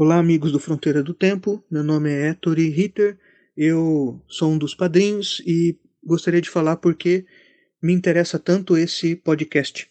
Olá, 0.00 0.16
amigos 0.16 0.52
do 0.52 0.60
Fronteira 0.60 1.02
do 1.02 1.12
Tempo. 1.12 1.60
Meu 1.68 1.82
nome 1.82 2.08
é 2.08 2.28
Ettore 2.28 2.68
Ritter. 2.68 3.18
Eu 3.56 4.22
sou 4.28 4.52
um 4.52 4.56
dos 4.56 4.72
padrinhos 4.72 5.42
e 5.44 5.76
gostaria 6.04 6.40
de 6.40 6.48
falar 6.48 6.76
porque 6.76 7.26
me 7.82 7.92
interessa 7.92 8.38
tanto 8.38 8.76
esse 8.76 9.16
podcast. 9.16 9.90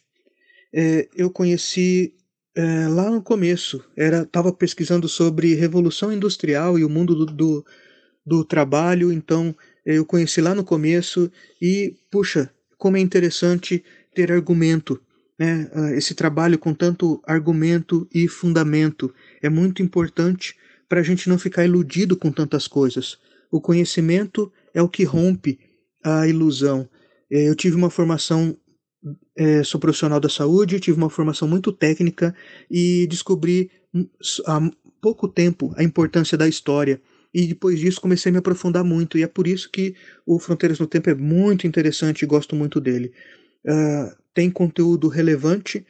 É, 0.73 1.09
eu 1.13 1.29
conheci 1.29 2.13
é, 2.55 2.87
lá 2.87 3.11
no 3.11 3.21
começo, 3.21 3.83
estava 3.97 4.53
pesquisando 4.53 5.09
sobre 5.09 5.55
revolução 5.55 6.09
industrial 6.09 6.79
e 6.79 6.85
o 6.85 6.89
mundo 6.89 7.13
do, 7.13 7.25
do, 7.25 7.65
do 8.25 8.45
trabalho, 8.45 9.11
então 9.11 9.53
eu 9.85 10.05
conheci 10.05 10.39
lá 10.39 10.55
no 10.55 10.63
começo 10.63 11.29
e 11.61 11.97
puxa, 12.09 12.49
como 12.77 12.95
é 12.95 13.01
interessante 13.01 13.83
ter 14.15 14.31
argumento, 14.31 15.01
né? 15.37 15.69
Ah, 15.73 15.91
esse 15.91 16.15
trabalho 16.15 16.57
com 16.57 16.73
tanto 16.73 17.21
argumento 17.25 18.07
e 18.13 18.27
fundamento 18.27 19.13
é 19.41 19.49
muito 19.49 19.81
importante 19.81 20.55
para 20.87 20.99
a 20.99 21.03
gente 21.03 21.29
não 21.29 21.37
ficar 21.37 21.65
iludido 21.65 22.15
com 22.15 22.31
tantas 22.31 22.67
coisas. 22.67 23.17
O 23.51 23.61
conhecimento 23.61 24.51
é 24.73 24.81
o 24.81 24.89
que 24.89 25.03
rompe 25.03 25.59
a 26.03 26.27
ilusão. 26.27 26.87
É, 27.29 27.49
eu 27.49 27.55
tive 27.55 27.75
uma 27.75 27.89
formação, 27.89 28.55
é, 29.35 29.63
sou 29.63 29.79
profissional 29.79 30.19
da 30.19 30.29
saúde, 30.29 30.79
tive 30.79 30.97
uma 30.97 31.09
formação 31.09 31.47
muito 31.47 31.71
técnica 31.71 32.35
e 32.69 33.05
descobri 33.07 33.69
hum, 33.93 34.07
há 34.45 34.69
pouco 35.01 35.27
tempo 35.27 35.73
a 35.77 35.83
importância 35.83 36.37
da 36.37 36.47
história. 36.47 37.01
E 37.33 37.45
depois 37.45 37.79
disso 37.79 38.01
comecei 38.01 38.29
a 38.29 38.33
me 38.33 38.39
aprofundar 38.39 38.83
muito, 38.83 39.17
e 39.17 39.23
é 39.23 39.27
por 39.27 39.47
isso 39.47 39.69
que 39.69 39.95
o 40.25 40.39
Fronteiras 40.39 40.79
no 40.79 40.87
Tempo 40.87 41.09
é 41.09 41.13
muito 41.13 41.67
interessante 41.67 42.23
e 42.23 42.25
gosto 42.25 42.55
muito 42.55 42.79
dele. 42.79 43.11
Uh, 43.65 44.15
tem 44.33 44.49
conteúdo 44.49 45.07
relevante 45.07 45.85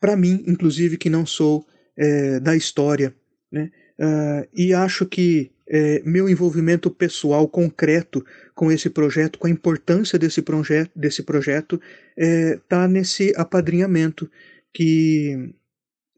para 0.00 0.16
mim, 0.16 0.42
inclusive, 0.46 0.96
que 0.96 1.10
não 1.10 1.24
sou 1.24 1.64
é, 1.96 2.40
da 2.40 2.56
história. 2.56 3.14
Né? 3.50 3.70
Uh, 3.98 4.48
e 4.54 4.72
acho 4.72 5.06
que 5.06 5.50
é, 5.68 6.02
meu 6.04 6.28
envolvimento 6.28 6.90
pessoal 6.90 7.48
concreto 7.48 8.24
com 8.54 8.70
esse 8.70 8.90
projeto, 8.90 9.38
com 9.38 9.46
a 9.46 9.50
importância 9.50 10.18
desse, 10.18 10.42
proje 10.42 10.90
desse 10.94 11.22
projeto, 11.22 11.80
está 12.16 12.84
é, 12.84 12.88
nesse 12.88 13.32
apadrinhamento 13.36 14.30
que, 14.74 15.54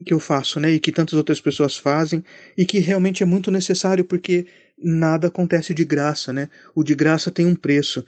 que 0.05 0.13
eu 0.13 0.19
faço, 0.19 0.59
né, 0.59 0.73
e 0.73 0.81
que 0.81 0.91
tantas 0.91 1.15
outras 1.15 1.41
pessoas 1.41 1.77
fazem, 1.77 2.25
e 2.57 2.65
que 2.65 2.79
realmente 2.79 3.23
é 3.23 3.27
muito 3.27 3.51
necessário, 3.51 4.05
porque 4.05 4.47
nada 4.77 5.29
acontece 5.29 5.73
de 5.73 5.85
graça, 5.85 6.33
né? 6.33 6.49
O 6.75 6.83
de 6.83 6.95
graça 6.97 7.31
tem 7.31 7.47
um 7.47 7.55
preço. 7.55 8.05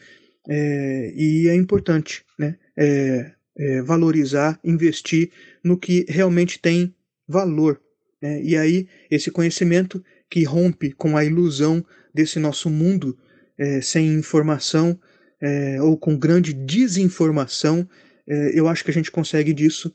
É, 0.49 1.13
e 1.15 1.49
é 1.49 1.55
importante 1.55 2.25
né? 2.39 2.57
É, 2.77 3.33
é, 3.57 3.83
valorizar, 3.83 4.59
investir 4.63 5.31
no 5.65 5.79
que 5.79 6.05
realmente 6.09 6.59
tem 6.59 6.95
valor. 7.29 7.81
Né? 8.23 8.43
E 8.43 8.57
aí, 8.57 8.89
esse 9.11 9.31
conhecimento 9.31 10.03
que 10.31 10.45
rompe 10.45 10.93
com 10.93 11.17
a 11.17 11.25
ilusão 11.25 11.85
desse 12.15 12.39
nosso 12.39 12.71
mundo 12.71 13.17
é, 13.59 13.81
sem 13.81 14.15
informação 14.15 14.99
é, 15.41 15.81
ou 15.81 15.97
com 15.97 16.17
grande 16.17 16.53
desinformação, 16.53 17.89
é, 18.29 18.59
eu 18.59 18.69
acho 18.69 18.85
que 18.85 18.91
a 18.91 18.95
gente 18.95 19.11
consegue 19.11 19.53
disso, 19.53 19.95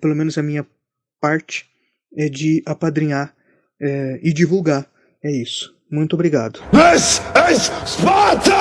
pelo 0.00 0.14
menos 0.14 0.38
a 0.38 0.42
minha 0.42 0.66
parte, 1.20 1.66
é 2.16 2.26
de 2.30 2.62
apadrinhar 2.64 3.36
e 4.22 4.32
divulgar. 4.32 4.90
É 5.22 5.30
isso. 5.30 5.76
Muito 5.90 6.14
obrigado. 6.14 6.60
This 6.70 7.20
is 7.52 7.70
Sparta! 7.84 8.54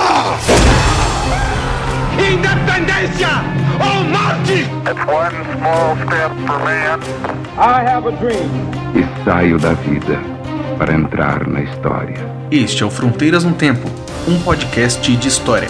Independência 2.19 3.66
ou 3.79 4.03
morte! 4.05 4.65
It's 4.89 5.05
one 5.05 5.35
small 5.57 5.95
step 6.05 6.31
for 6.45 6.59
man. 6.63 6.99
I 7.57 7.83
have 7.83 8.07
a 8.07 8.11
dream. 8.11 8.49
E 8.95 9.23
saio 9.23 9.57
da 9.59 9.73
vida 9.73 10.19
para 10.77 10.93
entrar 10.93 11.47
na 11.47 11.61
história. 11.61 12.17
Este 12.51 12.83
é 12.83 12.85
o 12.85 12.89
Fronteiras 12.89 13.43
no 13.43 13.53
Tempo, 13.53 13.87
um 14.27 14.39
podcast 14.41 15.15
de 15.15 15.27
história. 15.27 15.69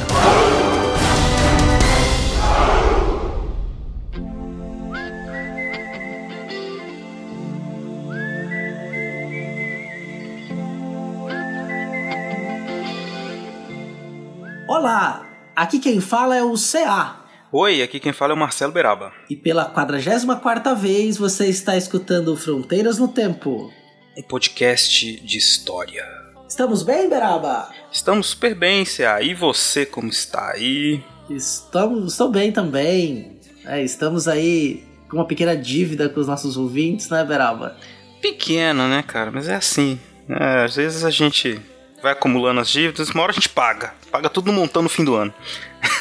Olá, 14.67 15.25
aqui 15.55 15.79
quem 15.79 15.99
fala 15.99 16.35
é 16.35 16.43
o 16.43 16.53
CA. 16.53 17.26
Oi, 17.51 17.81
aqui 17.81 17.99
quem 17.99 18.11
fala 18.11 18.33
é 18.33 18.35
o 18.35 18.37
Marcelo 18.37 18.73
Beraba. 18.73 19.13
E 19.29 19.35
pela 19.35 19.65
44 19.65 20.75
vez 20.75 21.17
você 21.17 21.47
está 21.47 21.77
escutando 21.77 22.35
Fronteiras 22.35 22.99
no 22.99 23.07
Tempo 23.07 23.71
um 24.17 24.21
podcast 24.23 25.19
de 25.21 25.37
história. 25.37 26.03
Estamos 26.49 26.81
bem, 26.81 27.07
Beraba? 27.07 27.69
Estamos 27.91 28.27
super 28.27 28.55
bem, 28.55 28.83
Cia. 28.83 29.21
E 29.21 29.33
você, 29.33 29.85
como 29.85 30.09
está 30.09 30.53
aí? 30.53 31.03
Estamos, 31.29 32.13
estou 32.13 32.29
bem 32.29 32.51
também. 32.51 33.39
É, 33.63 33.83
estamos 33.83 34.27
aí 34.27 34.83
com 35.07 35.17
uma 35.17 35.25
pequena 35.25 35.55
dívida 35.55 36.09
com 36.09 36.19
os 36.19 36.27
nossos 36.27 36.57
ouvintes, 36.57 37.09
né, 37.09 37.23
Beraba? 37.23 37.77
Pequena, 38.21 38.87
né, 38.87 39.03
cara? 39.03 39.29
Mas 39.29 39.47
é 39.47 39.55
assim. 39.55 39.99
É, 40.27 40.63
às 40.63 40.75
vezes 40.75 41.05
a 41.05 41.11
gente 41.11 41.61
vai 42.01 42.13
acumulando 42.13 42.59
as 42.59 42.69
dívidas, 42.69 43.09
uma 43.11 43.21
hora 43.21 43.31
a 43.31 43.35
gente 43.35 43.49
paga. 43.49 43.93
Paga 44.11 44.29
tudo 44.29 44.51
no 44.51 44.59
montão 44.59 44.81
no 44.81 44.89
fim 44.89 45.05
do 45.05 45.15
ano. 45.15 45.33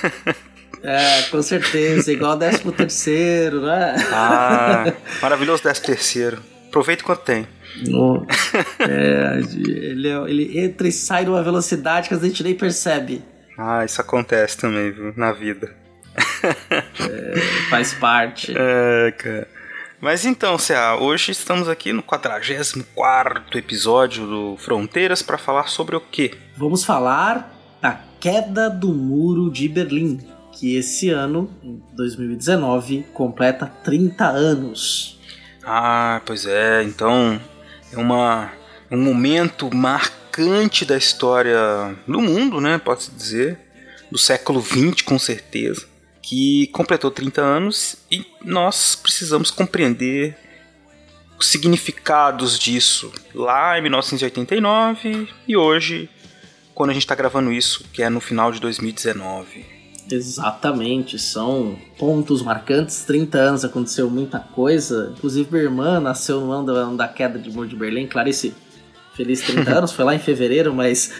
É, 0.83 1.23
com 1.31 1.43
certeza, 1.43 2.13
igual 2.13 2.35
o 2.35 2.39
13 2.39 2.73
terceiro, 2.73 3.63
né? 3.63 3.97
Ah, 4.13 4.93
maravilhoso 5.21 5.63
13 5.63 5.83
terceiro. 5.83 6.43
Aproveita 6.69 7.03
quanto 7.03 7.23
tem. 7.23 7.47
No, 7.89 8.27
é, 8.79 9.39
ele, 9.39 10.09
é, 10.09 10.31
ele 10.31 10.61
entra 10.61 10.89
e 10.89 10.93
sai 10.93 11.25
numa 11.25 11.43
velocidade 11.43 12.09
que 12.09 12.15
a 12.15 12.19
gente 12.19 12.43
nem 12.43 12.55
percebe. 12.55 13.23
Ah, 13.59 13.85
isso 13.85 14.01
acontece 14.01 14.59
também, 14.59 14.91
viu, 14.93 15.13
na 15.17 15.33
vida. 15.33 15.75
É, 17.01 17.41
faz 17.69 17.95
parte. 17.95 18.55
É, 18.57 19.13
cara. 19.13 19.49
Mas 20.01 20.27
então, 20.27 20.59
Cea, 20.59 20.97
hoje 20.97 21.33
estamos 21.33 21.69
aqui 21.69 21.93
no 21.93 22.03
44 22.03 23.59
episódio 23.59 24.27
do 24.27 24.57
Fronteiras 24.59 25.23
para 25.23 25.39
falar 25.39 25.69
sobre 25.69 25.97
o 25.97 26.01
quê? 26.01 26.33
Vamos 26.57 26.85
falar 26.85 27.53
da 27.81 27.99
queda 28.21 28.69
do 28.69 28.93
Muro 28.93 29.51
de 29.51 29.69
Berlim, 29.69 30.21
que 30.59 30.75
esse 30.77 31.11
ano, 31.11 31.51
em 31.63 31.83
2019, 31.95 33.05
completa 33.13 33.67
30 33.85 34.27
anos. 34.27 35.19
Ah, 35.63 36.23
pois 36.25 36.47
é, 36.47 36.83
então 36.83 37.41
é 37.93 37.99
uma, 37.99 38.51
um 38.91 38.97
momento 38.97 39.75
marcante 39.75 40.85
da 40.85 40.97
história 40.97 41.59
do 42.09 42.21
mundo, 42.21 42.61
né, 42.61 42.79
pode-se 42.79 43.11
dizer, 43.11 43.59
do 44.11 44.17
século 44.17 44.63
XX 44.63 45.03
com 45.03 45.19
certeza, 45.19 45.87
que 46.23 46.69
completou 46.69 47.11
30 47.11 47.43
anos 47.43 47.97
e 48.11 48.25
nós 48.43 48.95
precisamos 48.95 49.51
compreender 49.51 50.37
os 51.39 51.49
significados 51.49 52.59
disso 52.59 53.13
lá 53.35 53.79
em 53.79 53.83
1989 53.83 55.29
e 55.47 55.55
hoje, 55.55 56.09
quando 56.75 56.91
a 56.91 56.93
gente 56.95 57.03
está 57.03 57.15
gravando 57.15 57.53
isso, 57.53 57.85
que 57.93 58.03
é 58.03 58.09
no 58.09 58.21
final 58.21 58.51
de 58.51 58.59
2019. 58.61 59.76
Exatamente, 60.11 61.19
são 61.19 61.77
pontos 61.99 62.43
marcantes. 62.43 63.05
30 63.05 63.39
anos 63.39 63.65
aconteceu 63.65 64.09
muita 64.09 64.39
coisa. 64.39 65.13
Inclusive, 65.17 65.49
minha 65.51 65.65
irmã 65.65 66.01
nasceu 66.01 66.41
no 66.41 66.53
ano 66.53 66.97
da, 66.97 67.09
queda 67.09 67.39
de 67.39 67.51
Muro 67.51 67.69
de 67.69 67.77
Berlim. 67.77 68.07
Clarice, 68.07 68.55
feliz 69.15 69.41
30 69.41 69.79
anos, 69.79 69.93
foi 69.93 70.05
lá 70.05 70.15
em 70.15 70.19
fevereiro, 70.19 70.73
mas. 70.75 71.13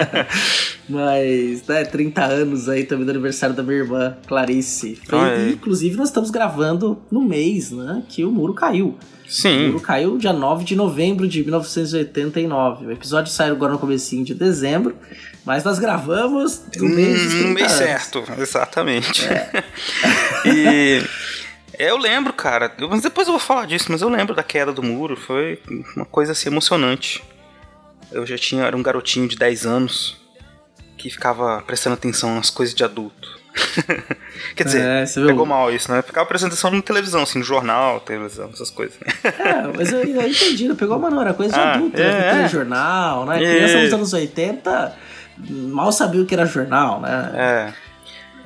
mas, 0.88 1.66
né, 1.66 1.84
30 1.84 2.24
anos 2.24 2.68
aí 2.68 2.84
também 2.84 3.06
do 3.06 3.10
aniversário 3.10 3.54
da 3.54 3.62
minha 3.62 3.78
irmã, 3.78 4.16
Clarice. 4.26 4.96
Foi, 5.06 5.18
ah, 5.18 5.28
é. 5.28 5.50
Inclusive, 5.50 5.96
nós 5.96 6.08
estamos 6.08 6.30
gravando 6.30 7.00
no 7.10 7.22
mês, 7.22 7.70
né, 7.70 8.02
que 8.08 8.24
o 8.24 8.30
muro 8.30 8.52
caiu. 8.52 8.96
Sim. 9.26 9.64
O 9.64 9.66
muro 9.68 9.80
caiu 9.80 10.18
dia 10.18 10.32
9 10.32 10.64
de 10.64 10.76
novembro 10.76 11.26
de 11.26 11.42
1989. 11.42 12.86
O 12.86 12.90
episódio 12.90 13.32
saiu 13.32 13.54
agora 13.54 13.72
no 13.72 13.78
comecinho 13.78 14.24
de 14.24 14.34
dezembro. 14.34 14.94
Mas 15.44 15.62
nós 15.62 15.78
gravamos 15.78 16.62
no 16.76 16.88
mês, 16.88 17.34
no 17.34 17.48
mês 17.48 17.72
certo, 17.72 18.24
exatamente. 18.38 19.26
É. 19.26 19.64
e 20.48 21.02
eu 21.78 21.98
lembro, 21.98 22.32
cara, 22.32 22.72
mas 22.88 23.02
depois 23.02 23.26
eu 23.26 23.32
vou 23.32 23.40
falar 23.40 23.66
disso, 23.66 23.86
mas 23.90 24.00
eu 24.00 24.08
lembro 24.08 24.34
da 24.34 24.42
queda 24.42 24.72
do 24.72 24.82
muro, 24.82 25.16
foi 25.16 25.60
uma 25.94 26.06
coisa 26.06 26.32
assim 26.32 26.48
emocionante. 26.48 27.22
Eu 28.10 28.24
já 28.24 28.38
tinha, 28.38 28.64
era 28.64 28.76
um 28.76 28.82
garotinho 28.82 29.28
de 29.28 29.36
10 29.36 29.66
anos 29.66 30.16
que 30.96 31.10
ficava 31.10 31.60
prestando 31.66 31.94
atenção 31.94 32.34
nas 32.34 32.48
coisas 32.48 32.74
de 32.74 32.82
adulto. 32.82 33.44
Quer 34.56 34.64
dizer, 34.64 34.82
é, 34.82 35.04
pegou 35.26 35.44
mal 35.44 35.72
isso, 35.72 35.92
né? 35.92 36.00
Ficava 36.00 36.26
prestando 36.26 36.52
atenção 36.52 36.70
na 36.70 36.80
televisão, 36.80 37.22
assim, 37.22 37.38
no 37.38 37.44
jornal, 37.44 38.00
televisão, 38.00 38.48
essas 38.52 38.70
coisas. 38.70 38.96
é, 39.22 39.76
mas 39.76 39.92
eu, 39.92 40.02
eu 40.02 40.26
entendi, 40.26 40.72
pegou 40.74 40.98
mal 40.98 41.10
não, 41.10 41.20
era 41.20 41.34
coisa 41.34 41.52
de 41.52 41.60
ah, 41.60 41.74
adulto, 41.74 41.98
né? 41.98 42.04
é, 42.04 42.12
né? 42.12 42.30
Telejornal, 42.30 43.26
né? 43.26 43.44
É. 43.44 43.54
Criança 43.54 43.82
nos 43.82 43.92
anos 43.92 44.12
80 44.12 45.13
mal 45.38 45.90
sabia 45.92 46.20
o 46.20 46.26
que 46.26 46.34
era 46.34 46.46
jornal, 46.46 47.00
né? 47.00 47.30
É. 47.34 47.84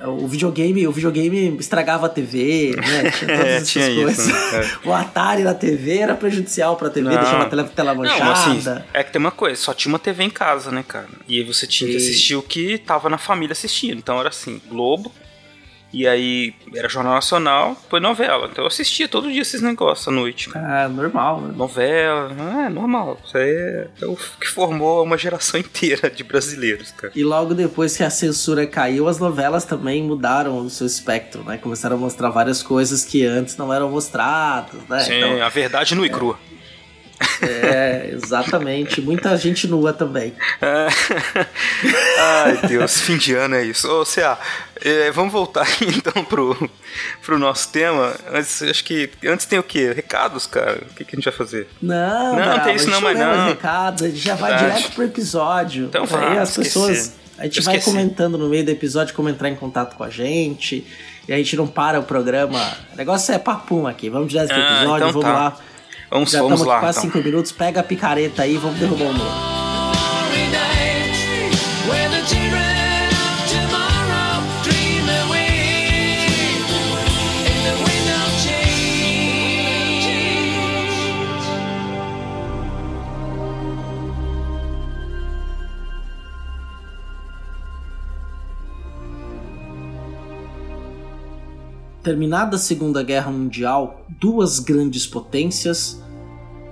O 0.07 0.29
videogame, 0.29 0.87
o 0.87 0.93
videogame 0.93 1.57
estragava 1.59 2.07
a 2.07 2.09
TV, 2.09 2.73
né? 2.77 3.11
Tinha 3.19 3.27
todas 3.37 3.47
É, 3.47 3.57
essas 3.57 3.69
tinha 3.69 3.89
isso, 3.91 4.03
coisas. 4.03 4.27
né? 4.29 4.71
O 4.87 4.93
Atari 4.93 5.43
na 5.43 5.55
TV 5.55 5.99
era 5.99 6.15
prejudicial 6.15 6.77
pra 6.77 6.89
TV, 6.89 7.09
Não. 7.09 7.17
deixava 7.21 7.43
a 7.43 7.49
tela, 7.49 7.65
tela 7.65 7.95
manchada. 7.97 8.25
Não, 8.25 8.33
assim, 8.33 8.83
é 8.95 9.03
que 9.03 9.11
tem 9.11 9.19
uma 9.19 9.33
coisa, 9.33 9.61
só 9.61 9.75
tinha 9.75 9.91
uma 9.93 9.99
TV 9.99 10.23
em 10.23 10.31
casa, 10.31 10.71
né, 10.71 10.85
cara? 10.87 11.09
E 11.27 11.39
aí 11.39 11.43
você 11.43 11.67
tinha 11.67 11.91
que 11.91 11.99
Sim. 11.99 12.07
assistir 12.11 12.37
o 12.37 12.43
que 12.43 12.79
tava 12.79 13.11
na 13.11 13.19
família 13.19 13.53
assistindo. 13.53 13.99
Então 13.99 14.21
era 14.21 14.29
assim, 14.29 14.61
Globo, 14.69 15.13
e 15.93 16.07
aí 16.07 16.55
era 16.75 16.89
Jornal 16.89 17.15
Nacional, 17.15 17.77
depois 17.83 18.03
novela. 18.03 18.49
Então 18.51 18.65
eu 18.65 18.69
assistia 18.69 19.09
todo 19.09 19.31
dia 19.31 19.43
esses 19.43 19.63
negócios 19.63 20.07
à 20.07 20.11
noite. 20.11 20.51
Ah, 20.55 20.89
normal, 20.89 21.41
né? 21.41 21.55
Novela, 21.57 22.31
é 22.67 22.69
normal. 22.69 23.19
Isso 23.25 23.37
aí 23.39 23.51
é, 23.51 23.89
é 24.03 24.07
o 24.07 24.17
que 24.17 24.49
formou 24.49 25.03
uma 25.03 25.17
geração 25.17 25.59
inteira 25.61 26.11
de 26.11 26.23
brasileiros, 26.23 26.91
cara. 26.93 27.13
E 27.17 27.25
logo 27.25 27.55
depois 27.55 27.97
que 27.97 28.03
a 28.03 28.11
censura 28.11 28.67
caiu, 28.67 29.09
as 29.09 29.19
novelas 29.19 29.65
também 29.65 30.03
mudaram 30.03 30.59
o 30.59 30.69
seu 30.71 30.87
espectro, 30.87 31.43
né? 31.45 31.57
Começaram 31.57 31.97
a 31.97 31.99
mostrar 31.99 32.29
várias 32.31 32.63
coisas 32.63 33.05
que 33.05 33.25
antes 33.25 33.57
não 33.57 33.73
eram 33.73 33.91
mostradas, 33.91 34.81
né? 34.89 35.01
Sim, 35.01 35.15
Então, 35.15 35.43
a 35.43 35.49
verdade 35.49 35.95
nua 35.95 36.07
e 36.07 36.11
crua. 36.11 36.39
É, 37.43 38.11
exatamente. 38.13 39.01
Muita 39.01 39.37
gente 39.37 39.67
nua 39.67 39.93
também. 39.93 40.33
É. 40.61 40.89
Ai, 42.19 42.57
Deus, 42.69 43.01
fim 43.01 43.17
de 43.17 43.35
ano 43.35 43.55
é 43.55 43.65
isso. 43.65 43.89
Ô, 43.91 44.05
Cea, 44.05 44.39
é, 44.81 45.11
vamos 45.11 45.33
voltar 45.33 45.67
então 45.83 46.25
pro, 46.25 46.71
pro 47.25 47.39
nosso 47.39 47.69
tema. 47.71 48.15
Mas 48.33 48.63
acho 48.63 48.85
que 48.85 49.11
antes 49.25 49.47
tem 49.47 49.59
o 49.59 49.63
quê? 49.63 49.93
Recados, 49.95 50.47
cara? 50.47 50.83
O 50.91 50.95
que, 50.95 51.05
que 51.05 51.15
a 51.15 51.17
gente 51.17 51.25
vai 51.25 51.35
fazer? 51.35 51.69
Não, 51.81 52.37
Não, 52.37 52.61
tem 52.61 52.75
isso 52.77 52.89
não, 52.91 53.01
mas 53.01 53.19
não. 53.19 53.47
recados, 53.49 54.03
a 54.03 54.09
gente 54.09 54.21
já 54.21 54.35
vai 54.35 54.51
Verdade. 54.53 54.77
direto 54.77 54.95
pro 54.95 55.05
episódio. 55.05 55.87
Então 55.87 56.07
vai, 56.07 56.39
as 56.39 56.51
esqueci. 56.51 56.69
pessoas. 56.69 57.13
A 57.39 57.45
gente 57.45 57.61
vai 57.63 57.81
comentando 57.81 58.37
no 58.37 58.49
meio 58.49 58.65
do 58.65 58.71
episódio 58.71 59.15
como 59.15 59.29
entrar 59.29 59.49
em 59.49 59.55
contato 59.55 59.95
com 59.97 60.03
a 60.03 60.11
gente. 60.11 60.85
E 61.29 61.33
a 61.33 61.37
gente 61.37 61.55
não 61.57 61.67
para 61.67 62.01
o 62.01 62.03
programa. 62.03 62.59
O 62.93 62.97
negócio 62.97 63.33
é 63.35 63.39
papum 63.39 63.87
aqui. 63.87 64.09
Vamos 64.09 64.29
direto 64.29 64.49
pro 64.49 64.57
Ah, 64.57 64.77
episódio, 64.79 65.09
então 65.09 65.13
vamos 65.21 65.23
tá. 65.29 65.33
lá. 65.33 65.57
Vamos, 66.11 66.31
Já 66.31 66.39
vamos 66.43 66.61
estamos 66.61 66.61
aqui 66.63 66.69
lá. 66.69 66.81
quase 66.81 66.99
Então. 66.99 67.11
cinco 67.13 67.25
minutos. 67.25 67.53
Pega 67.53 67.81
a 67.81 67.83
picareta 67.85 68.43
aí 68.43 68.55
e 68.55 68.59
vamos 68.59 68.79
derrubar 68.79 69.05
o 69.11 69.13
muro. 69.15 69.31
Terminada 92.03 92.55
a 92.55 92.59
Segunda 92.59 93.03
Guerra 93.03 93.31
Mundial, 93.31 94.07
duas 94.09 94.61
grandes 94.61 95.05
potências 95.05 96.01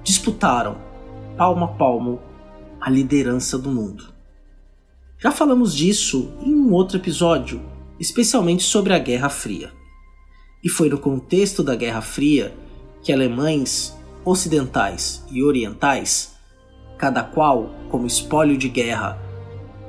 disputaram, 0.04 0.78
palmo 1.36 1.64
a 1.64 1.68
palmo, 1.68 2.20
a 2.80 2.88
liderança 2.88 3.58
do 3.58 3.68
mundo. 3.68 4.14
Já 5.18 5.32
falamos 5.32 5.74
disso 5.74 6.32
em 6.40 6.54
um 6.54 6.72
outro 6.72 6.98
episódio, 6.98 7.60
especialmente 7.98 8.62
sobre 8.62 8.94
a 8.94 9.00
Guerra 9.00 9.28
Fria. 9.28 9.72
E 10.62 10.68
foi 10.68 10.88
no 10.88 10.98
contexto 10.98 11.60
da 11.60 11.74
Guerra 11.74 12.02
Fria 12.02 12.54
que 13.02 13.12
alemães 13.12 13.96
ocidentais 14.24 15.24
e 15.28 15.42
orientais, 15.42 16.36
cada 16.96 17.24
qual 17.24 17.74
como 17.90 18.06
espólio 18.06 18.56
de 18.56 18.68
guerra, 18.68 19.18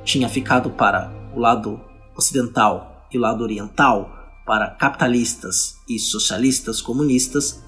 tinha 0.04 0.28
ficado 0.28 0.70
para 0.70 1.12
o 1.32 1.38
lado 1.38 1.80
ocidental 2.16 3.06
e 3.12 3.18
o 3.18 3.20
lado 3.20 3.44
oriental, 3.44 4.17
para 4.48 4.70
capitalistas 4.70 5.76
e 5.86 5.98
socialistas 5.98 6.80
comunistas, 6.80 7.62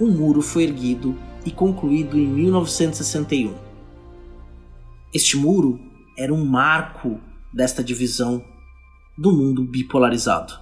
um 0.00 0.08
muro 0.08 0.40
foi 0.40 0.62
erguido 0.62 1.18
e 1.44 1.50
concluído 1.50 2.16
em 2.16 2.28
1961. 2.28 3.52
Este 5.12 5.36
muro 5.36 5.80
era 6.16 6.32
um 6.32 6.44
marco 6.44 7.20
desta 7.52 7.82
divisão 7.82 8.40
do 9.18 9.32
mundo 9.32 9.64
bipolarizado. 9.64 10.54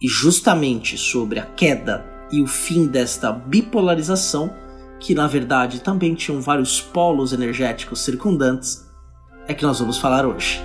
E 0.00 0.08
justamente 0.08 0.96
sobre 0.96 1.38
a 1.38 1.44
queda 1.44 2.02
e 2.32 2.40
o 2.40 2.46
fim 2.46 2.86
desta 2.86 3.30
bipolarização, 3.30 4.50
que 4.98 5.14
na 5.14 5.26
verdade 5.26 5.80
também 5.80 6.14
tinham 6.14 6.40
vários 6.40 6.80
polos 6.80 7.34
energéticos 7.34 8.00
circundantes, 8.00 8.82
é 9.46 9.52
que 9.52 9.62
nós 9.62 9.78
vamos 9.78 9.98
falar 9.98 10.24
hoje. 10.24 10.58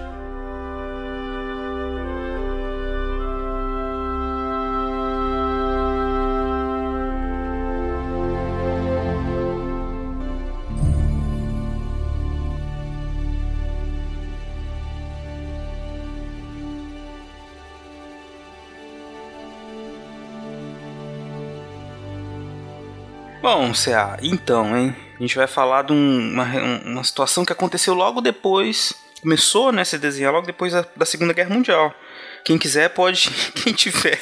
Bom, 23.58 23.72
CA, 23.72 24.18
então, 24.22 24.78
hein? 24.78 24.94
A 25.18 25.22
gente 25.22 25.38
vai 25.38 25.48
falar 25.48 25.84
de 25.84 25.94
um- 25.94 26.34
uma, 26.34 26.44
uma 26.84 27.04
situação 27.06 27.46
que 27.46 27.54
aconteceu 27.54 27.94
logo 27.94 28.20
depois. 28.20 28.94
Começou 29.22 29.72
né, 29.72 29.84
a 29.84 29.86
se 29.86 29.98
desenhar 29.98 30.34
logo 30.34 30.46
depois 30.46 30.74
da, 30.74 30.86
da 30.94 31.06
Segunda 31.06 31.32
Guerra 31.32 31.52
Mundial. 31.56 31.96
Quem 32.44 32.58
quiser 32.58 32.90
pode, 32.90 33.30
quem 33.64 33.72
tiver 33.72 34.20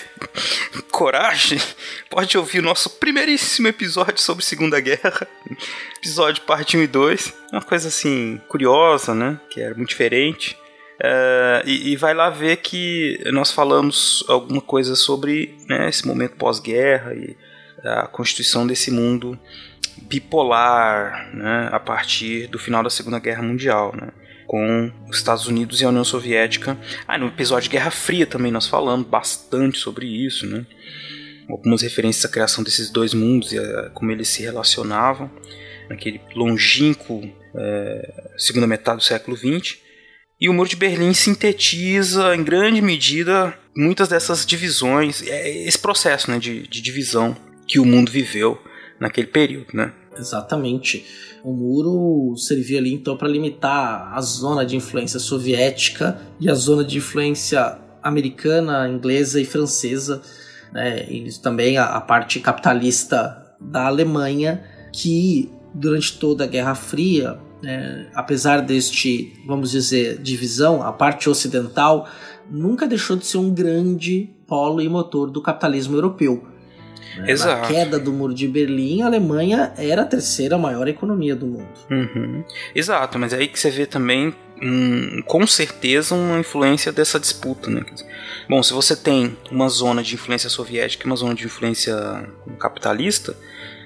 coragem, 0.91 1.59
pode 2.11 2.37
ouvir 2.37 2.59
o 2.59 2.61
nosso 2.61 2.91
primeiríssimo 2.91 3.67
episódio 3.67 4.21
sobre 4.21 4.45
Segunda 4.45 4.79
Guerra. 4.79 5.27
Episódio 5.97 6.43
parte 6.43 6.77
1 6.77 6.83
e 6.83 6.87
2. 6.87 7.33
Uma 7.51 7.61
coisa 7.63 7.87
assim, 7.87 8.39
curiosa, 8.47 9.15
né? 9.15 9.39
Que 9.49 9.61
era 9.61 9.73
muito 9.73 9.89
diferente. 9.89 10.55
É, 11.01 11.63
e, 11.65 11.91
e 11.91 11.95
vai 11.95 12.13
lá 12.13 12.29
ver 12.29 12.57
que 12.57 13.19
nós 13.31 13.49
falamos 13.49 14.23
alguma 14.29 14.61
coisa 14.61 14.95
sobre 14.95 15.57
né, 15.67 15.89
esse 15.89 16.05
momento 16.05 16.35
pós-guerra 16.35 17.15
e 17.15 17.35
a 17.83 18.07
constituição 18.07 18.65
desse 18.65 18.89
mundo 18.91 19.39
bipolar 20.01 21.35
né, 21.35 21.69
a 21.71 21.79
partir 21.79 22.47
do 22.47 22.57
final 22.57 22.83
da 22.83 22.89
Segunda 22.89 23.19
Guerra 23.19 23.43
Mundial, 23.43 23.95
né, 23.95 24.09
com 24.47 24.91
os 25.09 25.17
Estados 25.17 25.47
Unidos 25.47 25.81
e 25.81 25.85
a 25.85 25.89
União 25.89 26.03
Soviética. 26.03 26.77
Ah, 27.07 27.17
no 27.17 27.27
episódio 27.27 27.69
de 27.69 27.75
Guerra 27.75 27.91
Fria 27.91 28.25
também 28.25 28.51
nós 28.51 28.67
falamos 28.67 29.07
bastante 29.07 29.77
sobre 29.77 30.05
isso, 30.05 30.45
né, 30.47 30.65
algumas 31.49 31.81
referências 31.81 32.25
à 32.25 32.29
criação 32.29 32.63
desses 32.63 32.89
dois 32.89 33.13
mundos 33.13 33.51
e 33.51 33.59
a, 33.59 33.89
como 33.91 34.11
eles 34.11 34.29
se 34.29 34.41
relacionavam 34.41 35.29
naquele 35.89 36.21
longínquo 36.35 37.21
é, 37.55 38.31
segunda 38.37 38.65
metade 38.65 38.97
do 38.97 39.03
século 39.03 39.37
XX. 39.37 39.77
E 40.39 40.49
o 40.49 40.53
Muro 40.53 40.67
de 40.67 40.75
Berlim 40.75 41.13
sintetiza, 41.13 42.35
em 42.35 42.43
grande 42.43 42.81
medida, 42.81 43.57
muitas 43.75 44.09
dessas 44.09 44.45
divisões, 44.45 45.21
é, 45.25 45.49
esse 45.65 45.79
processo 45.79 46.29
né, 46.29 46.39
de, 46.39 46.67
de 46.67 46.81
divisão 46.81 47.35
que 47.67 47.79
o 47.79 47.85
mundo 47.85 48.11
viveu 48.11 48.57
naquele 48.99 49.27
período, 49.27 49.67
né? 49.73 49.93
Exatamente. 50.17 51.05
O 51.43 51.51
muro 51.51 52.37
servia 52.37 52.79
ali 52.79 52.93
então 52.93 53.17
para 53.17 53.27
limitar 53.27 54.13
a 54.13 54.21
zona 54.21 54.65
de 54.65 54.75
influência 54.75 55.19
soviética 55.19 56.21
e 56.39 56.49
a 56.49 56.53
zona 56.53 56.83
de 56.83 56.97
influência 56.97 57.79
americana, 58.01 58.87
inglesa 58.87 59.41
e 59.41 59.45
francesa, 59.45 60.21
né? 60.71 61.05
e 61.09 61.29
também 61.41 61.77
a, 61.77 61.85
a 61.85 62.01
parte 62.01 62.39
capitalista 62.39 63.55
da 63.59 63.87
Alemanha, 63.87 64.63
que 64.91 65.51
durante 65.73 66.17
toda 66.19 66.43
a 66.43 66.47
Guerra 66.47 66.75
Fria, 66.75 67.39
né, 67.61 68.09
apesar 68.13 68.61
deste, 68.61 69.33
vamos 69.47 69.71
dizer, 69.71 70.21
divisão, 70.21 70.83
a 70.83 70.91
parte 70.91 71.29
ocidental 71.29 72.07
nunca 72.49 72.85
deixou 72.85 73.15
de 73.15 73.25
ser 73.25 73.37
um 73.37 73.53
grande 73.53 74.29
polo 74.45 74.81
e 74.81 74.89
motor 74.89 75.31
do 75.31 75.41
capitalismo 75.41 75.95
europeu. 75.95 76.45
Né? 77.17 77.31
Exato. 77.31 77.61
Na 77.61 77.67
queda 77.67 77.99
do 77.99 78.11
Muro 78.11 78.33
de 78.33 78.47
Berlim, 78.47 79.01
a 79.01 79.07
Alemanha 79.07 79.73
era 79.77 80.01
a 80.01 80.05
terceira 80.05 80.57
maior 80.57 80.87
economia 80.87 81.35
do 81.35 81.45
mundo. 81.45 81.67
Uhum. 81.89 82.43
Exato, 82.75 83.17
mas 83.19 83.33
é 83.33 83.37
aí 83.37 83.47
que 83.47 83.59
você 83.59 83.69
vê 83.69 83.85
também, 83.85 84.33
hum, 84.61 85.21
com 85.25 85.45
certeza, 85.47 86.15
uma 86.15 86.39
influência 86.39 86.91
dessa 86.91 87.19
disputa. 87.19 87.69
Né? 87.69 87.83
Bom, 88.49 88.61
se 88.63 88.73
você 88.73 88.95
tem 88.95 89.37
uma 89.51 89.69
zona 89.69 90.01
de 90.03 90.15
influência 90.15 90.49
soviética 90.49 91.03
e 91.03 91.07
uma 91.07 91.15
zona 91.15 91.35
de 91.35 91.45
influência 91.45 91.95
capitalista, 92.59 93.35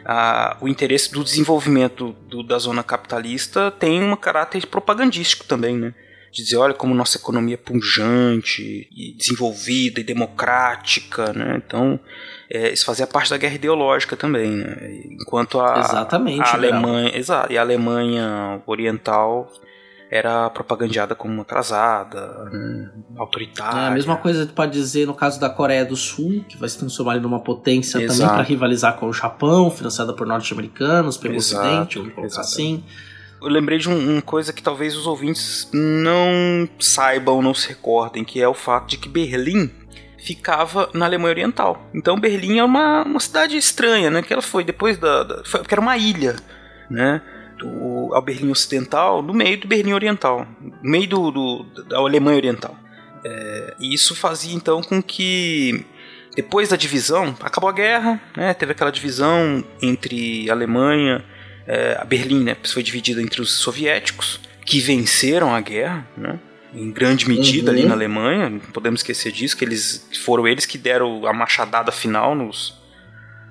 ah, 0.05 0.55
o 0.61 0.67
interesse 0.67 1.11
do 1.11 1.23
desenvolvimento 1.23 2.15
do- 2.29 2.41
da 2.43 2.57
zona 2.57 2.81
capitalista 2.83 3.69
tem 3.71 4.01
um 4.01 4.15
caráter 4.15 4.65
propagandístico 4.65 5.45
também, 5.45 5.75
né? 5.77 5.93
De 6.37 6.43
dizer, 6.43 6.57
olha 6.57 6.73
como 6.75 6.93
nossa 6.93 7.17
economia 7.17 7.55
é 7.55 7.57
punjante, 7.57 8.87
e 8.95 9.17
desenvolvida 9.17 9.99
e 9.99 10.03
democrática, 10.03 11.33
né? 11.33 11.59
Então, 11.65 11.99
é, 12.47 12.71
isso 12.71 12.85
fazia 12.85 13.07
parte 13.07 13.31
da 13.31 13.37
guerra 13.37 13.55
ideológica 13.55 14.15
também, 14.15 14.51
né? 14.51 15.01
Enquanto 15.19 15.59
a, 15.59 15.79
Exatamente, 15.79 16.47
a. 16.47 16.53
Alemanha, 16.53 17.17
exato, 17.17 17.51
e 17.51 17.57
a 17.57 17.61
Alemanha 17.61 18.61
Oriental 18.67 19.51
era 20.11 20.47
propagandeada 20.51 21.15
como 21.15 21.41
atrasada, 21.41 22.45
né, 22.51 22.91
autoritária. 23.17 23.79
É, 23.79 23.87
a 23.87 23.91
mesma 23.91 24.15
coisa 24.15 24.45
que 24.45 24.53
pode 24.53 24.71
dizer 24.71 25.07
no 25.07 25.15
caso 25.15 25.39
da 25.39 25.49
Coreia 25.49 25.83
do 25.83 25.95
Sul, 25.95 26.45
que 26.47 26.55
vai 26.55 26.69
se 26.69 26.77
transformar 26.77 27.19
numa 27.19 27.39
potência 27.39 27.99
também 27.99 28.15
Exato. 28.15 28.35
para 28.35 28.43
rivalizar 28.43 28.95
com 28.95 29.07
o 29.07 29.13
Japão, 29.13 29.71
financiada 29.71 30.13
por 30.13 30.27
norte-americanos, 30.27 31.17
pelo 31.17 31.33
Exato, 31.33 31.65
Ocidente, 31.65 31.97
vamos 31.97 32.13
colocar 32.13 32.27
exato. 32.27 32.47
assim. 32.47 32.83
Eu 33.41 33.47
lembrei 33.49 33.77
de 33.77 33.87
um- 33.89 34.13
uma 34.13 34.21
coisa 34.21 34.51
que 34.51 34.61
talvez 34.63 34.95
os 34.95 35.05
ouvintes 35.05 35.69
não 35.73 36.67
saibam, 36.79 37.41
não 37.41 37.53
se 37.53 37.67
recordem, 37.69 38.23
que 38.23 38.41
é 38.41 38.47
o 38.47 38.53
fato 38.53 38.87
de 38.89 38.97
que 38.97 39.07
Berlim 39.07 39.69
ficava 40.17 40.89
na 40.93 41.05
Alemanha 41.05 41.31
Oriental. 41.33 41.87
Então 41.93 42.19
Berlim 42.19 42.57
é 42.57 42.63
uma, 42.63 43.03
uma 43.03 43.19
cidade 43.19 43.55
estranha, 43.55 44.09
né? 44.09 44.21
Que 44.21 44.33
ela 44.33 44.41
foi 44.41 44.63
depois 44.63 44.97
da, 44.97 45.23
da 45.23 45.43
foi, 45.45 45.59
porque 45.61 45.73
era 45.73 45.81
uma 45.81 45.97
ilha, 45.97 46.35
né? 46.89 47.21
Do, 47.59 48.13
ao 48.13 48.21
Berlim 48.21 48.51
Ocidental, 48.51 49.21
no 49.21 49.33
meio 49.33 49.59
do 49.59 49.67
Berlim 49.67 49.93
Oriental, 49.93 50.45
no 50.61 50.89
meio 50.91 51.07
do, 51.07 51.31
do- 51.31 51.83
da 51.85 51.97
Alemanha 51.97 52.37
Oriental. 52.37 52.75
É, 53.23 53.75
e 53.79 53.93
isso 53.93 54.15
fazia 54.15 54.55
então 54.55 54.81
com 54.81 55.01
que 55.01 55.85
depois 56.35 56.69
da 56.69 56.75
divisão, 56.75 57.35
acabou 57.41 57.69
a 57.69 57.73
guerra, 57.73 58.21
né? 58.35 58.53
Teve 58.53 58.71
aquela 58.73 58.91
divisão 58.91 59.63
entre 59.81 60.49
Alemanha 60.51 61.23
é, 61.67 61.97
a 61.99 62.05
Berlim 62.05 62.43
né, 62.43 62.55
foi 62.63 62.81
dividida 62.81 63.21
entre 63.21 63.41
os 63.41 63.51
soviéticos, 63.51 64.39
que 64.65 64.79
venceram 64.79 65.53
a 65.53 65.61
guerra, 65.61 66.07
né, 66.17 66.39
em 66.73 66.91
grande 66.91 67.27
medida 67.27 67.71
Uhum. 67.71 67.77
ali 67.77 67.85
na 67.87 67.93
Alemanha, 67.93 68.49
não 68.49 68.59
podemos 68.59 68.99
esquecer 68.99 69.31
disso, 69.31 69.55
que 69.55 69.65
eles 69.65 70.07
foram 70.23 70.47
eles 70.47 70.65
que 70.65 70.77
deram 70.77 71.25
a 71.25 71.33
machadada 71.33 71.91
final 71.91 72.35
nos, 72.35 72.73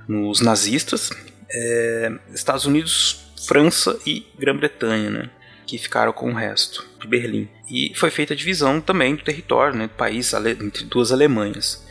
nos 0.08 0.40
nazistas. 0.40 1.10
É, 1.50 2.12
Estados 2.34 2.66
Unidos, 2.66 3.26
França 3.46 3.98
e 4.06 4.26
Grã-Bretanha, 4.38 5.10
né, 5.10 5.30
que 5.66 5.78
ficaram 5.78 6.12
com 6.12 6.30
o 6.30 6.34
resto 6.34 6.86
de 7.00 7.06
Berlim. 7.06 7.48
E 7.70 7.92
foi 7.94 8.10
feita 8.10 8.34
a 8.34 8.36
divisão 8.36 8.80
também 8.80 9.14
do 9.14 9.22
território, 9.22 9.76
né, 9.76 9.86
do 9.86 9.94
país 9.94 10.32
entre 10.34 10.84
duas 10.84 11.12
Alemanhas. 11.12 11.84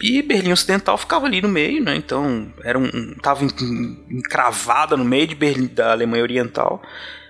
E 0.00 0.22
Berlim 0.22 0.52
Ocidental 0.52 0.96
ficava 0.96 1.26
ali 1.26 1.40
no 1.42 1.48
meio, 1.48 1.82
né? 1.82 1.94
Então 1.96 2.52
era 2.62 2.78
um, 2.78 3.14
tava 3.22 3.44
en- 3.44 3.98
encravada 4.10 4.96
no 4.96 5.04
meio 5.04 5.26
de 5.26 5.34
Berlim 5.34 5.66
da 5.66 5.92
Alemanha 5.92 6.22
Oriental. 6.22 6.82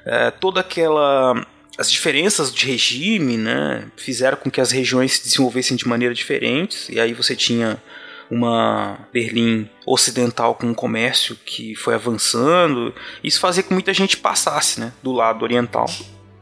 É, 0.07 0.31
toda 0.31 0.61
aquela 0.61 1.47
as 1.77 1.91
diferenças 1.91 2.55
de 2.55 2.67
regime, 2.67 3.37
né, 3.37 3.89
fizeram 3.97 4.37
com 4.37 4.49
que 4.49 4.61
as 4.61 4.71
regiões 4.71 5.15
se 5.15 5.25
desenvolvessem 5.25 5.77
de 5.77 5.89
maneira 5.89 6.15
diferentes. 6.15 6.89
E 6.89 7.01
aí 7.01 7.13
você 7.13 7.35
tinha 7.35 7.83
uma 8.31 8.99
Berlim 9.13 9.69
ocidental 9.85 10.55
com 10.55 10.69
um 10.69 10.75
comércio 10.75 11.37
que 11.45 11.75
foi 11.75 11.95
avançando. 11.95 12.95
Isso 13.25 13.41
fazia 13.41 13.63
com 13.63 13.71
que 13.71 13.75
muita 13.75 13.93
gente 13.93 14.17
passasse, 14.17 14.79
né, 14.79 14.93
do 15.03 15.11
lado 15.13 15.43
oriental 15.43 15.87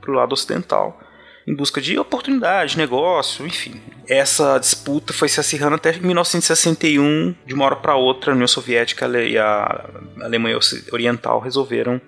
para 0.01 0.11
o 0.11 0.15
lado 0.15 0.33
ocidental 0.33 1.01
em 1.47 1.55
busca 1.55 1.81
de 1.81 1.99
oportunidade, 1.99 2.77
negócio, 2.77 3.47
enfim. 3.47 3.81
Essa 4.09 4.59
disputa 4.59 5.13
foi 5.13 5.29
se 5.29 5.41
acirrando 5.41 5.77
até 5.77 5.93
1961, 5.93 7.35
de 7.47 7.55
uma 7.55 7.65
hora 7.65 7.77
para 7.77 7.97
outra, 7.97 8.33
a 8.33 8.35
União 8.35 8.47
Soviética 8.47 9.07
e 9.23 9.39
a 9.39 9.89
Alemanha 10.21 10.59
Oriental 10.93 11.41
resolveram 11.41 12.01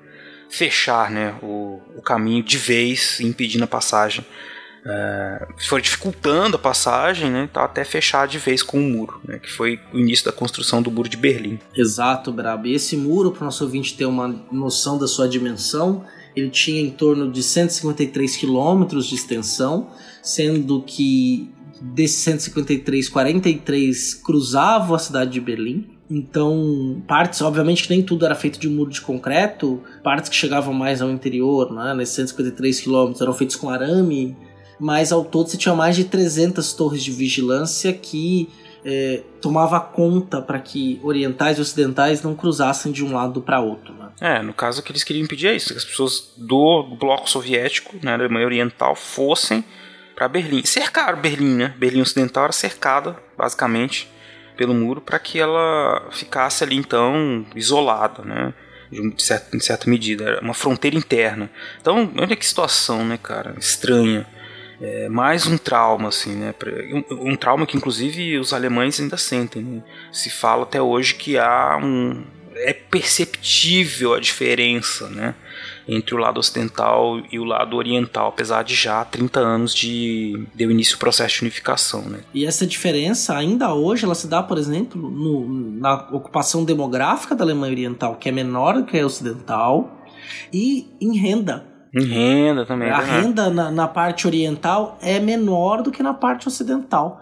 fechar 0.49 1.11
né, 1.11 1.35
o, 1.43 1.81
o 1.97 2.03
caminho 2.03 2.43
de 2.43 2.57
vez, 2.57 3.21
impedindo 3.21 3.65
a 3.65 3.67
passagem. 3.69 4.25
É, 4.87 5.47
foi 5.67 5.81
dificultando 5.81 6.57
a 6.57 6.59
passagem, 6.59 7.31
né, 7.31 7.49
até 7.55 7.85
fechar 7.85 8.29
de 8.29 8.39
vez 8.39 8.63
com 8.63 8.79
o 8.79 8.83
muro, 8.83 9.21
né, 9.25 9.39
que 9.39 9.51
foi 9.51 9.81
o 9.93 9.99
início 9.99 10.27
da 10.27 10.33
construção 10.33 10.83
do 10.83 10.91
muro 10.91 11.09
de 11.09 11.17
Berlim. 11.17 11.59
Exato, 11.75 12.31
Brabo. 12.31 12.67
E 12.67 12.75
esse 12.75 12.97
muro, 12.97 13.33
para 13.33 13.43
o 13.43 13.45
nosso 13.47 13.65
ouvinte 13.65 13.97
ter 13.97 14.05
uma 14.05 14.29
noção 14.53 14.99
da 14.99 15.07
sua 15.07 15.27
dimensão, 15.27 16.05
ele 16.35 16.51
tinha 16.51 16.81
em 16.81 16.91
torno 16.91 17.31
de 17.31 17.43
153 17.43 18.37
quilômetros 18.37 19.07
de 19.07 19.15
extensão, 19.15 19.89
sendo 20.23 20.83
que 20.83 21.51
desses 21.81 22.19
153, 22.19 23.09
43 23.09 24.15
cruzavam 24.15 24.97
a 24.97 24.99
cidade 24.99 25.33
de 25.33 25.41
Berlim. 25.41 25.87
Então, 26.11 27.03
partes, 27.09 27.41
obviamente 27.41 27.85
que 27.85 27.91
nem 27.91 28.03
tudo 28.03 28.25
era 28.27 28.35
feito 28.35 28.59
de 28.59 28.69
muro 28.69 28.91
de 28.91 29.01
concreto, 29.01 29.81
partes 30.03 30.29
que 30.29 30.37
chegavam 30.37 30.75
mais 30.75 31.01
ao 31.01 31.11
interior, 31.11 31.73
né, 31.73 31.95
nesses 31.95 32.15
153 32.15 32.81
quilômetros, 32.81 33.23
eram 33.23 33.33
feitos 33.33 33.57
com 33.57 33.71
arame, 33.71 34.37
mas 34.79 35.13
ao 35.13 35.25
todo 35.25 35.49
você 35.49 35.57
tinha 35.57 35.75
mais 35.75 35.97
de 35.97 36.05
300 36.05 36.73
torres 36.75 37.03
de 37.03 37.11
vigilância 37.11 37.93
que 37.93 38.49
é, 38.85 39.23
tomava 39.41 39.81
conta 39.81 40.43
para 40.43 40.59
que 40.59 41.01
orientais 41.03 41.59
e 41.59 41.61
ocidentais 41.61 42.23
não 42.23 42.35
cruzassem 42.35 42.93
de 42.93 43.03
um 43.03 43.13
lado 43.13 43.41
para 43.41 43.61
outro. 43.61 43.94
Né? 44.21 44.39
É, 44.39 44.43
no 44.43 44.53
caso 44.53 44.81
o 44.81 44.85
que 44.85 44.93
eles 44.93 45.05
queriam 45.05 45.25
impedir 45.25 45.49
é 45.49 45.55
isso, 45.55 45.73
que 45.73 45.79
as 45.79 45.85
pessoas 45.85 46.33
do 46.37 46.97
bloco 46.99 47.29
soviético, 47.29 47.95
né, 47.97 48.17
da 48.17 48.25
Alemanha 48.25 48.47
Oriental, 48.47 48.95
fossem 48.95 49.65
para 50.15 50.29
Berlim. 50.29 50.65
Cercaram 50.65 51.21
Berlim, 51.21 51.55
né? 51.57 51.75
Berlim 51.77 52.01
Ocidental 52.03 52.45
era 52.45 52.53
cercada, 52.53 53.17
basicamente, 53.37 54.09
pelo 54.57 54.73
muro 54.73 55.01
para 55.01 55.19
que 55.19 55.41
ela 55.41 56.07
ficasse 56.13 56.63
ali 56.63 56.77
então 56.77 57.45
isolada, 57.57 58.23
né? 58.23 58.55
De, 58.91 59.01
um- 59.01 59.11
de 59.11 59.21
certa, 59.23 59.59
certa 59.59 59.91
medida, 59.91 60.25
era 60.25 60.41
uma 60.41 60.55
fronteira 60.55 60.97
interna. 60.97 61.51
Então, 61.81 62.13
olha 62.17 62.37
que 62.37 62.47
situação, 62.47 63.05
né, 63.05 63.19
cara? 63.21 63.57
Estranha. 63.59 64.25
É, 64.81 65.09
mais 65.09 65.47
um 65.47 65.57
trauma, 65.57 66.09
assim, 66.09 66.35
né? 66.37 66.55
Um, 67.11 67.31
um 67.33 67.37
trauma 67.37 67.67
que, 67.67 67.77
inclusive, 67.77 68.39
os 68.39 68.53
alemães 68.53 69.01
ainda 69.01 69.17
sentem. 69.17 69.63
Né? 69.63 69.83
Se 70.13 70.31
fala 70.31 70.63
até 70.63 70.81
hoje 70.81 71.15
que 71.15 71.37
há 71.39 71.77
um. 71.83 72.25
É 72.65 72.73
perceptível 72.73 74.15
a 74.15 74.21
diferença, 74.21 75.09
né? 75.09 75.35
Entre 75.87 76.15
o 76.15 76.19
lado 76.19 76.39
ocidental 76.41 77.21
e 77.31 77.39
o 77.39 77.45
lado 77.45 77.77
oriental, 77.77 78.29
apesar 78.29 78.63
de 78.65 78.75
já 78.75 79.05
30 79.05 79.39
anos 79.41 79.75
de 79.75 80.47
deu 80.55 80.71
início 80.71 80.97
o 80.97 80.99
processo 80.99 81.37
de 81.37 81.43
unificação, 81.43 82.03
né? 82.03 82.21
E 82.33 82.47
essa 82.47 82.67
diferença, 82.67 83.37
ainda 83.37 83.75
hoje, 83.75 84.05
ela 84.05 84.15
se 84.15 84.27
dá, 84.27 84.43
por 84.43 84.57
exemplo, 84.57 85.01
no- 85.11 85.79
na 85.79 85.95
ocupação 86.11 86.65
demográfica 86.65 87.35
da 87.35 87.45
Alemanha 87.45 87.73
Oriental, 87.73 88.17
que 88.17 88.29
é 88.29 88.33
menor 88.33 88.75
do 88.75 88.85
que 88.85 88.99
a 88.99 89.05
ocidental, 89.07 90.03
e 90.53 90.89
em 91.01 91.17
renda. 91.19 91.67
Em 91.95 92.05
renda 92.07 92.65
também. 92.67 92.91
A 92.91 93.03
né? 93.03 93.21
renda 93.21 93.51
na, 93.51 93.71
na 93.71 93.87
parte 93.87 94.27
oriental 94.27 94.99
é 95.03 95.21
menor 95.21 95.83
do 95.83 95.93
que 95.93 96.03
na 96.03 96.15
parte 96.15 96.49
ocidental. 96.49 97.21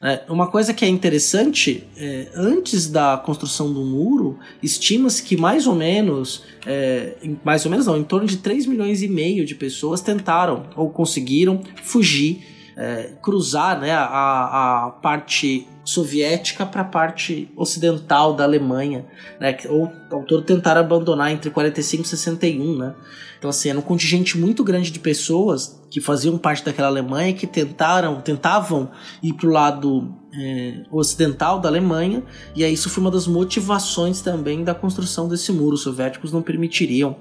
É, 0.00 0.22
uma 0.28 0.46
coisa 0.46 0.72
que 0.72 0.84
é 0.84 0.88
interessante, 0.88 1.84
é, 1.96 2.28
antes 2.34 2.88
da 2.88 3.16
construção 3.16 3.72
do 3.72 3.80
muro, 3.80 4.38
estima-se 4.62 5.22
que 5.22 5.36
mais 5.36 5.66
ou 5.66 5.74
menos, 5.74 6.44
é, 6.64 7.14
mais 7.44 7.64
ou 7.64 7.70
menos 7.70 7.86
não, 7.86 7.96
em 7.96 8.04
torno 8.04 8.26
de 8.26 8.36
3 8.36 8.66
milhões 8.66 9.02
e 9.02 9.08
meio 9.08 9.44
de 9.44 9.56
pessoas 9.56 10.00
tentaram 10.00 10.66
ou 10.76 10.88
conseguiram 10.88 11.60
fugir, 11.82 12.57
é, 12.78 13.10
cruzar 13.20 13.80
né, 13.80 13.90
a, 13.90 14.86
a 14.86 14.90
parte 15.02 15.66
soviética 15.84 16.64
para 16.64 16.82
a 16.82 16.84
parte 16.84 17.50
ocidental 17.56 18.34
da 18.34 18.44
Alemanha, 18.44 19.04
né, 19.40 19.56
ou 19.68 19.90
ao 20.12 20.22
todo 20.22 20.42
tentaram 20.42 20.80
abandonar 20.80 21.32
entre 21.32 21.50
45 21.50 22.04
e 22.04 22.06
61, 22.06 22.78
né? 22.78 22.94
Então, 23.36 23.50
assim, 23.50 23.68
era 23.68 23.78
um 23.78 23.82
contingente 23.82 24.36
muito 24.36 24.64
grande 24.64 24.90
de 24.90 24.98
pessoas 24.98 25.80
que 25.90 26.00
faziam 26.00 26.36
parte 26.36 26.64
daquela 26.64 26.88
Alemanha 26.88 27.32
que 27.32 27.46
tentaram, 27.46 28.20
tentavam 28.20 28.90
ir 29.22 29.32
para 29.32 29.46
o 29.46 29.50
lado 29.50 30.14
é, 30.34 30.82
ocidental 30.90 31.60
da 31.60 31.68
Alemanha, 31.68 32.22
e 32.54 32.64
aí 32.64 32.72
isso 32.72 32.90
foi 32.90 33.00
uma 33.00 33.10
das 33.10 33.26
motivações 33.26 34.20
também 34.20 34.64
da 34.64 34.74
construção 34.74 35.28
desse 35.28 35.52
muro. 35.52 35.74
Os 35.74 35.82
soviéticos 35.82 36.32
não 36.32 36.42
permitiriam 36.42 37.16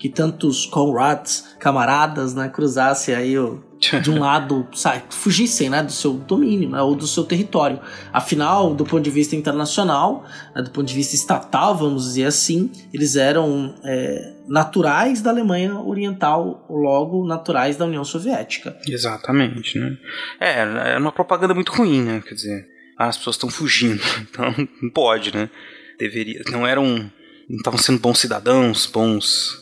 que 0.00 0.08
tantos 0.08 0.64
comrades, 0.64 1.54
camaradas, 1.58 2.34
né, 2.34 2.48
cruzassem 2.48 3.14
aí 3.14 3.38
o, 3.38 3.62
de 4.02 4.10
um 4.10 4.18
lado, 4.18 4.66
sai, 4.72 5.04
fugissem, 5.10 5.68
né, 5.68 5.82
do 5.82 5.92
seu 5.92 6.14
domínio, 6.14 6.70
né, 6.70 6.80
ou 6.80 6.96
do 6.96 7.06
seu 7.06 7.22
território. 7.22 7.78
Afinal, 8.10 8.74
do 8.74 8.82
ponto 8.82 9.02
de 9.02 9.10
vista 9.10 9.36
internacional, 9.36 10.24
né, 10.56 10.62
do 10.62 10.70
ponto 10.70 10.86
de 10.86 10.94
vista 10.94 11.14
estatal, 11.14 11.76
vamos 11.76 12.04
dizer 12.04 12.24
assim, 12.24 12.72
eles 12.94 13.14
eram 13.14 13.74
é, 13.84 14.32
naturais 14.48 15.20
da 15.20 15.28
Alemanha 15.28 15.78
Oriental, 15.78 16.66
logo 16.70 17.26
naturais 17.26 17.76
da 17.76 17.84
União 17.84 18.02
Soviética. 18.02 18.74
Exatamente, 18.88 19.78
né? 19.78 19.98
É, 20.40 20.94
é 20.94 20.98
uma 20.98 21.12
propaganda 21.12 21.52
muito 21.52 21.72
ruim, 21.72 22.00
né? 22.00 22.22
Quer 22.26 22.34
dizer, 22.34 22.66
ah, 22.96 23.08
as 23.08 23.18
pessoas 23.18 23.36
estão 23.36 23.50
fugindo, 23.50 24.00
então 24.30 24.46
não 24.80 24.88
pode, 24.88 25.36
né? 25.36 25.50
Deveria, 25.98 26.42
não 26.50 26.66
eram, 26.66 27.12
não 27.46 27.58
estavam 27.58 27.78
sendo 27.78 27.98
bons 27.98 28.18
cidadãos, 28.18 28.86
bons, 28.86 29.59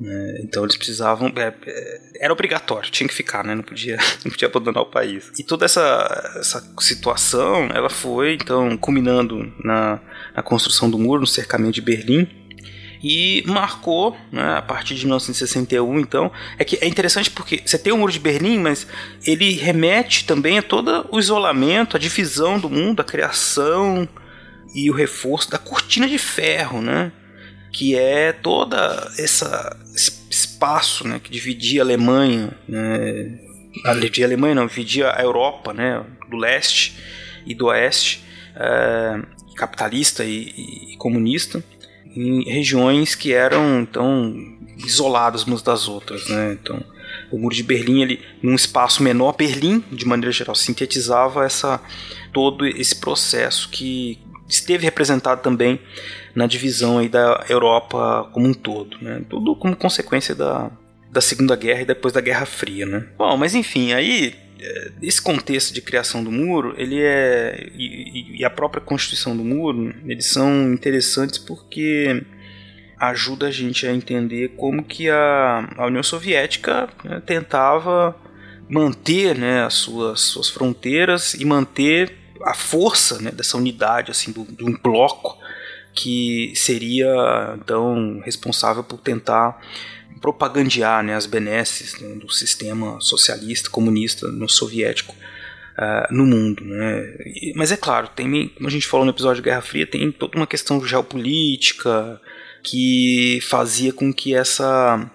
né? 0.00 0.38
Então 0.42 0.64
eles 0.64 0.76
precisavam, 0.76 1.32
é, 1.36 1.52
é, 1.66 2.00
era 2.20 2.32
obrigatório, 2.32 2.90
tinha 2.90 3.08
que 3.08 3.14
ficar, 3.14 3.44
né? 3.44 3.54
Não 3.54 3.62
podia, 3.62 3.96
não 4.24 4.30
podia 4.30 4.48
abandonar 4.48 4.82
o 4.82 4.86
país. 4.86 5.30
E 5.38 5.42
toda 5.42 5.64
essa, 5.64 6.34
essa 6.36 6.64
situação, 6.80 7.68
ela 7.74 7.90
foi 7.90 8.34
então 8.34 8.76
culminando 8.76 9.52
na, 9.62 10.00
na 10.34 10.42
construção 10.42 10.90
do 10.90 10.98
muro, 10.98 11.20
no 11.20 11.26
cercamento 11.26 11.74
de 11.74 11.80
Berlim 11.80 12.28
e 13.02 13.44
marcou, 13.46 14.16
né, 14.32 14.56
a 14.56 14.62
partir 14.62 14.94
de 14.94 15.04
1961, 15.04 16.00
então, 16.00 16.32
é 16.58 16.64
que 16.64 16.78
é 16.80 16.86
interessante 16.86 17.30
porque 17.30 17.62
você 17.64 17.78
tem 17.78 17.92
o 17.92 17.96
Muro 17.96 18.12
de 18.12 18.18
Berlim, 18.18 18.58
mas 18.58 18.86
ele 19.24 19.52
remete 19.52 20.24
também 20.24 20.58
a 20.58 20.62
todo 20.62 21.06
o 21.10 21.18
isolamento, 21.18 21.96
a 21.96 22.00
divisão 22.00 22.58
do 22.58 22.68
mundo, 22.68 23.00
a 23.00 23.04
criação 23.04 24.08
e 24.74 24.90
o 24.90 24.94
reforço 24.94 25.50
da 25.50 25.58
cortina 25.58 26.08
de 26.08 26.18
ferro, 26.18 26.82
né? 26.82 27.12
Que 27.72 27.96
é 27.96 28.32
toda 28.32 29.12
essa 29.18 29.76
esse, 29.94 30.18
espaço 30.30 31.06
né, 31.06 31.20
que 31.22 31.30
dividia 31.30 31.82
a 31.82 31.84
Alemanha, 31.84 32.50
né, 32.68 33.38
a, 33.84 33.94
dividia 33.94 34.24
a 34.24 34.28
Alemanha 34.28 34.54
não, 34.54 34.66
dividia 34.66 35.12
a 35.12 35.22
Europa, 35.22 35.72
né, 35.72 36.04
do 36.28 36.36
leste 36.36 36.96
e 37.46 37.54
do 37.54 37.66
oeste, 37.66 38.24
é, 38.56 39.20
capitalista 39.56 40.24
e, 40.24 40.92
e 40.92 40.96
comunista, 40.96 41.62
em 42.14 42.42
regiões 42.44 43.14
que 43.14 43.32
eram 43.32 43.80
então 43.80 44.34
isoladas 44.78 45.44
umas 45.44 45.62
das 45.62 45.88
outras, 45.88 46.28
né? 46.28 46.56
Então, 46.60 46.82
o 47.30 47.38
muro 47.38 47.54
de 47.54 47.62
Berlim, 47.62 48.02
ele, 48.02 48.20
num 48.42 48.54
espaço 48.54 49.02
menor, 49.02 49.36
Berlim, 49.36 49.84
de 49.92 50.06
maneira 50.06 50.32
geral, 50.32 50.54
sintetizava 50.54 51.44
essa 51.44 51.80
todo 52.32 52.66
esse 52.66 52.96
processo 52.96 53.68
que 53.68 54.18
esteve 54.48 54.84
representado 54.84 55.42
também 55.42 55.80
na 56.34 56.46
divisão 56.46 56.98
aí 56.98 57.08
da 57.08 57.44
Europa 57.48 58.28
como 58.32 58.46
um 58.46 58.54
todo, 58.54 58.96
né? 59.00 59.22
Tudo 59.28 59.56
como 59.56 59.76
consequência 59.76 60.34
da, 60.34 60.70
da 61.10 61.20
Segunda 61.20 61.56
Guerra 61.56 61.82
e 61.82 61.86
depois 61.86 62.12
da 62.12 62.20
Guerra 62.20 62.46
Fria, 62.46 62.86
né? 62.86 63.06
Bom, 63.16 63.36
mas 63.36 63.54
enfim, 63.54 63.92
aí 63.92 64.34
eh, 64.60 64.92
esse 65.02 65.20
contexto 65.20 65.72
de 65.72 65.80
criação 65.80 66.22
do 66.22 66.30
muro, 66.30 66.74
ele 66.76 67.00
é 67.00 67.68
e, 67.74 68.38
e 68.40 68.44
a 68.44 68.50
própria 68.50 68.82
constituição 68.82 69.36
do 69.36 69.44
muro, 69.44 69.94
eles 70.06 70.26
são 70.26 70.72
interessantes 70.72 71.38
porque 71.38 72.22
ajuda 72.98 73.46
a 73.46 73.50
gente 73.50 73.86
a 73.86 73.92
entender 73.92 74.50
como 74.56 74.82
que 74.82 75.08
a, 75.08 75.68
a 75.76 75.86
União 75.86 76.02
Soviética 76.02 76.88
né, 77.04 77.22
tentava 77.24 78.16
manter 78.68 79.36
né, 79.36 79.64
as 79.64 79.74
suas, 79.74 80.20
suas 80.20 80.48
fronteiras 80.48 81.34
e 81.34 81.44
manter 81.44 82.12
a 82.44 82.54
força 82.54 83.20
né, 83.20 83.30
dessa 83.30 83.56
unidade 83.56 84.10
assim 84.10 84.32
do, 84.32 84.44
de 84.44 84.64
um 84.64 84.76
bloco 84.76 85.38
que 85.98 86.52
seria 86.54 87.08
então 87.58 88.20
responsável 88.24 88.84
por 88.84 88.98
tentar 88.98 89.60
propagandear 90.20 91.02
né, 91.02 91.14
as 91.14 91.26
benesses 91.26 92.00
né, 92.00 92.14
do 92.14 92.30
sistema 92.30 93.00
socialista 93.00 93.68
comunista 93.70 94.28
no 94.28 94.48
soviético 94.48 95.14
uh, 95.76 96.14
no 96.14 96.24
mundo 96.24 96.64
né? 96.64 97.16
Mas 97.54 97.72
é 97.72 97.76
claro 97.76 98.08
tem 98.14 98.48
como 98.48 98.68
a 98.68 98.70
gente 98.70 98.86
falou 98.86 99.04
no 99.04 99.12
episódio 99.12 99.42
de 99.42 99.48
Guerra 99.48 99.62
Fria 99.62 99.86
tem 99.86 100.10
toda 100.12 100.36
uma 100.36 100.46
questão 100.46 100.84
geopolítica 100.84 102.20
que 102.62 103.40
fazia 103.42 103.92
com 103.92 104.12
que 104.12 104.34
essa 104.34 105.10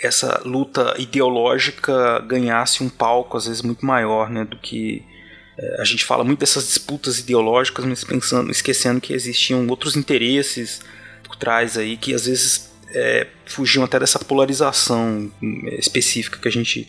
essa 0.00 0.42
luta 0.44 0.94
ideológica 0.98 2.20
ganhasse 2.20 2.82
um 2.82 2.88
palco 2.88 3.36
às 3.36 3.46
vezes 3.46 3.62
muito 3.62 3.84
maior 3.84 4.30
né, 4.30 4.44
do 4.44 4.56
que 4.58 5.04
a 5.78 5.84
gente 5.84 6.04
fala 6.04 6.22
muito 6.22 6.38
dessas 6.38 6.66
disputas 6.66 7.18
ideológicas, 7.18 7.84
mas 7.84 8.04
pensando, 8.04 8.50
esquecendo 8.50 9.00
que 9.00 9.12
existiam 9.12 9.66
outros 9.66 9.96
interesses 9.96 10.80
por 11.24 11.36
trás 11.36 11.76
aí 11.76 11.96
que 11.96 12.14
às 12.14 12.26
vezes 12.26 12.70
é, 12.94 13.26
fugiam 13.44 13.84
até 13.84 13.98
dessa 13.98 14.18
polarização 14.18 15.30
específica 15.78 16.38
que 16.38 16.48
a 16.48 16.52
gente 16.52 16.88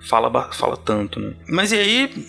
fala, 0.00 0.52
fala 0.52 0.76
tanto. 0.76 1.20
Né? 1.20 1.34
Mas 1.48 1.72
e 1.72 1.76
aí 1.76 2.26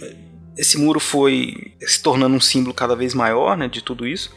esse 0.58 0.78
muro 0.78 1.00
foi 1.00 1.74
se 1.82 2.02
tornando 2.02 2.36
um 2.36 2.42
símbolo 2.42 2.74
cada 2.74 2.96
vez 2.96 3.14
maior 3.14 3.56
né, 3.56 3.68
de 3.68 3.82
tudo 3.82 4.06
isso. 4.06 4.34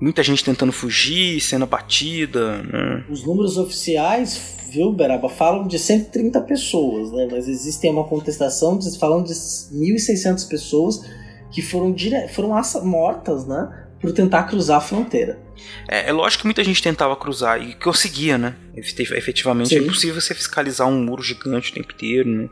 Muita 0.00 0.22
gente 0.22 0.42
tentando 0.42 0.72
fugir, 0.72 1.40
sendo 1.40 1.64
abatida. 1.64 2.62
Né? 2.62 3.04
Os 3.10 3.24
números 3.24 3.58
oficiais, 3.58 4.56
viu, 4.70 4.92
Beraba, 4.92 5.28
falam 5.28 5.66
de 5.66 5.78
130 5.78 6.40
pessoas, 6.42 7.12
né? 7.12 7.28
Mas 7.30 7.46
existem 7.46 7.90
uma 7.90 8.04
contestação 8.04 8.78
de, 8.78 8.98
falando 8.98 9.26
de 9.26 9.34
1.600 9.34 10.48
pessoas 10.48 11.04
que 11.50 11.60
foram, 11.60 11.92
dire... 11.92 12.28
foram 12.28 12.50
mortas, 12.82 13.46
né? 13.46 13.86
Por 14.00 14.12
tentar 14.12 14.44
cruzar 14.44 14.78
a 14.78 14.80
fronteira. 14.80 15.38
É, 15.86 16.08
é, 16.08 16.12
lógico 16.12 16.42
que 16.42 16.46
muita 16.46 16.64
gente 16.64 16.82
tentava 16.82 17.14
cruzar 17.14 17.60
e 17.62 17.74
conseguia, 17.74 18.38
né? 18.38 18.56
Efetivamente 18.74 19.68
Sim. 19.68 19.76
é 19.76 19.78
impossível 19.80 20.18
você 20.18 20.34
fiscalizar 20.34 20.88
um 20.88 21.04
muro 21.04 21.22
gigante 21.22 21.70
o 21.70 21.74
tempo 21.74 21.92
inteiro, 21.92 22.28
né? 22.28 22.48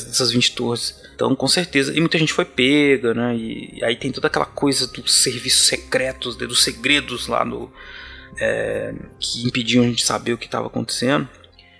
Dessas 0.00 0.32
20 0.32 0.54
torres. 0.54 0.94
Então, 1.14 1.34
com 1.36 1.46
certeza. 1.46 1.94
E 1.94 2.00
muita 2.00 2.18
gente 2.18 2.32
foi 2.32 2.44
pega, 2.44 3.12
né? 3.12 3.36
E, 3.36 3.78
e 3.78 3.84
aí 3.84 3.96
tem 3.96 4.10
toda 4.10 4.26
aquela 4.26 4.46
coisa 4.46 4.86
dos 4.86 5.22
serviços 5.22 5.66
secretos, 5.66 6.36
dos 6.36 6.64
segredos 6.64 7.26
lá 7.28 7.44
no. 7.44 7.70
É, 8.40 8.94
que 9.20 9.46
impediam 9.46 9.84
a 9.84 9.86
gente 9.86 10.04
saber 10.04 10.32
o 10.32 10.38
que 10.38 10.46
estava 10.46 10.66
acontecendo. 10.66 11.28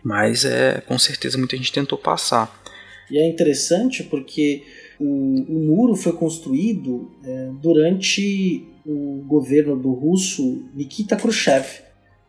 Mas 0.05 0.45
é 0.45 0.83
com 0.87 0.99
certeza 0.99 1.39
muita 1.39 1.57
gente 1.57 1.73
tentou 1.73 1.97
passar. 1.97 2.63
E 3.11 3.19
é 3.19 3.29
interessante 3.29 4.03
porque 4.03 4.63
o, 5.01 5.05
o 5.05 5.67
muro 5.67 5.95
foi 5.95 6.13
construído 6.13 7.11
é, 7.25 7.51
durante 7.61 8.67
o 8.85 9.25
governo 9.27 9.77
do 9.77 9.93
russo 9.93 10.65
Nikita 10.75 11.17
Khrushchev. 11.17 11.67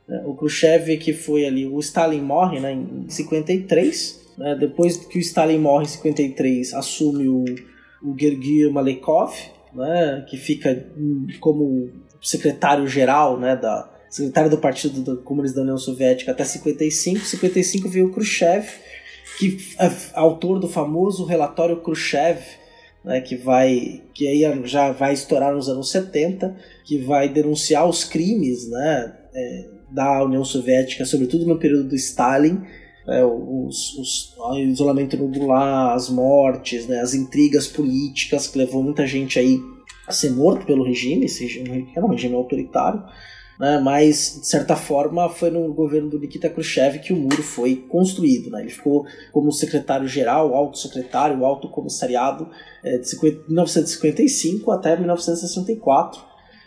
É, 0.07 0.23
o 0.25 0.35
Khrushchev 0.35 0.97
que 0.97 1.13
foi 1.13 1.45
ali, 1.45 1.65
o 1.65 1.79
Stalin 1.79 2.21
morre 2.21 2.59
né, 2.59 2.71
em 2.73 3.09
53 3.09 4.22
né? 4.37 4.55
Depois 4.59 4.97
que 4.97 5.17
o 5.17 5.21
Stalin 5.21 5.59
morre 5.59 5.85
em 5.85 5.89
53, 5.89 6.73
assume 6.73 7.27
o, 7.27 7.45
o 8.03 8.15
Gergiev 8.17 8.71
Malekov, 8.71 9.33
né? 9.73 10.25
que 10.29 10.37
fica 10.37 10.87
como 11.39 11.89
secretário-geral 12.21 13.39
né? 13.39 13.55
da 13.55 13.89
secretário 14.09 14.49
do 14.49 14.59
Partido 14.59 15.01
do 15.01 15.17
Comunista 15.23 15.57
da 15.57 15.63
União 15.63 15.77
Soviética 15.77 16.31
até 16.31 16.45
55. 16.45 17.25
55 17.25 17.89
veio 17.89 18.07
o 18.07 18.11
Khrushchev, 18.11 18.67
que 19.39 19.57
é 19.79 19.91
autor 20.13 20.59
do 20.59 20.67
famoso 20.67 21.25
relatório 21.25 21.81
Khrushchev, 21.81 22.39
né, 23.03 23.21
que 23.21 23.35
vai 23.35 24.03
que 24.13 24.27
aí 24.27 24.43
já 24.65 24.91
vai 24.91 25.13
estourar 25.13 25.53
nos 25.53 25.67
anos 25.67 25.89
70, 25.89 26.55
que 26.85 26.99
vai 26.99 27.27
denunciar 27.27 27.89
os 27.89 28.03
crimes 28.03 28.69
né, 28.69 29.13
é, 29.33 29.65
da 29.89 30.23
União 30.23 30.45
Soviética, 30.45 31.05
sobretudo 31.05 31.47
no 31.47 31.57
período 31.57 31.89
do 31.89 31.95
Stalin, 31.95 32.61
é, 33.07 33.23
os, 33.23 33.97
os, 33.97 34.37
o 34.37 34.57
isolamento 34.57 35.17
nubular, 35.17 35.93
as 35.93 36.09
mortes, 36.09 36.87
né, 36.87 36.99
as 36.99 37.13
intrigas 37.13 37.67
políticas 37.67 38.47
que 38.47 38.57
levou 38.57 38.81
muita 38.81 39.05
gente 39.05 39.37
aí 39.37 39.59
a 40.07 40.11
ser 40.11 40.31
morto 40.31 40.65
pelo 40.65 40.83
regime, 40.83 41.25
esse 41.25 41.43
regime 41.43 41.89
era 41.95 42.05
um 42.05 42.09
regime 42.09 42.35
autoritário, 42.35 43.03
né, 43.59 43.79
mas 43.79 44.39
de 44.41 44.47
certa 44.47 44.75
forma 44.75 45.29
foi 45.29 45.49
no 45.49 45.73
governo 45.73 46.09
do 46.09 46.19
Nikita 46.19 46.49
Khrushchev 46.49 46.99
que 46.99 47.13
o 47.13 47.15
muro 47.15 47.43
foi 47.43 47.75
construído. 47.75 48.49
Né, 48.49 48.61
ele 48.61 48.71
ficou 48.71 49.05
como 49.31 49.51
secretário-geral, 49.51 50.53
alto 50.53 50.77
secretário, 50.77 51.45
alto 51.45 51.69
comissariado 51.69 52.49
é, 52.83 52.97
de 52.97 53.15
1955 53.47 54.71
até 54.71 54.97
1964. 54.97 56.21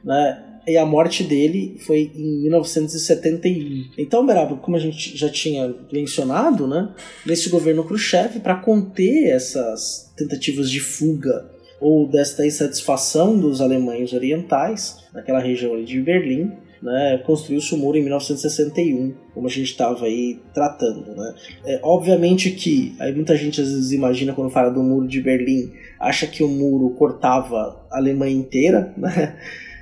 Né, 0.05 0.56
e 0.66 0.76
a 0.76 0.85
morte 0.85 1.22
dele 1.22 1.76
foi 1.79 2.11
em 2.14 2.42
1971. 2.42 3.90
Então, 3.96 4.26
Beraba, 4.26 4.57
como 4.57 4.76
a 4.76 4.81
gente 4.81 5.16
já 5.16 5.29
tinha 5.29 5.74
mencionado, 5.92 6.66
né, 6.66 6.92
nesse 7.24 7.48
governo 7.48 7.85
Khrushchev, 7.85 8.40
para 8.40 8.57
conter 8.57 9.29
essas 9.29 10.12
tentativas 10.16 10.70
de 10.70 10.81
fuga 10.81 11.48
ou 11.81 12.09
desta 12.09 12.44
insatisfação 12.44 13.38
dos 13.38 13.61
alemães 13.61 14.12
orientais, 14.12 14.98
naquela 15.12 15.38
região 15.38 15.83
de 15.85 16.00
Berlim, 16.00 16.50
né, 16.83 17.22
construiu-se 17.24 17.74
o 17.74 17.79
muro 17.79 17.96
em 17.96 18.02
1961, 18.02 19.14
como 19.35 19.46
a 19.46 19.50
gente 19.50 19.70
estava 19.70 20.05
aí 20.05 20.40
tratando. 20.52 21.14
Né. 21.14 21.35
É, 21.64 21.81
obviamente 21.83 22.50
que 22.50 22.94
aí 22.98 23.14
muita 23.14 23.37
gente 23.37 23.61
às 23.61 23.68
vezes 23.68 23.92
imagina 23.92 24.33
quando 24.33 24.50
fala 24.50 24.70
do 24.70 24.83
muro 24.83 25.07
de 25.07 25.20
Berlim, 25.20 25.72
acha 25.98 26.26
que 26.26 26.42
o 26.42 26.48
muro 26.48 26.90
cortava 26.90 27.87
a 27.90 27.98
Alemanha 27.98 28.35
inteira, 28.35 28.92
né? 28.96 29.37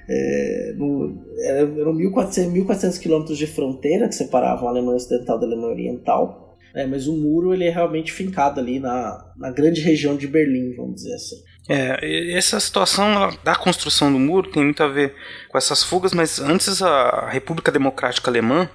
É, 0.08 0.74
no, 0.76 1.24
eram 1.44 1.94
1.400, 1.94 2.52
1.400 2.52 2.98
quilômetros 3.00 3.38
de 3.38 3.46
fronteira 3.46 4.08
que 4.08 4.14
separavam 4.14 4.68
a 4.68 4.70
Alemanha 4.70 4.96
Ocidental 4.96 5.38
da 5.38 5.46
Alemanha 5.46 5.72
Oriental, 5.72 6.58
é, 6.74 6.86
mas 6.86 7.06
o 7.06 7.16
muro 7.16 7.54
ele 7.54 7.64
é 7.64 7.70
realmente 7.70 8.12
fincado 8.12 8.60
ali 8.60 8.80
na, 8.80 9.32
na 9.36 9.50
grande 9.50 9.80
região 9.80 10.16
de 10.16 10.26
Berlim, 10.26 10.74
vamos 10.76 10.96
dizer 10.96 11.14
assim. 11.14 11.36
É, 11.68 12.32
essa 12.36 12.60
situação 12.60 13.30
da 13.42 13.54
construção 13.54 14.12
do 14.12 14.18
muro 14.18 14.50
tem 14.50 14.62
muito 14.62 14.82
a 14.82 14.88
ver 14.88 15.14
com 15.48 15.56
essas 15.56 15.82
fugas, 15.82 16.12
mas 16.12 16.38
antes 16.38 16.82
a 16.82 17.28
República 17.30 17.72
Democrática 17.72 18.30
Alemã 18.30 18.68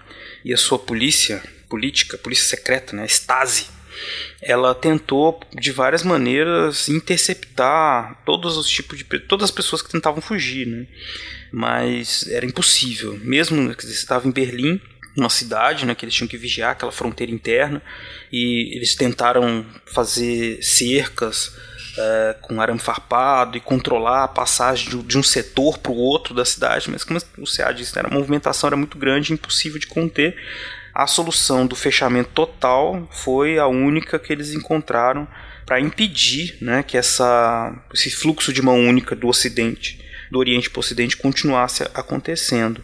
e 0.43 0.53
a 0.53 0.57
sua 0.57 0.79
polícia 0.79 1.41
política, 1.69 2.17
polícia 2.17 2.57
secreta, 2.57 2.95
né, 2.95 3.05
Stasi, 3.05 3.67
ela 4.41 4.73
tentou 4.73 5.39
de 5.53 5.71
várias 5.71 6.03
maneiras 6.03 6.89
interceptar 6.89 8.21
todos 8.25 8.57
os 8.57 8.67
tipos 8.67 8.97
de 8.97 9.03
todas 9.19 9.45
as 9.45 9.51
pessoas 9.51 9.81
que 9.81 9.91
tentavam 9.91 10.21
fugir, 10.21 10.67
né? 10.67 10.87
Mas 11.51 12.27
era 12.29 12.45
impossível. 12.45 13.19
Mesmo 13.21 13.73
que 13.75 13.85
estava 13.85 14.27
em 14.27 14.31
Berlim, 14.31 14.79
uma 15.17 15.29
cidade, 15.29 15.85
né, 15.85 15.95
que 15.95 16.05
eles 16.05 16.15
tinham 16.15 16.27
que 16.27 16.37
vigiar 16.37 16.71
aquela 16.71 16.91
fronteira 16.91 17.31
interna 17.31 17.81
e 18.31 18.75
eles 18.75 18.95
tentaram 18.95 19.65
fazer 19.85 20.61
cercas 20.63 21.51
é, 21.97 22.35
com 22.41 22.61
arame 22.61 22.79
farpado 22.79 23.57
e 23.57 23.61
controlar 23.61 24.23
a 24.23 24.27
passagem 24.27 24.89
de, 24.89 25.03
de 25.03 25.17
um 25.17 25.23
setor 25.23 25.77
para 25.77 25.91
o 25.91 25.97
outro 25.97 26.33
da 26.33 26.45
cidade, 26.45 26.89
mas 26.89 27.03
como 27.03 27.19
o 27.37 27.43
CA 27.43 27.71
disse, 27.71 27.95
né, 27.95 28.03
a 28.05 28.13
movimentação 28.13 28.67
era 28.67 28.77
muito 28.77 28.97
grande, 28.97 29.33
impossível 29.33 29.79
de 29.79 29.87
conter 29.87 30.35
a 30.99 31.07
solução 31.07 31.65
do 31.65 31.77
fechamento 31.77 32.31
total 32.33 33.07
foi 33.09 33.57
a 33.57 33.67
única 33.67 34.19
que 34.19 34.33
eles 34.33 34.53
encontraram 34.53 35.25
para 35.65 35.79
impedir 35.79 36.57
né, 36.61 36.83
que 36.83 36.97
essa, 36.97 37.85
esse 37.93 38.09
fluxo 38.09 38.51
de 38.51 38.61
mão 38.61 38.77
única 38.77 39.15
do 39.15 39.29
Ocidente, 39.29 39.97
do 40.29 40.37
Oriente 40.37 40.69
para 40.69 40.79
o 40.79 40.81
Ocidente, 40.81 41.15
continuasse 41.15 41.83
acontecendo. 41.93 42.83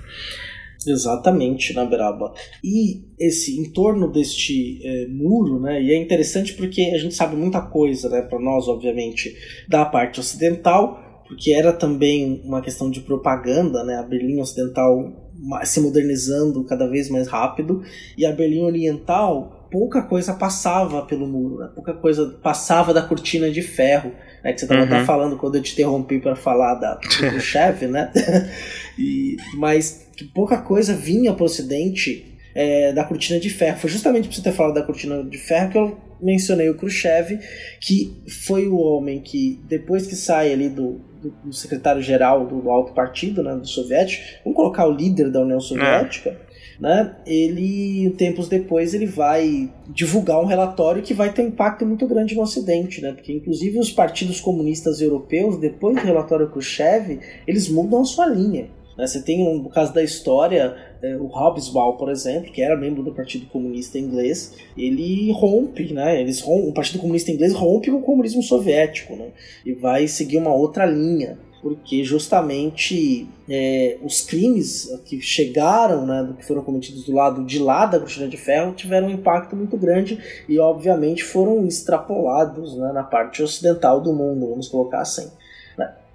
Exatamente, 0.88 1.73
na 1.73 1.84
Beraba. 1.84 2.34
E 2.63 3.04
esse 3.19 3.60
em 3.60 3.73
torno 3.73 4.10
deste 4.10 4.80
é, 4.82 5.08
muro, 5.08 5.60
né? 5.60 5.82
E 5.82 5.91
é 5.91 5.97
interessante 5.97 6.54
porque 6.54 6.93
a 6.95 6.97
gente 6.97 7.15
sabe 7.15 7.36
muita 7.36 7.60
coisa, 7.60 8.08
né? 8.08 8.21
Para 8.21 8.39
nós, 8.39 8.67
obviamente, 8.69 9.36
da 9.67 9.84
parte 9.84 10.21
ocidental, 10.21 11.23
porque 11.28 11.51
era 11.51 11.73
também 11.73 12.41
uma 12.45 12.62
questão 12.62 12.89
de 12.89 13.01
propaganda, 13.01 13.84
né? 13.84 13.95
A 13.95 14.04
Berlim 14.04 14.39
Ocidental 14.39 15.24
se 15.63 15.80
modernizando 15.80 16.63
cada 16.63 16.88
vez 16.88 17.10
mais 17.10 17.28
rápido 17.28 17.84
e 18.17 18.26
a 18.26 18.32
Berlim 18.32 18.62
Oriental 18.62 19.67
pouca 19.71 20.02
coisa 20.02 20.34
passava 20.34 21.02
pelo 21.02 21.28
muro, 21.28 21.58
né? 21.58 21.69
pouca 21.76 21.93
coisa 21.93 22.38
passava 22.41 22.93
da 22.93 23.02
cortina 23.02 23.50
de 23.52 23.62
ferro, 23.62 24.12
né? 24.43 24.54
que 24.54 24.60
você 24.60 24.65
estava 24.65 24.82
Uhum. 24.82 24.88
até 24.88 25.04
falando 25.04 25.38
quando 25.38 25.56
eu 25.56 25.62
te 25.62 25.74
interrompi 25.74 26.19
para 26.19 26.36
falar 26.36 26.76
da, 26.76 26.95
do 26.95 27.08
Khrushchev, 27.10 27.88
né? 27.88 28.12
e, 28.98 29.36
mas 29.56 30.08
que 30.15 30.24
pouca 30.26 30.58
coisa 30.62 30.93
vinha 30.93 31.34
para 31.34 31.43
o 31.43 31.45
Ocidente 31.45 32.38
é, 32.54 32.93
da 32.93 33.04
cortina 33.04 33.38
de 33.39 33.50
ferro. 33.50 33.78
Foi 33.80 33.89
justamente 33.89 34.28
por 34.30 34.36
você 34.36 34.41
ter 34.41 34.54
falado 34.54 34.76
da 34.76 34.84
cortina 34.84 35.21
de 35.24 35.38
ferro 35.38 35.71
que 35.71 35.78
eu 35.78 35.98
mencionei 36.21 36.69
o 36.69 36.76
Khrushchev, 36.76 37.38
que 37.82 38.24
foi 38.45 38.67
o 38.67 38.78
homem 38.78 39.19
que, 39.19 39.60
depois 39.67 40.08
que 40.08 40.15
sai 40.15 40.54
ali 40.54 40.69
do, 40.69 41.02
do, 41.25 41.47
do 41.47 41.53
secretário-geral 41.53 42.45
do, 42.45 42.69
alto 42.69 42.93
partido, 42.93 43.41
né, 43.41 43.55
do 43.55 43.67
soviético, 43.67 44.23
vamos 44.43 44.55
colocar 44.55 44.88
o 44.88 44.91
líder 44.91 45.31
da 45.31 45.41
União 45.41 45.59
Soviética, 45.59 46.39
né, 46.79 47.15
ele, 47.25 48.13
tempos 48.17 48.47
depois, 48.47 48.93
ele 48.93 49.05
vai 49.05 49.69
divulgar 49.88 50.41
um 50.41 50.45
relatório 50.45 51.01
que 51.01 51.13
vai 51.13 51.31
ter 51.31 51.41
um 51.41 51.47
impacto 51.47 51.85
muito 51.85 52.07
grande 52.07 52.35
no 52.35 52.41
Ocidente, 52.41 53.01
né, 53.01 53.13
porque 53.13 53.33
inclusive 53.33 53.79
os 53.79 53.91
partidos 53.91 54.39
comunistas 54.39 55.01
europeus, 55.01 55.57
depois 55.57 55.95
do 55.95 56.05
relatório 56.05 56.49
Khrushchev, 56.49 57.19
eles 57.47 57.69
mudam 57.69 58.01
a 58.01 58.05
sua 58.05 58.27
linha. 58.27 58.69
Né? 58.97 59.05
Você 59.05 59.21
tem, 59.21 59.47
um, 59.47 59.63
no 59.63 59.69
caso 59.69 59.93
da 59.93 60.03
história, 60.03 60.75
é, 61.01 61.15
o 61.17 61.25
Hobsbawm, 61.25 61.97
por 61.97 62.10
exemplo, 62.10 62.51
que 62.51 62.62
era 62.62 62.77
membro 62.77 63.03
do 63.03 63.13
Partido 63.13 63.45
Comunista 63.47 63.99
Inglês, 63.99 64.53
ele 64.77 65.31
rompe, 65.31 65.93
né? 65.93 66.19
Eles 66.19 66.41
rom 66.41 66.67
o 66.67 66.73
Partido 66.73 66.99
Comunista 66.99 67.31
Inglês 67.31 67.53
rompe 67.53 67.91
com 67.91 67.97
o 67.97 68.01
comunismo 68.01 68.41
soviético, 68.41 69.15
né? 69.15 69.29
E 69.65 69.73
vai 69.73 70.08
seguir 70.08 70.38
uma 70.38 70.53
outra 70.53 70.86
linha, 70.86 71.38
porque 71.62 72.03
justamente 72.03 73.27
é, 73.49 73.97
os 74.03 74.21
crimes 74.21 74.88
que 75.05 75.19
chegaram, 75.19 76.05
né, 76.05 76.34
que 76.38 76.45
foram 76.45 76.62
cometidos 76.62 77.05
do 77.05 77.13
lado 77.13 77.43
de 77.43 77.58
lá 77.60 77.86
da 77.86 77.99
cortina 77.99 78.27
de 78.27 78.38
ferro, 78.38 78.73
tiveram 78.73 79.08
um 79.08 79.12
impacto 79.12 79.55
muito 79.55 79.75
grande 79.75 80.19
e, 80.47 80.60
obviamente, 80.60 81.23
foram 81.23 81.65
extrapolados 81.65 82.77
né, 82.77 82.91
na 82.93 83.03
parte 83.03 83.41
ocidental 83.41 83.99
do 83.99 84.13
mundo, 84.13 84.49
vamos 84.49 84.67
colocar 84.67 84.99
assim. 84.99 85.27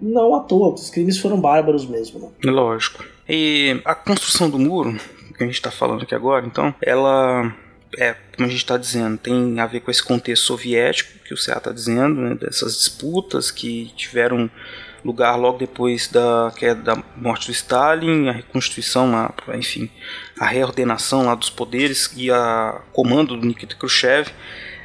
Não 0.01 0.35
à 0.35 0.41
toa, 0.41 0.75
os 0.75 0.91
crimes 0.91 1.19
foram 1.19 1.41
bárbaros 1.41 1.87
mesmo. 1.87 2.21
Né? 2.21 2.51
Lógico. 2.51 3.05
E 3.29 3.81
a 3.85 3.95
construção 3.95 4.49
do 4.49 4.59
muro, 4.59 4.99
que 5.37 5.43
a 5.43 5.47
gente 5.47 5.55
está 5.55 5.71
falando 5.71 6.03
aqui 6.03 6.15
agora, 6.15 6.47
então, 6.47 6.75
ela 6.83 7.55
é, 7.99 8.15
como 8.37 8.47
a 8.47 8.51
gente 8.51 8.61
está 8.61 8.77
dizendo, 8.77 9.19
tem 9.19 9.59
a 9.59 9.67
ver 9.67 9.81
com 9.81 9.91
esse 9.91 10.03
contexto 10.03 10.45
soviético 10.45 11.19
que 11.25 11.35
o 11.35 11.37
CA 11.37 11.59
está 11.59 11.73
dizendo, 11.73 12.21
né, 12.21 12.35
dessas 12.35 12.75
disputas 12.75 13.51
que 13.51 13.93
tiveram 13.97 14.51
lugar 15.05 15.35
logo 15.37 15.59
depois 15.59 16.09
da 16.09 16.53
queda 16.57 16.95
da 16.95 17.03
morte 17.17 17.47
do 17.47 17.53
Stalin, 17.53 18.29
a 18.29 18.33
reconstituição 18.33 19.11
lá, 19.11 19.33
enfim, 19.55 19.91
a 20.39 20.47
reordenação 20.47 21.25
lá 21.25 21.35
dos 21.35 21.51
poderes 21.51 22.13
e 22.17 22.31
a 22.31 22.81
comando 22.93 23.37
do 23.37 23.47
Nikita 23.47 23.77
Khrushchev, 23.77 24.31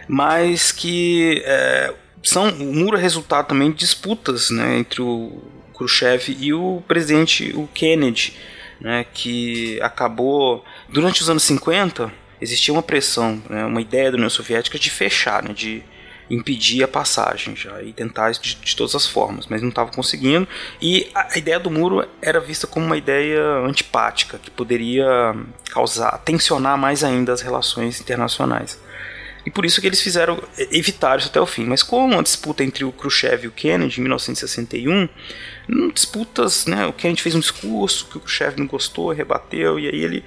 mas 0.07 0.71
que 0.71 1.43
é, 1.45 1.93
são 2.25 2.49
o 2.49 2.73
muro 2.73 2.97
é 2.97 3.01
resultado 3.01 3.47
também 3.47 3.71
de 3.71 3.77
disputas 3.77 4.49
né, 4.49 4.77
entre 4.79 5.01
o 5.01 5.41
Khrushchev 5.73 6.35
e 6.39 6.53
o 6.53 6.83
presidente 6.87 7.53
o 7.55 7.67
Kennedy, 7.67 8.33
né, 8.81 9.05
que 9.13 9.79
acabou 9.81 10.65
durante 10.89 11.21
os 11.21 11.29
anos 11.29 11.43
50 11.43 12.11
existia 12.41 12.73
uma 12.73 12.83
pressão, 12.83 13.41
né, 13.49 13.65
uma 13.65 13.79
ideia 13.79 14.11
da 14.11 14.17
União 14.17 14.29
Soviética 14.29 14.77
de 14.77 14.89
fechar, 14.89 15.43
né, 15.43 15.53
de 15.53 15.83
impedir 16.29 16.83
a 16.83 16.87
passagem 16.87 17.55
já 17.55 17.81
e 17.83 17.93
tentar 17.93 18.31
de, 18.31 18.55
de 18.55 18.75
todas 18.75 18.95
as 18.95 19.05
formas, 19.05 19.45
mas 19.47 19.61
não 19.61 19.69
estava 19.69 19.91
conseguindo. 19.91 20.47
E 20.81 21.07
a, 21.13 21.35
a 21.35 21.37
ideia 21.37 21.59
do 21.59 21.69
muro 21.69 22.07
era 22.21 22.39
vista 22.39 22.65
como 22.65 22.85
uma 22.85 22.97
ideia 22.97 23.41
antipática 23.59 24.39
que 24.39 24.49
poderia 24.49 25.05
causar, 25.69 26.17
tensionar 26.19 26.77
mais 26.77 27.03
ainda 27.03 27.31
as 27.31 27.41
relações 27.41 28.01
internacionais. 28.01 28.79
E 29.45 29.51
por 29.51 29.65
isso 29.65 29.79
que 29.79 29.87
eles 29.87 30.01
fizeram 30.01 30.41
evitar 30.71 31.19
isso 31.19 31.27
até 31.27 31.39
o 31.39 31.45
fim. 31.45 31.65
Mas 31.65 31.83
com 31.83 32.17
a 32.17 32.21
disputa 32.21 32.63
entre 32.63 32.83
o 32.83 32.91
Khrushchev 32.91 33.45
e 33.45 33.47
o 33.47 33.51
Kennedy 33.51 33.99
em 33.99 34.03
1961, 34.03 35.07
hum, 35.69 35.91
disputas, 35.93 36.65
né, 36.65 36.85
o 36.87 36.93
Kennedy 36.93 37.21
fez 37.21 37.35
um 37.35 37.39
discurso 37.39 38.07
que 38.07 38.17
o 38.17 38.19
Khrushchev 38.21 38.57
não 38.57 38.65
gostou, 38.65 39.11
rebateu, 39.11 39.79
e 39.79 39.87
aí 39.87 39.99
ele 39.99 40.23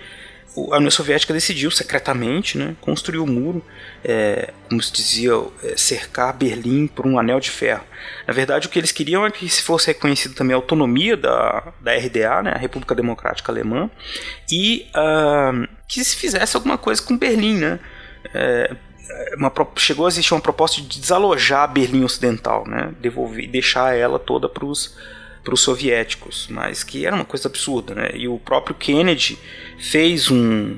a 0.72 0.76
União 0.76 0.90
Soviética 0.90 1.32
decidiu 1.32 1.70
secretamente 1.70 2.58
né, 2.58 2.74
construir 2.80 3.18
o 3.18 3.26
muro, 3.26 3.64
é, 4.02 4.52
como 4.68 4.82
se 4.82 4.92
dizia, 4.92 5.30
é, 5.62 5.76
cercar 5.76 6.32
Berlim 6.32 6.88
por 6.88 7.06
um 7.06 7.16
anel 7.16 7.38
de 7.38 7.50
ferro. 7.50 7.84
Na 8.26 8.34
verdade, 8.34 8.66
o 8.66 8.70
que 8.70 8.78
eles 8.78 8.90
queriam 8.90 9.24
é 9.24 9.30
que 9.30 9.48
se 9.48 9.62
fosse 9.62 9.88
reconhecido 9.88 10.34
também 10.34 10.54
a 10.54 10.56
autonomia 10.56 11.16
da, 11.16 11.72
da 11.80 11.94
RDA, 11.94 12.42
né, 12.42 12.52
a 12.54 12.58
República 12.58 12.94
Democrática 12.94 13.52
Alemã, 13.52 13.88
e 14.50 14.86
uh, 14.96 15.68
que 15.86 16.02
se 16.02 16.16
fizesse 16.16 16.56
alguma 16.56 16.76
coisa 16.76 17.00
com 17.02 17.16
Berlim. 17.16 17.58
Né, 17.58 17.78
é, 18.34 18.74
uma, 19.36 19.52
chegou 19.76 20.06
a 20.06 20.08
existir 20.08 20.34
uma 20.34 20.40
proposta 20.40 20.80
de 20.80 21.00
desalojar 21.00 21.70
Berlim 21.72 22.04
Ocidental, 22.04 22.66
né, 22.66 22.92
devolver, 23.00 23.48
deixar 23.48 23.96
ela 23.96 24.18
toda 24.18 24.48
para 24.48 24.64
os 24.64 24.94
soviéticos, 25.56 26.46
mas 26.50 26.82
que 26.82 27.06
era 27.06 27.14
uma 27.14 27.24
coisa 27.24 27.48
absurda, 27.48 27.94
né? 27.94 28.10
E 28.14 28.28
o 28.28 28.38
próprio 28.38 28.74
Kennedy 28.74 29.38
fez 29.78 30.30
um, 30.30 30.76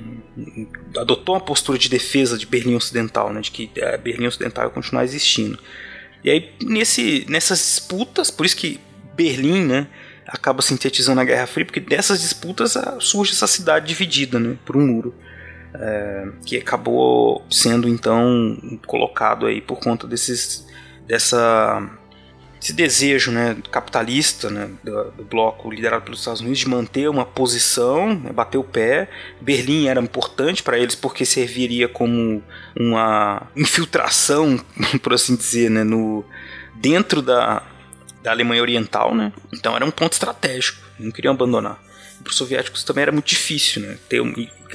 adotou 0.96 1.34
uma 1.34 1.40
postura 1.40 1.76
de 1.76 1.88
defesa 1.88 2.38
de 2.38 2.46
Berlim 2.46 2.76
Ocidental, 2.76 3.32
né? 3.32 3.40
De 3.40 3.50
que 3.50 3.70
a 3.82 3.96
Berlim 3.96 4.26
Ocidental 4.26 4.64
ia 4.66 4.70
continuar 4.70 5.02
existindo. 5.02 5.58
E 6.22 6.30
aí 6.30 6.52
nesse, 6.62 7.26
nessas 7.28 7.58
disputas, 7.58 8.30
por 8.30 8.46
isso 8.46 8.56
que 8.56 8.78
Berlim, 9.16 9.64
né? 9.64 9.88
Acaba 10.26 10.62
sintetizando 10.62 11.20
a 11.20 11.24
Guerra 11.24 11.48
Fria, 11.48 11.66
porque 11.66 11.80
dessas 11.80 12.20
disputas 12.20 12.74
surge 13.00 13.32
essa 13.32 13.48
cidade 13.48 13.88
dividida, 13.88 14.38
né? 14.38 14.56
Por 14.64 14.76
um 14.76 14.86
muro. 14.86 15.12
É, 15.72 16.28
que 16.44 16.56
acabou 16.56 17.44
sendo 17.48 17.88
então 17.88 18.58
colocado 18.86 19.46
aí 19.46 19.60
por 19.60 19.78
conta 19.78 20.04
desses 20.04 20.66
dessa 21.06 21.88
esse 22.62 22.74
desejo 22.74 23.30
né, 23.30 23.56
capitalista 23.70 24.50
né, 24.50 24.68
do, 24.84 25.10
do, 25.12 25.24
bloco 25.24 25.70
liderado 25.70 26.04
pelos 26.04 26.18
Estados 26.18 26.42
Unidos 26.42 26.58
de 26.58 26.68
manter 26.68 27.08
uma 27.08 27.24
posição, 27.24 28.14
né, 28.14 28.30
bater 28.32 28.58
o 28.58 28.64
pé. 28.64 29.08
Berlim 29.40 29.86
era 29.86 29.98
importante 29.98 30.62
para 30.62 30.78
eles 30.78 30.94
porque 30.94 31.24
serviria 31.24 31.88
como 31.88 32.42
uma 32.78 33.48
infiltração, 33.56 34.60
por 35.02 35.14
assim 35.14 35.36
dizer, 35.36 35.70
né, 35.70 35.84
no, 35.84 36.22
dentro 36.74 37.22
da, 37.22 37.62
da 38.22 38.30
Alemanha 38.30 38.60
Oriental. 38.60 39.14
Né? 39.14 39.32
Então 39.54 39.74
era 39.74 39.84
um 39.84 39.90
ponto 39.90 40.12
estratégico, 40.12 40.86
não 40.98 41.10
queriam 41.10 41.32
abandonar. 41.32 41.78
Para 42.22 42.30
os 42.30 42.36
soviéticos 42.36 42.84
também 42.84 43.02
era 43.02 43.12
muito 43.12 43.26
difícil 43.26 43.82
né, 43.82 43.96
ter 44.08 44.20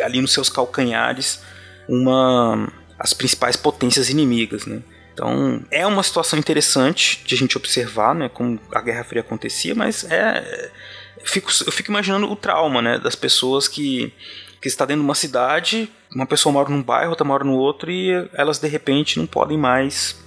ali 0.04 0.22
nos 0.22 0.34
seus 0.34 0.50
calcanhares 0.50 1.42
uma, 1.88 2.72
as 2.98 3.14
principais 3.14 3.56
potências 3.56 4.10
inimigas. 4.10 4.66
Né? 4.66 4.82
Então 5.14 5.64
é 5.72 5.86
uma 5.86 6.04
situação 6.04 6.38
interessante 6.38 7.24
de 7.26 7.36
a 7.36 7.38
gente 7.38 7.58
observar, 7.58 8.16
né, 8.16 8.30
como 8.30 8.60
a 8.74 8.82
Guerra 8.82 9.04
Fria 9.04 9.22
acontecia, 9.22 9.76
mas 9.76 10.04
é 10.06 10.72
eu 11.20 11.26
fico, 11.26 11.52
eu 11.66 11.72
fico 11.72 11.90
imaginando 11.90 12.30
o 12.32 12.36
trauma, 12.36 12.82
né, 12.82 13.00
das 13.00 13.16
pessoas 13.16 13.68
que 13.68 14.14
que 14.62 14.68
está 14.68 14.84
dentro 14.84 15.04
de 15.04 15.08
uma 15.08 15.14
cidade, 15.14 15.88
uma 16.16 16.26
pessoa 16.26 16.52
mora 16.52 16.70
num 16.70 16.82
bairro, 16.82 17.12
outra 17.12 17.24
mora 17.24 17.44
no 17.44 17.54
outro 17.54 17.92
e 17.92 18.28
elas 18.34 18.58
de 18.58 18.68
repente 18.68 19.20
não 19.20 19.28
podem 19.28 19.60
mais 19.60 20.20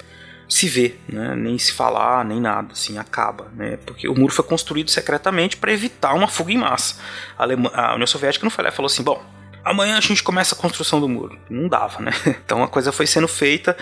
se 0.48 0.68
ver, 0.68 1.00
né, 1.08 1.36
nem 1.36 1.58
se 1.58 1.72
falar, 1.72 2.24
nem 2.24 2.40
nada, 2.40 2.72
assim, 2.72 2.98
acaba, 2.98 3.48
né, 3.54 3.78
porque 3.84 4.08
o 4.08 4.14
muro 4.14 4.32
foi 4.32 4.44
construído 4.44 4.90
secretamente 4.90 5.56
para 5.56 5.72
evitar 5.72 6.14
uma 6.14 6.26
fuga 6.26 6.52
em 6.52 6.56
massa. 6.56 6.96
A, 7.38 7.44
a 7.44 7.94
União 7.94 8.06
Soviética 8.06 8.44
não 8.44 8.50
e 8.50 8.72
falou 8.72 8.86
assim, 8.86 9.02
bom, 9.02 9.22
amanhã 9.64 9.98
a 9.98 10.00
gente 10.00 10.22
começa 10.22 10.54
a 10.54 10.58
construção 10.58 11.00
do 11.00 11.08
muro. 11.08 11.38
Não 11.50 11.68
dava, 11.68 12.00
né? 12.00 12.12
Então 12.44 12.62
a 12.62 12.68
coisa 12.68 12.90
foi 12.90 13.06
sendo 13.06 13.28
feita. 13.28 13.76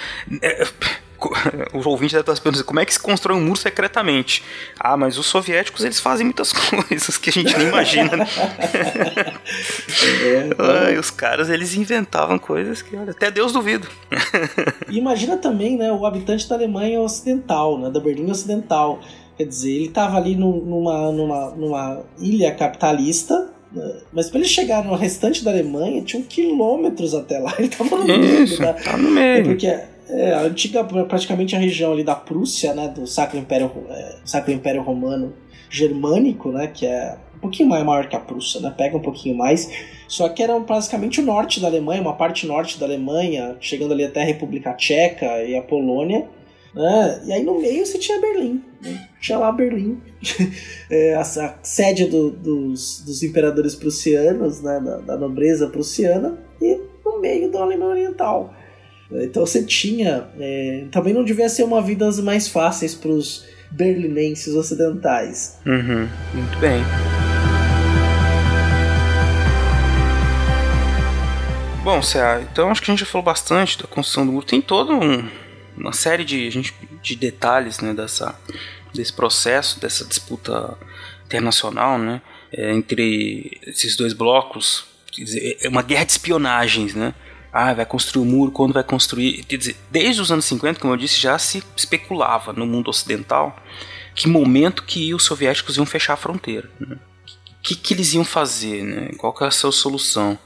Os 1.73 1.87
ouvintes 1.87 2.13
devem 2.13 2.23
estar 2.23 2.35
se 2.35 2.41
perguntando 2.41 2.65
como 2.65 2.81
é 2.81 2.85
que 2.85 2.93
se 2.93 3.01
constrói 3.01 3.37
um 3.37 3.45
muro 3.45 3.59
secretamente. 3.59 4.43
Ah, 4.79 4.97
mas 4.97 5.19
os 5.19 5.27
soviéticos 5.27 5.85
eles 5.85 6.01
fazem 6.01 6.25
muitas 6.25 6.53
coisas 6.53 7.17
que 7.19 7.31
a 7.31 7.33
gente 7.33 7.57
nem 7.57 7.69
imagina. 7.69 8.17
Né? 8.17 8.27
É, 10.25 10.47
então... 10.47 10.67
Ai, 10.87 10.99
os 10.99 11.11
caras 11.11 11.49
eles 11.49 11.75
inventavam 11.75 12.39
coisas 12.39 12.83
que 12.83 12.97
olha, 12.97 13.11
até 13.11 13.31
Deus 13.31 13.53
duvida. 13.53 13.87
e 14.89 14.99
imagina 14.99 15.37
também, 15.37 15.77
né, 15.77 15.91
o 15.93 16.05
habitante 16.07 16.49
da 16.49 16.55
Alemanha 16.55 17.01
Ocidental, 17.01 17.79
né, 17.79 17.91
da 17.91 18.01
Berlim 18.01 18.31
Ocidental. 18.31 19.01
Quer 19.37 19.45
dizer, 19.45 19.71
ele 19.71 19.87
estava 19.87 20.17
ali 20.17 20.35
numa, 20.35 21.13
numa, 21.13 21.51
numa 21.51 22.03
ilha 22.19 22.55
capitalista 22.55 23.55
mas 24.13 24.31
para 24.31 24.39
ele 24.39 24.49
chegar 24.49 24.85
no 24.85 24.95
restante 24.95 25.45
da 25.45 25.51
Alemanha, 25.51 26.03
tinham 26.03 26.23
quilômetros 26.23 27.15
até 27.15 27.39
lá. 27.39 27.55
Ele 27.59 27.69
tava 27.69 27.97
no 27.97 28.07
Isso, 28.07 28.61
meio. 28.61 28.75
Tá 28.75 28.97
no 28.97 29.11
meio. 29.11 29.45
Porque 29.45 29.79
é, 30.09 30.33
a 30.35 30.43
antiga, 30.43 30.85
praticamente 30.85 31.55
a 31.55 31.59
região 31.59 31.93
ali 31.93 32.05
da 32.05 32.15
Prússia, 32.15 32.75
né, 32.75 32.89
do 32.89 33.07
Sacro 33.07 33.39
Império, 33.39 33.71
é, 33.89 34.17
Sacro 34.25 34.53
Império 34.53 34.83
Romano 34.83 35.35
Germânico, 35.71 36.51
né, 36.53 36.67
que 36.69 36.87
é 36.87 37.17
um 37.37 37.39
pouquinho 37.39 37.69
maior 37.69 38.09
que 38.09 38.17
a 38.17 38.21
Prússia, 38.21 38.61
né? 38.61 38.75
Pega 38.77 38.97
um 38.97 39.03
pouquinho 39.03 39.37
mais. 39.37 39.71
Só 40.09 40.29
que 40.29 40.43
era 40.43 40.59
basicamente 40.59 41.21
o 41.21 41.25
norte 41.25 41.61
da 41.61 41.67
Alemanha, 41.67 42.01
uma 42.01 42.15
parte 42.17 42.47
norte 42.47 42.81
da 42.81 42.87
Alemanha, 42.87 43.57
chegando 43.61 43.93
ali 43.93 44.05
até 44.05 44.23
a 44.23 44.25
República 44.25 44.73
Tcheca 44.73 45.45
e 45.45 45.55
a 45.55 45.63
Polônia. 45.63 46.27
Né? 46.75 47.23
E 47.27 47.33
aí 47.33 47.43
no 47.43 47.61
meio 47.61 47.85
você 47.85 47.99
tinha 47.99 48.21
Berlim. 48.21 48.63
Né? 48.83 49.09
Tinha 49.21 49.39
lá 49.39 49.53
Berlim, 49.53 50.01
é, 50.91 51.15
a, 51.15 51.21
a 51.21 51.55
sede 51.63 52.07
do- 52.07 52.31
dos, 52.31 53.03
dos 53.05 53.23
imperadores 53.23 53.75
prussianos, 53.75 54.63
né? 54.63 54.81
da, 54.81 54.97
da 54.99 55.17
nobreza 55.17 55.69
prussiana, 55.69 56.39
e 56.61 56.81
no 57.05 57.21
meio 57.21 57.51
da 57.51 57.61
Alemanha 57.61 57.91
Oriental. 57.91 58.55
Então 59.11 59.47
você 59.47 59.63
tinha. 59.65 60.27
é, 60.39 60.85
também 60.91 61.15
não 61.15 61.25
devia 61.25 61.49
ser 61.49 61.63
uma 61.63 61.81
vida 61.83 62.11
mais 62.23 62.49
fáceis 62.49 62.95
para 62.95 63.11
os 63.11 63.45
berlinenses 63.71 64.55
ocidentais. 64.55 65.59
Uhum, 65.67 66.09
muito 66.35 66.59
bem. 66.59 66.83
Bom, 71.85 72.03
Cé, 72.03 72.45
então 72.53 72.69
acho 72.71 72.83
que 72.83 72.91
a 72.91 72.93
gente 72.95 73.01
já 73.01 73.07
falou 73.07 73.25
bastante 73.25 73.79
da 73.79 73.85
construção 73.87 74.27
do 74.27 74.33
muro. 74.33 74.45
Tem 74.45 74.61
toda 74.61 74.93
um- 74.93 75.29
uma 75.77 75.93
série 75.93 76.25
de, 76.25 76.51
gente- 76.51 76.75
de 77.01 77.15
detalhes 77.15 77.79
né, 77.79 77.95
dessa, 77.95 78.35
desse 78.93 79.13
processo, 79.13 79.79
dessa 79.81 80.05
disputa 80.05 80.77
internacional 81.27 81.97
né, 81.99 82.21
é, 82.53 82.73
entre 82.73 83.61
esses 83.67 83.97
dois 83.97 84.13
blocos. 84.13 84.85
É 85.63 85.69
uma 85.69 85.83
guerra 85.83 86.05
de 86.05 86.13
espionagens, 86.13 86.95
né? 86.95 87.15
Ah, 87.59 87.73
vai 87.73 87.87
construir 87.87 88.23
o 88.23 88.27
muro, 88.27 88.53
quando 88.53 88.75
vai 88.75 88.85
construir. 88.85 89.43
Quer 89.45 89.57
dizer, 89.57 89.77
desde 89.91 90.21
os 90.21 90.31
anos 90.31 90.45
50, 90.45 90.79
como 90.79 90.93
eu 90.93 90.97
disse, 90.99 91.19
já 91.19 91.39
se 91.39 91.63
especulava 91.75 92.53
no 92.53 92.67
mundo 92.67 92.91
ocidental 92.91 93.57
que 94.15 94.29
momento 94.29 94.83
que 94.83 95.15
os 95.15 95.25
soviéticos 95.25 95.79
iam 95.79 95.87
fechar 95.87 96.13
a 96.13 96.19
fronteira. 96.19 96.69
Né? 96.79 96.97
O 96.97 97.63
que, 97.63 97.75
que 97.75 97.95
eles 97.95 98.13
iam 98.13 98.27
fazer, 98.27 98.83
né? 98.83 99.11
Qual 99.17 99.33
que 99.33 99.43
era 99.43 99.49
a 99.49 99.51
sua 99.51 99.73
solução? 99.73 100.39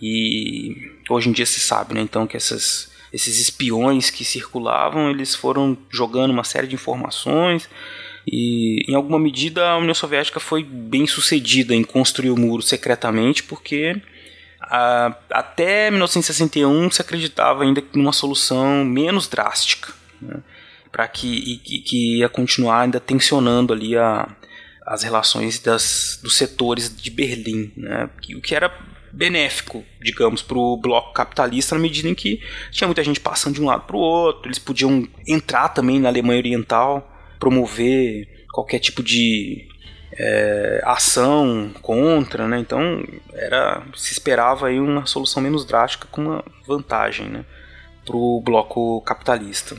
E 0.00 0.92
hoje 1.10 1.28
em 1.28 1.32
dia 1.32 1.44
se 1.44 1.58
sabe, 1.58 1.92
né? 1.92 2.00
Então 2.00 2.24
que 2.24 2.36
essas, 2.36 2.88
esses 3.12 3.40
espiões 3.40 4.08
que 4.08 4.24
circulavam, 4.24 5.10
eles 5.10 5.34
foram 5.34 5.76
jogando 5.90 6.30
uma 6.30 6.44
série 6.44 6.68
de 6.68 6.76
informações 6.76 7.68
e 8.24 8.88
em 8.88 8.94
alguma 8.94 9.18
medida 9.18 9.70
a 9.70 9.76
União 9.76 9.92
Soviética 9.92 10.38
foi 10.38 10.62
bem 10.62 11.04
sucedida 11.04 11.74
em 11.74 11.82
construir 11.82 12.30
o 12.30 12.38
muro 12.38 12.62
secretamente, 12.62 13.42
porque 13.42 14.00
até 15.30 15.90
1961 15.90 16.90
se 16.90 17.00
acreditava 17.00 17.62
ainda 17.62 17.82
numa 17.94 18.12
solução 18.12 18.84
menos 18.84 19.28
drástica, 19.28 19.92
né? 20.20 20.42
para 20.90 21.08
que, 21.08 21.60
e- 21.66 21.78
que, 21.80 22.18
ia 22.18 22.28
continuar 22.28 22.82
ainda 22.82 23.00
tensionando 23.00 23.72
ali 23.72 23.96
a, 23.96 24.28
as 24.86 25.02
relações 25.02 25.58
das, 25.58 26.18
dos 26.22 26.36
setores 26.36 26.94
de 26.94 27.10
Berlim, 27.10 27.72
né? 27.76 28.08
O 28.36 28.40
que 28.40 28.54
era 28.54 28.72
benéfico, 29.12 29.84
digamos, 30.02 30.42
para 30.42 30.58
o 30.58 30.76
bloco 30.76 31.12
capitalista 31.12 31.74
na 31.74 31.80
medida 31.80 32.08
em 32.08 32.14
que 32.14 32.40
tinha 32.70 32.88
muita 32.88 33.02
gente 33.02 33.20
passando 33.20 33.54
de 33.54 33.62
um 33.62 33.66
lado 33.66 33.82
para 33.86 33.96
o 33.96 34.00
outro, 34.00 34.48
eles 34.48 34.58
podiam 34.58 35.06
entrar 35.26 35.68
também 35.68 36.00
na 36.00 36.08
Alemanha 36.08 36.38
Oriental, 36.38 37.12
promover 37.38 38.28
qualquer 38.52 38.78
tipo 38.78 39.02
de 39.02 39.68
é, 40.16 40.80
ação 40.84 41.70
contra, 41.82 42.46
né? 42.46 42.58
Então 42.58 43.04
era 43.32 43.82
se 43.94 44.12
esperava 44.12 44.68
aí 44.68 44.78
uma 44.78 45.06
solução 45.06 45.42
menos 45.42 45.64
drástica 45.64 46.08
com 46.10 46.20
uma 46.22 46.44
vantagem, 46.66 47.28
né? 47.28 47.44
Para 48.04 48.16
o 48.16 48.40
bloco 48.40 49.00
capitalista. 49.02 49.76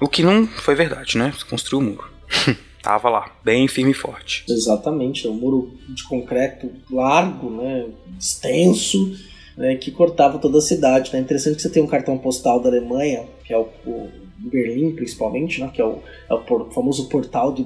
O 0.00 0.08
que 0.08 0.22
não 0.22 0.46
foi 0.46 0.74
verdade, 0.74 1.18
né? 1.18 1.32
Você 1.36 1.44
construiu 1.44 1.80
o 1.80 1.90
muro. 1.90 2.08
Tava 2.82 3.10
lá, 3.10 3.36
bem 3.44 3.66
firme 3.66 3.90
e 3.90 3.94
forte. 3.94 4.44
Exatamente, 4.48 5.26
é 5.26 5.30
um 5.30 5.34
muro 5.34 5.74
de 5.88 6.04
concreto 6.04 6.70
largo, 6.90 7.50
né, 7.50 7.86
extenso, 8.18 9.18
né, 9.56 9.74
que 9.74 9.90
cortava 9.90 10.38
toda 10.38 10.58
a 10.58 10.62
cidade. 10.62 11.12
né? 11.12 11.18
É 11.18 11.22
interessante 11.22 11.56
que 11.56 11.62
você 11.62 11.70
tem 11.70 11.82
um 11.82 11.88
cartão 11.88 12.16
postal 12.16 12.60
da 12.60 12.68
Alemanha, 12.68 13.26
que 13.44 13.52
é 13.52 13.58
o, 13.58 13.68
o 13.84 14.08
Berlim 14.38 14.94
principalmente, 14.94 15.60
né, 15.60 15.70
que 15.74 15.82
é 15.82 15.84
o, 15.84 15.98
é 16.30 16.34
o 16.34 16.70
famoso 16.70 17.08
portal 17.08 17.52
de 17.52 17.64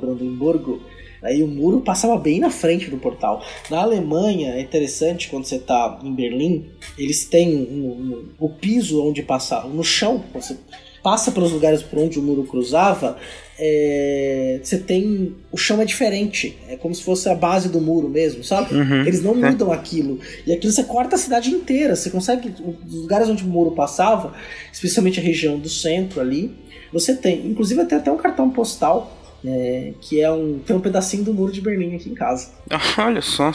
Aí 1.22 1.42
o 1.42 1.46
muro 1.46 1.80
passava 1.80 2.16
bem 2.16 2.40
na 2.40 2.50
frente 2.50 2.90
do 2.90 2.96
portal. 2.96 3.42
Na 3.70 3.80
Alemanha, 3.82 4.54
é 4.54 4.61
interessante 4.61 5.28
quando 5.28 5.44
você 5.44 5.56
está 5.56 5.98
em 6.02 6.12
Berlim, 6.12 6.66
eles 6.98 7.24
têm 7.24 7.54
um- 7.56 7.87
um- 7.87 8.24
o 8.40 8.48
piso 8.48 9.02
onde 9.06 9.22
passar, 9.22 9.68
no 9.68 9.85
chão, 9.85 10.22
você 10.35 10.56
passa 11.02 11.30
pelos 11.32 11.50
lugares 11.52 11.82
por 11.82 11.98
onde 11.98 12.18
o 12.18 12.22
muro 12.22 12.44
cruzava, 12.44 13.16
é, 13.58 14.61
você 14.62 14.78
tem. 14.78 15.35
O 15.50 15.56
chão 15.56 15.80
é 15.80 15.85
diferente. 15.85 16.56
É 16.68 16.76
como 16.76 16.94
se 16.94 17.02
fosse 17.02 17.28
a 17.28 17.35
base 17.35 17.68
do 17.68 17.80
muro 17.80 18.08
mesmo, 18.08 18.42
sabe? 18.44 18.74
Uhum. 18.74 19.02
Eles 19.02 19.22
não 19.22 19.32
É. 19.44 19.50
mudam 19.50 19.72
aquilo. 19.72 20.18
E 20.46 20.52
aquilo 20.52 20.72
você 20.72 20.85
corta 20.85 21.16
a 21.16 21.18
cidade 21.18 21.50
inteira. 21.50 21.94
Você 21.96 22.11
consegue. 22.11 22.52
Os 22.87 22.94
lugares 22.94 23.28
onde 23.28 23.44
o 23.44 23.46
muro 23.46 23.72
passava, 23.72 24.32
especialmente 24.72 25.18
a 25.20 25.22
região 25.22 25.58
do 25.58 25.68
centro 25.68 26.20
ali, 26.20 26.52
você 26.92 27.14
tem. 27.14 27.46
Inclusive 27.46 27.85
tem 27.85 27.98
até 27.98 28.11
um 28.11 28.16
cartão 28.16 28.50
postal. 28.50 29.18
É, 29.44 29.92
que 30.00 30.20
é 30.20 30.31
um. 30.31 30.61
Tem 30.61 30.74
um 30.76 30.81
pedacinho 30.81 31.24
do 31.24 31.35
muro 31.35 31.52
de 31.52 31.61
Berlim 31.61 31.96
aqui 31.96 32.09
em 32.09 32.14
casa. 32.14 32.50
Olha 32.98 33.20
só. 33.20 33.52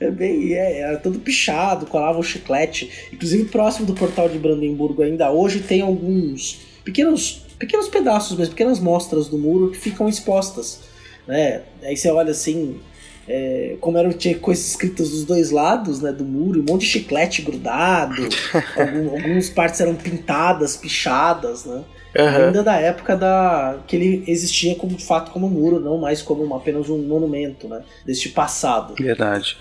É 0.00 0.10
bem. 0.10 0.54
É, 0.54 0.80
era 0.80 0.96
todo 0.96 1.18
pichado, 1.18 1.86
colava 1.86 2.18
o 2.18 2.22
chiclete. 2.22 2.90
Inclusive, 3.12 3.44
próximo 3.44 3.86
do 3.86 3.94
portal 3.94 4.28
de 4.28 4.38
Brandemburgo 4.38 5.02
ainda 5.02 5.30
hoje 5.30 5.60
tem 5.60 5.82
alguns 5.82 6.60
pequenos, 6.82 7.44
pequenos 7.58 7.88
pedaços, 7.88 8.38
mas 8.38 8.48
pequenas 8.48 8.80
mostras 8.80 9.28
do 9.28 9.36
muro 9.36 9.70
que 9.70 9.78
ficam 9.78 10.08
expostas. 10.08 10.80
Né? 11.26 11.62
Aí 11.82 11.96
você 11.96 12.10
olha 12.10 12.30
assim. 12.30 12.80
é, 13.28 13.76
como 13.80 13.98
eram, 13.98 14.12
tinha 14.12 14.38
coisas 14.38 14.66
escritas 14.66 15.10
dos 15.10 15.24
dois 15.24 15.50
lados 15.50 16.00
né, 16.00 16.10
do 16.10 16.24
muro, 16.24 16.60
um 16.60 16.72
monte 16.72 16.82
de 16.82 16.86
chiclete 16.86 17.42
grudado, 17.42 18.26
algum, 18.74 19.10
algumas 19.10 19.50
partes 19.50 19.78
eram 19.80 19.94
pintadas, 19.94 20.76
pichadas, 20.76 21.66
né? 21.66 21.84
Aham. 22.16 22.46
Ainda 22.46 22.62
da 22.62 22.76
época 22.76 23.16
da 23.16 23.78
que 23.86 23.94
ele 23.94 24.24
existia 24.26 24.74
como 24.74 24.96
de 24.96 25.04
fato 25.04 25.30
como 25.30 25.48
muro, 25.48 25.78
não 25.78 25.98
mais 25.98 26.20
como 26.22 26.42
uma- 26.42 26.56
apenas 26.56 26.88
um 26.88 26.98
monumento, 26.98 27.68
né? 27.68 27.82
Deste 28.04 28.28
passado. 28.30 28.94
Verdade. 28.98 29.56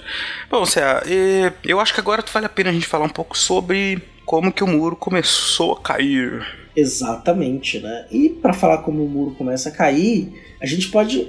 Bom, 0.50 0.66
Cé, 0.66 0.82
e 1.08 1.52
eu 1.64 1.80
acho 1.80 1.94
que 1.94 2.00
agora 2.00 2.24
vale 2.34 2.46
a 2.48 2.50
pena 2.50 2.70
a 2.70 2.74
gente 2.74 2.88
falar 2.88 3.06
um 3.06 3.10
pouco 3.10 3.38
sobre 3.38 4.02
como 4.26 4.52
que 4.52 4.64
o 4.64 4.68
muro 4.68 4.96
começou 4.96 5.74
a 5.74 5.82
cair. 5.82 6.46
Exatamente, 6.76 7.80
né? 7.80 8.06
E 8.12 8.30
para 8.30 8.54
falar 8.54 8.80
como 8.80 9.04
o 9.04 9.10
muro 9.10 9.36
começa 9.36 9.70
a 9.70 9.72
cair, 9.72 10.32
a 10.62 10.66
gente 10.66 10.90
pode 10.90 11.28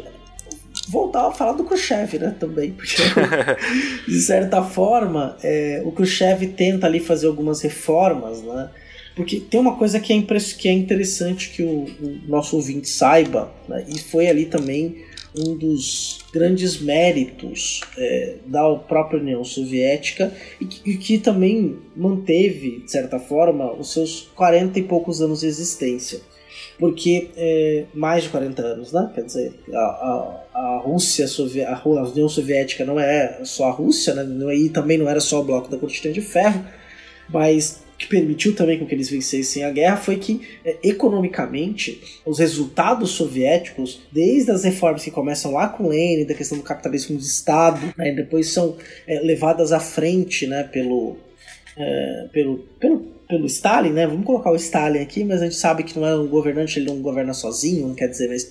voltar 0.89 1.27
a 1.29 1.33
falar 1.33 1.53
do 1.53 1.65
Khrushchev, 1.65 2.19
né? 2.19 2.35
Também, 2.39 2.73
porque 2.73 2.97
de 4.09 4.21
certa 4.21 4.63
forma 4.63 5.37
é, 5.43 5.83
o 5.85 5.93
Khrushchev 5.93 6.47
tenta 6.49 6.87
ali 6.87 7.01
fazer 7.01 7.27
algumas 7.27 7.61
reformas, 7.63 8.43
né? 8.43 8.71
Porque 9.21 9.39
tem 9.39 9.61
uma 9.61 9.77
coisa 9.77 10.01
que 10.01 10.15
é, 10.15 10.23
que 10.59 10.67
é 10.67 10.73
interessante 10.73 11.51
que 11.51 11.63
o, 11.63 11.85
o 11.85 12.21
nosso 12.27 12.57
ouvinte 12.57 12.89
saiba, 12.89 13.53
né? 13.69 13.85
e 13.87 13.99
foi 13.99 14.29
ali 14.29 14.47
também 14.47 15.05
um 15.37 15.55
dos 15.59 16.21
grandes 16.33 16.81
méritos 16.81 17.83
é, 17.99 18.37
da 18.47 18.75
própria 18.77 19.21
União 19.21 19.45
Soviética 19.45 20.33
e 20.59 20.65
que, 20.65 20.91
e 20.91 20.97
que 20.97 21.19
também 21.19 21.77
manteve, 21.95 22.81
de 22.81 22.91
certa 22.91 23.21
forma, 23.21 23.71
os 23.75 23.93
seus 23.93 24.23
40 24.35 24.79
e 24.79 24.83
poucos 24.85 25.21
anos 25.21 25.41
de 25.41 25.49
existência. 25.49 26.23
Porque 26.79 27.29
é, 27.37 27.85
mais 27.93 28.23
de 28.25 28.31
40 28.31 28.63
anos, 28.63 28.91
né? 28.91 29.11
Quer 29.15 29.25
dizer, 29.25 29.53
a, 29.71 29.79
a, 29.79 30.47
a 30.55 30.79
Rússia, 30.83 31.27
a, 31.69 31.75
a 31.75 32.09
União 32.09 32.29
Soviética 32.29 32.87
não 32.87 32.99
é 32.99 33.41
só 33.45 33.69
a 33.69 33.71
Rússia, 33.71 34.15
né? 34.15 34.23
Não- 34.25 34.51
E 34.51 34.71
também 34.71 34.97
não 34.97 35.11
era 35.11 35.21
só 35.21 35.41
o 35.41 35.45
bloco 35.45 35.69
da 35.71 35.77
cortina 35.77 36.13
de 36.15 36.23
ferro, 36.23 36.65
mas 37.29 37.83
que 38.01 38.07
permitiu 38.07 38.55
também 38.57 38.79
com 38.79 38.87
que 38.87 38.95
eles 38.95 39.11
vencessem 39.11 39.63
a 39.63 39.71
guerra 39.71 39.99
foi 39.99 40.17
que, 40.17 40.41
é, 40.65 40.79
economicamente, 40.83 42.01
os 42.25 42.39
resultados 42.39 43.11
soviéticos, 43.11 44.01
desde 44.11 44.51
as 44.51 44.65
reformas 44.65 45.05
que 45.05 45.11
começam 45.11 45.53
lá 45.53 45.69
com 45.69 45.89
Lenin, 45.89 46.25
da 46.25 46.33
questão 46.33 46.57
do 46.57 46.65
capitalismo 46.65 47.19
de 47.19 47.25
Estado, 47.25 47.93
né, 47.99 48.11
depois 48.13 48.55
são 48.55 48.79
é, 49.07 49.21
levadas 49.21 49.71
à 49.71 49.79
frente 49.79 50.47
né, 50.47 50.63
pelo, 50.63 51.19
é, 51.77 52.29
pelo, 52.33 52.61
pelo, 52.81 53.01
pelo 53.29 53.45
Stalin, 53.45 53.91
né? 53.91 54.07
Vamos 54.07 54.25
colocar 54.25 54.51
o 54.51 54.57
Stalin 54.57 55.01
aqui, 55.01 55.23
mas 55.23 55.43
a 55.43 55.45
gente 55.45 55.57
sabe 55.57 55.83
que 55.83 55.99
não 55.99 56.07
é 56.07 56.17
um 56.17 56.27
governante, 56.27 56.79
ele 56.79 56.87
não 56.87 57.03
governa 57.03 57.35
sozinho, 57.35 57.87
não 57.87 57.95
quer 57.95 58.09
dizer, 58.09 58.29
mas 58.29 58.51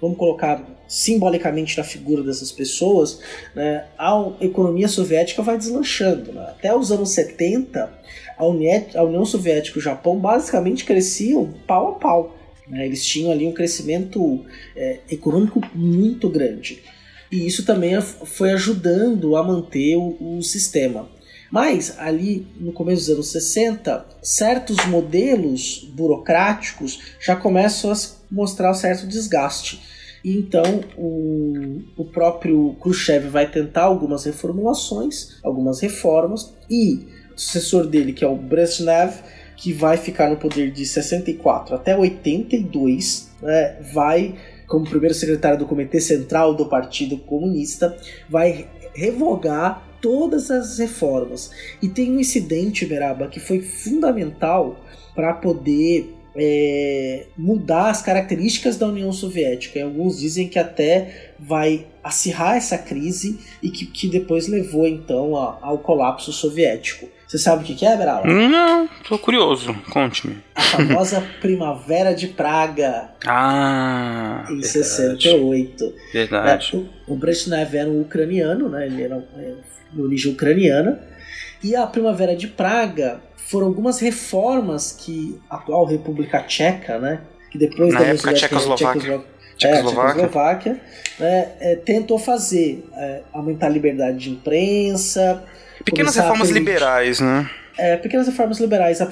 vamos 0.00 0.18
colocar 0.18 0.60
simbolicamente 0.88 1.78
na 1.78 1.84
figura 1.84 2.22
dessas 2.24 2.50
pessoas, 2.50 3.20
né, 3.54 3.84
a 3.96 4.32
economia 4.40 4.88
soviética 4.88 5.40
vai 5.40 5.56
deslanchando. 5.56 6.32
Né? 6.32 6.42
Até 6.48 6.74
os 6.74 6.90
anos 6.90 7.10
70, 7.10 7.98
a, 8.38 9.02
União 9.02 9.24
Soviética 9.24 9.78
e 9.78 9.80
o 9.80 9.82
Japão 9.82 10.18
basicamente 10.18 10.84
cresciam 10.84 11.52
pau 11.66 11.88
a 11.88 11.92
pau. 11.92 12.36
né? 12.68 12.86
Eles 12.86 13.04
tinham 13.04 13.32
ali 13.32 13.46
um 13.46 13.52
crescimento 13.52 14.44
é, 14.76 15.00
econômico 15.10 15.60
muito 15.74 16.28
grande. 16.28 16.82
E 17.30 17.46
isso 17.46 17.64
também 17.64 18.00
foi 18.00 18.52
ajudando 18.52 19.36
a 19.36 19.42
manter 19.42 19.96
o, 19.96 20.38
o 20.38 20.42
sistema. 20.42 21.08
Mas 21.50 21.98
ali 21.98 22.46
no 22.58 22.72
começo 22.72 23.02
dos 23.02 23.10
anos 23.10 23.32
60, 23.32 24.06
certos 24.22 24.84
modelos 24.86 25.86
burocráticos 25.92 27.00
já 27.20 27.34
começam 27.34 27.90
a 27.90 27.96
mostrar 28.30 28.70
um 28.70 28.74
certo 28.74 29.06
desgaste. 29.06 29.80
E 30.22 30.36
então 30.36 30.80
o, 30.96 31.80
o 31.96 32.04
próprio 32.04 32.76
Khrushchev 32.80 33.28
vai 33.28 33.50
tentar 33.50 33.84
algumas 33.84 34.24
reformulações, 34.24 35.38
algumas 35.42 35.80
reformas, 35.80 36.52
e 36.68 37.06
sucessor 37.38 37.86
dele, 37.86 38.12
que 38.12 38.24
é 38.24 38.28
o 38.28 38.36
Brezhnev, 38.36 39.14
que 39.56 39.72
vai 39.72 39.96
ficar 39.96 40.30
no 40.30 40.36
poder 40.36 40.70
de 40.70 40.84
64 40.86 41.74
até 41.74 41.96
82, 41.96 43.30
né, 43.42 43.76
vai, 43.92 44.34
como 44.66 44.88
primeiro 44.88 45.14
secretário 45.14 45.58
do 45.58 45.66
Comitê 45.66 46.00
Central 46.00 46.54
do 46.54 46.66
Partido 46.66 47.16
Comunista, 47.18 47.96
vai 48.28 48.68
revogar 48.94 49.86
todas 50.00 50.50
as 50.50 50.78
reformas. 50.78 51.50
E 51.82 51.88
tem 51.88 52.12
um 52.12 52.20
incidente, 52.20 52.86
Beraba, 52.86 53.26
que 53.28 53.40
foi 53.40 53.60
fundamental 53.60 54.84
para 55.14 55.34
poder 55.34 56.14
é, 56.36 57.26
mudar 57.36 57.90
as 57.90 58.00
características 58.00 58.76
da 58.76 58.86
União 58.86 59.10
Soviética. 59.12 59.78
E 59.78 59.82
alguns 59.82 60.20
dizem 60.20 60.48
que 60.48 60.58
até 60.58 61.32
vai 61.38 61.86
acirrar 62.02 62.56
essa 62.56 62.78
crise 62.78 63.40
e 63.60 63.70
que, 63.70 63.86
que 63.86 64.08
depois 64.08 64.46
levou 64.46 64.86
então 64.86 65.36
a- 65.36 65.58
ao 65.60 65.78
colapso 65.78 66.32
soviético. 66.32 67.08
Você 67.28 67.36
sabe 67.36 67.62
o 67.62 67.66
que 67.66 67.74
que 67.74 67.84
é, 67.84 67.94
Beraba? 67.94 68.26
Não, 68.26 68.88
tô 69.06 69.18
curioso. 69.18 69.74
Conte-me. 69.90 70.38
A 70.54 70.62
famosa 70.62 71.20
Primavera 71.42 72.14
de 72.14 72.28
Praga, 72.28 73.10
Ah, 73.26 74.44
em 74.44 74.60
verdade. 74.60 74.66
68. 74.68 75.94
Verdade. 76.10 76.70
É, 76.74 77.12
o, 77.12 77.14
Brezhnev 77.14 77.76
era 77.76 77.90
um 77.90 78.00
ucraniano, 78.00 78.70
né? 78.70 78.86
ele 78.86 79.02
era 79.02 79.22
é, 79.36 79.52
de 79.92 80.00
origem 80.00 80.32
ucraniana. 80.32 80.98
E 81.62 81.76
a 81.76 81.86
Primavera 81.86 82.34
de 82.34 82.48
Praga 82.48 83.20
foram 83.36 83.66
algumas 83.66 84.00
reformas 84.00 84.92
que 84.92 85.38
a 85.50 85.56
atual 85.56 85.84
República 85.84 86.42
Tcheca, 86.44 86.98
né? 86.98 87.20
Que 87.50 87.58
depois 87.58 87.92
Na 87.92 88.00
da 88.00 88.06
época, 88.06 88.32
Tchecoslováquia. 88.32 89.14
É, 89.14 89.20
Tchecoslováquia. 89.58 90.14
Tchecoslováquia, 90.14 90.80
né, 91.18 91.48
é, 91.60 91.76
tentou 91.76 92.18
fazer, 92.18 92.88
é, 92.94 93.22
aumentar 93.32 93.66
a 93.66 93.70
liberdade 93.70 94.16
de 94.18 94.30
imprensa, 94.30 95.44
Pequenas 95.90 96.16
reformas 96.16 96.48
permitir- 96.48 96.70
liberais, 96.72 97.20
né? 97.20 97.50
é, 97.78 97.96
pequenas 97.96 98.26
reformas 98.26 98.58
liberais, 98.58 99.00
a, 99.00 99.08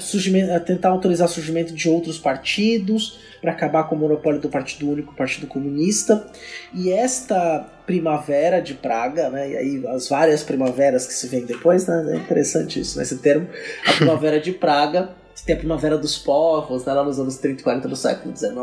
a 0.57 0.61
tentar 0.61 0.89
autorizar 0.89 1.29
o 1.29 1.31
surgimento 1.31 1.73
de 1.73 1.89
outros 1.89 2.19
partidos 2.19 3.21
para 3.41 3.53
acabar 3.53 3.85
com 3.85 3.95
o 3.95 3.99
monopólio 3.99 4.41
do 4.41 4.49
Partido 4.49 4.91
Único, 4.91 5.13
o 5.13 5.17
Partido 5.17 5.47
Comunista. 5.47 6.27
E 6.75 6.91
esta 6.91 7.65
primavera 7.87 8.61
de 8.61 8.75
Praga, 8.75 9.31
né, 9.31 9.51
e 9.51 9.57
aí 9.57 9.87
as 9.87 10.09
várias 10.09 10.43
primaveras 10.43 11.07
que 11.07 11.15
se 11.15 11.29
vêm 11.29 11.47
depois, 11.47 11.87
né, 11.87 12.15
é 12.15 12.17
interessante 12.17 12.81
isso, 12.81 12.97
né, 12.97 13.05
esse 13.05 13.19
termo, 13.19 13.49
a 13.87 13.93
primavera 13.95 14.41
de 14.41 14.51
Praga. 14.51 15.11
Você 15.37 15.45
tem 15.45 15.55
a 15.55 15.59
Primavera 15.59 15.99
dos 15.99 16.17
Povos, 16.17 16.87
né, 16.87 16.95
lá 16.95 17.05
nos 17.05 17.21
anos 17.21 17.37
30 17.37 17.61
e 17.61 17.63
40 17.63 17.89
do 17.89 17.95
século 17.95 18.35
XIX, 18.35 18.55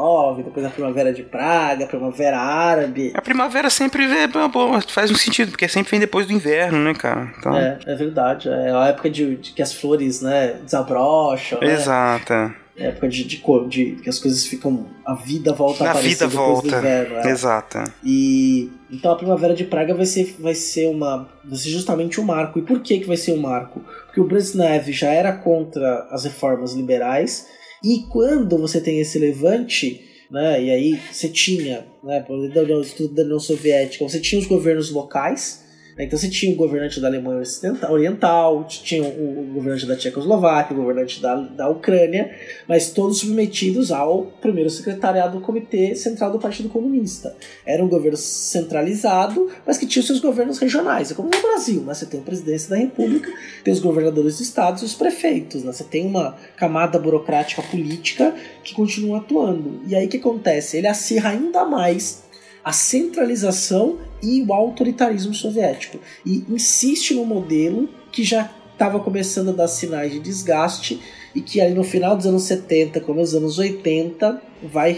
depois 0.44 0.66
a 0.66 0.70
Primavera 0.72 1.14
de 1.14 1.22
Praga, 1.22 1.86
a 1.86 1.88
Primavera 1.88 2.40
Árabe. 2.40 3.12
A 3.14 3.22
primavera 3.22 3.70
sempre 3.70 4.06
é 4.06 4.28
boa, 4.28 4.82
faz 4.82 5.12
um 5.12 5.16
sentido, 5.16 5.52
porque 5.52 5.68
sempre 5.68 5.92
vem 5.92 6.00
depois 6.00 6.26
do 6.26 6.34
inverno, 6.34 6.80
né, 6.80 6.96
cara? 6.96 7.32
Então, 7.38 7.56
É, 7.56 7.78
é 7.86 7.96
verdade, 7.96 8.50
é 8.50 8.72
a 8.72 8.88
época 8.88 9.08
de, 9.10 9.36
de 9.38 9.52
que 9.52 9.62
as 9.62 9.72
flores 9.72 10.22
né, 10.24 10.56
desabrocham, 10.64 11.60
né? 11.62 11.74
Exato. 11.74 12.34
é. 12.34 12.56
É 12.76 12.88
época 12.88 13.08
de, 13.08 13.24
de, 13.24 13.38
de 13.70 13.96
que 14.02 14.10
as 14.10 14.18
coisas 14.18 14.48
ficam. 14.48 14.88
A 15.06 15.14
vida 15.14 15.54
volta 15.54 15.84
a 15.84 15.88
A 15.90 15.92
aparecer 15.92 16.10
vida 16.10 16.28
depois 16.28 16.48
volta. 16.48 16.70
do 16.72 16.78
inverno. 16.80 17.16
é. 17.18 17.30
Exato. 17.30 17.84
E 18.04 18.72
então 18.90 19.12
a 19.12 19.16
Primavera 19.16 19.54
de 19.54 19.64
Praga 19.64 19.94
vai 19.94 20.08
ser, 20.08 20.36
vai 20.40 20.56
ser 20.56 20.88
uma 20.88 21.30
vai 21.46 21.56
ser 21.56 21.70
justamente 21.70 22.20
um 22.20 22.24
marco. 22.24 22.58
E 22.58 22.64
por 22.64 22.80
que 22.80 22.98
que 22.98 23.06
vai 23.06 23.16
ser 23.16 23.34
um 23.34 23.42
marco? 23.42 23.80
Porque 24.14 24.22
o 24.22 24.28
Brezhnev 24.28 24.92
já 24.92 25.12
era 25.12 25.36
contra 25.36 26.08
as 26.12 26.24
reformas 26.24 26.74
liberais 26.74 27.48
e 27.84 28.04
quando 28.12 28.60
você 28.60 28.80
tem 28.80 29.00
esse 29.00 29.18
levante, 29.18 30.06
né, 30.30 30.64
e 30.64 30.70
aí 30.70 31.00
você 31.12 31.28
tinha, 31.28 31.88
né, 32.04 32.24
da 32.54 32.62
União 32.62 33.40
Soviética, 33.40 34.08
você 34.08 34.20
tinha 34.20 34.40
os 34.40 34.46
governos 34.46 34.92
locais. 34.92 35.63
Né, 35.98 36.06
Então 36.06 36.18
você 36.18 36.30
tinha 36.30 36.54
o 36.54 36.56
governante 36.56 37.00
da 37.00 37.08
Alemanha 37.08 37.42
Oriental, 37.90 38.66
tinha 38.66 39.04
o, 39.04 39.52
governante 39.54 39.86
da 39.86 39.96
Tchecoslováquia, 39.96 40.76
o 40.76 40.80
governante 40.80 41.22
da, 41.22 41.36
da 41.36 41.70
Ucrânia, 41.70 42.32
mas 42.68 42.92
todos 42.92 43.20
submetidos 43.20 43.92
ao 43.92 44.24
primeiro 44.42 44.70
secretariado 44.70 45.38
do 45.38 45.46
Comitê 45.46 45.96
Central 45.96 46.32
do 46.32 46.40
Partido 46.40 46.70
Comunista. 46.70 47.36
Era 47.66 47.84
um 47.84 47.88
governo 47.88 48.18
centralizado, 48.18 49.50
mas 49.66 49.78
que 49.78 49.86
tinha 49.86 50.02
os 50.02 50.08
seus 50.08 50.20
governos 50.20 50.58
regionais. 50.60 51.12
É 51.12 51.14
como 51.14 51.30
no 51.30 51.42
Brasil, 51.42 51.82
né? 51.82 51.94
Você 51.94 52.06
tem 52.06 52.20
a 52.20 52.24
presidência 52.24 52.70
da 52.70 52.78
República, 52.78 53.32
tem 53.64 53.74
os 53.74 53.80
governadores 53.80 54.38
de 54.38 54.44
estados 54.44 54.82
e 54.82 54.86
os 54.86 54.94
prefeitos, 54.94 55.64
né? 55.64 55.72
Você 55.72 55.84
tem 55.84 56.06
uma 56.06 56.36
camada 56.56 56.98
burocrática 57.00 57.62
política 57.62 58.34
que 58.64 58.74
continua 58.74 59.18
atuando. 59.18 59.82
E 59.88 59.96
aí 59.96 60.06
o 60.06 60.10
que 60.10 60.18
acontece? 60.18 60.78
Ele 60.78 60.88
acirra 60.88 61.30
ainda 61.30 61.66
mais 61.66 62.24
a 62.64 62.72
centralização 62.72 64.00
e 64.22 64.42
o 64.42 64.54
autoritarismo 64.54 65.34
soviético. 65.34 66.00
E 66.26 66.46
insiste 66.50 67.14
no 67.14 67.26
modelo 67.26 67.90
que 68.12 68.24
já 68.24 68.50
estava 68.72 69.00
começando 69.00 69.50
a 69.50 69.54
dar 69.54 69.68
sinais 69.68 70.12
de 70.12 70.20
desgaste 70.20 71.02
e 71.36 71.42
que 71.42 71.60
aí 71.60 71.74
no 71.74 71.84
final 71.84 72.16
dos 72.16 72.26
anos 72.26 72.44
70, 72.44 73.00
começo 73.02 73.32
dos 73.34 73.42
anos 73.42 73.60
80, 73.60 74.42
vai 74.64 74.96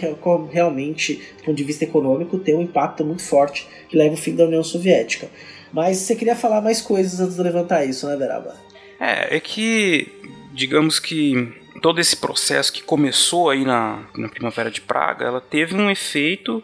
realmente, 0.51 1.21
do 1.37 1.43
ponto 1.43 1.55
de 1.55 1.63
vista 1.63 1.83
econômico, 1.83 2.37
ter 2.37 2.55
um 2.55 2.61
impacto 2.61 3.05
muito 3.05 3.23
forte 3.23 3.67
que 3.89 3.97
leva 3.97 4.11
ao 4.11 4.17
fim 4.17 4.35
da 4.35 4.45
União 4.45 4.63
Soviética. 4.63 5.29
Mas 5.71 5.97
você 5.97 6.15
queria 6.15 6.35
falar 6.35 6.61
mais 6.61 6.81
coisas 6.81 7.19
antes 7.19 7.35
de 7.35 7.41
levantar 7.41 7.85
isso, 7.85 8.07
né, 8.07 8.15
Beraba? 8.15 8.55
É, 8.99 9.35
é 9.35 9.39
que, 9.39 10.07
digamos 10.53 10.99
que 10.99 11.53
todo 11.81 11.99
esse 11.99 12.15
processo 12.15 12.71
que 12.71 12.81
começou 12.81 13.49
aí 13.49 13.65
na, 13.65 14.05
na 14.15 14.29
Primavera 14.29 14.71
de 14.71 14.81
Praga, 14.81 15.25
ela 15.25 15.41
teve 15.41 15.75
um 15.75 15.89
efeito, 15.89 16.63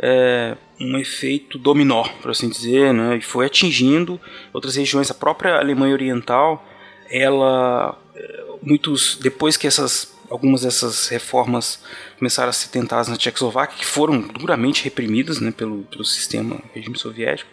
é, 0.00 0.56
um 0.80 0.96
efeito 0.98 1.58
dominó, 1.58 2.04
por 2.22 2.30
assim 2.30 2.48
dizer, 2.48 2.92
né, 2.94 3.16
e 3.16 3.20
foi 3.20 3.46
atingindo 3.46 4.20
outras 4.52 4.76
regiões. 4.76 5.10
A 5.10 5.14
própria 5.14 5.56
Alemanha 5.58 5.92
Oriental, 5.94 6.64
ela, 7.10 7.98
é, 8.14 8.44
muitos, 8.62 9.18
depois 9.20 9.56
que 9.56 9.66
essas, 9.66 10.16
algumas 10.30 10.62
dessas 10.62 11.08
reformas 11.08 11.82
começaram 12.18 12.50
a 12.50 12.52
ser 12.52 12.68
tentadas 12.68 13.08
na 13.08 13.16
Tchecoslováquia, 13.16 13.78
que 13.78 13.86
foram 13.86 14.20
duramente 14.20 14.84
reprimidas, 14.84 15.40
né, 15.40 15.50
pelo, 15.50 15.82
pelo 15.84 16.04
sistema, 16.04 16.60
regime 16.74 16.98
soviético, 16.98 17.50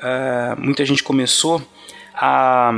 ah, 0.00 0.56
muita 0.58 0.84
gente 0.84 1.02
começou 1.02 1.62
a, 2.14 2.70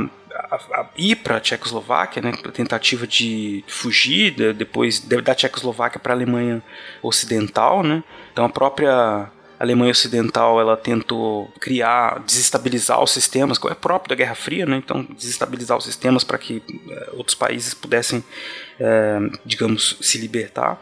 a- 0.51 0.55
a 0.81 0.89
ir 0.97 1.17
para 1.17 1.37
a 1.37 1.39
Tchecoslováquia, 1.39 2.21
né, 2.21 2.31
tentativa 2.53 3.05
de 3.05 3.63
fugir 3.67 4.31
de- 4.31 4.53
depois 4.53 4.99
de- 4.99 5.21
da 5.21 5.35
Tchecoslováquia 5.35 5.99
para 5.99 6.13
a 6.13 6.15
Alemanha 6.15 6.63
Ocidental, 7.01 7.83
né? 7.83 8.03
Então 8.31 8.45
a 8.45 8.49
própria 8.49 9.29
Alemanha 9.59 9.91
Ocidental 9.91 10.59
ela 10.59 10.75
tentou 10.75 11.47
criar, 11.59 12.19
desestabilizar 12.25 13.01
os 13.03 13.11
sistemas, 13.11 13.57
que 13.57 13.67
é 13.67 13.75
próprio 13.75 14.09
da 14.09 14.15
Guerra 14.15 14.35
Fria, 14.35 14.65
né? 14.65 14.77
Então 14.77 15.03
desestabilizar 15.15 15.77
os 15.77 15.83
sistemas 15.83 16.23
para 16.23 16.37
que 16.37 16.63
eh, 16.89 17.09
outros 17.13 17.35
países 17.35 17.73
pudessem, 17.73 18.23
eh, 18.79 19.19
digamos, 19.45 19.97
se 20.01 20.17
libertar. 20.17 20.81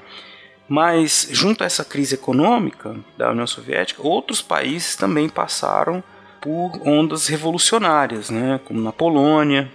Mas, 0.68 1.28
junto 1.32 1.64
a 1.64 1.66
essa 1.66 1.84
crise 1.84 2.14
econômica 2.16 2.96
da 3.18 3.32
União 3.32 3.48
Soviética, 3.48 4.06
outros 4.06 4.40
países 4.42 4.96
também 4.96 5.28
passaram 5.28 6.04
por 6.40 6.80
ondas 6.88 7.28
revolucionárias, 7.28 8.30
né? 8.30 8.60
como 8.64 8.80
na 8.80 8.94
Polônia, 8.94 9.70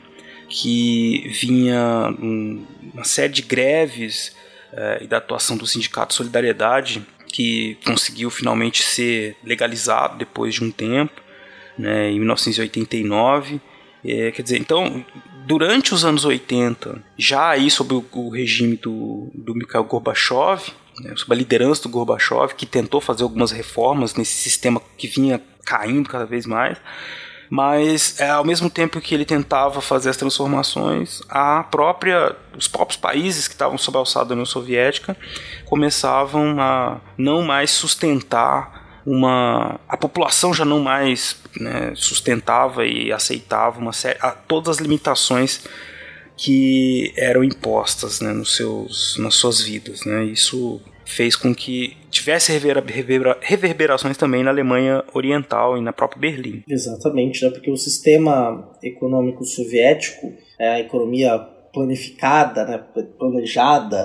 que 0.48 1.28
vinha 1.40 2.14
um- 2.18 2.64
uma 2.94 3.04
série 3.04 3.32
de 3.32 3.42
greves 3.42 4.34
eh, 4.76 5.00
e 5.02 5.06
da 5.06 5.18
atuação 5.18 5.56
do 5.56 5.66
Sindicato 5.66 6.14
Solidariedade, 6.14 7.04
que 7.34 7.76
conseguiu 7.84 8.30
finalmente 8.30 8.80
ser 8.80 9.36
legalizado 9.42 10.16
depois 10.16 10.54
de 10.54 10.62
um 10.62 10.70
tempo, 10.70 11.20
né, 11.76 12.08
em 12.08 12.18
1989. 12.20 13.60
Eh, 14.04 14.30
quer 14.30 14.42
dizer, 14.42 14.56
então, 14.56 15.04
durante 15.44 15.92
os 15.92 16.04
anos 16.04 16.24
80, 16.24 17.02
já 17.18 17.48
aí 17.48 17.68
sob 17.68 17.92
o, 17.92 18.06
o 18.12 18.30
regime 18.30 18.76
do, 18.76 19.32
do 19.34 19.52
Mikhail 19.52 19.82
Gorbachev, 19.82 20.62
né, 21.00 21.12
sob 21.16 21.34
a 21.34 21.36
liderança 21.36 21.82
do 21.82 21.88
Gorbachev, 21.88 22.54
que 22.54 22.66
tentou 22.66 23.00
fazer 23.00 23.24
algumas 23.24 23.50
reformas 23.50 24.14
nesse 24.14 24.36
sistema 24.36 24.80
que 24.96 25.08
vinha 25.08 25.42
caindo 25.64 26.08
cada 26.08 26.24
vez 26.24 26.46
mais, 26.46 26.78
mas 27.54 28.18
é, 28.18 28.28
ao 28.28 28.44
mesmo 28.44 28.68
tempo 28.68 29.00
que 29.00 29.14
ele 29.14 29.24
tentava 29.24 29.80
fazer 29.80 30.10
as 30.10 30.16
transformações, 30.16 31.22
a 31.28 31.62
própria, 31.62 32.34
os 32.58 32.66
próprios 32.66 33.00
países 33.00 33.46
que 33.46 33.54
estavam 33.54 33.78
sob 33.78 33.96
a 33.96 34.00
alçada 34.00 34.30
da 34.30 34.32
União 34.32 34.44
Soviética 34.44 35.16
começavam 35.64 36.60
a 36.60 37.00
não 37.16 37.42
mais 37.42 37.70
sustentar 37.70 38.98
uma 39.06 39.78
a 39.88 39.96
população 39.96 40.52
já 40.52 40.64
não 40.64 40.80
mais 40.80 41.36
né, 41.60 41.92
sustentava 41.94 42.84
e 42.84 43.12
aceitava 43.12 43.78
uma 43.78 43.92
série 43.92 44.18
a, 44.20 44.32
todas 44.32 44.70
as 44.70 44.82
limitações 44.82 45.64
que 46.36 47.14
eram 47.16 47.44
impostas 47.44 48.20
né, 48.20 48.32
nos 48.32 48.56
seus, 48.56 49.16
nas 49.18 49.36
suas 49.36 49.60
vidas. 49.60 50.04
Né? 50.04 50.24
Isso 50.24 50.82
fez 51.04 51.36
com 51.36 51.54
que 51.54 51.96
tivesse 52.10 52.52
reverbera- 52.52 52.84
reverbera- 52.86 53.38
reverberações 53.40 54.16
também 54.16 54.42
na 54.42 54.50
Alemanha 54.50 55.04
Oriental 55.12 55.76
e 55.76 55.80
na 55.80 55.92
própria 55.92 56.20
Berlim. 56.20 56.62
Exatamente, 56.68 57.44
né? 57.44 57.50
porque 57.50 57.70
o 57.70 57.76
sistema 57.76 58.70
econômico 58.82 59.44
soviético, 59.44 60.32
é, 60.58 60.68
a 60.68 60.80
economia 60.80 61.38
planificada, 61.72 62.64
né? 62.64 62.80
planejada, 63.18 64.04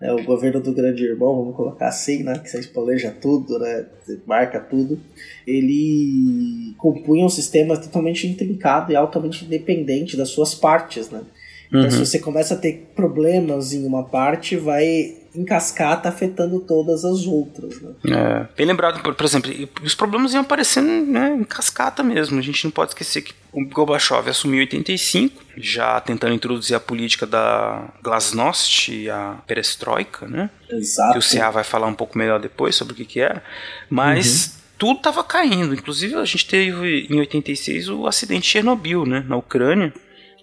né, 0.00 0.12
o 0.12 0.22
governo 0.24 0.60
do 0.60 0.72
grande 0.72 1.04
irmão, 1.04 1.36
vamos 1.36 1.56
colocar 1.56 1.88
assim, 1.88 2.22
né, 2.22 2.38
que 2.38 2.50
você 2.50 2.62
planeja 2.64 3.10
tudo, 3.10 3.58
né, 3.58 3.86
marca 4.26 4.60
tudo, 4.60 5.00
ele 5.46 6.74
compunha 6.76 7.24
um 7.24 7.28
sistema 7.28 7.76
totalmente 7.76 8.26
intrincado 8.26 8.92
e 8.92 8.96
altamente 8.96 9.44
independente 9.44 10.16
das 10.16 10.28
suas 10.28 10.54
partes, 10.54 11.08
né. 11.10 11.22
Então, 11.78 11.90
se 11.90 11.98
você 11.98 12.18
começa 12.18 12.54
a 12.54 12.56
ter 12.56 12.90
problemas 12.94 13.72
em 13.72 13.84
uma 13.86 14.04
parte, 14.04 14.56
vai 14.56 15.16
em 15.34 15.44
cascata 15.44 16.08
afetando 16.08 16.60
todas 16.60 17.04
as 17.04 17.26
outras, 17.26 17.80
né. 17.80 17.90
É, 18.06 18.46
bem 18.56 18.66
lembrado, 18.66 19.02
por, 19.02 19.14
por 19.14 19.26
exemplo, 19.26 19.50
e 19.50 19.68
os 19.82 19.94
problemas 19.94 20.32
iam 20.32 20.42
aparecendo 20.42 21.04
né, 21.10 21.34
em 21.34 21.42
cascata 21.42 22.04
mesmo. 22.04 22.38
A 22.38 22.42
gente 22.42 22.62
não 22.64 22.70
pode 22.70 22.92
esquecer 22.92 23.22
que 23.22 23.34
o 23.52 23.64
Gorbachev 23.66 24.28
assumiu 24.28 24.58
em 24.58 24.60
85, 24.60 25.42
já 25.56 26.00
tentando 26.00 26.34
introduzir 26.34 26.76
a 26.76 26.80
política 26.80 27.26
da 27.26 27.88
Glasnost 28.02 28.92
e 28.92 29.10
a 29.10 29.38
perestroika, 29.44 30.28
né? 30.28 30.50
Exato. 30.70 31.12
Que 31.12 31.18
o 31.18 31.22
CA 31.22 31.50
vai 31.50 31.64
falar 31.64 31.88
um 31.88 31.94
pouco 31.94 32.16
melhor 32.16 32.38
depois 32.38 32.76
sobre 32.76 32.92
o 32.92 32.96
que, 32.96 33.04
que 33.04 33.20
era. 33.20 33.42
Mas 33.90 34.56
tudo 34.78 34.98
estava 34.98 35.24
caindo. 35.24 35.74
Inclusive, 35.74 36.14
a 36.14 36.24
gente 36.24 36.46
teve 36.46 37.06
em 37.10 37.18
86 37.18 37.88
o 37.88 38.06
acidente 38.06 38.42
de 38.42 38.48
Chernobyl, 38.48 39.04
né? 39.04 39.24
Na 39.26 39.36
Ucrânia. 39.36 39.92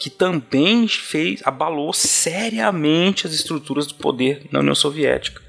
Que 0.01 0.09
também 0.09 0.87
fez, 0.87 1.41
abalou 1.45 1.93
seriamente 1.93 3.27
as 3.27 3.33
estruturas 3.33 3.85
do 3.85 3.93
poder 3.95 4.41
na 4.51 4.59
União 4.59 4.73
Soviética. 4.73 5.41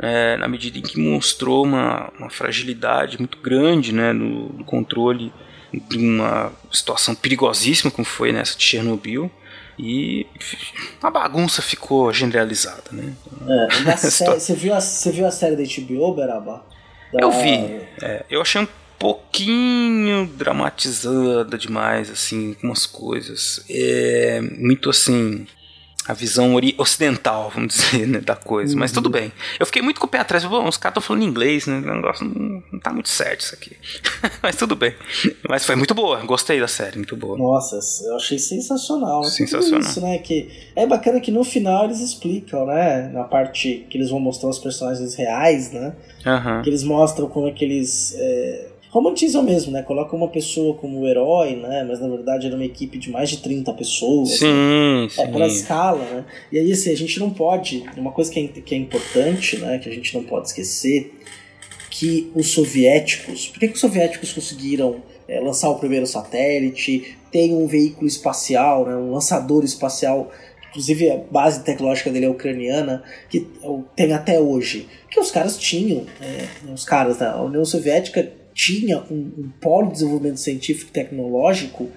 É, 0.00 0.36
na 0.36 0.48
medida 0.48 0.76
em 0.78 0.82
que 0.82 0.98
mostrou 0.98 1.62
uma, 1.62 2.10
uma 2.18 2.28
fragilidade 2.28 3.16
muito 3.18 3.38
grande 3.38 3.92
né, 3.92 4.12
no, 4.12 4.48
no 4.48 4.64
controle 4.64 5.32
de 5.88 5.96
uma 5.96 6.52
situação 6.72 7.14
perigosíssima 7.14 7.92
como 7.92 8.04
foi 8.04 8.32
nessa 8.32 8.58
de 8.58 8.64
Chernobyl 8.64 9.30
e 9.78 10.26
a 11.00 11.10
bagunça 11.10 11.62
ficou 11.62 12.12
generalizada, 12.12 12.82
né? 12.90 13.12
É, 13.48 13.94
você, 13.96 14.54
viu 14.54 14.74
a, 14.74 14.80
você 14.80 15.12
viu 15.12 15.26
a 15.26 15.30
série 15.30 15.54
da 15.54 15.62
HBO, 15.62 16.14
Beraba? 16.14 16.64
Da- 17.12 17.20
Eu 17.20 17.30
vi, 17.30 17.50
é, 18.02 18.24
eu 18.28 18.40
achei 18.42 18.60
um 18.60 18.66
pouquinho 18.98 20.26
dramatizada 20.36 21.56
demais, 21.58 22.10
assim, 22.10 22.50
algumas 22.50 22.86
coisas. 22.86 23.64
É 23.68 24.40
muito 24.58 24.90
assim. 24.90 25.46
A 26.06 26.12
visão 26.12 26.54
ocidental, 26.76 27.50
vamos 27.54 27.72
dizer, 27.90 28.06
né, 28.06 28.20
da 28.20 28.36
coisa. 28.36 28.76
Mas 28.76 28.92
tudo 28.92 29.08
bem. 29.08 29.32
Eu 29.58 29.64
fiquei 29.64 29.80
muito 29.80 29.98
com 29.98 30.06
o 30.06 30.10
pé 30.10 30.18
atrás. 30.18 30.44
Bom, 30.44 30.68
os 30.68 30.76
caras 30.76 30.92
estão 30.92 31.02
falando 31.02 31.22
inglês, 31.24 31.66
né? 31.66 31.78
O 31.78 31.94
negócio 31.94 32.26
não, 32.26 32.62
não 32.70 32.78
tá 32.78 32.92
muito 32.92 33.08
certo 33.08 33.40
isso 33.40 33.54
aqui. 33.54 33.74
Mas 34.42 34.54
tudo 34.54 34.76
bem. 34.76 34.94
Mas 35.48 35.64
foi 35.64 35.74
muito 35.76 35.94
boa. 35.94 36.18
Gostei 36.26 36.60
da 36.60 36.68
série, 36.68 36.98
muito 36.98 37.16
boa. 37.16 37.38
Nossa, 37.38 37.78
eu 38.06 38.16
achei 38.16 38.38
sensacional. 38.38 39.22
né? 39.22 39.28
Sensacional. 39.30 39.80
Tudo 39.80 39.90
Isso, 39.90 40.00
né? 40.02 40.18
que 40.18 40.50
é 40.76 40.86
bacana 40.86 41.20
que 41.20 41.30
no 41.30 41.42
final 41.42 41.86
eles 41.86 42.00
explicam, 42.00 42.66
né? 42.66 43.08
Na 43.10 43.24
parte 43.24 43.86
que 43.88 43.96
eles 43.96 44.10
vão 44.10 44.20
mostrar 44.20 44.50
os 44.50 44.58
personagens 44.58 45.14
reais, 45.14 45.72
né? 45.72 45.94
Aham. 46.26 46.60
Que 46.60 46.68
eles 46.68 46.82
mostram 46.84 47.30
como 47.30 47.48
é 47.48 47.50
que 47.50 47.64
eles 47.64 48.14
é, 48.18 48.66
romantizam 48.94 49.42
mesmo, 49.42 49.72
né? 49.72 49.82
Colocam 49.82 50.16
uma 50.16 50.28
pessoa 50.28 50.76
como 50.76 51.00
o 51.00 51.08
herói, 51.08 51.56
né? 51.56 51.84
Mas 51.86 51.98
na 51.98 52.06
verdade 52.06 52.46
era 52.46 52.54
uma 52.54 52.64
equipe 52.64 52.96
de 52.96 53.10
mais 53.10 53.28
de 53.28 53.38
30 53.38 53.72
pessoas. 53.72 54.38
Sim, 54.38 55.08
sim. 55.10 55.20
É 55.20 55.26
pela 55.26 55.48
escala, 55.48 55.98
né? 55.98 56.24
E 56.52 56.60
aí, 56.60 56.70
assim, 56.70 56.92
a 56.92 56.96
gente 56.96 57.18
não 57.18 57.28
pode. 57.28 57.84
Uma 57.96 58.12
coisa 58.12 58.30
que 58.30 58.38
é, 58.38 58.60
que 58.60 58.72
é 58.72 58.78
importante, 58.78 59.58
né? 59.58 59.78
Que 59.78 59.88
a 59.88 59.92
gente 59.92 60.14
não 60.14 60.22
pode 60.22 60.46
esquecer, 60.46 61.12
que 61.90 62.30
os 62.36 62.50
soviéticos. 62.50 63.48
Por 63.48 63.58
que, 63.58 63.66
que 63.66 63.74
os 63.74 63.80
soviéticos 63.80 64.32
conseguiram 64.32 65.02
é, 65.26 65.40
lançar 65.40 65.70
o 65.70 65.74
primeiro 65.80 66.06
satélite? 66.06 67.16
Tem 67.32 67.52
um 67.52 67.66
veículo 67.66 68.06
espacial, 68.06 68.86
né, 68.86 68.94
um 68.94 69.10
lançador 69.10 69.64
espacial. 69.64 70.30
Inclusive 70.70 71.10
a 71.10 71.16
base 71.16 71.64
tecnológica 71.64 72.10
dele 72.10 72.26
é 72.26 72.28
ucraniana, 72.28 73.02
que 73.28 73.44
tem 73.96 74.12
até 74.12 74.38
hoje. 74.38 74.86
Que 75.10 75.18
os 75.18 75.32
caras 75.32 75.58
tinham, 75.58 76.06
é, 76.20 76.46
os 76.72 76.84
caras 76.84 77.18
da 77.18 77.42
União 77.42 77.64
Soviética 77.64 78.43
tinha 78.54 79.02
um, 79.10 79.32
um 79.36 79.50
polo 79.60 79.88
de 79.88 79.94
desenvolvimento 79.94 80.38
científico 80.38 80.90
e 80.90 80.92
tecnológico 80.92 81.90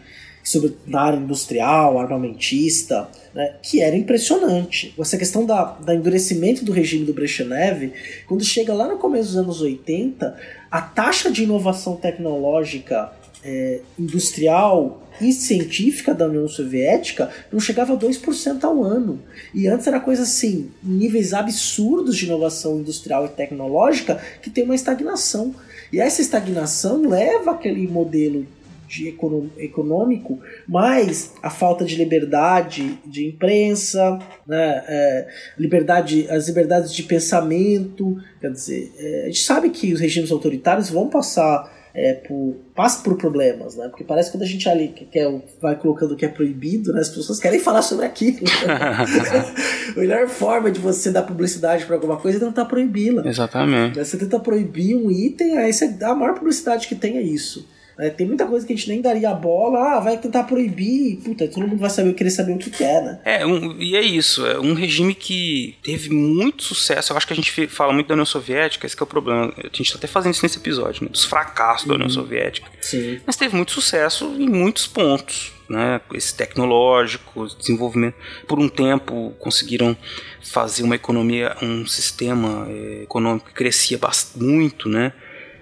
sobre, 0.43 0.75
na 0.85 1.01
área 1.01 1.17
industrial, 1.17 1.99
armamentista, 1.99 3.09
né, 3.35 3.55
que 3.61 3.81
era 3.81 3.95
impressionante. 3.95 4.93
Essa 4.97 5.17
questão 5.17 5.45
da, 5.45 5.63
da 5.73 5.93
endurecimento 5.93 6.63
do 6.63 6.71
regime 6.71 7.05
do 7.05 7.13
Brezhnev, 7.13 7.91
quando 8.25 8.43
chega 8.43 8.73
lá 8.73 8.87
no 8.87 8.97
começo 8.97 9.27
dos 9.27 9.37
anos 9.37 9.61
80, 9.61 10.35
a 10.71 10.81
taxa 10.81 11.29
de 11.29 11.43
inovação 11.43 11.97
tecnológica 11.97 13.11
é, 13.43 13.81
industrial 13.99 15.03
e 15.19 15.31
científica 15.33 16.13
da 16.13 16.27
União 16.27 16.47
Soviética 16.47 17.29
não 17.51 17.59
chegava 17.59 17.93
a 17.93 17.97
2% 17.97 18.63
ao 18.63 18.83
ano. 18.83 19.19
E 19.53 19.67
antes 19.67 19.87
era 19.87 19.99
coisa 19.99 20.23
assim, 20.23 20.71
níveis 20.81 21.33
absurdos 21.33 22.15
de 22.15 22.25
inovação 22.25 22.79
industrial 22.79 23.25
e 23.25 23.29
tecnológica 23.29 24.21
que 24.41 24.49
tem 24.49 24.63
uma 24.63 24.75
estagnação. 24.75 25.53
E 25.91 25.99
essa 25.99 26.21
estagnação 26.21 27.07
leva 27.07 27.51
aquele 27.51 27.87
modelo 27.87 28.45
de 28.87 29.13
econômico, 29.57 30.39
mais 30.65 31.33
a 31.43 31.49
falta 31.49 31.83
de 31.83 31.95
liberdade 31.95 32.97
de 33.05 33.27
imprensa, 33.27 34.17
né, 34.47 34.83
é, 34.87 35.27
liberdade, 35.57 36.25
as 36.29 36.47
liberdades 36.47 36.93
de 36.93 37.03
pensamento, 37.03 38.17
quer 38.39 38.49
dizer, 38.49 38.93
é, 38.97 39.23
a 39.23 39.25
gente 39.25 39.43
sabe 39.43 39.69
que 39.71 39.91
os 39.91 39.99
regimes 39.99 40.31
autoritários 40.31 40.89
vão 40.89 41.09
passar 41.09 41.76
é, 41.97 42.13
por, 42.13 42.55
passa 42.75 43.03
por 43.03 43.17
problemas, 43.17 43.75
né? 43.75 43.87
Porque 43.87 44.03
parece 44.03 44.29
que 44.29 44.37
quando 44.37 44.43
a 44.43 44.47
gente 44.47 44.69
ali 44.69 44.89
que 44.89 45.03
quer, 45.03 45.27
vai 45.59 45.75
colocando 45.75 46.11
o 46.11 46.15
que 46.15 46.25
é 46.25 46.27
proibido, 46.27 46.93
né? 46.93 47.01
As 47.01 47.09
pessoas 47.09 47.39
querem 47.39 47.59
falar 47.59 47.81
sobre 47.81 48.05
aquilo. 48.05 48.37
a 48.69 49.99
melhor 49.99 50.27
forma 50.27 50.69
de 50.69 50.79
você 50.79 51.09
dar 51.09 51.23
publicidade 51.23 51.85
para 51.85 51.95
alguma 51.95 52.17
coisa 52.17 52.37
é 52.37 52.39
tentar 52.39 52.65
proibi-la. 52.65 53.27
Exatamente. 53.27 53.97
Né? 53.97 54.03
Você 54.03 54.15
tenta 54.15 54.39
proibir 54.39 54.95
um 54.95 55.09
item, 55.09 55.57
aí 55.57 55.73
você 55.73 55.97
a 56.03 56.13
maior 56.13 56.35
publicidade 56.35 56.87
que 56.87 56.93
tem 56.93 57.17
é 57.17 57.21
isso. 57.23 57.67
Né? 57.97 58.09
tem 58.09 58.27
muita 58.27 58.45
coisa 58.45 58.65
que 58.65 58.73
a 58.73 58.75
gente 58.75 58.87
nem 58.89 59.01
daria 59.01 59.29
a 59.29 59.33
bola, 59.33 59.95
ah, 59.95 59.99
vai 59.99 60.17
tentar 60.17 60.43
proibir, 60.43 61.17
puta, 61.17 61.47
todo 61.47 61.67
mundo 61.67 61.79
vai 61.79 61.89
saber, 61.89 62.13
querer 62.13 62.29
saber 62.31 62.53
o 62.53 62.57
que, 62.57 62.83
é, 62.83 63.01
né? 63.01 63.19
É, 63.25 63.45
um- 63.45 63.75
e 63.81 63.95
é 63.95 64.01
isso, 64.01 64.45
é 64.45 64.59
um 64.59 64.73
regime 64.73 65.13
que 65.15 65.75
teve 65.83 66.09
muito 66.09 66.63
sucesso. 66.63 67.11
Eu 67.13 67.17
acho 67.17 67.25
que 67.27 67.33
a 67.33 67.35
gente 67.35 67.67
fala 67.67 67.91
muito 67.93 68.07
da 68.07 68.13
União 68.13 68.25
Soviética, 68.25 68.85
esse 68.85 68.95
que 68.95 69.03
é 69.03 69.05
o 69.05 69.07
problema. 69.07 69.53
A 69.57 69.75
gente 69.75 69.91
tá 69.91 69.97
até 69.97 70.07
fazendo 70.07 70.33
isso 70.33 70.43
nesse 70.43 70.57
episódio, 70.57 71.03
né? 71.03 71.09
Dos 71.11 71.25
fracassos 71.25 71.87
da 71.87 71.95
União 71.95 72.09
Soviética. 72.09 72.69
Sim. 72.81 73.19
Mas 73.25 73.35
teve 73.35 73.55
muito 73.55 73.71
sucesso 73.71 74.25
em 74.37 74.47
muitos 74.49 74.85
pontos, 74.87 75.53
né? 75.69 75.99
Esse 76.13 76.35
tecnológico, 76.35 77.47
desenvolvimento. 77.57 78.15
Por 78.47 78.59
um 78.59 78.69
tempo 78.69 79.33
conseguiram 79.39 79.95
fazer 80.43 80.83
uma 80.83 80.95
economia, 80.95 81.55
um 81.61 81.85
sistema 81.85 82.65
eh, 82.69 83.01
econômico 83.03 83.47
que 83.47 83.53
crescia 83.53 83.97
bast- 83.97 84.37
muito, 84.37 84.87
né? 84.87 85.13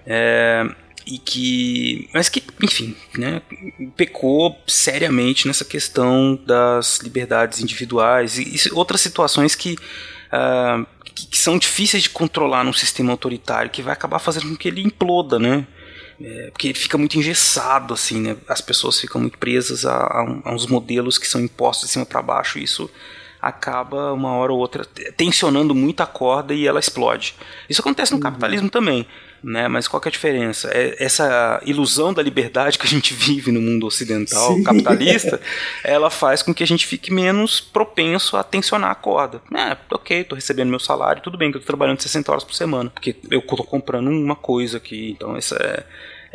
É, 0.06 0.64
e 1.06 1.18
que, 1.18 2.10
mas 2.12 2.28
que, 2.28 2.42
enfim, 2.60 2.96
né, 3.16 3.40
pecou 3.96 4.58
seriamente 4.66 5.46
nessa 5.46 5.64
questão 5.64 6.34
das 6.44 6.98
liberdades 6.98 7.60
individuais 7.60 8.38
e, 8.38 8.56
e 8.56 8.72
outras 8.72 9.00
situações 9.00 9.54
que, 9.54 9.76
ah, 10.32 10.84
que, 11.04 11.28
que 11.28 11.38
são 11.38 11.58
difíceis 11.58 12.02
de 12.02 12.10
controlar 12.10 12.64
num 12.64 12.72
sistema 12.72 13.12
autoritário, 13.12 13.70
que 13.70 13.82
vai 13.82 13.92
acabar 13.92 14.18
fazendo 14.18 14.48
com 14.48 14.56
que 14.56 14.66
ele 14.66 14.82
imploda, 14.82 15.38
né? 15.38 15.64
É, 16.20 16.50
porque 16.50 16.72
fica 16.74 16.96
muito 16.98 17.16
engessado, 17.18 17.94
assim, 17.94 18.20
né? 18.20 18.36
As 18.48 18.60
pessoas 18.60 18.98
ficam 18.98 19.20
muito 19.20 19.38
presas 19.38 19.84
a, 19.84 19.96
a 19.96 20.40
a 20.44 20.54
uns 20.54 20.66
modelos 20.66 21.18
que 21.18 21.28
são 21.28 21.40
impostos 21.40 21.86
de 21.86 21.92
cima 21.92 22.06
para 22.06 22.22
baixo 22.22 22.58
e 22.58 22.64
isso 22.64 22.90
acaba 23.40 24.12
uma 24.12 24.32
hora 24.32 24.52
ou 24.52 24.58
outra 24.58 24.84
tensionando 25.16 25.74
muito 25.74 26.00
a 26.00 26.06
corda 26.06 26.52
e 26.54 26.66
ela 26.66 26.80
explode. 26.80 27.34
Isso 27.68 27.80
acontece 27.80 28.12
no 28.12 28.18
capitalismo 28.18 28.68
também, 28.68 29.06
né? 29.46 29.68
Mas 29.68 29.86
qual 29.86 30.00
que 30.00 30.08
é 30.08 30.10
a 30.10 30.12
diferença? 30.12 30.68
É 30.74 30.96
essa 30.98 31.62
ilusão 31.64 32.12
da 32.12 32.20
liberdade 32.20 32.78
que 32.78 32.86
a 32.86 32.90
gente 32.90 33.14
vive 33.14 33.52
no 33.52 33.60
mundo 33.60 33.86
ocidental 33.86 34.54
Sim. 34.54 34.64
capitalista, 34.64 35.40
ela 35.84 36.10
faz 36.10 36.42
com 36.42 36.52
que 36.52 36.64
a 36.64 36.66
gente 36.66 36.84
fique 36.84 37.12
menos 37.12 37.60
propenso 37.60 38.36
a 38.36 38.42
tensionar 38.42 38.90
a 38.90 38.94
corda. 38.94 39.40
É, 39.54 39.76
ok, 39.90 40.24
tô 40.24 40.34
recebendo 40.34 40.68
meu 40.68 40.80
salário, 40.80 41.22
tudo 41.22 41.38
bem 41.38 41.50
que 41.50 41.58
eu 41.58 41.60
tô 41.60 41.66
trabalhando 41.66 42.02
60 42.02 42.32
horas 42.32 42.44
por 42.44 42.54
semana, 42.54 42.90
porque 42.90 43.14
eu 43.30 43.40
tô 43.40 43.62
comprando 43.62 44.08
uma 44.08 44.34
coisa 44.34 44.78
aqui, 44.78 45.12
então 45.16 45.36
essa 45.36 45.54
é 45.56 45.84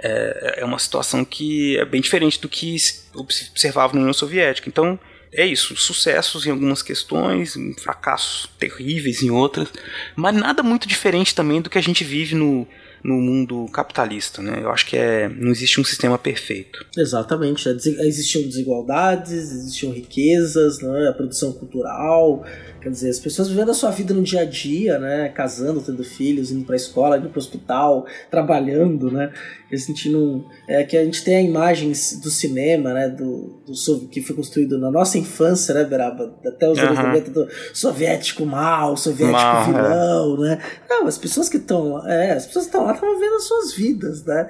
é, 0.04 0.62
é 0.62 0.66
uma 0.66 0.80
situação 0.80 1.24
que 1.24 1.78
é 1.78 1.86
bem 1.86 2.02
diferente 2.02 2.42
do 2.42 2.50
que 2.50 2.80
se 2.80 3.04
observava 3.14 3.94
na 3.94 4.00
União 4.00 4.14
Soviética. 4.14 4.68
Então, 4.68 5.00
é 5.32 5.46
isso, 5.46 5.78
sucessos 5.78 6.46
em 6.46 6.52
algumas 6.52 6.82
questões, 6.82 7.56
fracassos 7.80 8.50
terríveis 8.60 9.22
em 9.22 9.30
outras, 9.30 9.72
mas 10.16 10.36
nada 10.36 10.62
muito 10.62 10.88
diferente 10.88 11.34
também 11.34 11.62
do 11.62 11.70
que 11.70 11.78
a 11.78 11.84
gente 11.84 12.04
vive 12.04 12.36
no, 12.36 12.68
no 13.04 13.16
mundo 13.16 13.66
capitalista, 13.72 14.42
né? 14.42 14.60
Eu 14.62 14.70
acho 14.70 14.86
que 14.86 14.98
é, 14.98 15.28
não 15.30 15.52
existe 15.52 15.80
um 15.80 15.84
sistema 15.84 16.18
perfeito. 16.18 16.86
Exatamente. 16.96 17.68
né? 17.68 17.76
Existiam 18.02 18.44
desigualdades, 18.44 19.32
existiam 19.32 19.92
riquezas, 19.92 20.80
né? 20.80 21.08
a 21.08 21.14
produção 21.14 21.52
cultural. 21.54 22.44
Quer 22.82 22.90
dizer, 22.90 23.10
as 23.10 23.20
pessoas 23.20 23.48
vivendo 23.48 23.70
a 23.70 23.76
sua 23.76 23.92
vida 23.92 24.12
no 24.12 24.24
dia 24.24 24.42
a 24.42 24.46
dia, 24.46 24.98
né? 24.98 25.30
Casando, 25.30 25.82
tendo 25.82 26.04
filhos, 26.04 26.52
indo 26.52 26.66
pra 26.66 26.76
escola, 26.76 27.18
indo 27.18 27.30
pro 27.30 27.38
hospital, 27.38 28.08
trabalhando, 28.30 29.12
né? 29.12 29.32
E 29.72 29.78
sentindo. 29.78 30.44
É 30.68 30.84
que 30.84 30.98
a 30.98 31.06
gente 31.06 31.24
tem 31.24 31.36
a 31.36 31.42
imagens 31.42 32.20
do 32.20 32.32
cinema, 32.32 32.92
né? 32.92 33.08
Do, 33.08 33.62
do 33.68 34.08
que 34.08 34.20
foi 34.20 34.36
construído 34.36 34.80
na 34.80 34.90
nossa 34.90 35.20
infância, 35.20 35.76
né, 35.76 35.84
Beraba? 35.84 36.36
Até 36.44 36.68
os 36.68 36.80
anos 36.80 36.98
Aham. 36.98 37.10
90 37.10 37.30
do 37.32 37.48
soviético 37.72 38.48
mal, 38.48 38.98
soviético 38.98 39.32
Mal, 39.32 39.62
é. 39.62 39.66
vilão, 39.66 40.38
né? 40.40 40.60
Não, 40.90 41.06
as 41.06 41.20
pessoas 41.20 41.48
que 41.48 41.58
estão 41.58 41.94
lá, 41.94 42.12
é, 42.12 42.32
as 42.32 42.48
pessoas 42.48 42.66
estão 42.66 42.86
estão 42.94 43.14
vivendo 43.14 43.36
as 43.36 43.44
suas 43.44 43.74
vidas, 43.74 44.26
né? 44.26 44.48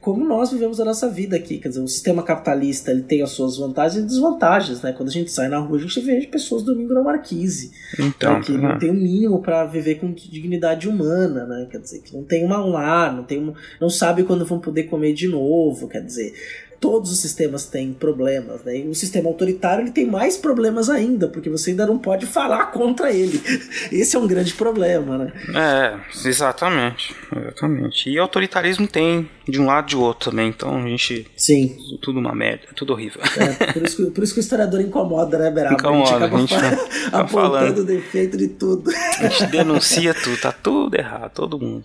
Como 0.00 0.24
nós 0.24 0.50
vivemos 0.50 0.80
a 0.80 0.84
nossa 0.84 1.08
vida 1.08 1.36
aqui, 1.36 1.58
quer 1.58 1.68
dizer, 1.68 1.80
o 1.80 1.86
sistema 1.86 2.24
capitalista 2.24 2.90
ele 2.90 3.02
tem 3.02 3.22
as 3.22 3.30
suas 3.30 3.56
vantagens 3.56 4.02
e 4.02 4.06
desvantagens, 4.06 4.82
né? 4.82 4.92
Quando 4.92 5.10
a 5.10 5.12
gente 5.12 5.30
sai 5.30 5.46
na 5.46 5.58
rua, 5.58 5.78
a 5.78 5.80
gente 5.80 6.00
vê 6.00 6.26
pessoas 6.26 6.64
dormindo 6.64 6.92
na 6.92 7.02
marquise, 7.02 7.70
Então, 7.96 8.34
né? 8.34 8.40
que 8.40 8.50
não 8.50 8.76
tem 8.80 8.90
o 8.90 8.94
mínimo 8.94 9.40
para 9.40 9.64
viver 9.64 10.00
com 10.00 10.12
dignidade 10.12 10.88
humana, 10.88 11.46
né? 11.46 11.68
Quer 11.70 11.78
dizer, 11.78 12.00
que 12.00 12.16
não 12.16 12.24
tem 12.24 12.44
uma 12.44 12.58
lar, 12.58 13.14
não 13.14 13.22
tem 13.22 13.38
um, 13.38 13.54
não 13.80 13.88
sabe 13.88 14.24
quando 14.24 14.44
vão 14.44 14.58
poder 14.58 14.84
comer 14.84 15.12
de 15.12 15.28
novo, 15.28 15.86
quer 15.86 16.04
dizer, 16.04 16.34
todos 16.82 17.12
os 17.12 17.20
sistemas 17.20 17.64
têm 17.64 17.92
problemas, 17.92 18.64
né? 18.64 18.78
E 18.78 18.88
o 18.88 18.94
sistema 18.94 19.28
autoritário 19.28 19.84
ele 19.84 19.92
tem 19.92 20.04
mais 20.04 20.36
problemas 20.36 20.90
ainda, 20.90 21.28
porque 21.28 21.48
você 21.48 21.70
ainda 21.70 21.86
não 21.86 21.96
pode 21.96 22.26
falar 22.26 22.66
contra 22.72 23.12
ele. 23.12 23.40
Esse 23.92 24.16
é 24.16 24.18
um 24.18 24.26
grande 24.26 24.52
problema, 24.54 25.16
né? 25.16 25.32
É, 25.54 26.28
exatamente, 26.28 27.14
exatamente. 27.34 28.10
E 28.10 28.18
autoritarismo 28.18 28.88
tem 28.88 29.30
de 29.48 29.60
um 29.60 29.66
lado 29.66 29.86
e 29.86 29.90
de 29.90 29.96
outro 29.96 30.30
também, 30.30 30.48
então 30.48 30.76
a 30.76 30.88
gente 30.88 31.26
Sim. 31.36 31.76
tudo 32.00 32.18
uma 32.18 32.34
merda, 32.34 32.64
tudo 32.74 32.92
horrível. 32.92 33.20
É, 33.36 33.72
por, 33.72 33.82
isso 33.84 33.96
que, 33.96 34.10
por 34.10 34.24
isso 34.24 34.34
que 34.34 34.40
o 34.40 34.42
historiador 34.42 34.80
incomoda, 34.80 35.38
né, 35.38 35.50
Beraba? 35.50 35.74
Incomoda, 35.74 36.26
a 36.26 36.28
gente 36.28 36.54
acaba 36.54 36.66
a 36.66 36.70
gente 36.70 36.86
fa- 36.86 36.86
fica 36.86 37.06
apontando 37.16 37.30
falando. 37.30 37.78
o 37.78 37.84
defeito 37.84 38.36
de 38.36 38.48
tudo. 38.48 38.90
A 38.90 39.28
gente 39.28 39.46
denuncia 39.46 40.14
tudo, 40.14 40.36
tá 40.40 40.50
tudo 40.52 40.96
errado, 40.96 41.30
todo 41.32 41.58
mundo. 41.60 41.84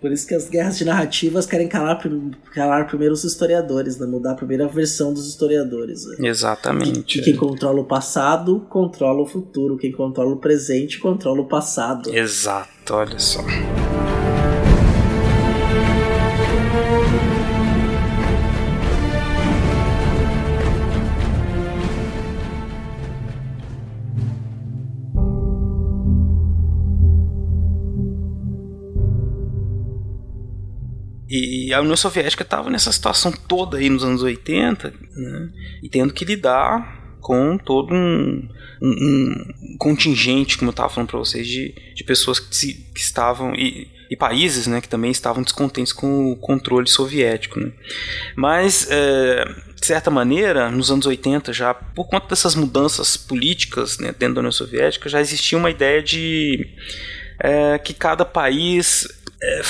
Por 0.00 0.10
isso 0.10 0.26
que 0.26 0.34
as 0.34 0.48
guerras 0.48 0.78
de 0.78 0.84
narrativas 0.84 1.46
querem 1.46 1.68
calar, 1.68 2.00
calar 2.52 2.86
primeiro 2.86 3.14
os 3.14 3.24
historiadores, 3.24 3.98
né? 3.98 4.06
Mudar 4.16 4.32
a 4.32 4.34
primeira 4.34 4.66
versão 4.66 5.12
dos 5.12 5.28
historiadores. 5.28 6.04
Né? 6.06 6.28
Exatamente. 6.28 7.18
Que 7.18 7.22
quem 7.22 7.36
controla 7.36 7.80
o 7.80 7.84
passado, 7.84 8.66
controla 8.68 9.22
o 9.22 9.26
futuro. 9.26 9.76
Quem 9.76 9.92
controla 9.92 10.32
o 10.32 10.38
presente, 10.38 10.98
controla 10.98 11.40
o 11.40 11.46
passado. 11.46 12.14
Exato, 12.14 12.94
olha 12.94 13.18
só. 13.18 13.40
E 31.36 31.74
a 31.74 31.80
União 31.80 31.96
Soviética 31.96 32.42
estava 32.42 32.70
nessa 32.70 32.90
situação 32.92 33.32
toda 33.32 33.78
aí 33.78 33.88
nos 33.88 34.04
anos 34.04 34.22
80, 34.22 34.92
né? 35.16 35.48
E 35.82 35.88
tendo 35.88 36.12
que 36.12 36.24
lidar 36.24 37.16
com 37.20 37.58
todo 37.58 37.92
um, 37.92 38.48
um- 38.80 39.34
um 39.72 39.76
contingente, 39.78 40.56
como 40.56 40.68
eu 40.68 40.72
estava 40.72 40.88
falando 40.88 41.08
para 41.08 41.18
vocês, 41.18 41.46
de, 41.46 41.74
de 41.94 42.04
pessoas 42.04 42.38
que, 42.38 42.54
se- 42.54 42.86
que 42.94 43.00
estavam. 43.00 43.54
E, 43.54 43.88
e 44.08 44.16
países 44.16 44.68
né, 44.68 44.80
que 44.80 44.88
também 44.88 45.10
estavam 45.10 45.42
descontentes 45.42 45.92
com 45.92 46.30
o 46.30 46.36
controle 46.36 46.88
soviético. 46.88 47.58
Né? 47.58 47.72
Mas, 48.36 48.86
é, 48.88 49.44
de 49.74 49.84
certa 49.84 50.12
maneira, 50.12 50.70
nos 50.70 50.92
anos 50.92 51.06
80, 51.06 51.52
já 51.52 51.74
por 51.74 52.06
conta 52.08 52.28
dessas 52.28 52.54
mudanças 52.54 53.16
políticas 53.16 53.98
né, 53.98 54.14
dentro 54.16 54.36
da 54.36 54.40
União 54.42 54.52
Soviética, 54.52 55.08
já 55.08 55.20
existia 55.20 55.58
uma 55.58 55.70
ideia 55.70 56.00
de 56.00 56.68
é, 57.40 57.78
que 57.78 57.92
cada 57.92 58.24
país 58.24 59.08
é, 59.42 59.62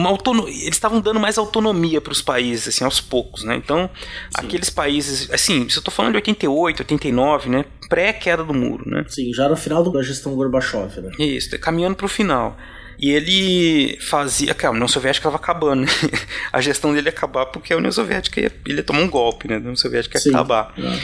uma 0.00 0.10
autono... 0.10 0.48
eles 0.48 0.74
estavam 0.74 1.00
dando 1.00 1.20
mais 1.20 1.38
autonomia 1.38 2.00
para 2.00 2.12
os 2.12 2.22
países 2.22 2.68
assim 2.68 2.84
aos 2.84 3.00
poucos, 3.00 3.44
né? 3.44 3.54
Então, 3.56 3.88
aqueles 4.34 4.70
países, 4.70 5.30
assim, 5.30 5.68
se 5.68 5.76
eu 5.76 5.82
tô 5.82 5.90
falando 5.90 6.12
de 6.12 6.16
88, 6.16 6.80
89, 6.80 7.50
né, 7.50 7.64
pré 7.88 8.12
queda 8.12 8.42
do 8.42 8.54
muro, 8.54 8.88
né? 8.88 9.04
Sim, 9.08 9.32
já 9.32 9.48
no 9.48 9.56
final 9.56 9.88
da 9.90 10.02
gestão 10.02 10.34
Gorbachev, 10.34 11.00
né? 11.00 11.10
Isso, 11.18 11.58
caminhando 11.58 11.96
para 11.96 12.06
o 12.06 12.08
final. 12.08 12.56
E 13.00 13.10
ele 13.10 13.98
fazia. 13.98 14.52
Cara, 14.52 14.72
a 14.72 14.74
União 14.74 14.86
Soviética 14.86 15.26
estava 15.26 15.36
acabando. 15.36 15.82
né? 15.82 15.88
A 16.52 16.60
gestão 16.60 16.92
dele 16.92 17.06
ia 17.06 17.10
acabar 17.10 17.46
porque 17.46 17.72
a 17.72 17.76
União 17.78 17.90
Soviética 17.90 18.38
ia, 18.40 18.52
ele 18.66 18.78
ia 18.78 18.82
tomar 18.82 19.00
um 19.00 19.08
golpe, 19.08 19.48
né? 19.48 19.54
A 19.54 19.58
União 19.58 19.74
Soviética 19.74 20.18
ia 20.18 20.22
Sim. 20.22 20.30
acabar. 20.30 20.74
É. 20.76 20.98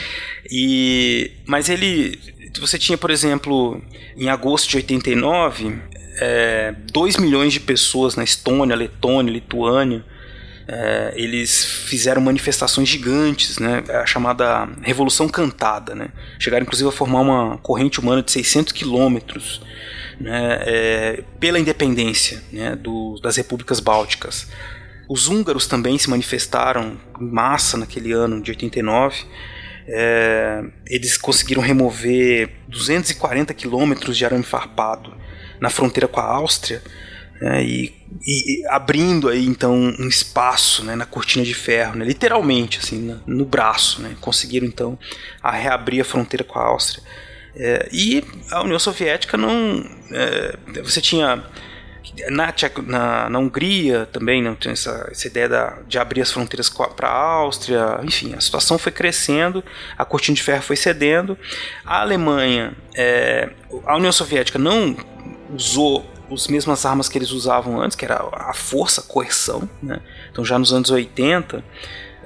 E, 0.51 1.33
mas 1.47 1.71
ele. 1.71 2.19
Você 2.61 2.79
tinha, 2.79 2.99
por 2.99 3.11
exemplo, 3.11 3.81
em 4.15 4.29
agosto 4.29 4.69
de 4.69 4.77
89, 4.77 5.79
é, 6.19 6.75
2 6.93 7.17
milhões 7.19 7.53
de 7.53 7.61
pessoas 7.61 8.17
na 8.17 8.25
Estônia, 8.25 8.75
Letônia, 8.77 9.33
Lituânia. 9.33 10.05
é, 10.69 11.13
eles 11.17 11.65
fizeram 11.65 12.21
manifestações 12.21 12.89
gigantes, 12.89 13.59
né, 13.59 13.85
a 13.89 14.05
chamada 14.05 14.69
Revolução 14.83 15.29
Cantada. 15.29 15.95
Né, 15.95 16.09
chegaram 16.39 16.65
inclusive 16.65 16.89
a 16.89 16.93
formar 16.93 17.21
uma 17.21 17.59
corrente 17.59 18.01
humana 18.01 18.23
de 18.23 18.33
600 18.33 18.73
quilômetros 18.73 19.61
né, 20.21 20.59
é, 20.63 21.23
pela 21.39 21.59
independência 21.61 22.43
né, 22.53 22.75
do- 22.75 23.21
das 23.23 23.37
repúblicas 23.37 23.79
bálticas. 23.81 24.49
Os 25.09 25.29
húngaros 25.29 25.67
também 25.69 25.97
se 25.99 26.11
manifestaram 26.11 26.97
em 27.21 27.31
massa 27.31 27.77
naquele 27.77 28.11
ano 28.13 28.43
de 28.43 28.51
89. 28.51 29.25
É, 29.89 30.65
eles 30.89 31.17
conseguiram 31.17 31.63
remover 31.63 32.51
240 32.69 33.55
quilômetros 33.55 34.17
de 34.17 34.25
arame 34.25 34.43
farpado 34.43 35.15
na 35.61 35.71
fronteira 35.71 36.07
com 36.09 36.21
a 36.21 36.25
Áustria 36.25 36.83
né, 37.41 37.63
e, 37.65 37.93
e- 38.27 38.67
abrindo 38.69 39.29
aí 39.29 39.45
então 39.47 39.75
um 39.75 40.09
espaço 40.09 40.83
né, 40.85 40.95
na 40.97 41.05
cortina 41.07 41.45
de 41.45 41.55
ferro, 41.55 41.97
né, 41.97 42.05
literalmente 42.05 42.79
assim 42.79 43.03
na- 43.03 43.19
no 43.27 43.45
braço, 43.45 44.01
né, 44.01 44.17
conseguiram 44.21 44.67
então 44.67 44.99
a 45.43 45.51
reabrir 45.51 46.01
a 46.01 46.05
fronteira 46.05 46.43
com 46.45 46.59
a 46.59 46.63
Áustria. 46.65 47.03
É, 47.59 47.89
e 47.93 48.23
a 48.51 48.63
União 48.63 48.79
Soviética 48.79 49.37
não, 49.37 49.83
é, 50.13 50.57
você 50.83 51.01
tinha 51.01 51.43
na, 52.31 52.55
na, 52.87 53.29
na 53.31 53.39
Hungria 53.39 54.07
também 54.13 54.43
não 54.43 54.55
tinha 54.55 54.73
essa, 54.73 55.09
essa 55.11 55.27
ideia 55.27 55.49
da- 55.49 55.79
de 55.89 55.99
abrir 55.99 56.21
as 56.23 56.31
fronteiras 56.31 56.69
para 56.69 57.09
a 57.09 57.13
Áustria, 57.15 58.01
enfim, 58.03 58.35
a 58.35 58.41
situação 58.41 58.79
foi 58.79 58.93
crescendo, 58.93 59.63
a 59.99 60.05
cortina 60.05 60.35
de 60.35 60.43
ferro 60.43 60.63
foi 60.63 60.77
cedendo, 60.77 61.37
a 61.85 62.01
Alemanha, 62.01 62.73
é, 62.95 63.51
a 63.85 63.97
União 63.97 64.13
Soviética 64.13 64.59
não 64.59 64.97
usou 65.57 66.05
as 66.31 66.49
mesmas 66.49 66.85
armas 66.85 67.09
que 67.09 67.17
eles 67.17 67.31
usavam 67.31 67.81
antes, 67.81 67.97
que 67.97 68.05
era 68.05 68.29
a 68.33 68.53
força, 68.53 69.01
a 69.01 69.05
coerção, 69.05 69.69
né? 69.83 70.01
então 70.31 70.45
já 70.45 70.59
nos 70.59 70.73
anos 70.73 70.91
80, 70.91 71.63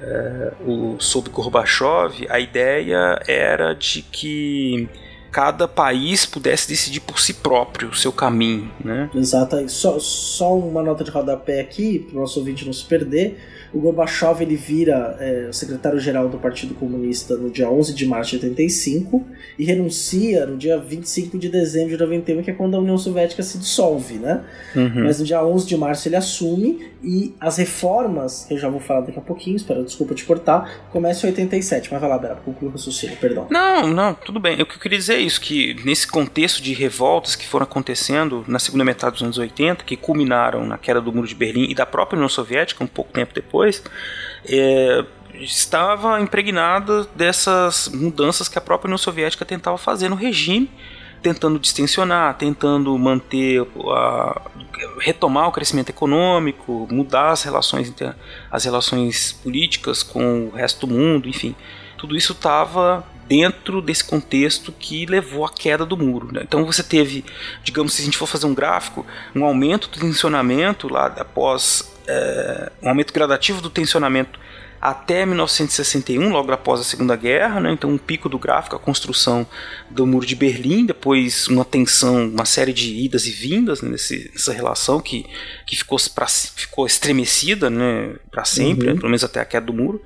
é, 0.01 0.53
o, 0.65 0.95
sob 0.99 1.29
Gorbachev, 1.29 2.25
a 2.29 2.39
ideia 2.39 3.21
era 3.27 3.73
de 3.73 4.01
que 4.01 4.89
cada 5.31 5.67
país 5.67 6.25
pudesse 6.25 6.67
decidir 6.67 6.99
por 6.99 7.19
si 7.19 7.35
próprio 7.35 7.89
o 7.89 7.95
seu 7.95 8.11
caminho, 8.11 8.69
né? 8.83 9.09
Exato. 9.15 9.69
Só, 9.69 9.97
só 9.97 10.57
uma 10.57 10.83
nota 10.83 11.03
de 11.05 11.09
rodapé 11.09 11.61
aqui, 11.61 11.99
para 11.99 12.17
o 12.17 12.21
nosso 12.21 12.39
ouvinte 12.39 12.65
não 12.65 12.73
se 12.73 12.83
perder. 12.83 13.39
O 13.73 13.79
Gorbachev 13.79 14.41
ele 14.41 14.55
vira 14.55 15.15
é, 15.19 15.49
secretário-geral 15.51 16.27
do 16.27 16.37
Partido 16.37 16.73
Comunista 16.73 17.35
no 17.35 17.49
dia 17.49 17.69
11 17.69 17.93
de 17.93 18.05
março 18.05 18.31
de 18.31 18.45
85 18.45 19.25
e 19.57 19.63
renuncia 19.63 20.45
no 20.45 20.57
dia 20.57 20.77
25 20.77 21.37
de 21.37 21.49
dezembro 21.49 21.89
de 21.89 21.97
91, 21.97 22.43
que 22.43 22.51
é 22.51 22.53
quando 22.53 22.75
a 22.75 22.79
União 22.79 22.97
Soviética 22.97 23.43
se 23.43 23.57
dissolve, 23.57 24.15
né? 24.15 24.41
Uhum. 24.75 25.03
Mas 25.03 25.19
no 25.19 25.25
dia 25.25 25.43
11 25.43 25.67
de 25.67 25.77
março 25.77 26.07
ele 26.07 26.15
assume 26.15 26.91
e 27.03 27.33
as 27.39 27.57
reformas, 27.57 28.45
que 28.47 28.53
eu 28.53 28.57
já 28.57 28.69
vou 28.69 28.79
falar 28.79 29.01
daqui 29.01 29.17
a 29.17 29.21
pouquinho, 29.21 29.55
espero, 29.55 29.83
desculpa 29.83 30.13
te 30.13 30.23
cortar, 30.23 30.87
começam 30.91 31.29
em 31.29 31.33
87. 31.33 31.89
Mas 31.91 31.99
vai 31.99 32.09
lá, 32.09 32.17
Bera, 32.17 32.35
conclui 32.35 32.69
o 32.69 32.71
raciocínio, 32.71 33.17
perdão. 33.17 33.47
Não, 33.49 33.87
não, 33.87 34.13
tudo 34.13 34.39
bem. 34.39 34.61
O 34.61 34.65
que 34.65 34.75
eu 34.75 34.79
queria 34.79 34.97
dizer 34.97 35.15
é 35.15 35.19
isso, 35.19 35.41
que 35.41 35.75
nesse 35.83 36.07
contexto 36.07 36.61
de 36.61 36.73
revoltas 36.73 37.35
que 37.35 37.47
foram 37.47 37.63
acontecendo 37.63 38.45
na 38.47 38.59
segunda 38.59 38.85
metade 38.85 39.13
dos 39.13 39.23
anos 39.23 39.37
80, 39.37 39.83
que 39.83 39.97
culminaram 39.97 40.65
na 40.65 40.77
queda 40.77 41.01
do 41.01 41.11
Muro 41.11 41.27
de 41.27 41.35
Berlim 41.35 41.69
e 41.69 41.75
da 41.75 41.85
própria 41.85 42.17
União 42.17 42.29
Soviética 42.29 42.83
um 42.83 42.87
pouco 42.87 43.11
tempo 43.11 43.33
depois, 43.33 43.60
é, 44.45 45.05
estava 45.33 46.19
impregnada 46.19 47.05
dessas 47.15 47.89
mudanças 47.89 48.47
que 48.47 48.57
a 48.57 48.61
própria 48.61 48.87
União 48.87 48.97
Soviética 48.97 49.45
tentava 49.45 49.77
fazer 49.77 50.09
no 50.09 50.15
regime, 50.15 50.69
tentando 51.21 51.59
distensionar, 51.59 52.35
tentando 52.35 52.97
manter 52.97 53.65
a, 53.89 54.41
retomar 54.99 55.47
o 55.47 55.51
crescimento 55.51 55.89
econômico, 55.89 56.87
mudar 56.91 57.31
as 57.31 57.43
relações 57.43 57.93
as 58.49 58.65
relações 58.65 59.33
políticas 59.33 60.03
com 60.03 60.47
o 60.47 60.51
resto 60.51 60.87
do 60.87 60.93
mundo, 60.93 61.29
enfim. 61.29 61.55
Tudo 61.97 62.15
isso 62.15 62.33
estava 62.33 63.05
dentro 63.27 63.81
desse 63.81 64.03
contexto 64.03 64.71
que 64.73 65.05
levou 65.05 65.45
à 65.45 65.49
queda 65.49 65.85
do 65.85 65.95
muro. 65.95 66.33
né? 66.33 66.41
Então 66.43 66.65
você 66.65 66.83
teve, 66.83 67.23
digamos, 67.63 67.93
se 67.93 68.01
a 68.01 68.05
gente 68.05 68.17
for 68.17 68.27
fazer 68.27 68.45
um 68.45 68.53
gráfico, 68.53 69.05
um 69.33 69.45
aumento 69.45 69.87
do 69.87 69.99
tensionamento 69.99 70.91
lá 70.91 71.05
após 71.05 71.90
é, 72.07 72.71
um 72.81 72.89
aumento 72.89 73.13
gradativo 73.13 73.61
do 73.61 73.69
tensionamento 73.69 74.39
até 74.81 75.27
1961, 75.27 76.29
logo 76.31 76.51
após 76.51 76.81
a 76.81 76.83
Segunda 76.83 77.15
Guerra, 77.15 77.59
né? 77.59 77.71
então 77.71 77.87
um 77.91 77.99
pico 77.99 78.27
do 78.27 78.39
gráfico, 78.39 78.75
a 78.75 78.79
construção 78.79 79.45
do 79.91 80.07
Muro 80.07 80.25
de 80.25 80.35
Berlim, 80.35 80.87
depois 80.87 81.47
uma 81.47 81.63
tensão, 81.63 82.27
uma 82.29 82.45
série 82.45 82.73
de 82.73 82.91
idas 82.95 83.27
e 83.27 83.31
vindas 83.31 83.83
né? 83.83 83.91
Nesse, 83.91 84.31
nessa 84.33 84.51
relação 84.51 84.99
que, 84.99 85.27
que 85.67 85.75
ficou, 85.75 85.99
pra, 86.15 86.25
ficou 86.27 86.87
estremecida 86.87 87.69
né? 87.69 88.15
para 88.31 88.43
sempre, 88.43 88.87
Uhum. 88.87 88.93
né? 88.93 88.99
pelo 88.99 89.09
menos 89.09 89.23
até 89.23 89.39
a 89.39 89.45
queda 89.45 89.67
do 89.67 89.73
muro. 89.73 90.01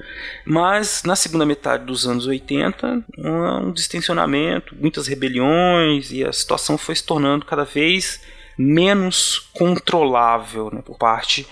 Mas 0.46 1.04
na 1.06 1.16
segunda 1.16 1.46
metade 1.46 1.86
dos 1.86 2.06
anos 2.06 2.28
80, 2.28 3.02
um, 3.18 3.68
um 3.68 3.72
distensionamento, 3.72 4.76
muitas 4.78 5.08
rebeliões 5.08 6.12
e 6.12 6.22
a 6.22 6.34
situação 6.34 6.78
foi 6.78 6.96
se 6.98 7.04
tornando 7.06 7.46
cada 7.46 7.64
vez 7.64 8.20
menos 8.58 9.50
controlável 9.54 10.70
né? 10.74 10.82
por 10.84 10.98
parte 10.98 11.48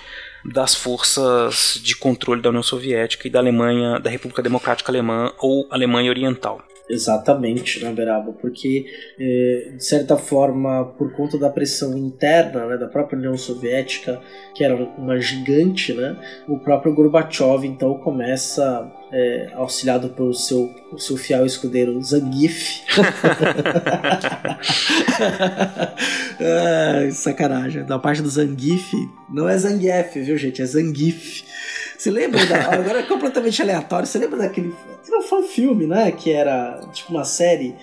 das 0.45 0.75
forças 0.75 1.79
de 1.81 1.95
controle 1.95 2.41
da 2.41 2.49
União 2.49 2.63
Soviética 2.63 3.27
e 3.27 3.31
da 3.31 3.39
Alemanha, 3.39 3.99
da 3.99 4.09
República 4.09 4.41
Democrática 4.41 4.91
Alemã 4.91 5.31
ou 5.39 5.67
Alemanha 5.69 6.09
Oriental. 6.09 6.61
Exatamente, 6.93 7.83
né, 7.83 7.91
Beraba? 7.91 8.31
Porque, 8.33 8.85
eh, 9.19 9.71
de 9.75 9.83
certa 9.83 10.15
forma, 10.15 10.85
por 10.97 11.11
conta 11.13 11.37
da 11.37 11.49
pressão 11.49 11.97
interna 11.97 12.67
né, 12.67 12.77
da 12.77 12.87
própria 12.87 13.17
União 13.17 13.35
Soviética, 13.35 14.21
que 14.53 14.63
era 14.63 14.75
uma 14.75 15.19
gigante, 15.19 15.91
né, 15.93 16.15
o 16.47 16.59
próprio 16.59 16.93
Gorbachev, 16.93 17.65
então, 17.65 17.95
começa, 17.95 18.91
eh, 19.11 19.49
auxiliado 19.53 20.09
pelo 20.09 20.33
seu, 20.33 20.69
seu 20.97 21.17
fiel 21.17 21.45
escudeiro 21.45 21.99
Zangief. 22.01 22.81
Ai, 26.39 27.11
sacanagem. 27.11 27.85
Da 27.85 27.97
parte 27.97 28.21
do 28.21 28.29
Zangief, 28.29 28.93
não 29.33 29.49
é 29.49 29.57
Zangief, 29.57 30.19
viu, 30.19 30.37
gente? 30.37 30.61
É 30.61 30.65
Zangief. 30.65 31.43
Você 31.97 32.11
lembra 32.11 32.45
da. 32.45 32.73
Agora 32.73 32.99
é 32.99 33.03
completamente 33.03 33.61
aleatório. 33.61 34.05
Você 34.05 34.17
lembra 34.17 34.37
daquele. 34.39 34.73
Não 35.09 35.21
foi 35.21 35.39
um 35.39 35.47
filme, 35.47 35.85
né? 35.87 36.11
Que 36.11 36.31
era 36.31 36.79
tipo 36.93 37.11
uma 37.11 37.23
série 37.23 37.75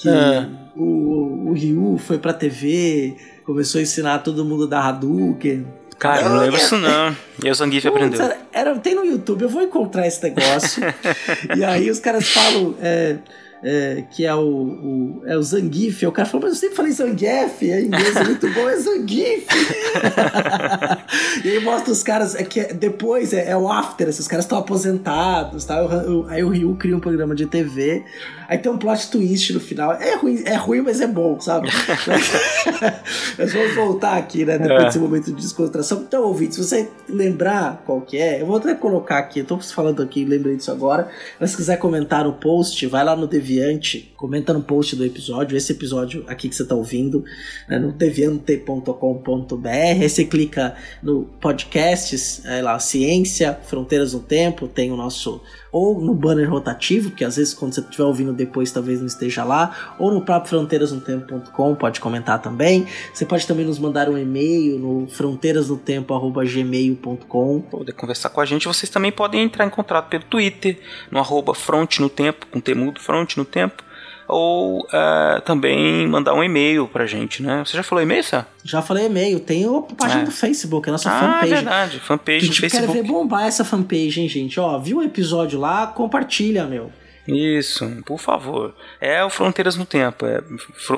que 0.00 0.08
É. 0.08 0.46
o, 0.76 1.48
o 1.48 1.52
Ryu 1.52 1.98
foi 1.98 2.18
pra 2.18 2.32
TV, 2.32 3.16
começou 3.44 3.78
a 3.78 3.82
ensinar 3.82 4.18
todo 4.18 4.44
mundo 4.44 4.66
da 4.66 4.80
Hadouken. 4.80 5.66
Cara, 5.98 6.22
eu 6.22 6.28
não 6.28 6.40
lembro 6.40 6.56
isso 6.58 6.76
não. 6.76 7.16
E 7.42 7.50
o 7.50 7.54
Zangief 7.54 7.86
aprendeu. 7.86 8.20
Era, 8.52 8.74
tem 8.78 8.94
no 8.94 9.02
YouTube, 9.04 9.42
eu 9.42 9.48
vou 9.48 9.62
encontrar 9.62 10.06
esse 10.06 10.22
negócio. 10.22 10.82
e 11.56 11.64
aí 11.64 11.90
os 11.90 11.98
caras 11.98 12.28
falam 12.28 12.74
é, 12.82 13.16
é, 13.62 14.04
que 14.10 14.24
é 14.24 14.34
o, 14.34 14.40
o, 14.40 15.22
é 15.26 15.36
o 15.36 15.42
Zangief. 15.42 16.04
O 16.06 16.12
cara 16.12 16.28
falou, 16.28 16.46
mas 16.46 16.54
eu 16.54 16.60
sempre 16.60 16.76
falei 16.76 16.92
Zangief. 16.92 17.62
Em 17.62 17.86
inglês 17.86 18.16
é 18.16 18.24
muito 18.24 18.48
bom, 18.52 18.68
é 18.68 18.76
Zangief. 18.76 19.46
e 21.44 21.50
aí 21.50 21.60
mostra 21.60 21.92
os 21.92 22.02
caras, 22.02 22.34
é 22.34 22.44
que 22.44 22.74
depois 22.74 23.32
é, 23.32 23.50
é 23.50 23.56
o 23.56 23.70
after, 23.70 24.08
esses 24.08 24.28
caras 24.28 24.44
estão 24.44 24.58
aposentados. 24.58 25.64
Tá? 25.64 25.80
Aí 26.28 26.44
o 26.44 26.48
Ryu 26.48 26.76
cria 26.76 26.96
um 26.96 27.00
programa 27.00 27.34
de 27.34 27.46
TV. 27.46 28.04
Aí 28.48 28.58
tem 28.58 28.70
um 28.70 28.78
plot 28.78 29.10
twist 29.10 29.52
no 29.52 29.60
final. 29.60 29.92
É 29.92 30.16
ruim, 30.16 30.42
é 30.44 30.54
ruim 30.54 30.80
mas 30.80 31.00
é 31.00 31.06
bom, 31.06 31.40
sabe? 31.40 31.68
Mas 33.38 33.52
vamos 33.52 33.74
voltar 33.74 34.16
aqui, 34.16 34.44
né? 34.44 34.58
Depois 34.58 34.82
É. 34.82 34.84
desse 34.86 34.98
momento 34.98 35.26
de 35.26 35.32
descontração. 35.42 36.02
Então, 36.06 36.22
ouvinte, 36.24 36.54
se 36.54 36.62
você 36.64 36.88
lembrar 37.08 37.82
qual 37.84 38.00
que 38.00 38.16
é, 38.18 38.40
eu 38.40 38.46
vou 38.46 38.56
até 38.56 38.74
colocar 38.74 39.18
aqui, 39.18 39.40
eu 39.40 39.44
tô 39.44 39.58
falando 39.58 40.02
aqui, 40.02 40.24
lembrei 40.24 40.56
disso 40.56 40.70
agora. 40.70 41.08
Mas 41.40 41.50
se 41.50 41.56
quiser 41.56 41.76
comentar 41.78 42.24
no 42.24 42.34
post, 42.34 42.86
vai 42.86 43.04
lá 43.04 43.14
no 43.16 43.26
Deviante, 43.26 44.12
comenta 44.16 44.52
no 44.52 44.62
post 44.62 44.96
do 44.96 45.04
episódio, 45.04 45.56
esse 45.56 45.72
episódio 45.72 46.24
aqui 46.26 46.48
que 46.48 46.54
você 46.54 46.64
tá 46.64 46.74
ouvindo, 46.74 47.24
né, 47.68 47.78
no 47.78 47.92
deviante.com.br. 47.92 49.68
Aí 49.68 50.08
você 50.08 50.24
clica 50.24 50.74
no 51.02 51.24
podcasts, 51.40 52.44
é 52.44 52.62
lá, 52.62 52.78
Ciência, 52.78 53.58
Fronteiras 53.64 54.12
no 54.14 54.20
Tempo, 54.20 54.66
tem 54.68 54.90
o 54.92 54.96
nosso. 54.96 55.40
Ou 55.78 56.00
no 56.00 56.14
banner 56.14 56.50
rotativo, 56.50 57.10
que 57.10 57.22
às 57.22 57.36
vezes 57.36 57.52
quando 57.52 57.74
você 57.74 57.82
estiver 57.82 58.04
ouvindo 58.04 58.32
depois 58.32 58.72
talvez 58.72 58.98
não 58.98 59.06
esteja 59.06 59.44
lá, 59.44 59.94
ou 59.98 60.10
no 60.10 60.22
próprio 60.22 60.48
fronteirasnotempo.com, 60.48 61.74
pode 61.74 62.00
comentar 62.00 62.40
também. 62.40 62.86
Você 63.12 63.26
pode 63.26 63.46
também 63.46 63.66
nos 63.66 63.78
mandar 63.78 64.08
um 64.08 64.16
e-mail 64.16 64.78
no 64.78 65.06
fronteirasnotempo.gmail.com. 65.06 67.60
poder 67.60 67.92
conversar 67.92 68.30
com 68.30 68.40
a 68.40 68.46
gente, 68.46 68.66
vocês 68.66 68.88
também 68.88 69.12
podem 69.12 69.42
entrar 69.42 69.66
em 69.66 69.70
contato 69.70 70.08
pelo 70.08 70.24
Twitter, 70.24 70.80
no 71.10 71.18
arroba 71.18 71.54
Fronte 71.54 72.00
no 72.00 72.08
Tempo, 72.08 72.46
com 72.46 72.58
temudo 72.58 72.98
Fronte 72.98 73.36
no 73.36 73.44
Tempo, 73.44 73.84
ou 74.28 74.86
eh, 74.92 75.40
também 75.44 76.06
mandar 76.08 76.34
um 76.34 76.42
e-mail 76.42 76.88
pra 76.88 77.06
gente, 77.06 77.42
né? 77.42 77.62
Você 77.64 77.76
já 77.76 77.82
falou 77.82 78.02
e-mail, 78.02 78.22
Sam? 78.24 78.44
Já 78.64 78.82
falei 78.82 79.06
e-mail, 79.06 79.38
tem 79.40 79.64
a 79.64 79.80
página 79.94 80.22
É. 80.22 80.24
do 80.24 80.30
Facebook, 80.30 80.88
a 80.88 80.92
nossa 80.92 81.10
Ah, 81.10 81.20
fanpage. 81.20 81.54
verdade, 81.54 81.96
A 81.98 82.00
fanpage 82.00 82.46
gente 82.46 82.60
quer 82.62 82.70
Facebook. 82.70 83.00
ver 83.00 83.06
bombar 83.06 83.46
essa 83.46 83.64
fanpage, 83.64 84.20
hein, 84.20 84.28
gente? 84.28 84.58
Ó, 84.58 84.78
viu 84.78 84.98
o 84.98 85.02
episódio 85.02 85.58
lá? 85.60 85.86
Compartilha, 85.86 86.64
meu. 86.64 86.90
Isso, 87.26 87.88
por 88.04 88.18
favor. 88.18 88.74
É 89.00 89.24
o 89.24 89.30
Fronteiras 89.30 89.76
no 89.76 89.84
Tempo, 89.84 90.26
é 90.26 90.42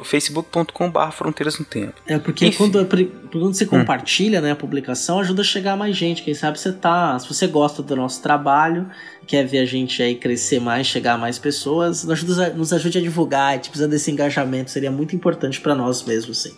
facebook.com.br 0.05 1.11
Fronteiras 1.13 1.59
no 1.59 1.65
Tempo. 1.65 1.95
É 2.07 2.19
porque 2.19 2.47
Enfim. 2.47 2.65
Hum. 2.65 2.71
quando, 2.71 2.87
quando 3.31 3.55
você 3.55 3.67
compartilha 3.67 4.41
né, 4.41 4.53
a 4.53 4.57
publicação, 4.57 5.21
ajuda 5.21 5.43
a 5.43 5.45
chegar 5.45 5.73
a 5.73 5.77
mais 5.77 5.97
gente. 5.97 6.23
Quem 6.23 6.35
sabe 6.35 6.59
você 6.59 6.73
tá. 6.73 7.19
Se 7.19 7.29
você 7.29 7.47
gosta 7.47 7.83
do 7.83 7.97
nosso 7.97 8.23
trabalho, 8.23 8.91
quer 9.27 9.45
ver 9.47 9.59
a 9.59 9.65
gente 9.65 10.03
aí 10.03 10.15
crescer 10.15 10.61
mais, 10.61 10.87
chegar 10.87 11.15
a 11.15 11.19
mais 11.19 11.39
pessoas, 11.39 12.05
nos 12.05 12.13
ajuda, 12.13 12.51
nos 12.51 12.73
ajude 12.73 12.99
a 12.99 13.01
divulgar. 13.01 13.53
A 13.53 13.57
gente 13.57 13.71
precisa 13.71 13.89
desse 13.89 14.11
engajamento, 14.11 14.71
seria 14.71 14.91
muito 14.91 15.17
importante 15.17 15.61
pra 15.61 15.75
nós 15.75 16.03
mesmos, 16.03 16.39
assim. 16.39 16.57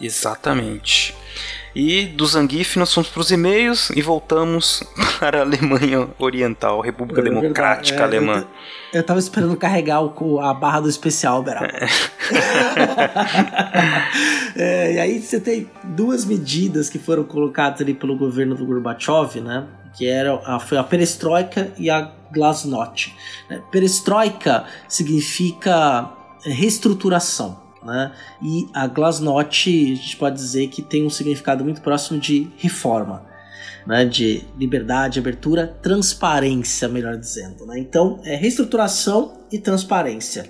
Exatamente. 0.00 1.14
E 1.74 2.06
do 2.06 2.26
Zangief 2.26 2.76
nós 2.78 2.92
fomos 2.92 3.08
para 3.10 3.20
os 3.20 3.30
e-mails 3.30 3.90
e 3.90 4.02
voltamos 4.02 4.82
para 5.20 5.38
a 5.38 5.42
Alemanha 5.42 6.08
Oriental, 6.18 6.80
República 6.80 7.20
É 7.20 7.24
Democrática 7.24 8.00
é, 8.00 8.02
Alemã. 8.02 8.44
Eu 8.92 9.02
tava 9.04 9.18
esperando 9.20 9.54
carregar 9.56 10.00
o- 10.02 10.40
a 10.40 10.52
barra 10.54 10.80
do 10.80 10.88
especial, 10.88 11.42
Beraba. 11.42 11.68
É, 14.56 14.94
e 14.94 14.98
aí 14.98 15.20
você 15.22 15.38
tem 15.38 15.70
duas 15.84 16.24
medidas 16.24 16.88
que 16.88 16.98
foram 16.98 17.22
colocadas 17.24 17.80
ali 17.80 17.94
pelo 17.94 18.16
governo 18.16 18.54
do 18.56 18.66
Gorbachev, 18.66 19.40
né? 19.40 19.66
Que 19.96 20.06
era 20.08 20.34
a, 20.44 20.58
foi 20.58 20.78
a 20.78 20.82
perestroika 20.84 21.72
e 21.78 21.88
a 21.88 22.10
glasnost. 22.32 23.14
né? 23.48 23.62
Perestroika 23.70 24.64
significa 24.88 26.10
é, 26.44 26.50
reestruturação. 26.50 27.67
Né? 27.82 28.12
E 28.42 28.66
a 28.74 28.86
glasnost, 28.86 29.68
a 29.68 29.94
gente 29.94 30.16
pode 30.16 30.36
dizer 30.36 30.68
que 30.68 30.82
tem 30.82 31.06
um 31.06 31.10
significado 31.10 31.64
muito 31.64 31.80
próximo 31.80 32.18
de 32.18 32.50
reforma 32.56 33.28
né, 33.88 34.04
de 34.04 34.44
liberdade, 34.58 35.18
abertura, 35.18 35.66
transparência, 35.66 36.86
melhor 36.88 37.16
dizendo. 37.16 37.64
Né? 37.64 37.78
Então, 37.78 38.20
é 38.22 38.36
reestruturação 38.36 39.40
e 39.50 39.58
transparência. 39.58 40.44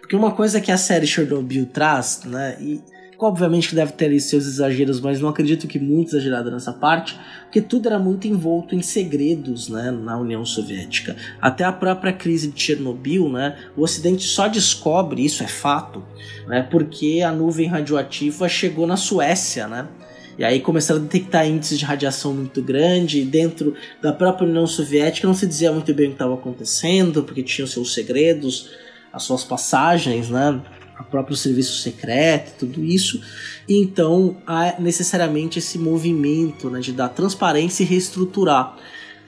Porque 0.00 0.14
uma 0.14 0.30
coisa 0.30 0.60
que 0.60 0.70
a 0.70 0.76
série 0.76 1.06
Chernobyl 1.06 1.66
traz, 1.66 2.20
né, 2.24 2.56
e 2.60 2.80
obviamente 3.18 3.68
que 3.68 3.74
deve 3.74 3.92
ter 3.92 4.18
seus 4.20 4.46
exageros, 4.46 5.00
mas 5.00 5.20
não 5.20 5.28
acredito 5.28 5.66
que 5.66 5.78
muito 5.78 6.10
exagerado 6.10 6.50
nessa 6.50 6.72
parte, 6.72 7.18
porque 7.44 7.60
tudo 7.60 7.88
era 7.88 7.98
muito 7.98 8.26
envolto 8.26 8.74
em 8.74 8.82
segredos 8.82 9.68
né, 9.68 9.90
na 9.90 10.18
União 10.18 10.44
Soviética. 10.44 11.16
Até 11.40 11.64
a 11.64 11.72
própria 11.72 12.12
crise 12.12 12.48
de 12.48 12.60
Chernobyl, 12.60 13.28
né, 13.30 13.56
o 13.76 13.82
Ocidente 13.82 14.24
só 14.24 14.48
descobre, 14.48 15.24
isso 15.24 15.42
é 15.42 15.48
fato, 15.48 16.02
né, 16.46 16.66
porque 16.70 17.22
a 17.24 17.32
nuvem 17.32 17.68
radioativa 17.68 18.48
chegou 18.48 18.86
na 18.86 18.96
Suécia, 18.96 19.66
né? 19.66 19.88
E 20.36 20.44
aí 20.44 20.60
começaram 20.60 21.00
a 21.00 21.02
detectar 21.04 21.46
índices 21.46 21.78
de 21.78 21.84
radiação 21.84 22.34
muito 22.34 22.60
grande 22.60 23.20
e 23.20 23.24
dentro 23.24 23.74
da 24.02 24.12
própria 24.12 24.48
União 24.48 24.66
Soviética 24.66 25.28
não 25.28 25.34
se 25.34 25.46
dizia 25.46 25.70
muito 25.70 25.94
bem 25.94 26.06
o 26.06 26.08
que 26.08 26.14
estava 26.16 26.34
acontecendo, 26.34 27.22
porque 27.22 27.42
tinham 27.42 27.68
seus 27.68 27.94
segredos, 27.94 28.70
as 29.12 29.22
suas 29.22 29.44
passagens, 29.44 30.28
né? 30.28 30.60
O 30.98 31.04
próprio 31.04 31.36
serviço 31.36 31.80
secreto, 31.80 32.54
tudo 32.60 32.84
isso. 32.84 33.20
E 33.68 33.80
então 33.80 34.36
há 34.46 34.80
necessariamente 34.80 35.58
esse 35.58 35.78
movimento 35.78 36.70
né, 36.70 36.80
de 36.80 36.92
dar 36.92 37.08
transparência 37.08 37.82
e 37.82 37.86
reestruturar. 37.86 38.76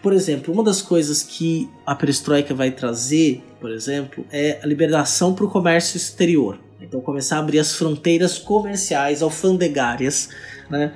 Por 0.02 0.12
exemplo, 0.12 0.54
uma 0.54 0.62
das 0.62 0.80
coisas 0.80 1.22
que 1.22 1.68
a 1.84 1.94
perestroika 1.94 2.54
vai 2.54 2.70
trazer, 2.70 3.42
por 3.60 3.70
exemplo, 3.70 4.24
é 4.30 4.60
a 4.62 4.66
liberação 4.66 5.34
para 5.34 5.44
o 5.44 5.50
comércio 5.50 5.96
exterior. 5.96 6.60
Então 6.80 7.00
começar 7.00 7.36
a 7.36 7.38
abrir 7.40 7.58
as 7.58 7.74
fronteiras 7.74 8.38
comerciais 8.38 9.22
alfandegárias, 9.22 10.28
né, 10.70 10.92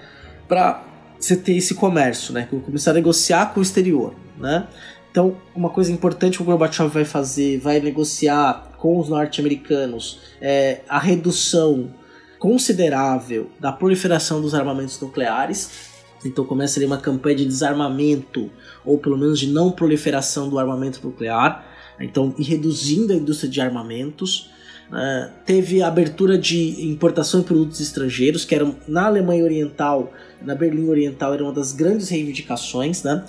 para 0.47 0.85
você 1.19 1.35
ter 1.35 1.57
esse 1.57 1.75
comércio, 1.75 2.33
né, 2.33 2.47
começar 2.65 2.93
a 2.93 2.95
negociar 2.95 3.53
com 3.53 3.61
o 3.61 3.63
exterior, 3.63 4.15
né. 4.39 4.69
Então, 5.11 5.37
uma 5.57 5.71
coisa 5.71 5.91
importante 5.91 6.37
que 6.37 6.43
o 6.43 6.47
Gorbachev 6.47 6.89
vai 6.89 7.05
fazer, 7.05 7.59
vai 7.59 7.81
negociar 7.81 8.70
com 8.81 8.99
os 8.99 9.09
norte-americanos 9.09 10.19
é 10.41 10.81
a 10.89 10.99
redução 10.99 11.95
considerável 12.39 13.51
da 13.61 13.71
proliferação 13.71 14.41
dos 14.41 14.55
armamentos 14.55 14.99
nucleares. 14.99 15.91
Então 16.25 16.45
começa 16.45 16.79
ali 16.79 16.87
uma 16.87 16.99
campanha 16.99 17.37
de 17.37 17.45
desarmamento, 17.45 18.51
ou 18.85 18.99
pelo 18.99 19.17
menos 19.17 19.39
de 19.39 19.49
não 19.49 19.71
proliferação 19.71 20.49
do 20.49 20.59
armamento 20.59 21.01
nuclear. 21.07 21.67
Então, 22.01 22.35
e 22.39 22.43
reduzindo 22.43 23.13
a 23.13 23.17
indústria 23.17 23.51
de 23.51 23.61
armamentos. 23.61 24.51
né? 24.91 25.31
teve 25.45 25.83
a 25.83 25.89
abertura 25.89 26.39
de 26.39 26.83
importação 26.91 27.41
de 27.41 27.47
produtos 27.47 27.79
estrangeiros, 27.81 28.47
que 28.47 28.55
eram 28.55 28.75
na 28.89 29.07
Alemanha 29.07 29.45
Oriental, 29.45 30.11
na 30.41 30.55
Berlim 30.55 30.89
Oriental, 30.89 31.35
era 31.35 31.45
uma 31.45 31.53
das 31.53 31.73
grandes 31.73 32.09
reivindicações, 32.09 33.03
né? 33.03 33.23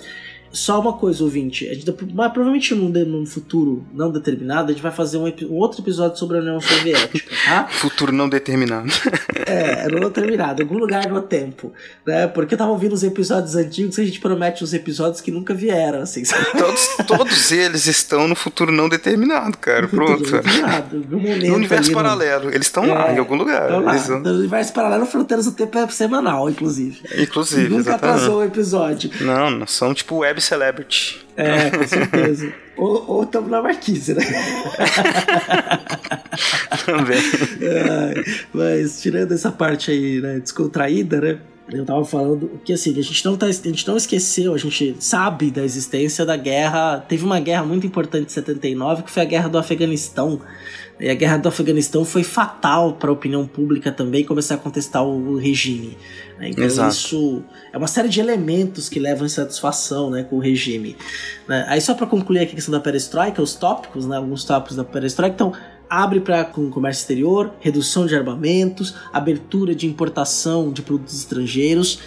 Só 0.52 0.78
uma 0.80 0.92
coisa, 0.92 1.24
ouvinte, 1.24 1.66
a 1.68 1.74
gente, 1.74 1.86
mas 2.14 2.30
provavelmente 2.32 2.74
num, 2.74 2.88
num 2.88 3.24
futuro 3.26 3.84
não 3.94 4.10
determinado, 4.12 4.70
a 4.70 4.72
gente 4.74 4.82
vai 4.82 4.92
fazer 4.92 5.16
um, 5.16 5.24
um 5.24 5.54
outro 5.54 5.80
episódio 5.80 6.18
sobre 6.18 6.36
a 6.36 6.40
União 6.40 6.60
Soviética, 6.60 7.30
tá? 7.46 7.68
Futuro 7.72 8.12
não 8.12 8.28
determinado. 8.28 8.90
É, 9.44 9.86
não 9.90 10.00
determinado, 10.00 10.62
em 10.62 10.64
algum 10.64 10.78
lugar 10.78 11.08
no 11.10 11.20
tempo, 11.20 11.72
né? 12.06 12.26
Porque 12.28 12.54
eu 12.54 12.58
tava 12.58 12.70
ouvindo 12.70 12.92
os 12.94 13.02
episódios 13.02 13.54
antigos 13.56 13.98
e 13.98 14.00
a 14.00 14.04
gente 14.04 14.18
promete 14.20 14.62
uns 14.64 14.72
episódios 14.72 15.20
que 15.20 15.30
nunca 15.30 15.52
vieram, 15.52 16.00
assim, 16.00 16.22
todos, 16.56 16.88
todos 17.06 17.52
eles 17.52 17.86
estão 17.86 18.26
no 18.28 18.34
futuro 18.36 18.72
não 18.72 18.88
determinado, 18.88 19.58
cara. 19.58 19.88
Pronto. 19.88 20.22
Determinado, 20.22 20.96
algum 20.96 21.18
momento 21.18 21.46
No 21.48 21.54
universo 21.56 21.90
ali 21.90 21.94
no- 21.96 22.02
paralelo. 22.02 22.48
Eles 22.50 22.66
estão 22.68 22.86
lá, 22.86 23.10
É, 23.10 23.14
em 23.16 23.18
algum 23.18 23.34
lugar. 23.34 23.68
Lá, 23.82 23.92
Eles 23.94 24.06
vão- 24.06 24.20
no 24.20 24.30
universo 24.30 24.72
paralelo, 24.72 25.04
Fronteiras 25.06 25.44
do 25.44 25.52
Tempo 25.52 25.76
é 25.76 25.88
semanal, 25.88 26.48
inclusive. 26.48 27.00
Inclusive, 27.18 27.68
Nunca 27.68 27.80
exatamente. 27.90 28.14
atrasou 28.16 28.38
o 28.40 28.44
episódio. 28.44 29.10
Não, 29.20 29.66
somos 29.66 29.98
tipo 29.98 30.16
web 30.18 30.40
celebrity. 30.44 31.26
É, 31.36 31.70
com 31.70 31.86
certeza. 31.86 32.52
ou, 32.76 33.04
ou 33.08 33.22
estamos 33.22 33.50
na 33.50 33.62
marquise, 33.62 34.14
né? 34.14 34.22
Também. 36.84 37.18
Ai, 37.90 38.24
mas 38.52 39.00
tirando 39.00 39.32
essa 39.32 39.50
parte 39.50 39.90
aí, 39.90 40.20
né, 40.20 40.38
descontraída, 40.40 41.20
né? 41.20 41.38
Eu 41.70 41.86
tava 41.86 42.04
falando 42.04 42.60
que 42.64 42.72
assim, 42.72 42.98
a 42.98 43.02
gente 43.02 43.24
não 43.24 43.36
tá, 43.36 43.46
a 43.46 43.52
gente 43.52 43.86
não 43.86 43.96
esqueceu, 43.96 44.52
a 44.52 44.58
gente 44.58 44.96
sabe 44.98 45.50
da 45.50 45.62
existência 45.64 46.24
da 46.24 46.36
guerra. 46.36 47.04
Teve 47.08 47.24
uma 47.24 47.40
guerra 47.40 47.64
muito 47.64 47.86
importante 47.86 48.26
em 48.26 48.28
79, 48.28 49.04
que 49.04 49.10
foi 49.10 49.22
a 49.22 49.26
guerra 49.26 49.48
do 49.48 49.58
Afeganistão. 49.58 50.40
E 51.02 51.10
a 51.10 51.14
guerra 51.14 51.36
do 51.36 51.48
Afeganistão 51.48 52.04
foi 52.04 52.22
fatal 52.22 52.92
para 52.92 53.10
a 53.10 53.12
opinião 53.12 53.44
pública 53.44 53.90
também 53.90 54.24
começar 54.24 54.54
a 54.54 54.58
contestar 54.58 55.04
o 55.04 55.36
regime. 55.36 55.98
né? 56.38 56.50
Então 56.50 56.62
Exato. 56.62 56.94
isso 56.94 57.42
é 57.72 57.76
uma 57.76 57.88
série 57.88 58.08
de 58.08 58.20
elementos 58.20 58.88
que 58.88 59.00
levam 59.00 59.24
a 59.24 59.26
insatisfação 59.26 60.10
né, 60.10 60.22
com 60.22 60.36
o 60.36 60.38
regime. 60.38 60.96
né? 61.48 61.66
Aí 61.68 61.80
só 61.80 61.94
para 61.94 62.06
concluir 62.06 62.38
aqui 62.38 62.52
a 62.52 62.54
questão 62.54 62.70
da 62.70 62.78
perestroika, 62.78 63.42
os 63.42 63.54
tópicos, 63.54 64.06
né, 64.06 64.16
alguns 64.16 64.44
tópicos 64.44 64.76
da 64.76 64.84
perestroika, 64.84 65.34
então 65.34 65.52
abre 65.90 66.20
para 66.20 66.44
com 66.44 66.70
comércio 66.70 67.02
exterior, 67.02 67.52
redução 67.60 68.06
de 68.06 68.14
armamentos, 68.14 68.94
abertura 69.12 69.74
de 69.74 69.86
importação 69.86 70.72
de 70.72 70.82
produtos 70.82 71.18
estrangeiros, 71.18 71.98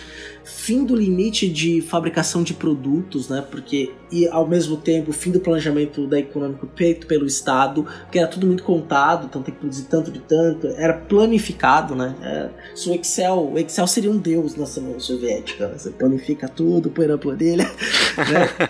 fim 0.43 0.85
do 0.85 0.95
limite 0.95 1.47
de 1.47 1.81
fabricação 1.81 2.41
de 2.41 2.53
produtos, 2.53 3.29
né? 3.29 3.45
Porque 3.51 3.91
e 4.11 4.27
ao 4.27 4.47
mesmo 4.47 4.77
tempo 4.77 5.11
fim 5.11 5.31
do 5.31 5.39
planejamento 5.39 6.07
da 6.07 6.19
econômico 6.19 6.67
feito 6.75 7.07
pelo 7.07 7.25
Estado, 7.25 7.85
porque 8.03 8.19
era 8.19 8.27
tudo 8.27 8.45
muito 8.47 8.63
contado, 8.63 9.25
então 9.25 9.41
tem 9.41 9.53
que 9.53 9.59
produzir 9.59 9.83
tanto 9.85 10.11
de 10.11 10.19
tanto, 10.19 10.67
era 10.77 10.93
planificado, 10.93 11.95
né? 11.95 12.15
É, 12.21 12.49
se 12.75 12.89
o 12.89 12.93
Excel, 12.93 13.51
o 13.53 13.59
Excel 13.59 13.87
seria 13.87 14.11
um 14.11 14.17
deus 14.17 14.55
na 14.55 14.65
União 14.81 14.99
Soviética, 14.99 15.67
né? 15.67 15.77
Você 15.77 15.89
planifica 15.91 16.47
tudo, 16.47 16.89
põe 16.89 17.07
na 17.07 17.17
planilha, 17.17 17.63
né? 18.17 18.69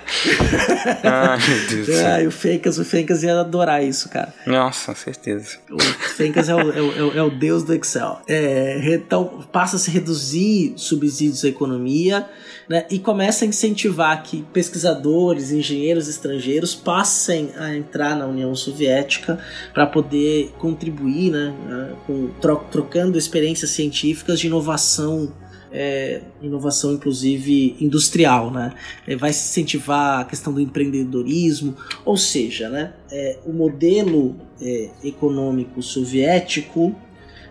Ai, 1.03 1.37
meu 1.47 1.67
Deus. 1.85 1.89
Ah, 1.99 2.21
e 2.21 2.27
o 2.27 2.31
Fencas, 2.31 2.77
o 2.77 2.85
Fencas 2.85 3.23
ia 3.23 3.39
adorar 3.39 3.83
isso, 3.83 4.09
cara. 4.09 4.33
Nossa, 4.45 4.93
certeza. 4.95 5.57
O 5.71 5.79
Fencas 5.81 6.49
é 6.49 6.55
o, 6.55 6.59
é 6.71 6.81
o- 6.81 6.91
é 6.97 7.03
o- 7.03 7.17
é 7.19 7.23
o 7.23 7.29
deus 7.29 7.63
do 7.63 7.73
Excel. 7.73 8.19
É, 8.27 8.93
então, 8.95 9.43
passa 9.51 9.75
a 9.75 9.79
se 9.79 9.91
reduzir 9.91 10.73
subsídios 10.77 11.43
à 11.43 11.47
economia 11.49 12.27
né, 12.69 12.85
e 12.89 12.99
começa 12.99 13.45
a 13.45 13.47
incentivar 13.47 14.21
que 14.23 14.43
pesquisadores, 14.53 15.15
engenheiros 15.51 16.07
estrangeiros 16.07 16.75
passem 16.75 17.49
a 17.57 17.75
entrar 17.75 18.15
na 18.15 18.25
União 18.25 18.55
Soviética 18.55 19.39
para 19.73 19.85
poder 19.85 20.53
contribuir, 20.57 21.31
né, 21.31 21.53
com, 22.05 22.29
tro- 22.41 22.63
trocando 22.71 23.17
experiências 23.17 23.71
científicas 23.71 24.39
de 24.39 24.47
inovação. 24.47 25.31
é, 25.77 26.21
inovação 26.41 26.93
inclusive 26.93 27.75
industrial, 27.81 28.49
né? 28.49 28.71
É, 29.05 29.13
vai 29.17 29.31
incentivar 29.31 30.21
a 30.21 30.23
questão 30.23 30.53
do 30.53 30.61
empreendedorismo, 30.61 31.75
ou 32.05 32.15
seja, 32.15 32.69
né, 32.69 32.93
é, 33.11 33.37
o 33.45 33.51
modelo 33.51 34.37
é, 34.61 34.89
econômico 35.03 35.81
soviético 35.81 36.95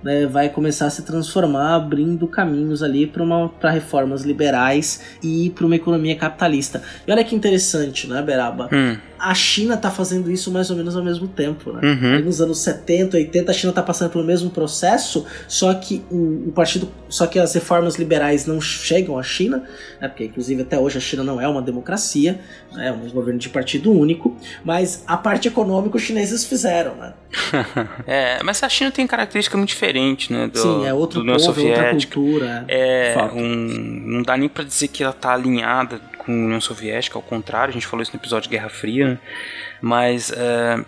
né, 0.05 0.27
vai 0.27 0.51
começar 0.51 0.87
a 0.87 0.91
se 0.91 1.03
transformar, 1.03 1.75
abrindo 1.75 2.29
caminhos 2.29 2.83
ali 2.83 3.07
para 3.07 3.71
reformas 3.71 4.23
liberais 4.23 5.01
e 5.23 5.51
para 5.51 5.65
uma 5.65 5.75
economia 5.75 6.15
capitalista. 6.15 6.83
E 7.09 7.11
olha 7.11 7.25
que 7.25 7.35
interessante, 7.35 8.07
né, 8.07 8.21
Beraba? 8.21 8.69
Hum, 8.71 8.97
A 9.25 9.35
China 9.35 9.77
tá 9.77 9.91
fazendo 9.91 10.31
isso 10.31 10.51
mais 10.51 10.71
ou 10.71 10.77
menos 10.77 10.97
ao 10.97 11.03
mesmo 11.03 11.27
tempo, 11.27 11.73
né? 11.73 11.81
uhum. 11.83 12.25
Nos 12.25 12.41
anos 12.41 12.59
70, 12.59 13.17
80, 13.17 13.51
a 13.51 13.55
China 13.55 13.73
tá 13.73 13.83
passando 13.83 14.11
pelo 14.11 14.23
mesmo 14.23 14.51
processo, 14.51 15.25
só 15.49 15.73
que 15.75 16.05
o, 16.11 16.49
o 16.49 16.53
partido, 16.53 16.91
só 17.09 17.27
que 17.27 17.39
as 17.39 17.55
reformas 17.55 17.97
liberais 17.97 18.47
não 18.47 18.61
chegam 18.61 19.19
à 19.19 19.23
China, 19.23 19.65
né, 20.01 20.09
porque 20.09 20.25
inclusive 20.25 20.63
até 20.63 20.79
hoje 20.79 20.99
a 20.99 21.01
China 21.01 21.25
não 21.25 21.41
é 21.41 21.49
uma 21.49 21.63
democracia, 21.63 22.39
né, 22.73 22.89
é 22.89 22.93
um 22.93 23.09
governo 23.09 23.39
de 23.39 23.49
partido 23.49 23.91
único, 23.91 24.37
mas 24.63 25.03
a 25.07 25.17
parte 25.17 25.49
econômica 25.49 25.97
os 25.97 26.03
chineses 26.03 26.45
fizeram, 26.45 26.95
né? 26.97 27.15
É, 28.07 28.43
mas 28.43 28.63
a 28.63 28.69
China 28.69 28.91
tem 28.91 29.07
característica 29.07 29.57
muito 29.57 29.71
diferente, 29.71 30.33
né? 30.33 30.47
Do, 30.47 30.59
Sim, 30.59 30.87
é 30.87 30.93
outro 30.93 31.23
do 31.23 31.33
povo, 31.33 31.61
é 31.61 31.71
outra 31.71 31.91
cultura. 31.91 32.65
É, 32.69 33.13
Fato. 33.15 33.37
um, 33.37 33.43
não 33.45 34.23
dá 34.23 34.37
nem 34.37 34.49
pra 34.49 34.65
dizer 34.65 34.89
que 34.89 35.03
ela 35.03 35.13
tá 35.13 35.33
alinhada 35.33 36.01
com 36.25 36.33
a 36.33 36.35
União 36.47 36.61
Soviética, 36.61 37.17
ao 37.19 37.23
contrário, 37.23 37.71
a 37.71 37.75
gente 37.75 37.87
falou 37.87 38.03
isso 38.03 38.13
no 38.13 38.19
episódio 38.21 38.49
de 38.51 38.57
Guerra 38.57 38.69
Fria, 38.69 39.09
né? 39.11 39.19
mas 39.81 40.33
é, 40.33 40.85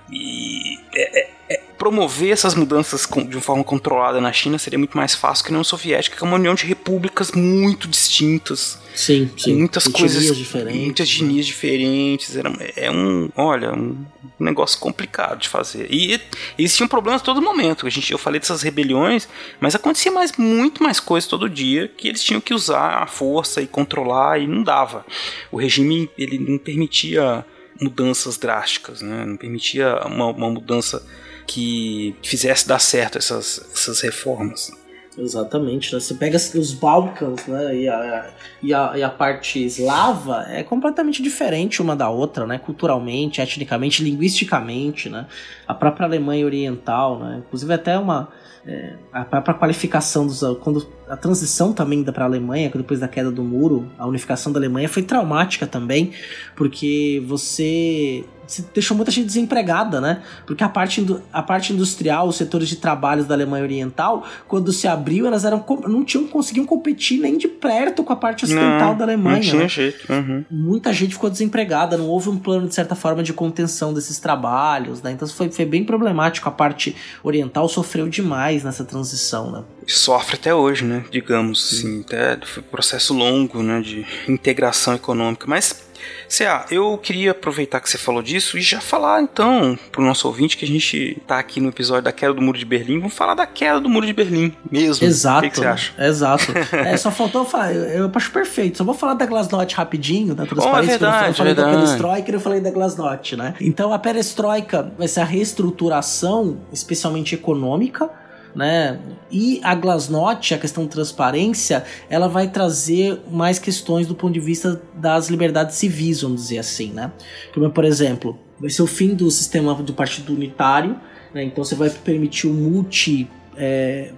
é- 0.95 1.29
é, 1.49 1.56
promover 1.79 2.31
essas 2.31 2.55
mudanças 2.55 3.07
de 3.29 3.37
uma 3.37 3.43
forma 3.43 3.63
controlada 3.63 4.21
na 4.21 4.33
China 4.33 4.59
seria 4.59 4.79
muito 4.79 4.97
mais 4.97 5.15
fácil 5.15 5.45
que 5.45 5.51
a 5.51 5.53
União 5.53 5.65
Soviética, 5.65 6.17
que 6.17 6.25
é 6.25 6.27
uma 6.27 6.37
união 6.37 6.55
de 6.55 6.65
repúblicas 6.65 7.33
muito 7.33 7.87
distintas, 7.87 8.79
Sim, 8.95 9.31
sim. 9.37 9.57
muitas 9.57 9.87
coisas, 9.87 10.35
diferentes. 10.37 10.81
muitas 10.81 11.09
né? 11.09 11.15
etnias 11.15 11.47
diferentes, 11.47 12.37
era, 12.37 12.51
é 12.77 12.91
um, 12.91 13.29
olha, 13.37 13.73
um 13.75 14.07
negócio 14.39 14.79
complicado 14.79 15.41
de 15.41 15.49
fazer. 15.49 15.87
E 15.93 16.19
existiam 16.59 16.89
problemas 16.89 17.21
a 17.21 17.25
todo 17.25 17.43
momento. 17.43 17.87
A 17.87 17.91
gente, 17.91 18.11
eu 18.11 18.19
falei 18.19 18.41
dessas 18.41 18.63
rebeliões, 18.63 19.29
mas 19.61 19.75
acontecia 19.75 20.11
mais, 20.11 20.33
muito 20.37 20.83
mais 20.83 20.99
coisa 20.99 21.29
todo 21.29 21.49
dia 21.49 21.89
que 21.89 22.09
eles 22.09 22.25
tinham 22.25 22.41
que 22.41 22.55
usar 22.55 23.03
a 23.03 23.07
força 23.07 23.61
e 23.61 23.67
controlar 23.67 24.39
e 24.39 24.47
não 24.47 24.63
dava. 24.63 25.05
O 25.53 25.59
regime 25.59 26.11
ele 26.17 26.39
não 26.39 26.57
permitia 26.57 27.45
mudanças 27.81 28.39
drásticas, 28.39 29.03
né? 29.03 29.25
Não 29.27 29.37
permitia 29.37 30.01
uma, 30.07 30.27
uma 30.29 30.51
mudança 30.51 31.05
que 31.47 32.17
fizesse 32.23 32.67
dar 32.67 32.79
certo 32.79 33.19
essas, 33.19 33.71
essas 33.73 34.01
reformas. 34.01 34.71
Exatamente, 35.19 35.95
né? 35.95 36.01
Você 36.01 36.15
pega 36.15 36.37
os 36.37 36.75
Balcãs, 36.75 37.47
né? 37.47 37.75
E 37.75 37.89
a, 37.89 38.31
e, 38.63 38.75
a, 38.75 38.93
e 38.97 39.03
a 39.03 39.09
parte 39.09 39.65
eslava 39.65 40.45
é 40.49 40.63
completamente 40.63 41.23
diferente 41.23 41.81
uma 41.81 41.97
da 41.97 42.11
outra, 42.11 42.47
né? 42.47 42.59
Culturalmente, 42.59 43.41
etnicamente, 43.41 44.05
linguisticamente, 44.05 45.09
né? 45.09 45.27
A 45.67 45.73
própria 45.73 46.07
Alemanha 46.07 46.45
Oriental, 46.45 47.19
né? 47.19 47.43
Inclusive 47.47 47.73
até 47.73 47.99
uma 47.99 48.29
é, 48.67 48.95
a 49.11 49.25
própria 49.25 49.55
qualificação 49.55 50.27
dos 50.27 50.41
quando 50.63 50.87
a 51.09 51.17
transição 51.17 51.73
também 51.73 52.03
para 52.05 52.25
a 52.25 52.27
Alemanha 52.27 52.71
depois 52.75 53.01
da 53.01 53.09
queda 53.09 53.31
do 53.31 53.43
muro, 53.43 53.91
a 53.99 54.07
unificação 54.07 54.53
da 54.53 54.59
Alemanha 54.59 54.89
foi 54.89 55.03
traumática 55.03 55.67
também, 55.67 56.13
porque 56.55 57.23
você 57.27 58.25
se 58.47 58.63
deixou 58.73 58.97
muita 58.97 59.11
gente 59.11 59.27
desempregada, 59.27 60.01
né? 60.01 60.23
Porque 60.47 60.63
a 60.63 60.69
parte, 60.69 61.05
a 61.33 61.43
parte 61.43 61.73
industrial, 61.73 62.29
os 62.29 62.37
setores 62.37 62.69
de 62.69 62.77
trabalhos 62.77 63.27
da 63.27 63.35
Alemanha 63.35 63.65
Oriental, 63.65 64.25
quando 64.47 64.73
se 64.73 64.87
abriu, 64.87 65.27
elas 65.27 65.45
eram 65.45 65.65
não 65.87 66.05
tinham 66.05 66.27
conseguiam 66.29 66.65
competir 66.65 67.19
nem 67.19 67.37
de 67.37 67.49
perto 67.49 68.05
com 68.05 68.13
a 68.13 68.17
parte 68.17 68.45
ocidental 68.45 68.91
Não, 68.91 68.99
da 68.99 69.05
Alemanha. 69.05 69.37
Não 69.37 69.43
tinha 69.43 69.63
né? 69.63 69.69
jeito. 69.69 70.13
uhum. 70.13 70.45
Muita 70.51 70.93
gente 70.93 71.15
ficou 71.15 71.29
desempregada, 71.29 71.97
não 71.97 72.07
houve 72.07 72.29
um 72.29 72.39
plano 72.39 72.69
de 72.69 72.75
certa 72.75 72.95
forma 72.95 73.23
de 73.23 73.33
contenção 73.33 73.93
desses 73.93 74.19
trabalhos, 74.19 75.03
né? 75.03 75.13
Então 75.13 75.27
foi, 75.27 75.51
foi 75.51 75.65
bem 75.65 75.85
problemático. 75.85 76.49
A 76.49 76.53
parte 76.53 76.95
oriental 77.23 77.69
sofreu 77.69 78.09
demais 78.09 78.63
nessa 78.63 78.85
transição, 78.85 79.51
né? 79.51 79.65
Sofre 79.87 80.37
até 80.37 80.55
hoje, 80.55 80.85
né? 80.85 81.05
Digamos 81.11 81.73
assim, 81.73 82.01
até 82.01 82.39
foi 82.45 82.63
um 82.63 82.67
processo 82.67 83.15
longo, 83.15 83.63
né? 83.63 83.81
De 83.81 84.07
integração 84.29 84.95
econômica. 84.95 85.47
Mas, 85.49 85.87
Cea, 86.29 86.65
eu 86.71 86.99
queria 86.99 87.31
aproveitar 87.31 87.81
que 87.81 87.89
você 87.89 87.99
falou 87.99 88.23
disso 88.23 88.59
e 88.59 88.61
já 88.61 88.81
falar 88.81 89.23
então 89.23 89.79
pro 89.93 90.03
nosso 90.03 90.27
ouvinte 90.27 90.57
que 90.57 90.65
a 90.65 90.69
gente 90.69 91.21
tá 91.27 91.39
aqui 91.39 91.61
no 91.61 91.69
episódio 91.69 92.03
da 92.03 92.13
queda 92.13 92.35
do 92.35 92.43
Muro 92.43 92.59
de 92.59 92.65
Berlim. 92.65 92.99
Vamos 92.99 93.15
falar 93.15 93.35
da 93.35 93.47
queda 93.47 93.81
do 93.81 93.89
Muro 93.89 94.07
de 94.07 94.13
Berlim 94.13 94.53
mesmo. 94.71 95.07
Exato. 95.07 95.39
O 95.39 95.43
que, 95.43 95.51
que 95.51 95.57
você 95.57 95.65
né? 95.65 95.71
acha? 95.71 96.05
Exato. 96.05 96.47
É, 96.77 96.97
só 96.97 97.11
faltou 97.11 97.45
falar, 97.45 97.75
eu, 97.75 97.85
eu 97.85 98.13
acho 98.15 98.31
perfeito. 98.31 98.79
Só 98.79 98.85
vou 98.85 98.95
falar 98.95 99.15
da 99.15 99.25
Glasnost 99.25 99.75
rapidinho, 99.75 100.35
da 100.35 100.47
transparência. 100.47 100.95
é 100.95 100.99
verdade, 100.99 101.29
eu 101.29 101.35
falei 101.35 101.55
da 101.55 101.63
verdade. 101.65 101.87
perestroika 101.87 102.31
e 102.31 102.35
eu 102.35 102.41
falei 102.41 102.61
da 102.61 102.71
Glasnost, 102.71 103.37
né? 103.37 103.55
Então 103.61 103.93
a 103.93 103.99
perestroika 103.99 104.93
vai 104.99 105.09
ser 105.09 105.21
a 105.21 105.25
reestruturação, 105.25 106.59
especialmente 106.73 107.35
econômica, 107.35 108.11
né? 108.57 108.99
E 109.31 109.61
a 109.63 109.75
Glasnost, 109.75 110.55
a 110.55 110.59
questão 110.59 110.87
transparência, 110.87 111.85
ela 112.09 112.27
vai 112.27 112.49
trazer 112.49 113.21
mais 113.31 113.59
questões 113.59 114.07
do 114.07 114.15
ponto 114.15 114.33
de 114.33 114.41
vista 114.41 114.81
das 114.95 115.29
liberdades 115.29 115.77
civis, 115.77 116.23
vamos 116.23 116.43
dizer 116.45 116.59
assim, 116.59 116.91
né? 116.91 117.13
Como, 117.53 117.71
por 117.71 117.85
exemplo, 117.85 118.39
vai 118.59 118.71
ser 118.71 118.83
o 118.83 118.87
fim 118.87 119.15
do 119.15 119.31
sistema 119.31 119.75
do 119.75 119.93
partido 119.93 120.33
unitário, 120.33 120.99
né? 121.35 121.45
então 121.45 121.63
você 121.63 121.75
vai 121.75 121.91
permitir 121.91 122.47
o 122.47 122.55
multi 122.55 123.29
é, 123.59 124.13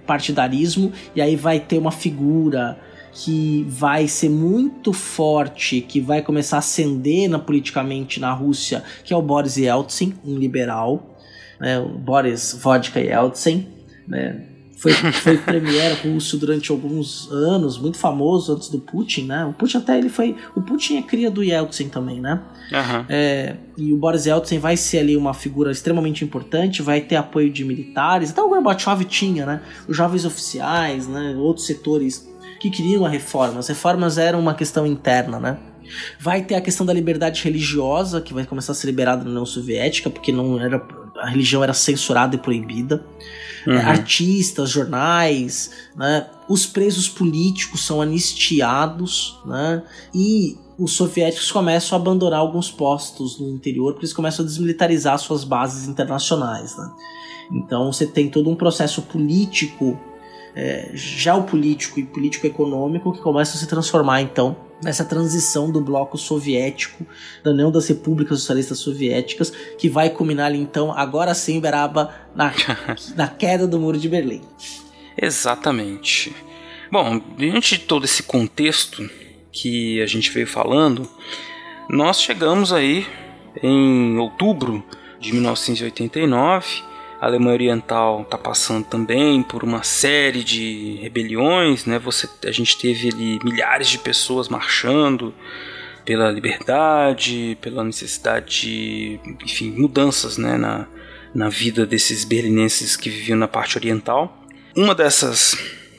e 1.15 1.21
aí 1.21 1.35
vai 1.35 1.59
ter 1.59 1.77
uma 1.77 1.91
figura 1.91 2.79
que 3.11 3.65
vai 3.67 4.07
ser 4.07 4.29
muito 4.29 4.93
forte, 4.93 5.81
que 5.81 5.99
vai 5.99 6.21
começar 6.21 6.57
a 6.57 6.59
ascender 6.59 7.29
na, 7.29 7.39
politicamente 7.39 8.19
na 8.19 8.31
Rússia, 8.31 8.83
que 9.03 9.13
é 9.13 9.17
o 9.17 9.21
Boris 9.21 9.57
Yeltsin, 9.57 10.13
um 10.23 10.37
liberal, 10.37 11.17
né? 11.59 11.77
o 11.79 11.89
Boris 11.89 12.57
Vodka 12.61 12.99
Yeltsin, 12.99 13.78
né? 14.09 14.45
Foi, 14.79 14.93
foi 14.93 15.37
premier 15.37 15.93
russo 16.01 16.37
durante 16.37 16.71
alguns 16.71 17.29
anos, 17.29 17.77
muito 17.77 17.97
famoso 17.97 18.53
antes 18.53 18.69
do 18.69 18.79
Putin, 18.79 19.25
né? 19.25 19.45
O 19.45 19.51
Putin 19.51 19.77
até 19.77 19.97
ele 19.97 20.07
foi. 20.07 20.37
O 20.55 20.61
Putin 20.61 20.97
é 20.97 21.01
cria 21.01 21.29
do 21.29 21.43
Yeltsin 21.43 21.89
também, 21.89 22.21
né? 22.21 22.41
Aham. 22.71 23.05
É, 23.09 23.57
e 23.77 23.91
o 23.91 23.97
Boris 23.97 24.25
Yeltsin 24.25 24.57
vai 24.57 24.77
ser 24.77 24.99
ali 24.99 25.17
uma 25.17 25.33
figura 25.33 25.69
extremamente 25.69 26.23
importante, 26.23 26.81
vai 26.81 27.01
ter 27.01 27.17
apoio 27.17 27.51
de 27.51 27.65
militares, 27.65 28.31
até 28.31 28.41
o 28.41 28.47
Gorbachev 28.47 29.03
tinha, 29.03 29.45
né? 29.45 29.61
Os 29.85 29.97
jovens 29.97 30.23
oficiais, 30.23 31.09
né? 31.09 31.35
Outros 31.37 31.65
setores 31.67 32.29
que 32.61 32.69
queriam 32.69 33.05
a 33.05 33.09
reforma. 33.09 33.59
As 33.59 33.67
reformas 33.67 34.17
eram 34.17 34.39
uma 34.39 34.53
questão 34.53 34.87
interna, 34.87 35.41
né? 35.41 35.57
Vai 36.19 36.41
ter 36.43 36.55
a 36.55 36.61
questão 36.61 36.85
da 36.85 36.93
liberdade 36.93 37.43
religiosa, 37.43 38.21
que 38.21 38.33
vai 38.33 38.45
começar 38.45 38.71
a 38.71 38.75
ser 38.75 38.87
liberada 38.87 39.23
na 39.23 39.29
União 39.29 39.45
Soviética, 39.45 40.09
porque 40.09 40.31
não 40.31 40.59
era, 40.59 40.79
a 41.19 41.27
religião 41.27 41.63
era 41.63 41.73
censurada 41.73 42.35
e 42.35 42.39
proibida. 42.39 43.03
É, 43.67 43.75
artistas, 43.75 44.69
jornais, 44.69 45.69
né? 45.95 46.25
os 46.47 46.65
presos 46.65 47.09
políticos 47.09 47.85
são 47.85 48.01
anistiados, 48.01 49.37
né? 49.45 49.83
e 50.15 50.57
os 50.77 50.93
soviéticos 50.93 51.51
começam 51.51 51.97
a 51.97 52.01
abandonar 52.01 52.39
alguns 52.39 52.71
postos 52.71 53.37
no 53.37 53.49
interior, 53.49 53.91
porque 53.91 54.05
eles 54.05 54.13
começam 54.13 54.45
a 54.45 54.47
desmilitarizar 54.47 55.19
suas 55.19 55.43
bases 55.43 55.89
internacionais. 55.89 56.75
Né? 56.77 56.89
Então 57.51 57.91
você 57.91 58.07
tem 58.07 58.29
todo 58.29 58.49
um 58.49 58.55
processo 58.55 59.01
político, 59.01 59.99
é, 60.55 60.89
geopolítico 60.93 61.99
e 61.99 62.05
político-econômico 62.05 63.11
que 63.11 63.21
começa 63.21 63.57
a 63.57 63.59
se 63.59 63.67
transformar 63.67 64.21
então 64.21 64.55
nessa 64.81 65.03
transição 65.03 65.71
do 65.71 65.81
bloco 65.81 66.17
soviético, 66.17 67.05
da 67.43 67.51
União 67.51 67.71
das 67.71 67.87
Repúblicas 67.87 68.39
Socialistas 68.39 68.79
Soviéticas, 68.79 69.51
que 69.77 69.89
vai 69.89 70.09
culminar 70.09 70.47
ali 70.47 70.59
então, 70.59 70.91
agora 70.91 71.33
sim, 71.33 71.59
Beraba, 71.59 72.13
na, 72.35 72.53
na 73.15 73.27
queda 73.27 73.67
do 73.67 73.79
Muro 73.79 73.97
de 73.97 74.07
Berlim. 74.07 74.41
Exatamente. 75.21 76.33
Bom, 76.91 77.21
diante 77.37 77.77
de 77.77 77.85
todo 77.85 78.05
esse 78.05 78.23
contexto 78.23 79.07
que 79.51 80.01
a 80.01 80.05
gente 80.05 80.31
veio 80.31 80.47
falando, 80.47 81.07
nós 81.89 82.21
chegamos 82.21 82.71
aí 82.71 83.05
em 83.61 84.17
outubro 84.17 84.83
de 85.19 85.33
1989. 85.33 86.88
A 87.19 87.25
Alemanha 87.25 87.53
Oriental 87.53 88.21
está 88.21 88.37
passando 88.37 88.85
também 88.85 89.43
por 89.43 89.63
uma 89.63 89.83
série 89.83 90.43
de 90.43 90.97
rebeliões, 91.01 91.85
né? 91.85 91.99
Você, 91.99 92.29
a 92.45 92.51
gente 92.51 92.77
teve 92.77 93.09
ali 93.09 93.39
milhares 93.43 93.89
de 93.89 93.97
pessoas 93.97 94.47
marchando 94.47 95.33
pela 96.05 96.31
liberdade, 96.31 97.57
pela 97.61 97.83
necessidade 97.83 98.61
de, 98.61 99.19
enfim, 99.43 99.69
mudanças, 99.71 100.37
né, 100.37 100.57
na, 100.57 100.87
na 101.35 101.49
vida 101.49 101.85
desses 101.85 102.23
berlinenses 102.23 102.95
que 102.95 103.09
viviam 103.09 103.37
na 103.37 103.47
parte 103.47 103.77
oriental. 103.77 104.43
Uma 104.75 104.95
dessas 104.95 105.55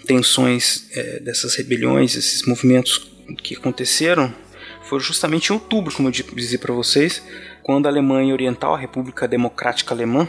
tensões, 0.07 0.89
eh, 0.97 1.21
dessas 1.21 1.55
rebeliões, 1.55 2.16
esses 2.16 2.47
movimentos 2.47 3.11
que 3.43 3.55
aconteceram, 3.55 4.35
foi 4.83 4.99
justamente 4.99 5.51
em 5.51 5.53
outubro, 5.53 5.95
como 5.95 6.09
eu 6.09 6.12
disse 6.12 6.59
para 6.59 6.75
vocês, 6.75 7.23
quando 7.62 7.87
a 7.87 7.91
Alemanha 7.91 8.33
Oriental, 8.33 8.75
a 8.75 8.79
República 8.79 9.29
Democrática 9.29 9.95
Alemã, 9.95 10.27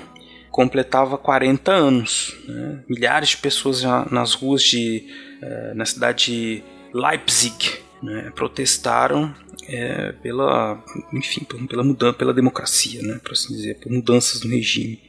completava 0.51 1.17
40 1.17 1.71
anos. 1.71 2.35
né? 2.47 2.79
Milhares 2.89 3.29
de 3.29 3.37
pessoas 3.37 3.81
nas 4.11 4.33
ruas 4.33 4.61
de, 4.61 5.03
eh, 5.41 5.73
na 5.75 5.85
cidade 5.85 6.25
de 6.25 6.63
Leipzig 6.93 7.79
né, 8.03 8.31
protestaram 8.35 9.33
eh, 9.67 10.13
pela, 10.21 10.83
enfim, 11.13 11.43
pela- 11.67 11.83
mudança, 11.83 12.13
pela 12.17 12.33
democracia, 12.33 13.01
né, 13.01 13.19
por 13.23 13.31
assim 13.33 13.53
dizer, 13.55 13.75
por 13.79 13.91
mudanças 13.91 14.43
no 14.43 14.49
regime. 14.49 14.99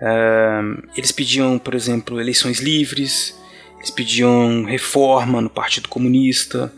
Eh, 0.00 0.60
eles 0.96 1.12
pediam, 1.12 1.58
por 1.58 1.74
exemplo, 1.74 2.20
eleições 2.20 2.58
livres, 2.60 3.38
eles 3.76 3.90
pediam 3.90 4.64
reforma 4.64 5.40
no 5.40 5.50
Partido 5.50 5.88
Comunista, 5.88 6.72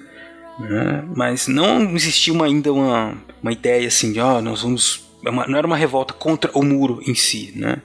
né? 0.59 1.05
mas 1.15 1.47
não 1.47 1.95
existia 1.95 2.33
uma- 2.33 2.47
ainda 2.47 2.73
uma, 2.73 3.17
uma 3.43 3.53
ideia 3.53 3.87
assim 3.89 4.13
de 4.13 4.21
ó, 4.21 4.41
nós 4.41 4.63
vamos 4.63 5.05
uma- 5.31 5.47
não 5.47 5.59
era 5.59 5.67
uma 5.67 5.77
revolta 5.77 6.15
contra 6.15 6.51
o 6.57 6.63
muro 6.63 7.01
em 7.07 7.15
si, 7.15 7.53
né? 7.57 7.81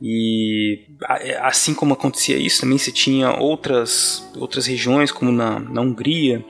E 0.00 0.80
é, 1.20 1.38
assim 1.38 1.74
como 1.74 1.94
acontecia 1.94 2.36
isso, 2.36 2.60
também 2.62 2.76
se 2.78 2.90
tinha 2.90 3.30
outras, 3.38 4.28
outras 4.36 4.66
regiões, 4.66 5.12
como 5.12 5.30
na, 5.30 5.60
na 5.60 5.80
Hungria, 5.80 6.44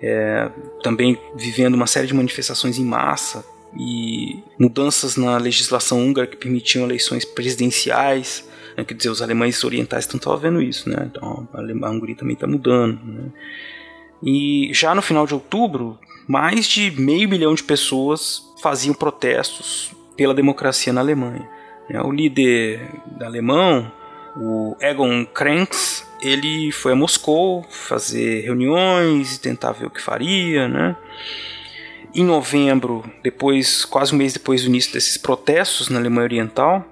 é, 0.00 0.50
também 0.82 1.18
vivendo 1.36 1.74
uma 1.74 1.86
série 1.86 2.06
de 2.06 2.14
manifestações 2.14 2.78
em 2.78 2.84
massa 2.84 3.44
e 3.78 4.42
mudanças 4.58 5.16
na 5.16 5.36
legislação 5.36 6.02
húngara 6.02 6.26
que 6.26 6.36
permitiam 6.36 6.86
eleições 6.86 7.24
presidenciais. 7.26 8.48
né? 8.74 8.84
Quer 8.84 8.94
dizer, 8.94 9.10
os 9.10 9.20
alemães 9.20 9.62
orientais 9.64 10.08
estão 10.08 10.36
vendo 10.38 10.62
isso, 10.62 10.88
né? 10.88 11.10
Então 11.10 11.46
a 11.52 11.90
Hungria 11.90 12.16
também 12.16 12.34
está 12.34 12.46
mudando. 12.46 12.98
Né? 13.04 13.28
E 14.22 14.70
já 14.72 14.94
no 14.94 15.02
final 15.02 15.26
de 15.26 15.34
outubro, 15.34 15.98
mais 16.28 16.66
de 16.66 16.90
meio 16.90 17.28
milhão 17.28 17.54
de 17.54 17.62
pessoas 17.62 18.46
faziam 18.60 18.94
protestos 18.94 19.90
pela 20.14 20.34
democracia 20.34 20.92
na 20.92 21.00
Alemanha. 21.00 21.48
né? 21.88 22.02
O 22.02 22.12
líder 22.12 22.86
alemão, 23.20 23.90
o 24.36 24.76
Egon 24.80 25.24
Krenz, 25.24 26.06
ele 26.20 26.70
foi 26.70 26.92
a 26.92 26.96
Moscou 26.96 27.64
fazer 27.70 28.42
reuniões 28.42 29.36
e 29.36 29.40
tentar 29.40 29.72
ver 29.72 29.86
o 29.86 29.90
que 29.90 30.02
faria, 30.02 30.68
né? 30.68 30.96
Em 32.14 32.24
novembro, 32.24 33.04
depois, 33.22 33.84
quase 33.84 34.14
um 34.14 34.18
mês 34.18 34.32
depois 34.32 34.62
do 34.62 34.68
início 34.68 34.92
desses 34.92 35.16
protestos 35.16 35.88
na 35.88 35.98
Alemanha 35.98 36.24
Oriental, 36.24 36.84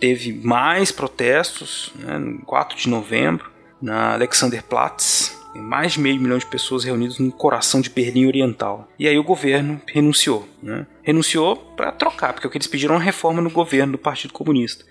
teve 0.00 0.32
mais 0.32 0.90
protestos, 0.90 1.92
né, 1.96 2.18
no 2.18 2.40
4 2.44 2.76
de 2.76 2.88
novembro, 2.88 3.50
na 3.80 4.14
Alexanderplatz, 4.14 5.36
mais 5.60 5.92
de 5.92 6.00
meio 6.00 6.20
milhão 6.20 6.38
de 6.38 6.46
pessoas 6.46 6.84
reunidas 6.84 7.18
no 7.18 7.30
coração 7.30 7.80
de 7.80 7.90
Berlim 7.90 8.26
Oriental. 8.26 8.88
E 8.98 9.06
aí 9.06 9.18
o 9.18 9.24
governo 9.24 9.80
renunciou. 9.86 10.48
Né? 10.62 10.86
Renunciou 11.02 11.56
para 11.56 11.92
trocar, 11.92 12.32
porque 12.32 12.46
o 12.46 12.50
que 12.50 12.56
eles 12.56 12.66
pediram 12.66 12.94
era 12.94 13.00
uma 13.00 13.04
reforma 13.04 13.40
no 13.42 13.50
governo 13.50 13.92
do 13.92 13.98
Partido 13.98 14.32
Comunista. 14.32 14.84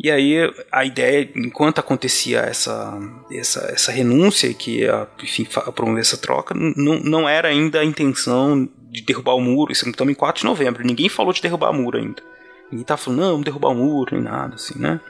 E 0.00 0.10
aí 0.10 0.36
a 0.70 0.84
ideia, 0.84 1.28
enquanto 1.34 1.80
acontecia 1.80 2.40
essa, 2.40 2.98
essa, 3.32 3.70
essa 3.72 3.90
renúncia, 3.90 4.52
que 4.54 4.80
ia 4.80 5.08
enfim, 5.22 5.46
promover 5.74 6.00
essa 6.00 6.16
troca, 6.16 6.54
não, 6.54 7.00
não 7.00 7.28
era 7.28 7.48
ainda 7.48 7.80
a 7.80 7.84
intenção 7.84 8.68
de 8.90 9.02
derrubar 9.02 9.34
o 9.34 9.40
muro. 9.40 9.72
Isso 9.72 9.88
estamos 9.88 10.12
em 10.12 10.14
4 10.14 10.40
de 10.40 10.46
novembro. 10.46 10.86
Ninguém 10.86 11.08
falou 11.08 11.32
de 11.32 11.42
derrubar 11.42 11.70
o 11.70 11.74
muro 11.74 11.98
ainda. 11.98 12.22
Ninguém 12.70 12.84
tá 12.84 12.96
falando, 12.96 13.20
não, 13.20 13.40
derrubar 13.40 13.70
o 13.70 13.74
muro, 13.74 14.14
nem 14.14 14.22
nada, 14.22 14.54
assim, 14.54 14.78
né? 14.78 15.00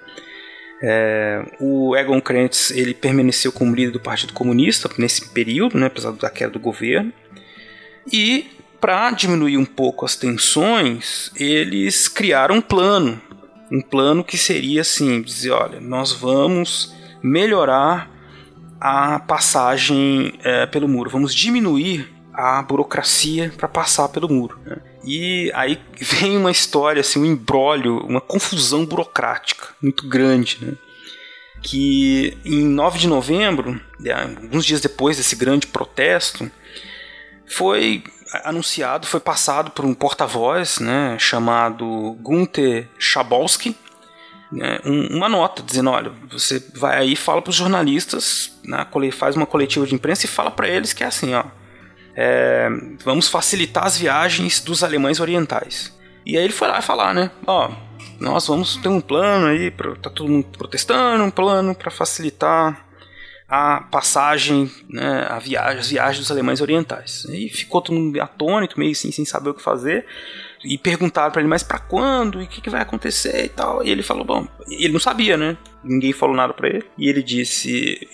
É, 0.83 1.45
o 1.61 1.97
Egon 1.97 2.20
Krenz 2.20 2.70
ele 2.70 2.95
permaneceu 2.95 3.51
como 3.51 3.74
líder 3.74 3.91
do 3.91 4.01
Partido 4.01 4.33
Comunista 4.33 4.89
nesse 4.97 5.29
período, 5.31 5.79
né, 5.79 5.87
apesar 5.87 6.12
da 6.12 6.31
queda 6.31 6.53
do 6.53 6.61
governo. 6.61 7.12
E 8.12 8.47
para 8.81 9.11
diminuir 9.11 9.57
um 9.57 9.64
pouco 9.64 10.05
as 10.05 10.14
tensões, 10.14 11.33
eles 11.37 12.07
criaram 12.07 12.57
um 12.57 12.61
plano, 12.61 13.20
um 13.70 13.81
plano 13.81 14.22
que 14.22 14.39
seria 14.39 14.83
assim, 14.83 15.20
dizer, 15.20 15.51
olha, 15.51 15.81
nós 15.81 16.12
vamos 16.12 16.95
melhorar 17.22 18.11
a 18.81 19.18
passagem 19.18 20.39
é, 20.45 20.66
pelo 20.66 20.87
muro, 20.87 21.11
vamos 21.11 21.35
diminuir 21.35 22.09
a 22.33 22.62
burocracia 22.62 23.53
para 23.57 23.66
passar 23.66 24.09
pelo 24.09 24.29
muro. 24.29 24.59
né? 24.64 24.76
E 25.05 25.51
aí 25.55 25.80
vem 26.01 26.36
uma 26.36 26.51
história, 26.51 27.01
assim, 27.01 27.20
um 27.20 27.24
embrólio, 27.24 27.99
uma 28.07 28.20
confusão 28.20 28.84
burocrática 28.84 29.68
muito 29.82 30.09
grande, 30.09 30.59
né? 30.61 30.74
Que 31.62 32.36
em 32.44 32.64
9 32.64 32.99
de 32.99 33.09
novembro, 33.09 33.80
né, 33.99 34.12
alguns 34.12 34.64
dias 34.64 34.80
depois 34.80 35.16
desse 35.16 35.34
grande 35.34 35.66
protesto, 35.66 36.51
foi 37.46 38.05
anunciado, 38.44 39.07
foi 39.07 39.20
passado 39.20 39.70
por 39.70 39.84
um 39.84 39.94
porta-voz, 39.94 40.78
né, 40.78 41.16
chamado 41.18 42.16
Gunther 42.20 42.88
Schabowski, 42.99 43.74
né, 44.53 44.78
um- 44.84 45.16
uma 45.16 45.28
nota 45.28 45.62
dizendo, 45.62 45.90
olha, 45.90 46.12
você 46.30 46.62
vai 46.74 46.96
aí 46.99 47.16
fala 47.16 47.40
para 47.42 47.51
os 47.51 47.57
jornalistas, 47.57 48.53
né, 48.64 48.86
faz 49.12 49.34
uma 49.34 49.46
coletiva 49.46 49.86
de 49.86 49.94
imprensa 49.94 50.26
e 50.26 50.28
fala 50.28 50.51
para 50.51 50.68
eles 50.68 50.92
que 50.92 51.03
é 51.03 51.07
assim, 51.07 51.34
ó, 51.34 51.44
é, 52.21 52.69
vamos 53.05 53.29
facilitar 53.29 53.87
as 53.87 53.97
viagens 53.97 54.61
dos 54.61 54.83
alemães 54.83 55.21
orientais. 55.21 55.97
E 56.27 56.37
aí 56.37 56.43
ele 56.43 56.53
foi 56.53 56.66
lá 56.66 56.83
falar, 56.83 57.14
né, 57.14 57.31
ó, 57.47 57.71
nós 58.19 58.45
vamos 58.49 58.77
ter 58.77 58.89
um 58.89 59.01
plano 59.01 59.47
aí, 59.47 59.71
pra, 59.71 59.95
tá 59.95 60.11
todo 60.11 60.29
mundo 60.29 60.49
protestando, 60.59 61.23
um 61.23 61.31
plano 61.31 61.77
para 61.77 61.93
facilitar 61.93 62.85
a 63.49 63.83
passagem, 63.83 64.69
né, 64.91 65.29
a 65.31 65.39
viagem, 65.39 65.79
as 65.79 65.91
viagens 65.91 66.19
dos 66.19 66.31
alemães 66.33 66.61
orientais. 66.61 67.25
E 67.31 67.49
ficou 67.49 67.81
todo 67.81 67.95
mundo 67.95 68.21
atônito, 68.21 68.81
meio 68.81 68.91
assim, 68.91 69.12
sem 69.12 69.25
saber 69.25 69.51
o 69.51 69.55
que 69.55 69.62
fazer. 69.62 70.05
E 70.64 70.77
perguntaram 70.77 71.31
para 71.31 71.41
ele, 71.41 71.49
mas 71.49 71.62
para 71.62 71.79
quando? 71.79 72.43
E 72.43 72.47
o 72.47 72.49
que, 72.49 72.61
que 72.61 72.69
vai 72.69 72.83
acontecer 72.83 73.45
e 73.45 73.49
tal? 73.49 73.85
E 73.85 73.91
ele 73.91 74.03
falou, 74.03 74.25
bom, 74.25 74.49
ele 74.69 74.93
não 74.93 74.99
sabia, 74.99 75.37
né? 75.37 75.57
Ninguém 75.85 76.12
falou 76.12 76.35
nada 76.35 76.53
para 76.53 76.69
ele. 76.69 76.85
E 76.99 77.09
ele 77.09 77.23
disse, 77.23 78.09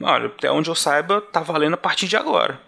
olha, 0.00 0.26
até 0.26 0.48
onde 0.48 0.70
eu 0.70 0.76
saiba, 0.76 1.20
tá 1.20 1.40
valendo 1.40 1.74
a 1.74 1.76
partir 1.76 2.06
de 2.06 2.16
agora. 2.16 2.60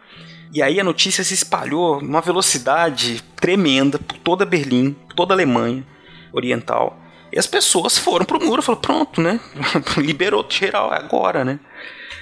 E 0.54 0.62
aí 0.62 0.78
a 0.78 0.84
notícia 0.84 1.24
se 1.24 1.34
espalhou 1.34 2.00
numa 2.00 2.20
velocidade 2.20 3.22
tremenda 3.36 3.98
por 3.98 4.16
toda 4.18 4.46
Berlim, 4.46 4.92
por 4.92 5.14
toda 5.14 5.34
a 5.34 5.36
Alemanha 5.36 5.84
Oriental. 6.32 6.96
E 7.32 7.38
as 7.38 7.46
pessoas 7.48 7.98
foram 7.98 8.24
pro 8.24 8.38
muro, 8.40 8.62
falaram, 8.62 8.80
pronto, 8.80 9.20
né? 9.20 9.40
Liberou 9.98 10.46
geral 10.48 10.92
agora, 10.92 11.44
né? 11.44 11.58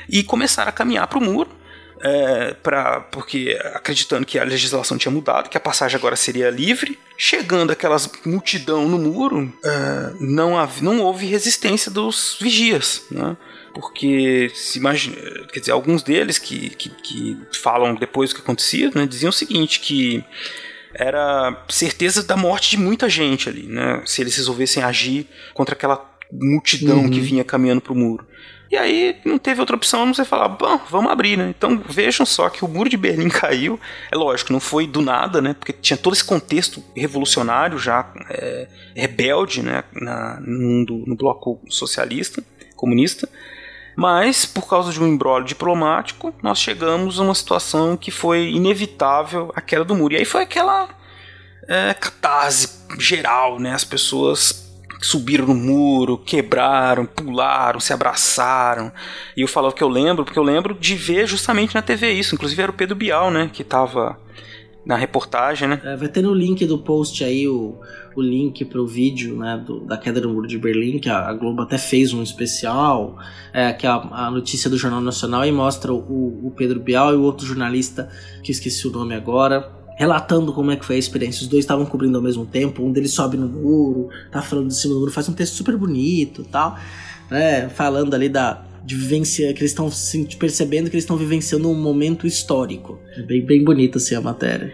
E 0.09 0.23
começaram 0.23 0.71
a 0.71 0.73
caminhar 0.73 1.07
pro 1.07 1.21
muro, 1.21 1.51
é, 2.01 2.55
pra, 2.55 3.01
porque 3.01 3.57
acreditando 3.75 4.25
que 4.27 4.39
a 4.39 4.45
legislação 4.45 4.97
tinha 4.97 5.13
mudado, 5.13 5.51
que 5.51 5.57
a 5.57 5.61
passagem 5.61 5.97
agora 5.99 6.17
seria 6.17 6.49
livre. 6.51 6.99
Chegando 7.19 7.71
aquelas 7.71 8.11
multidão 8.25 8.89
no 8.89 8.99
muro, 8.99 9.53
é, 9.63 10.13
não, 10.19 10.59
hav- 10.59 10.81
não 10.81 11.01
houve 11.01 11.27
resistência 11.27 11.91
dos 11.91 12.39
vigias, 12.41 13.03
né? 13.11 13.37
Porque 13.75 14.51
se 14.55 14.79
imagina, 14.79 15.17
quer 15.53 15.61
dizer, 15.61 15.73
alguns 15.73 16.03
deles 16.03 16.39
que, 16.39 16.71
que, 16.71 16.91
que 16.91 17.39
falam 17.53 17.95
depois 17.95 18.31
do 18.31 18.37
que 18.37 18.43
acontecia, 18.43 18.91
né, 18.95 19.07
diziam 19.07 19.31
o 19.31 19.33
seguinte, 19.33 19.81
que 19.81 20.25
era 20.95 21.65
certeza 21.69 22.23
da 22.23 22.37
morte 22.37 22.71
de 22.71 22.77
muita 22.77 23.09
gente 23.09 23.49
ali, 23.49 23.67
né? 23.67 24.03
Se 24.05 24.21
eles 24.21 24.37
resolvessem 24.37 24.83
agir 24.83 25.27
contra 25.55 25.75
aquela 25.75 26.11
multidão 26.31 27.09
que 27.09 27.21
vinha 27.21 27.45
caminhando 27.45 27.81
pro 27.81 27.95
muro. 27.95 28.27
E 28.71 28.77
aí 28.77 29.19
não 29.23 29.39
teve 29.39 29.61
outra 29.61 29.77
opção 29.77 30.07
não 30.07 30.15
ser 30.15 30.25
falar, 30.25 30.49
bom, 30.49 30.81
vamos 30.91 31.13
abrir, 31.13 31.37
né? 31.37 31.47
Então 31.51 31.83
vejam 31.87 32.25
só 32.25 32.49
que 32.49 32.65
o 32.65 32.69
muro 32.69 32.89
de 32.89 32.97
Berlim 32.97 33.29
caiu. 33.31 33.79
É 34.11 34.17
lógico, 34.17 34.51
não 34.51 34.61
foi 34.61 34.87
do 34.87 35.03
nada, 35.03 35.43
né? 35.43 35.53
Porque 35.53 35.75
tinha 35.75 35.97
todo 35.97 36.15
esse 36.15 36.25
contexto 36.25 36.83
revolucionário 36.97 37.79
já, 37.79 38.11
é, 38.31 38.69
rebelde, 38.97 39.63
né? 39.63 39.85
Na, 39.93 40.41
no 40.41 40.59
mundo, 40.59 41.05
no 41.07 41.15
bloco 41.15 41.61
socialista, 41.69 42.43
comunista. 42.75 43.29
Mas, 43.97 44.47
por 44.47 44.69
causa 44.69 44.93
de 44.93 45.01
um 45.01 45.07
embrólio 45.07 45.47
diplomático, 45.47 46.35
nós 46.43 46.59
chegamos 46.59 47.21
a 47.21 47.23
uma 47.23 47.35
situação 47.35 47.97
que 47.97 48.11
foi 48.11 48.51
inevitável 48.51 49.53
a 49.55 49.61
queda 49.61 49.85
do 49.85 49.95
muro. 49.95 50.15
E 50.15 50.17
aí 50.19 50.25
foi 50.25 50.43
aquela 50.43 50.89
é, 51.69 51.95
catarse 51.95 52.83
geral, 52.99 53.59
né? 53.59 53.73
As 53.73 53.85
pessoas 53.85 54.63
subiram 55.01 55.47
no 55.47 55.55
muro, 55.55 56.17
quebraram, 56.17 57.05
pularam, 57.05 57.81
se 57.81 57.93
abraçaram. 57.93 58.93
E 59.37 59.43
eu 59.43 59.49
falava 59.49 59.75
que 59.75 59.83
eu 59.83 59.89
lembro, 59.89 60.25
porque 60.25 60.39
eu 60.39 60.45
lembro 60.45 60.75
de 60.75 60.95
ver 60.95 61.27
justamente 61.27 61.75
na 61.75 61.83
TV 61.83 62.13
isso. 62.13 62.35
Inclusive 62.35 62.63
era 62.63 62.71
o 62.71 62.75
Pedro 62.75 62.97
Bial, 62.97 63.31
né? 63.31 63.51
Que 63.53 63.65
tava 63.65 64.19
na 64.85 64.97
reportagem, 64.97 65.69
né? 65.69 65.81
É, 65.85 65.97
vai 65.97 66.09
ter 66.09 66.23
no 66.23 66.35
link 66.35 66.65
do 66.67 66.79
post 66.79 67.23
aí 67.23 67.47
o, 67.47 67.79
o 68.15 68.23
link 68.23 68.65
pro 68.65 68.87
vídeo 68.87 69.37
né, 69.37 69.63
do- 69.65 69.81
da 69.81 69.97
queda 69.97 70.21
do 70.21 70.29
muro 70.29 70.47
de 70.47 70.59
Berlim, 70.59 70.99
que 70.99 71.09
a, 71.09 71.29
a 71.29 71.33
Globo 71.33 71.63
até 71.63 71.79
fez 71.79 72.13
um 72.13 72.23
especial, 72.23 73.17
é, 73.53 73.73
que 73.73 73.87
é 73.87 73.91
a, 73.91 74.27
a 74.27 74.31
notícia 74.31 74.69
do 74.69 74.77
Jornal 74.77 75.01
Nacional, 75.01 75.45
e 75.47 75.53
mostra 75.53 75.93
o, 75.93 76.47
o 76.47 76.53
Pedro 76.57 76.81
Bial 76.81 77.13
e 77.13 77.17
o 77.17 77.23
outro 77.23 77.47
jornalista, 77.47 78.09
que 78.43 78.51
esqueci 78.53 78.87
o 78.87 78.91
nome 78.91 79.15
agora, 79.15 79.71
relatando 79.97 80.53
como 80.53 80.71
é 80.71 80.77
que 80.77 80.85
foi 80.85 80.97
a 80.97 80.99
experiência. 80.99 81.43
Os 81.43 81.49
dois 81.49 81.65
estavam 81.65 81.85
cobrindo 81.87 82.17
ao 82.17 82.23
mesmo 82.23 82.45
tempo, 82.47 82.83
um 82.83 82.91
deles 82.93 83.13
sobe 83.13 83.37
no 83.37 83.49
muro, 83.49 84.09
tá 84.31 84.43
falando 84.43 84.69
de 84.69 84.77
cima 84.77 84.95
do 84.95 85.01
muro, 85.01 85.13
faz 85.13 85.29
um 85.29 85.33
texto 85.35 85.55
super 85.55 85.77
bonito 85.77 86.45
tal, 86.45 86.79
né, 87.31 87.69
falando 87.69 88.15
ali 88.15 88.29
da 88.29 88.67
de 88.85 88.97
vivência, 88.97 89.53
que 89.55 89.61
eles 89.61 89.71
estão 89.71 89.89
percebendo 90.41 90.91
que 90.91 90.97
eles 90.97 91.05
estão 91.05 91.17
vivenciando 91.17 91.71
um 91.71 91.75
momento 91.81 92.27
histórico. 92.27 92.99
É 93.17 93.23
bem, 93.23 93.47
bem 93.47 93.63
bonita 93.63 93.99
assim 93.99 94.17
a 94.17 94.21
matéria. 94.21 94.73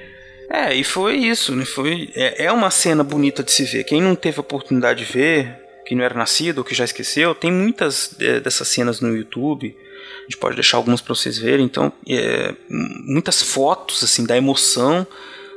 É, 0.50 0.74
e 0.74 0.82
foi 0.82 1.16
isso, 1.16 1.54
né? 1.54 1.64
Foi, 1.64 2.10
é, 2.14 2.44
é 2.46 2.52
uma 2.52 2.70
cena 2.70 3.04
bonita 3.04 3.42
de 3.42 3.50
se 3.52 3.64
ver. 3.64 3.84
Quem 3.84 4.00
não 4.00 4.14
teve 4.14 4.38
a 4.38 4.40
oportunidade 4.40 5.04
de 5.04 5.12
ver, 5.12 5.54
que 5.86 5.94
não 5.94 6.04
era 6.04 6.14
nascido 6.14 6.58
ou 6.58 6.64
que 6.64 6.74
já 6.74 6.84
esqueceu, 6.84 7.34
tem 7.34 7.52
muitas 7.52 8.14
é, 8.20 8.40
dessas 8.40 8.68
cenas 8.68 9.00
no 9.00 9.14
YouTube. 9.14 9.76
A 10.20 10.22
gente 10.22 10.38
pode 10.38 10.54
deixar 10.54 10.76
algumas 10.78 11.00
para 11.00 11.14
vocês 11.14 11.38
verem. 11.38 11.64
Então, 11.66 11.92
é, 12.08 12.54
muitas 12.68 13.42
fotos 13.42 14.02
assim 14.02 14.24
da 14.24 14.36
emoção 14.36 15.06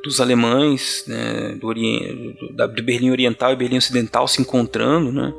dos 0.04 0.20
alemães, 0.20 1.04
né, 1.08 1.56
do, 1.60 1.68
Orien- 1.68 2.36
do- 2.52 2.68
de 2.74 2.82
Berlim 2.82 3.12
Oriental 3.12 3.54
e 3.54 3.56
Berlim 3.56 3.78
Ocidental 3.78 4.28
se 4.28 4.42
encontrando, 4.42 5.12
né? 5.12 5.32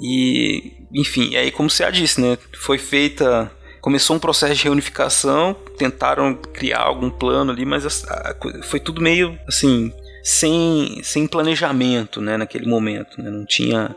E, 0.00 0.72
enfim, 0.94 1.36
aí 1.36 1.50
como 1.50 1.68
você 1.68 1.82
já 1.82 1.90
disse, 1.90 2.20
né? 2.20 2.38
Foi 2.56 2.78
feita 2.78 3.52
começou 3.80 4.16
um 4.16 4.18
processo 4.18 4.54
de 4.56 4.64
reunificação, 4.64 5.54
tentaram 5.76 6.34
criar 6.34 6.80
algum 6.82 7.10
plano 7.10 7.52
ali, 7.52 7.64
mas 7.64 7.84
as- 7.86 8.04
a 8.08 8.34
co- 8.34 8.62
foi 8.64 8.80
tudo 8.80 9.00
meio 9.00 9.38
assim, 9.46 9.92
sem, 10.22 11.00
sem 11.02 11.26
planejamento, 11.26 12.20
né, 12.20 12.36
naquele 12.36 12.66
momento, 12.66 13.22
né? 13.22 13.30
Não 13.30 13.44
tinha 13.46 13.94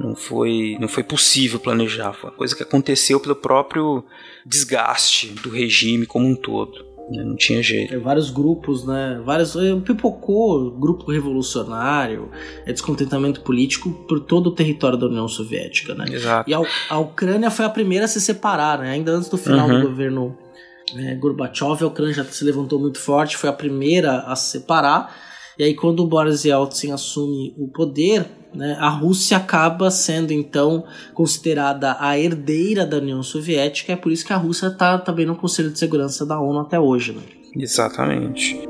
não 0.00 0.16
foi 0.16 0.76
não 0.80 0.88
foi 0.88 1.02
possível 1.02 1.60
planejar, 1.60 2.12
foi 2.14 2.30
uma 2.30 2.36
coisa 2.36 2.56
que 2.56 2.62
aconteceu 2.62 3.20
pelo 3.20 3.36
próprio 3.36 4.04
desgaste 4.46 5.28
do 5.28 5.50
regime 5.50 6.06
como 6.06 6.26
um 6.26 6.34
todo? 6.34 6.91
Não 7.10 7.36
tinha 7.36 7.62
jeito. 7.62 7.94
É, 7.94 7.98
vários 7.98 8.30
grupos, 8.30 8.86
né? 8.86 9.20
Vários. 9.24 9.54
é, 9.56 9.74
Pipocou 9.76 10.70
grupo 10.70 11.10
revolucionário, 11.10 12.30
é, 12.64 12.72
descontentamento 12.72 13.40
político 13.40 13.90
por 14.08 14.20
todo 14.20 14.46
o 14.48 14.50
território 14.54 14.96
da 14.96 15.06
União 15.06 15.28
Soviética, 15.28 15.94
né? 15.94 16.06
Exato. 16.10 16.48
E 16.48 16.54
a, 16.54 16.60
a 16.90 16.98
Ucrânia 16.98 17.50
foi 17.50 17.64
a 17.64 17.70
primeira 17.70 18.04
a 18.04 18.08
se 18.08 18.20
separar, 18.20 18.78
né? 18.78 18.90
Ainda 18.92 19.12
antes 19.12 19.28
do 19.28 19.36
final 19.36 19.68
Uhum. 19.68 19.80
do 19.80 19.88
governo 19.88 20.38
né, 20.94 21.14
Gorbachev, 21.16 21.82
a 21.82 21.86
Ucrânia 21.86 22.14
já 22.14 22.24
se 22.24 22.44
levantou 22.44 22.78
muito 22.78 22.98
forte, 22.98 23.36
foi 23.36 23.48
a 23.50 23.52
primeira 23.52 24.20
a 24.20 24.36
se 24.36 24.50
separar. 24.50 25.14
E 25.58 25.64
aí, 25.64 25.74
quando 25.74 26.00
o 26.00 26.06
Boris 26.06 26.44
Yeltsin 26.44 26.92
assume 26.92 27.54
o 27.58 27.68
poder, 27.68 28.26
né, 28.54 28.76
a 28.78 28.88
Rússia 28.88 29.36
acaba 29.36 29.90
sendo 29.90 30.32
então 30.32 30.84
considerada 31.14 31.96
a 31.98 32.18
herdeira 32.18 32.86
da 32.86 32.98
União 32.98 33.22
Soviética. 33.22 33.92
É 33.92 33.96
por 33.96 34.12
isso 34.12 34.24
que 34.24 34.32
a 34.32 34.36
Rússia 34.36 34.68
está 34.68 34.98
também 34.98 35.26
no 35.26 35.36
Conselho 35.36 35.70
de 35.70 35.78
Segurança 35.78 36.24
da 36.24 36.40
ONU 36.40 36.60
até 36.60 36.78
hoje, 36.78 37.12
né? 37.12 37.22
Exatamente. 37.56 38.68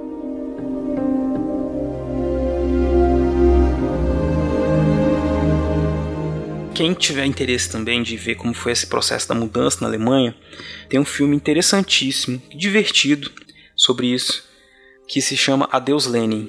Quem 6.74 6.94
tiver 6.94 7.26
interesse 7.26 7.70
também 7.70 8.02
de 8.02 8.16
ver 8.16 8.34
como 8.34 8.54
foi 8.54 8.72
esse 8.72 8.86
processo 8.86 9.28
da 9.28 9.34
mudança 9.34 9.78
na 9.82 9.86
Alemanha, 9.86 10.34
tem 10.88 10.98
um 10.98 11.04
filme 11.04 11.36
interessantíssimo, 11.36 12.42
divertido 12.56 13.30
sobre 13.76 14.06
isso, 14.08 14.42
que 15.06 15.20
se 15.20 15.36
chama 15.36 15.68
Adeus 15.70 16.06
Lenin. 16.06 16.48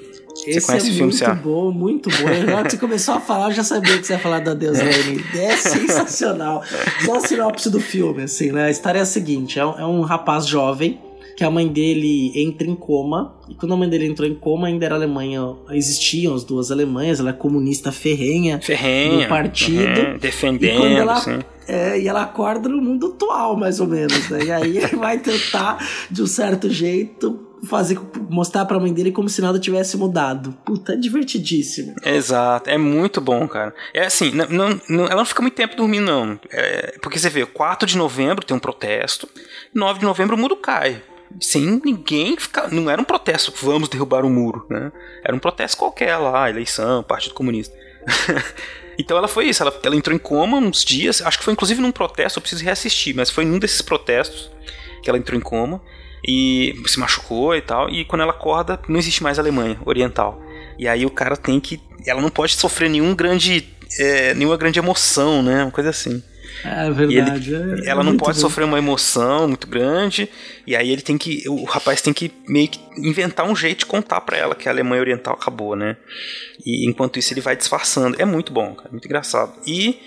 Esse 0.50 0.66
conhece 0.68 0.88
é 0.88 0.90
o 0.90 0.94
filme, 0.94 1.02
muito 1.02 1.18
Cia? 1.18 1.34
bom, 1.36 1.72
muito 1.72 2.10
bom. 2.10 2.46
Na 2.46 2.56
hora 2.58 2.64
que 2.66 2.72
você 2.72 2.78
começou 2.78 3.16
a 3.16 3.20
falar, 3.20 3.50
eu 3.50 3.54
já 3.54 3.64
sabia 3.64 3.98
que 3.98 4.06
você 4.08 4.14
ia 4.14 4.20
falar 4.20 4.40
da 4.40 4.54
Deus 4.54 4.78
Lenin. 4.80 5.22
É 5.36 5.56
sensacional. 5.56 6.64
Só 7.06 7.16
a 7.18 7.20
sinopse 7.22 7.70
do 7.70 7.80
filme, 7.80 8.24
assim, 8.24 8.52
né? 8.52 8.66
A 8.66 8.70
história 8.72 9.00
é 9.00 9.02
a 9.02 9.06
seguinte: 9.06 9.60
é 9.60 9.66
um, 9.66 9.80
é 9.80 9.86
um 9.86 10.02
rapaz 10.02 10.48
jovem 10.48 11.00
que 11.36 11.44
a 11.44 11.50
mãe 11.50 11.68
dele 11.68 12.32
entra 12.36 12.68
em 12.68 12.76
coma. 12.76 13.36
E 13.50 13.56
quando 13.56 13.74
a 13.74 13.78
mãe 13.78 13.90
dele 13.90 14.06
entrou 14.06 14.28
em 14.30 14.36
coma, 14.36 14.68
ainda 14.68 14.86
era 14.86 14.96
Alemanha. 14.96 15.56
Existiam 15.72 16.36
as 16.36 16.44
duas 16.44 16.72
Alemanhas, 16.72 17.20
ela 17.20 17.32
é 17.32 17.34
comunista 17.34 17.92
ferrenha. 17.92 18.60
Ferrenha. 18.62 19.24
Do 19.24 19.30
partido. 19.30 20.00
uhum, 20.00 20.16
E 20.16 20.20
defendendo, 20.20 20.86
ela- 20.86 21.14
assim. 21.14 21.40
É, 21.68 21.98
e 22.00 22.08
ela 22.10 22.24
acorda 22.24 22.68
no 22.68 22.82
mundo 22.82 23.08
atual, 23.16 23.56
mais 23.56 23.80
ou 23.80 23.88
menos, 23.88 24.30
né? 24.30 24.44
E 24.44 24.52
aí 24.52 24.78
ele 24.80 24.96
vai 24.98 25.18
tentar, 25.18 25.78
de 26.12 26.22
um 26.22 26.28
certo 26.28 26.70
jeito, 26.70 27.40
fazer 27.68 28.00
mostrar 28.30 28.66
pra 28.66 28.80
mãe 28.80 28.94
dele 28.94 29.12
como 29.12 29.30
se 29.30 29.42
nada 29.42 29.60
tivesse 29.60 29.96
mudado. 29.98 30.52
Puta, 30.66 30.94
é 30.94 30.96
divertidíssimo. 30.98 31.96
Exato, 32.04 32.70
é 32.70 32.78
muito 32.78 33.22
bom, 33.22 33.48
cara. 33.48 33.74
É 33.94 34.06
assim, 34.06 34.32
não, 34.32 34.80
não- 34.90 35.06
ela 35.06 35.16
não 35.18 35.26
fica 35.26 35.42
muito 35.42 35.56
tempo 35.56 35.76
dormindo, 35.76 36.06
não. 36.06 36.40
É, 36.52 36.98
porque 37.02 37.18
você 37.20 37.30
vê, 37.30 37.46
4 37.46 37.88
de 37.88 37.98
novembro 37.98 38.46
tem 38.46 38.56
um 38.56 38.60
protesto, 38.60 39.28
9 39.74 40.00
de 40.00 40.06
novembro 40.06 40.36
o 40.36 40.40
muro 40.40 40.56
cai. 40.56 41.02
Sem 41.42 41.82
ninguém 41.84 42.38
ficar. 42.38 42.72
Não 42.72 42.90
era 42.90 43.02
um 43.02 43.06
protesto, 43.06 43.52
vamos 43.62 43.90
derrubar 43.90 44.24
o 44.24 44.30
muro, 44.30 44.66
né? 44.70 44.92
Era 45.24 45.36
um 45.36 45.40
protesto 45.40 45.78
qualquer 45.78 46.16
lá, 46.18 46.50
eleição, 46.50 47.02
Partido 47.02 47.34
Comunista. 47.34 47.76
então 49.00 49.18
ela 49.18 49.28
foi 49.28 49.46
isso, 49.48 49.64
ela, 49.64 49.74
ela 49.84 49.96
entrou 49.96 50.16
em 50.16 50.20
coma 50.20 50.58
uns 50.58 50.84
dias, 50.84 51.22
acho 51.22 51.38
que 51.40 51.44
foi 51.44 51.54
inclusive 51.54 51.82
num 51.82 51.92
protesto, 51.92 52.38
eu 52.38 52.42
preciso 52.42 52.64
reassistir, 52.64 53.16
mas 53.16 53.30
foi 53.30 53.46
num 53.46 53.58
desses 53.58 53.82
protestos 53.82 54.52
que 55.02 55.10
ela 55.10 55.18
entrou 55.18 55.38
em 55.38 55.42
coma 55.42 55.82
e 56.26 56.74
se 56.88 57.00
machucou 57.00 57.56
e 57.56 57.62
tal. 57.62 57.90
E 57.90 58.06
quando 58.06 58.22
ela 58.22 58.32
acorda, 58.32 58.80
não 58.88 58.98
existe 59.00 59.22
mais 59.24 59.38
Alemanha 59.40 59.78
Oriental. 59.86 60.42
E 60.80 60.88
aí 60.88 61.06
o 61.06 61.10
cara 61.10 61.36
tem 61.38 61.60
que. 61.60 61.80
Ela 62.06 62.22
não 62.22 62.30
pode 62.30 62.54
sofrer 62.56 62.90
nenhum 62.90 63.16
grande. 63.16 63.68
é, 64.00 64.34
nenhuma 64.34 64.58
grande 64.58 64.80
emoção, 64.80 65.44
né? 65.44 65.64
Uma 65.64 65.72
coisa 65.72 65.90
assim. 65.92 66.22
É 66.64 66.90
verdade. 66.92 67.54
é- 67.56 67.90
Ela 67.90 68.04
não 68.04 68.16
pode 68.16 68.36
bom. 68.36 68.42
sofrer 68.42 68.64
uma 68.64 68.78
emoção 68.78 69.48
muito 69.48 69.66
grande. 69.68 70.30
E 70.68 70.76
aí 70.76 70.92
ele 70.92 71.02
tem 71.02 71.18
que. 71.18 71.44
O 71.50 71.64
rapaz 71.64 72.02
tem 72.02 72.14
que 72.14 72.32
meio 72.48 72.68
que 72.68 72.80
inventar 72.98 73.46
um 73.50 73.56
jeito 73.56 73.80
de 73.80 73.86
contar 73.86 74.22
pra 74.22 74.38
ela 74.38 74.54
que 74.56 74.68
a 74.68 74.72
Alemanha 74.72 75.02
Oriental 75.02 75.34
acabou, 75.34 75.76
né? 75.76 75.98
E 76.66 76.88
enquanto 76.88 77.18
isso 77.20 77.34
ele 77.34 77.42
vai 77.42 77.56
disfarçando. 77.56 78.16
É 78.22 78.26
muito 78.26 78.52
bom, 78.54 78.74
cara. 78.76 78.90
Muito 78.92 79.06
engraçado. 79.06 79.54
E 79.66 80.00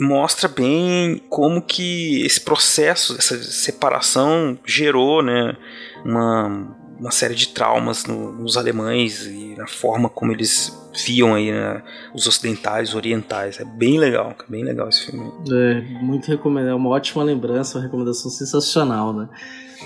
mostra 0.00 0.48
bem 0.48 1.20
como 1.28 1.60
que 1.62 2.22
esse 2.24 2.40
processo, 2.40 3.16
essa 3.18 3.36
separação 3.42 4.58
gerou, 4.64 5.22
né, 5.22 5.56
uma, 6.04 6.76
uma 6.98 7.10
série 7.10 7.34
de 7.34 7.48
traumas 7.48 8.04
no- 8.04 8.32
nos 8.32 8.56
alemães 8.56 9.26
e 9.26 9.54
na 9.56 9.66
forma 9.66 10.08
como 10.08 10.32
eles 10.32 10.76
viam 11.04 11.34
aí 11.34 11.50
né, 11.52 11.82
os 12.14 12.26
ocidentais, 12.26 12.94
orientais. 12.94 13.60
É 13.60 13.64
bem 13.64 13.98
legal, 13.98 14.34
bem 14.48 14.64
legal 14.64 14.88
esse 14.88 15.06
filme. 15.10 15.30
É, 15.50 15.80
muito 16.02 16.26
recomendado, 16.28 16.72
é 16.72 16.74
uma 16.74 16.90
ótima 16.90 17.22
lembrança, 17.22 17.78
uma 17.78 17.84
recomendação 17.84 18.30
sensacional, 18.30 19.12
né? 19.12 19.28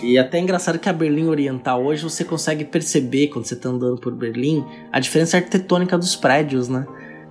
E 0.02 0.16
até 0.18 0.38
é 0.38 0.40
engraçado 0.40 0.78
que 0.78 0.88
a 0.88 0.92
Berlim 0.92 1.26
Oriental 1.28 1.84
hoje 1.84 2.02
você 2.02 2.24
consegue 2.24 2.64
perceber, 2.64 3.28
quando 3.28 3.44
você 3.44 3.54
tá 3.54 3.68
andando 3.68 4.00
por 4.00 4.14
Berlim, 4.14 4.64
a 4.90 4.98
diferença 4.98 5.36
arquitetônica 5.36 5.98
dos 5.98 6.16
prédios, 6.16 6.66
né? 6.66 6.86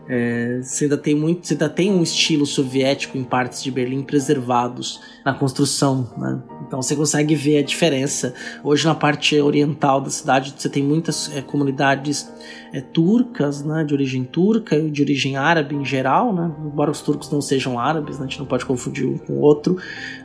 É, 0.10 0.60
você 0.62 0.86
ainda 0.86 0.98
tem 0.98 1.16
muito, 1.16 1.48
você 1.48 1.54
ainda 1.54 1.70
tem 1.70 1.92
um 1.92 2.02
estilo 2.02 2.46
soviético 2.46 3.18
em 3.18 3.24
partes 3.24 3.64
de 3.64 3.72
Berlim 3.72 4.02
preservados 4.02 5.00
na 5.24 5.34
construção, 5.34 6.10
né? 6.18 6.42
Então 6.68 6.82
você 6.82 6.96
consegue 6.96 7.36
ver 7.36 7.60
a 7.60 7.64
diferença. 7.64 8.34
Hoje 8.64 8.86
na 8.86 8.96
parte 8.96 9.40
oriental 9.40 10.02
da 10.02 10.10
cidade 10.10 10.54
você 10.58 10.68
tem 10.68 10.84
muitas 10.84 11.36
é, 11.36 11.42
comunidades 11.42 12.30
é, 12.74 12.82
turcas, 12.82 13.64
né, 13.64 13.84
de 13.84 13.94
origem 13.94 14.24
turca 14.24 14.78
e 14.78 14.90
de 14.90 15.02
origem 15.02 15.38
árabe 15.38 15.76
em 15.76 15.86
geral, 15.86 16.34
né? 16.34 16.52
Embora 16.66 16.90
os 16.90 17.02
turcos 17.02 17.30
não 17.32 17.42
sejam 17.42 17.80
árabes, 17.80 18.18
né, 18.18 18.26
a 18.26 18.28
gente 18.28 18.40
não 18.40 18.46
pode 18.46 18.66
confundir 18.66 19.06
um 19.06 19.18
com 19.18 19.34
o 19.34 19.40
outro, 19.40 19.78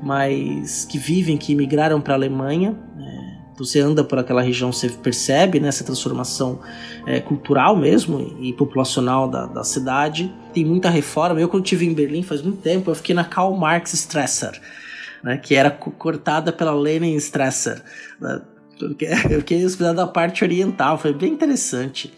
mas 0.03 0.85
que 0.85 0.99
vivem, 0.99 1.37
que 1.37 1.55
migraram 1.55 2.01
para 2.01 2.14
a 2.14 2.16
Alemanha. 2.16 2.77
é, 2.99 3.26
você 3.57 3.81
anda 3.81 4.05
por 4.05 4.19
aquela 4.19 4.43
região, 4.43 4.71
você 4.73 4.89
percebe 4.89 5.59
né, 5.59 5.69
essa 5.69 5.83
transformação 5.85 6.61
é, 7.07 7.21
cultural 7.21 7.77
mesmo 7.77 8.37
e 8.41 8.53
populacional 8.53 9.29
da, 9.29 9.47
da 9.47 9.65
cidade. 9.65 10.33
Tem 10.53 10.65
muita 10.65 10.91
reforma. 10.91 11.41
Eu, 11.41 11.49
quando 11.49 11.65
estive 11.65 11.87
em 11.87 11.95
Berlim 11.95 12.23
faz 12.23 12.43
muito 12.43 12.61
tempo, 12.61 12.91
eu 12.91 12.95
fiquei 12.95 13.15
na 13.15 13.25
Karl 13.25 13.55
Marx 13.57 13.95
Stresser, 13.95 14.61
né, 15.23 15.39
que 15.39 15.55
era 15.55 15.71
co- 15.71 15.91
cortada 15.91 16.53
pela 16.53 16.75
Lenin 16.75 17.17
Stresser. 17.17 17.83
Né, 18.21 18.43
porque 18.79 19.07
eu 19.31 19.39
fiquei 19.41 19.65
hospedado 19.65 19.97
da 19.97 20.07
parte 20.07 20.45
oriental, 20.45 20.99
foi 20.99 21.15
bem 21.15 21.33
interessante. 21.33 22.13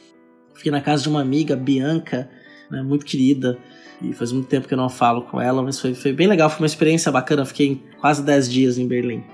Fiquei 0.55 0.73
na 0.73 0.81
casa 0.81 1.05
de 1.05 1.09
uma 1.09 1.21
amiga, 1.21 1.55
Bianca, 1.55 2.29
né, 2.71 2.83
muito 2.83 3.07
querida. 3.07 3.57
E 4.01 4.13
faz 4.13 4.31
muito 4.31 4.47
tempo 4.47 4.69
que 4.69 4.75
eu 4.75 4.79
não 4.79 4.89
falo 4.89 5.23
com 5.23 5.41
ela, 5.41 5.61
mas 5.61 5.81
foi, 5.81 5.93
foi 5.93 6.13
bem 6.13 6.29
legal, 6.29 6.49
foi 6.49 6.61
uma 6.61 6.67
experiência 6.67 7.11
bacana. 7.11 7.45
Fiquei 7.45 7.83
quase 8.01 8.23
10 8.23 8.49
dias 8.51 8.79
em 8.79 8.87
Berlim. 8.87 9.25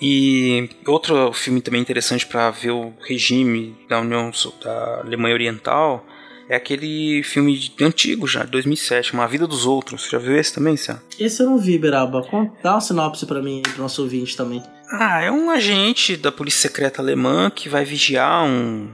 E 0.00 0.68
outro 0.86 1.32
filme 1.32 1.60
também 1.60 1.80
interessante 1.80 2.26
para 2.26 2.50
ver 2.50 2.70
o 2.72 2.92
regime 3.06 3.76
da 3.88 4.00
União 4.00 4.30
da 4.62 5.00
Alemanha 5.04 5.34
Oriental 5.34 6.04
é 6.48 6.56
aquele 6.56 7.22
filme 7.22 7.56
de- 7.56 7.72
antigo 7.84 8.26
já, 8.26 8.44
de 8.44 8.50
2007, 8.50 9.14
Uma 9.14 9.26
Vida 9.26 9.46
dos 9.46 9.64
Outros. 9.64 10.08
Já 10.10 10.18
viu 10.18 10.36
esse 10.36 10.52
também, 10.52 10.76
Cia? 10.76 11.00
Esse 11.18 11.42
eu 11.42 11.46
não 11.46 11.58
vi, 11.58 11.78
Beraba. 11.78 12.22
Dá 12.62 12.72
uma 12.72 12.80
sinopse 12.80 13.24
pra 13.24 13.40
mim 13.40 13.62
pro 13.62 13.80
nosso 13.82 14.02
ouvinte 14.02 14.36
também. 14.36 14.62
Ah, 14.90 15.22
é 15.22 15.30
um 15.30 15.48
agente 15.50 16.16
da 16.16 16.30
polícia 16.30 16.68
secreta 16.68 17.00
alemã 17.00 17.50
que 17.50 17.68
vai 17.70 17.84
vigiar 17.84 18.44
um, 18.44 18.90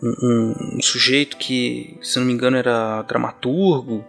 um, 0.00 0.14
um- 0.22 0.76
um 0.78 0.82
sujeito 0.82 1.36
que, 1.36 1.96
se 2.00 2.18
não 2.20 2.26
me 2.26 2.32
engano, 2.32 2.56
era 2.56 3.02
dramaturgo, 3.02 4.04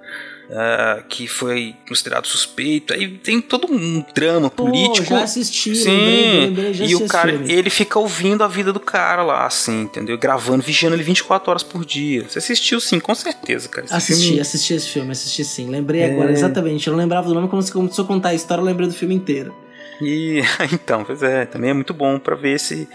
ah, 0.55 1.03
que 1.09 1.27
foi 1.27 1.75
considerado 1.87 2.27
suspeito. 2.27 2.93
Aí 2.93 3.07
tem 3.17 3.41
todo 3.41 3.67
um 3.71 4.03
drama 4.13 4.49
político. 4.49 5.07
Pô, 5.07 5.15
já 5.17 5.23
assisti, 5.23 5.75
Sim, 5.75 5.89
lembrei, 5.89 6.39
lembrei, 6.45 6.73
já 6.73 6.85
e 6.85 6.95
o 6.95 7.07
cara, 7.07 7.31
filme. 7.31 7.51
ele 7.51 7.69
fica 7.69 7.97
ouvindo 7.99 8.43
a 8.43 8.47
vida 8.47 8.71
do 8.71 8.79
cara 8.79 9.23
lá, 9.23 9.45
assim, 9.45 9.81
entendeu? 9.81 10.17
Gravando, 10.17 10.63
vigiando 10.63 10.95
ele 10.95 11.03
24 11.03 11.49
horas 11.49 11.63
por 11.63 11.83
dia. 11.85 12.25
Você 12.29 12.39
assistiu, 12.39 12.79
sim, 12.79 12.99
com 12.99 13.15
certeza, 13.15 13.67
cara. 13.69 13.85
Esse 13.85 13.95
Assisti, 13.95 14.23
filme- 14.25 14.41
assisti 14.41 14.73
esse 14.73 14.89
filme, 14.89 15.11
assisti 15.11 15.43
sim. 15.45 15.69
Lembrei 15.69 16.01
É. 16.01 16.11
agora, 16.11 16.31
exatamente. 16.31 16.87
Eu 16.87 16.91
não 16.93 16.99
lembrava 16.99 17.27
do 17.27 17.33
nome, 17.33 17.47
quando 17.47 17.61
você 17.63 17.73
começou 17.73 18.05
a 18.05 18.07
contar 18.07 18.29
a 18.29 18.33
história, 18.33 18.61
eu 18.61 18.65
lembrei 18.65 18.87
do 18.87 18.93
filme 18.93 19.15
inteiro. 19.15 19.53
E 20.01 20.41
então, 20.73 21.03
pois 21.03 21.21
é, 21.23 21.45
também 21.45 21.69
é 21.69 21.73
muito 21.73 21.93
bom 21.93 22.19
pra 22.19 22.35
ver 22.35 22.59
se. 22.59 22.87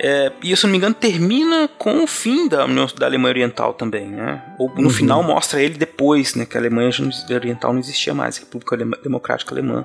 É, 0.00 0.30
e 0.42 0.56
se 0.56 0.64
não 0.64 0.70
me 0.70 0.76
engano, 0.78 0.94
termina 0.94 1.68
com 1.76 2.04
o 2.04 2.06
fim 2.06 2.46
da, 2.48 2.64
União- 2.66 2.86
da 2.96 3.06
Alemanha 3.06 3.32
Oriental 3.32 3.74
também, 3.74 4.08
né? 4.08 4.42
Ou 4.58 4.68
no 4.76 4.82
Uhum. 4.84 4.90
final 4.90 5.22
mostra 5.24 5.60
ele 5.60 5.74
depois, 5.76 6.34
né? 6.36 6.46
Que 6.46 6.56
a 6.56 6.60
Alemanha 6.60 6.90
Oriental 7.30 7.72
não 7.72 7.80
existia 7.80 8.14
mais, 8.14 8.36
a 8.36 8.40
República 8.40 8.76
Alema- 8.76 8.98
Democrática 9.02 9.52
Alemã. 9.52 9.84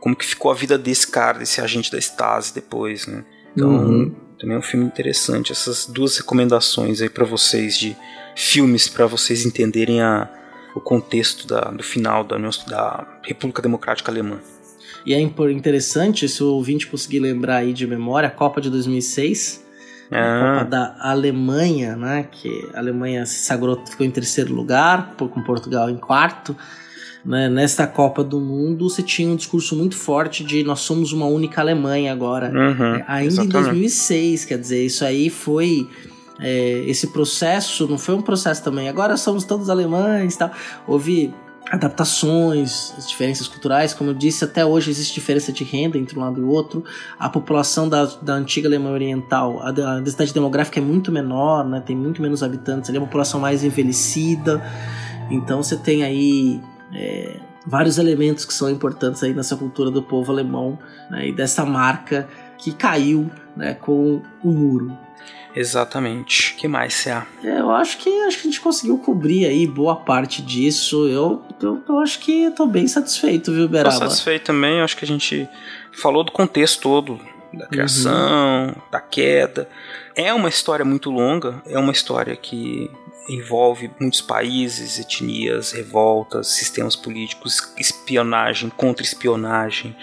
Como 0.00 0.14
que 0.14 0.24
ficou 0.24 0.50
a 0.50 0.54
vida 0.54 0.78
desse 0.78 1.08
cara, 1.10 1.38
desse 1.40 1.60
agente 1.60 1.90
da 1.90 1.98
Stasi 1.98 2.54
depois, 2.54 3.06
né? 3.08 3.24
Então, 3.52 3.68
Uhum. 3.68 4.14
também 4.38 4.54
é 4.54 4.58
um 4.58 4.62
filme 4.62 4.86
interessante. 4.86 5.50
Essas 5.50 5.86
duas 5.86 6.16
recomendações 6.18 7.00
aí 7.02 7.08
pra 7.08 7.24
vocês 7.24 7.76
de 7.76 7.96
filmes 8.36 8.86
pra 8.88 9.06
vocês 9.06 9.44
entenderem 9.44 10.00
a, 10.00 10.28
o 10.76 10.80
contexto 10.80 11.48
da, 11.48 11.62
do 11.62 11.82
final 11.82 12.22
da, 12.22 12.36
União, 12.36 12.50
da 12.68 13.04
República 13.24 13.60
Democrática 13.60 14.12
Alemã. 14.12 14.38
E 15.06 15.14
é 15.14 15.20
interessante, 15.20 16.28
se 16.28 16.42
o 16.42 16.48
ouvinte 16.54 16.86
conseguir 16.86 17.20
lembrar 17.20 17.56
aí 17.58 17.72
de 17.72 17.86
memória, 17.86 18.28
a 18.28 18.32
Copa 18.32 18.60
de 18.60 18.68
2006, 18.70 19.64
a 20.10 20.16
Ah. 20.16 20.58
Copa 20.58 20.70
da 20.70 20.96
Alemanha, 21.00 21.96
né? 21.96 22.26
Que 22.30 22.48
a 22.74 22.78
Alemanha 22.78 23.24
se 23.26 23.38
sagrou, 23.40 23.80
ficou 23.86 24.04
em 24.06 24.10
terceiro 24.10 24.54
lugar, 24.54 25.14
com 25.16 25.42
Portugal 25.42 25.88
em 25.90 25.96
quarto. 25.96 26.56
Né? 27.24 27.48
Nesta 27.48 27.86
Copa 27.86 28.22
do 28.24 28.40
Mundo, 28.40 28.88
você 28.88 29.02
tinha 29.02 29.28
um 29.28 29.36
discurso 29.36 29.74
muito 29.76 29.96
forte 29.96 30.42
de 30.44 30.62
nós 30.62 30.80
somos 30.80 31.12
uma 31.12 31.26
única 31.26 31.60
Alemanha 31.60 32.12
agora. 32.12 32.48
Uhum, 32.50 32.94
É, 32.96 33.04
ainda 33.06 33.24
em 33.24 33.26
exatamente. 33.26 33.52
2006, 33.52 34.44
quer 34.46 34.58
dizer, 34.58 34.84
isso 34.86 35.04
aí 35.04 35.28
foi. 35.28 35.88
é, 36.40 36.84
esse 36.86 37.08
processo 37.08 37.86
não 37.88 37.98
foi 37.98 38.14
um 38.14 38.22
processo 38.22 38.62
também. 38.62 38.88
Agora 38.88 39.16
somos 39.16 39.44
todos 39.44 39.68
alemães 39.68 40.36
e 40.36 40.38
tal. 40.38 40.52
Houve 40.86 41.34
adaptações, 41.70 42.94
as 42.96 43.08
diferenças 43.08 43.46
culturais, 43.46 43.92
como 43.92 44.10
eu 44.10 44.14
disse, 44.14 44.44
até 44.44 44.64
hoje 44.64 44.90
existe 44.90 45.14
diferença 45.14 45.52
de 45.52 45.64
renda 45.64 45.98
entre 45.98 46.18
um 46.18 46.22
lado 46.22 46.40
e 46.40 46.42
o 46.42 46.48
outro. 46.48 46.84
A 47.18 47.28
população 47.28 47.88
da, 47.88 48.06
da 48.06 48.34
antiga 48.34 48.68
Alemanha 48.68 48.94
Oriental, 48.94 49.60
a, 49.60 49.68
a 49.68 50.00
densidade 50.00 50.32
demográfica 50.32 50.80
é 50.80 50.82
muito 50.82 51.12
menor, 51.12 51.64
né? 51.68 51.82
tem 51.84 51.94
muito 51.94 52.22
menos 52.22 52.42
habitantes, 52.42 52.88
ali 52.88 52.96
é 52.96 53.00
uma 53.00 53.06
população 53.06 53.38
mais 53.40 53.62
envelhecida. 53.62 54.62
Então 55.30 55.62
você 55.62 55.76
tem 55.76 56.02
aí 56.02 56.60
é, 56.94 57.38
vários 57.66 57.98
elementos 57.98 58.44
que 58.46 58.54
são 58.54 58.70
importantes 58.70 59.22
aí 59.22 59.34
nessa 59.34 59.56
cultura 59.56 59.90
do 59.90 60.02
povo 60.02 60.32
alemão 60.32 60.78
né, 61.10 61.28
e 61.28 61.32
dessa 61.32 61.66
marca 61.66 62.26
que 62.56 62.72
caiu 62.72 63.30
né, 63.54 63.74
com 63.74 64.22
o 64.42 64.50
muro. 64.50 64.96
Exatamente. 65.54 66.54
que 66.54 66.68
mais, 66.68 66.94
Cé? 66.94 67.26
É, 67.42 67.60
Eu 67.60 67.70
acho 67.70 67.98
que 67.98 68.08
acho 68.26 68.38
que 68.38 68.48
a 68.48 68.50
gente 68.50 68.60
conseguiu 68.60 68.98
cobrir 68.98 69.46
aí 69.46 69.66
boa 69.66 69.96
parte 69.96 70.42
disso. 70.42 71.08
Eu, 71.08 71.42
eu, 71.62 71.82
eu 71.88 71.98
acho 72.00 72.18
que 72.20 72.44
eu 72.44 72.50
tô 72.52 72.66
bem 72.66 72.86
satisfeito, 72.86 73.52
viu, 73.52 73.62
Tô 73.66 73.72
Beraba? 73.72 73.96
satisfeito 73.96 74.44
também. 74.44 74.80
Acho 74.80 74.96
que 74.96 75.04
a 75.04 75.08
gente 75.08 75.48
falou 75.92 76.22
do 76.24 76.32
contexto 76.32 76.80
todo 76.80 77.20
da 77.52 77.66
criação, 77.66 78.74
da 78.90 79.00
queda. 79.00 79.68
É 80.14 80.32
uma 80.34 80.48
história 80.48 80.84
muito 80.84 81.10
longa. 81.10 81.62
É 81.66 81.78
uma 81.78 81.92
história 81.92 82.36
que 82.36 82.90
envolve 83.28 83.90
muitos 84.00 84.20
países, 84.20 84.98
etnias, 84.98 85.72
revoltas, 85.72 86.48
sistemas 86.48 86.96
políticos, 86.96 87.72
espionagem, 87.78 88.70
contra-espionagem. 88.70 89.94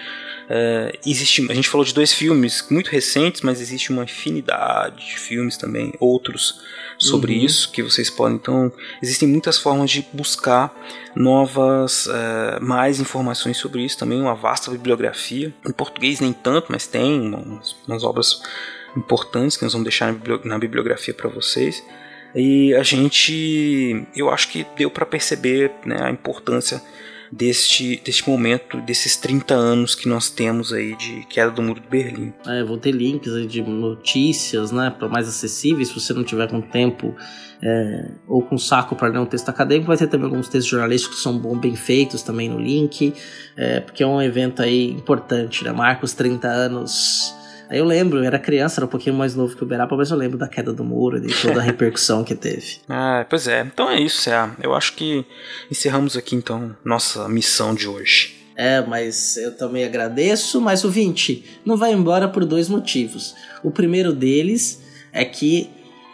É, 0.50 0.98
existe, 1.06 1.46
a 1.50 1.54
gente 1.54 1.68
falou 1.68 1.86
de 1.86 1.94
dois 1.94 2.14
filmes 2.14 2.66
muito 2.70 2.90
recentes, 2.90 3.42
mas 3.42 3.60
existe 3.60 3.92
uma 3.92 4.04
infinidade 4.04 5.06
de 5.06 5.20
filmes 5.20 5.58
também, 5.58 5.94
outros 6.00 6.62
sobre 6.98 7.34
Uhum. 7.34 7.46
isso 7.46 7.72
que 7.72 7.84
vocês 7.84 8.10
podem. 8.10 8.38
Então, 8.38 8.72
existem 9.02 9.28
muitas 9.28 9.58
formas 9.58 9.90
de 9.92 10.06
buscar 10.14 10.74
novas, 11.16 12.08
eh, 12.08 12.60
mais 12.62 13.00
informações 13.00 13.58
sobre 13.58 13.84
isso 13.84 13.98
também, 13.98 14.22
uma 14.22 14.36
vasta 14.36 14.72
bibliografia. 14.72 15.54
Em 15.68 15.72
português 15.72 16.20
nem 16.20 16.32
tanto, 16.32 16.72
mas 16.72 16.88
tem 16.88 17.20
umas, 17.20 17.76
umas 17.88 18.04
obras 18.04 18.42
importantes 18.96 19.58
que 19.58 19.64
nós 19.64 19.74
vamos 19.74 19.86
deixar 19.86 20.16
na 20.46 20.58
bibliografia 20.58 21.14
para 21.14 21.30
vocês. 21.30 21.84
E 22.34 22.74
a 22.76 22.84
gente, 22.84 24.06
eu 24.16 24.30
acho 24.30 24.50
que 24.50 24.66
deu 24.78 24.90
para 24.90 25.06
perceber 25.06 25.72
né, 25.86 25.98
a 26.02 26.10
importância 26.10 26.82
deste, 27.32 28.02
deste 28.04 28.30
momento, 28.30 28.80
desses 28.82 29.16
30 29.18 29.54
anos 29.54 29.96
que 29.96 30.08
nós 30.08 30.30
temos 30.30 30.72
aí 30.72 30.96
de 30.96 31.26
queda 31.28 31.52
do 31.52 31.62
muro 31.62 31.80
de 31.80 31.88
Berlim. 31.88 32.34
É, 32.46 32.64
vou 32.64 32.78
ter 32.78 32.92
links 32.92 33.34
aí 33.34 33.46
de 33.46 33.62
notícias, 33.62 34.72
né, 34.72 34.94
para 34.98 35.08
mais 35.08 35.28
acessíveis. 35.28 35.90
Se 35.90 35.94
você 35.94 36.14
não 36.14 36.24
tiver 36.24 36.50
com 36.50 36.62
tempo 36.62 37.16
é, 37.62 38.12
ou 38.28 38.42
com 38.42 38.58
saco 38.58 38.96
para 38.96 39.08
ler 39.08 39.20
um 39.20 39.26
texto 39.26 39.50
acadêmico, 39.50 39.88
vai 39.88 39.98
ter 39.98 40.08
também 40.08 40.26
alguns 40.28 40.48
textos 40.48 40.70
jornalísticos 40.70 41.18
que 41.18 41.24
são 41.24 41.38
bom, 41.38 41.58
bem 41.58 41.76
feitos 41.76 42.22
também 42.22 42.50
no 42.50 42.60
link, 42.60 43.14
é, 43.58 43.80
porque 43.80 44.04
é 44.04 44.08
um 44.08 44.22
evento 44.22 44.62
aí 44.62 44.92
importante, 44.92 45.64
né? 45.64 45.72
Marca 45.72 46.06
os 46.06 46.14
30 46.14 46.48
anos. 46.48 47.34
Aí 47.70 47.78
eu 47.78 47.86
lembro, 47.86 48.20
eu 48.20 48.24
era 48.24 48.38
criança, 48.38 48.80
era 48.80 48.86
um 48.86 48.90
pouquinho 48.90 49.16
mais 49.16 49.36
novo 49.36 49.56
que 49.56 49.64
o 49.64 49.66
Berapa, 49.66 49.96
mas 49.96 50.12
eu 50.12 50.18
lembro 50.18 50.38
da 50.38 50.48
queda 50.48 50.72
do 50.74 50.84
muro 50.84 51.18
e 51.18 51.34
toda 51.42 51.60
a 51.60 51.64
repercussão 51.64 52.24
que 52.24 52.36
teve. 52.36 52.78
Ah, 52.88 53.26
pois 53.30 53.48
é. 53.48 53.62
Então 53.62 53.90
é 53.90 54.00
isso, 54.00 54.22
Cé. 54.22 54.50
Eu 54.62 54.74
acho 54.74 54.94
que 54.94 55.26
encerramos 55.72 56.16
aqui 56.16 56.36
então 56.36 56.76
nossa 56.84 57.28
missão 57.28 57.74
de 57.74 57.88
hoje. 57.88 58.36
É, 58.56 58.82
mas 58.82 59.36
eu 59.36 59.56
também 59.56 59.84
agradeço, 59.84 60.62
mas 60.62 60.84
o 60.84 60.90
20 60.90 61.62
não 61.66 61.76
vai 61.76 61.92
embora 61.92 62.28
por 62.28 62.46
dois 62.46 62.70
motivos. 62.70 63.36
O 63.62 63.70
primeiro 63.70 64.14
deles 64.14 64.82
é 65.12 65.26
que 65.26 65.70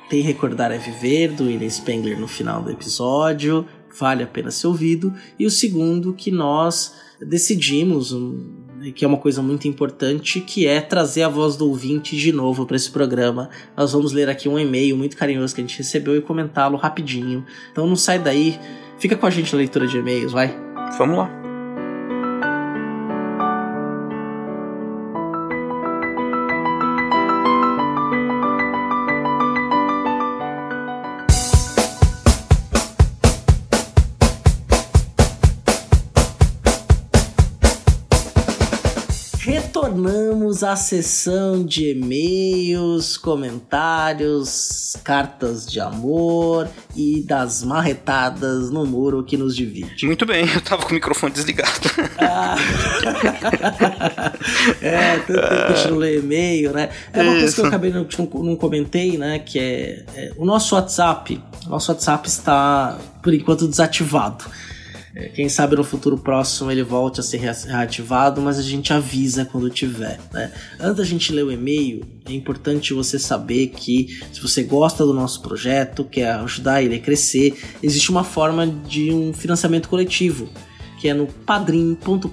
tem 0.09 0.21
Recordar 0.21 0.71
é 0.71 0.77
Viver, 0.77 1.31
do 1.31 1.45
William 1.45 1.69
Spengler 1.69 2.19
no 2.19 2.27
final 2.27 2.61
do 2.61 2.69
episódio. 2.71 3.65
vale 3.97 4.23
a 4.23 4.27
pena 4.27 4.51
ser 4.51 4.67
ouvido, 4.67 5.13
e 5.37 5.45
o 5.45 5.51
segundo 5.51 6.13
que 6.13 6.31
nós 6.31 6.93
decidimos, 7.25 8.11
um, 8.11 8.60
que 8.95 9.05
é 9.05 9.07
uma 9.07 9.17
coisa 9.17 9.41
muito 9.41 9.67
importante, 9.67 10.41
que 10.41 10.65
é 10.65 10.81
trazer 10.81 11.23
a 11.23 11.29
voz 11.29 11.55
do 11.55 11.67
ouvinte 11.67 12.15
de 12.15 12.31
novo 12.31 12.65
para 12.65 12.75
esse 12.75 12.89
programa. 12.89 13.49
Nós 13.75 13.91
vamos 13.91 14.11
ler 14.11 14.29
aqui 14.29 14.47
um 14.49 14.57
e-mail 14.57 14.97
muito 14.97 15.17
carinhoso 15.17 15.53
que 15.53 15.61
a 15.61 15.63
gente 15.63 15.77
recebeu 15.77 16.15
e 16.15 16.21
comentá-lo 16.21 16.77
rapidinho. 16.77 17.45
Então 17.71 17.85
não 17.85 17.95
sai 17.95 18.17
daí, 18.17 18.59
fica 18.97 19.15
com 19.15 19.25
a 19.25 19.29
gente 19.29 19.51
na 19.51 19.59
leitura 19.59 19.85
de 19.85 19.97
e-mails, 19.97 20.31
vai. 20.31 20.55
Vamos 20.97 21.17
lá. 21.17 21.40
Retornamos 40.01 40.63
à 40.63 40.75
sessão 40.75 41.63
de 41.63 41.91
e-mails, 41.91 43.17
comentários, 43.17 44.97
cartas 45.03 45.67
de 45.67 45.79
amor 45.79 46.67
e 46.95 47.21
das 47.21 47.63
marretadas 47.63 48.71
no 48.71 48.83
muro 48.83 49.23
que 49.23 49.37
nos 49.37 49.55
divide. 49.55 50.07
Muito 50.07 50.25
bem, 50.25 50.49
eu 50.51 50.61
tava 50.61 50.81
com 50.83 50.89
o 50.89 50.93
microfone 50.95 51.31
desligado. 51.31 51.87
Ah. 52.17 52.55
é, 54.81 55.19
tanto 55.19 55.39
tempo 55.39 55.67
que 55.67 55.75
gente 55.75 55.91
não 55.91 56.03
e-mail, 56.03 56.73
né? 56.73 56.89
É 57.13 57.21
uma 57.21 57.33
coisa 57.33 57.53
que 57.53 57.61
eu 57.61 57.65
Isso. 57.65 57.67
acabei 57.67 57.91
não, 57.91 58.07
não 58.43 58.55
comentei, 58.55 59.19
né? 59.19 59.37
Que 59.37 59.59
é, 59.59 60.03
é, 60.15 60.33
o 60.35 60.45
nosso 60.45 60.73
WhatsApp. 60.73 61.39
O 61.67 61.69
nosso 61.69 61.91
WhatsApp 61.91 62.27
está, 62.27 62.97
por 63.21 63.31
enquanto, 63.33 63.67
desativado. 63.67 64.45
É, 65.15 65.27
Quem 65.29 65.49
sabe 65.49 65.75
no 65.75 65.83
futuro 65.83 66.17
próximo 66.17 66.71
ele 66.71 66.83
volte 66.83 67.19
a 67.19 67.23
ser 67.23 67.37
rea- 67.37 67.51
reativado, 67.65 68.41
mas 68.41 68.57
a 68.57 68.61
gente 68.61 68.93
avisa 68.93 69.45
quando 69.45 69.69
tiver. 69.69 70.19
Né? 70.33 70.51
Antes 70.79 70.97
da 70.97 71.03
gente 71.03 71.31
ler 71.33 71.43
o 71.43 71.51
e-mail, 71.51 72.05
é 72.25 72.33
importante 72.33 72.93
você 72.93 73.19
saber 73.19 73.67
que 73.67 74.19
se 74.31 74.41
você 74.41 74.63
gosta 74.63 75.05
do 75.05 75.13
nosso 75.13 75.41
projeto, 75.41 76.03
quer 76.05 76.31
ajudar 76.35 76.81
ele 76.81 76.95
a 76.95 76.99
crescer, 76.99 77.59
existe 77.83 78.09
uma 78.09 78.23
forma 78.23 78.65
de 78.67 79.11
um 79.11 79.33
financiamento 79.33 79.89
coletivo 79.89 80.49
que 81.01 81.09
é 81.09 81.15
no 81.15 81.25
padrim.com.br 81.25 82.29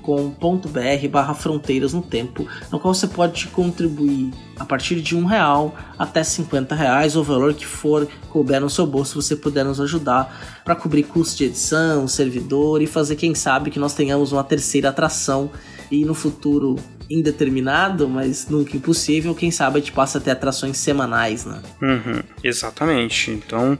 barra 1.10 1.32
fronteiras 1.32 1.94
no 1.94 2.02
tempo, 2.02 2.46
no 2.70 2.78
qual 2.78 2.92
você 2.92 3.06
pode 3.06 3.46
contribuir 3.46 4.30
a 4.58 4.64
partir 4.66 5.00
de 5.00 5.16
um 5.16 5.24
real 5.24 5.74
até 5.98 6.22
50 6.22 6.74
reais, 6.74 7.16
o 7.16 7.24
valor 7.24 7.54
que 7.54 7.64
for 7.64 8.06
couber 8.28 8.60
no 8.60 8.68
seu 8.68 8.86
bolso, 8.86 9.22
você 9.22 9.34
puder 9.34 9.64
nos 9.64 9.80
ajudar 9.80 10.60
para 10.66 10.76
cobrir 10.76 11.04
custos 11.04 11.38
de 11.38 11.44
edição, 11.44 12.06
servidor 12.06 12.82
e 12.82 12.86
fazer, 12.86 13.16
quem 13.16 13.34
sabe, 13.34 13.70
que 13.70 13.78
nós 13.78 13.94
tenhamos 13.94 14.32
uma 14.32 14.44
terceira 14.44 14.90
atração 14.90 15.50
e 15.90 16.04
no 16.04 16.12
futuro 16.12 16.76
indeterminado, 17.08 18.06
mas 18.06 18.48
nunca 18.50 18.76
impossível, 18.76 19.34
quem 19.34 19.50
sabe 19.50 19.78
a 19.78 19.80
gente 19.80 19.92
passa 19.92 20.18
a 20.18 20.20
ter 20.20 20.32
atrações 20.32 20.76
semanais, 20.76 21.46
né? 21.46 21.62
Uhum, 21.80 22.22
exatamente. 22.44 23.30
Então, 23.30 23.78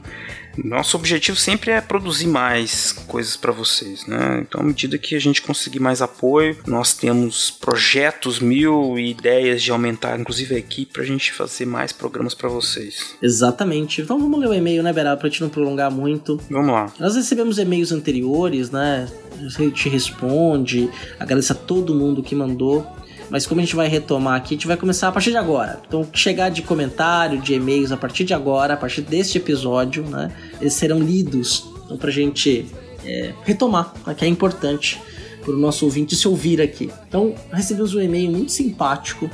nosso 0.57 0.97
objetivo 0.97 1.37
sempre 1.37 1.71
é 1.71 1.81
produzir 1.81 2.27
mais 2.27 2.91
coisas 2.91 3.35
para 3.35 3.51
vocês, 3.51 4.05
né? 4.05 4.39
Então, 4.41 4.61
à 4.61 4.63
medida 4.63 4.97
que 4.97 5.15
a 5.15 5.19
gente 5.19 5.41
conseguir 5.41 5.79
mais 5.79 6.01
apoio, 6.01 6.57
nós 6.67 6.93
temos 6.93 7.51
projetos 7.51 8.39
mil 8.39 8.97
e 8.97 9.11
ideias 9.11 9.61
de 9.61 9.71
aumentar, 9.71 10.19
inclusive 10.19 10.55
a 10.55 10.59
equipe, 10.59 10.93
pra 10.93 11.03
gente 11.03 11.31
fazer 11.31 11.65
mais 11.65 11.91
programas 11.91 12.33
para 12.33 12.49
vocês. 12.49 13.15
Exatamente. 13.21 14.01
Então 14.01 14.19
vamos 14.19 14.39
ler 14.39 14.49
o 14.49 14.53
e-mail, 14.53 14.83
né, 14.83 14.91
Beraba, 14.91 15.19
pra 15.19 15.29
gente 15.29 15.41
não 15.41 15.49
prolongar 15.49 15.91
muito. 15.91 16.39
Vamos 16.49 16.71
lá. 16.71 16.91
Nós 16.99 17.15
recebemos 17.15 17.57
e-mails 17.57 17.91
anteriores, 17.91 18.69
né? 18.71 19.07
A 19.39 19.47
gente 19.47 19.87
responde, 19.87 20.89
agradece 21.19 21.51
a 21.51 21.55
todo 21.55 21.95
mundo 21.95 22.21
que 22.21 22.35
mandou. 22.35 22.85
Mas 23.29 23.45
como 23.45 23.61
a 23.61 23.63
gente 23.63 23.75
vai 23.75 23.87
retomar 23.87 24.35
aqui, 24.35 24.55
a 24.55 24.57
gente 24.57 24.67
vai 24.67 24.77
começar 24.77 25.07
a 25.07 25.11
partir 25.11 25.31
de 25.31 25.37
agora. 25.37 25.79
Então, 25.87 26.07
chegar 26.13 26.49
de 26.49 26.61
comentário, 26.61 27.39
de 27.39 27.53
e-mails 27.53 27.91
a 27.91 27.97
partir 27.97 28.23
de 28.23 28.33
agora, 28.33 28.73
a 28.73 28.77
partir 28.77 29.01
deste 29.01 29.37
episódio, 29.37 30.03
né? 30.03 30.31
Eles 30.59 30.73
serão 30.73 30.99
lidos. 30.99 31.69
Então, 31.85 31.97
pra 31.97 32.11
gente 32.11 32.65
é, 33.05 33.33
retomar, 33.43 33.93
né, 34.05 34.13
que 34.13 34.25
é 34.25 34.27
importante 34.27 34.99
para 35.41 35.53
o 35.53 35.57
nosso 35.57 35.85
ouvinte 35.85 36.15
se 36.15 36.27
ouvir 36.27 36.61
aqui. 36.61 36.91
Então, 37.07 37.33
recebemos 37.51 37.93
um 37.95 38.01
e-mail 38.01 38.31
muito 38.31 38.51
simpático 38.51 39.29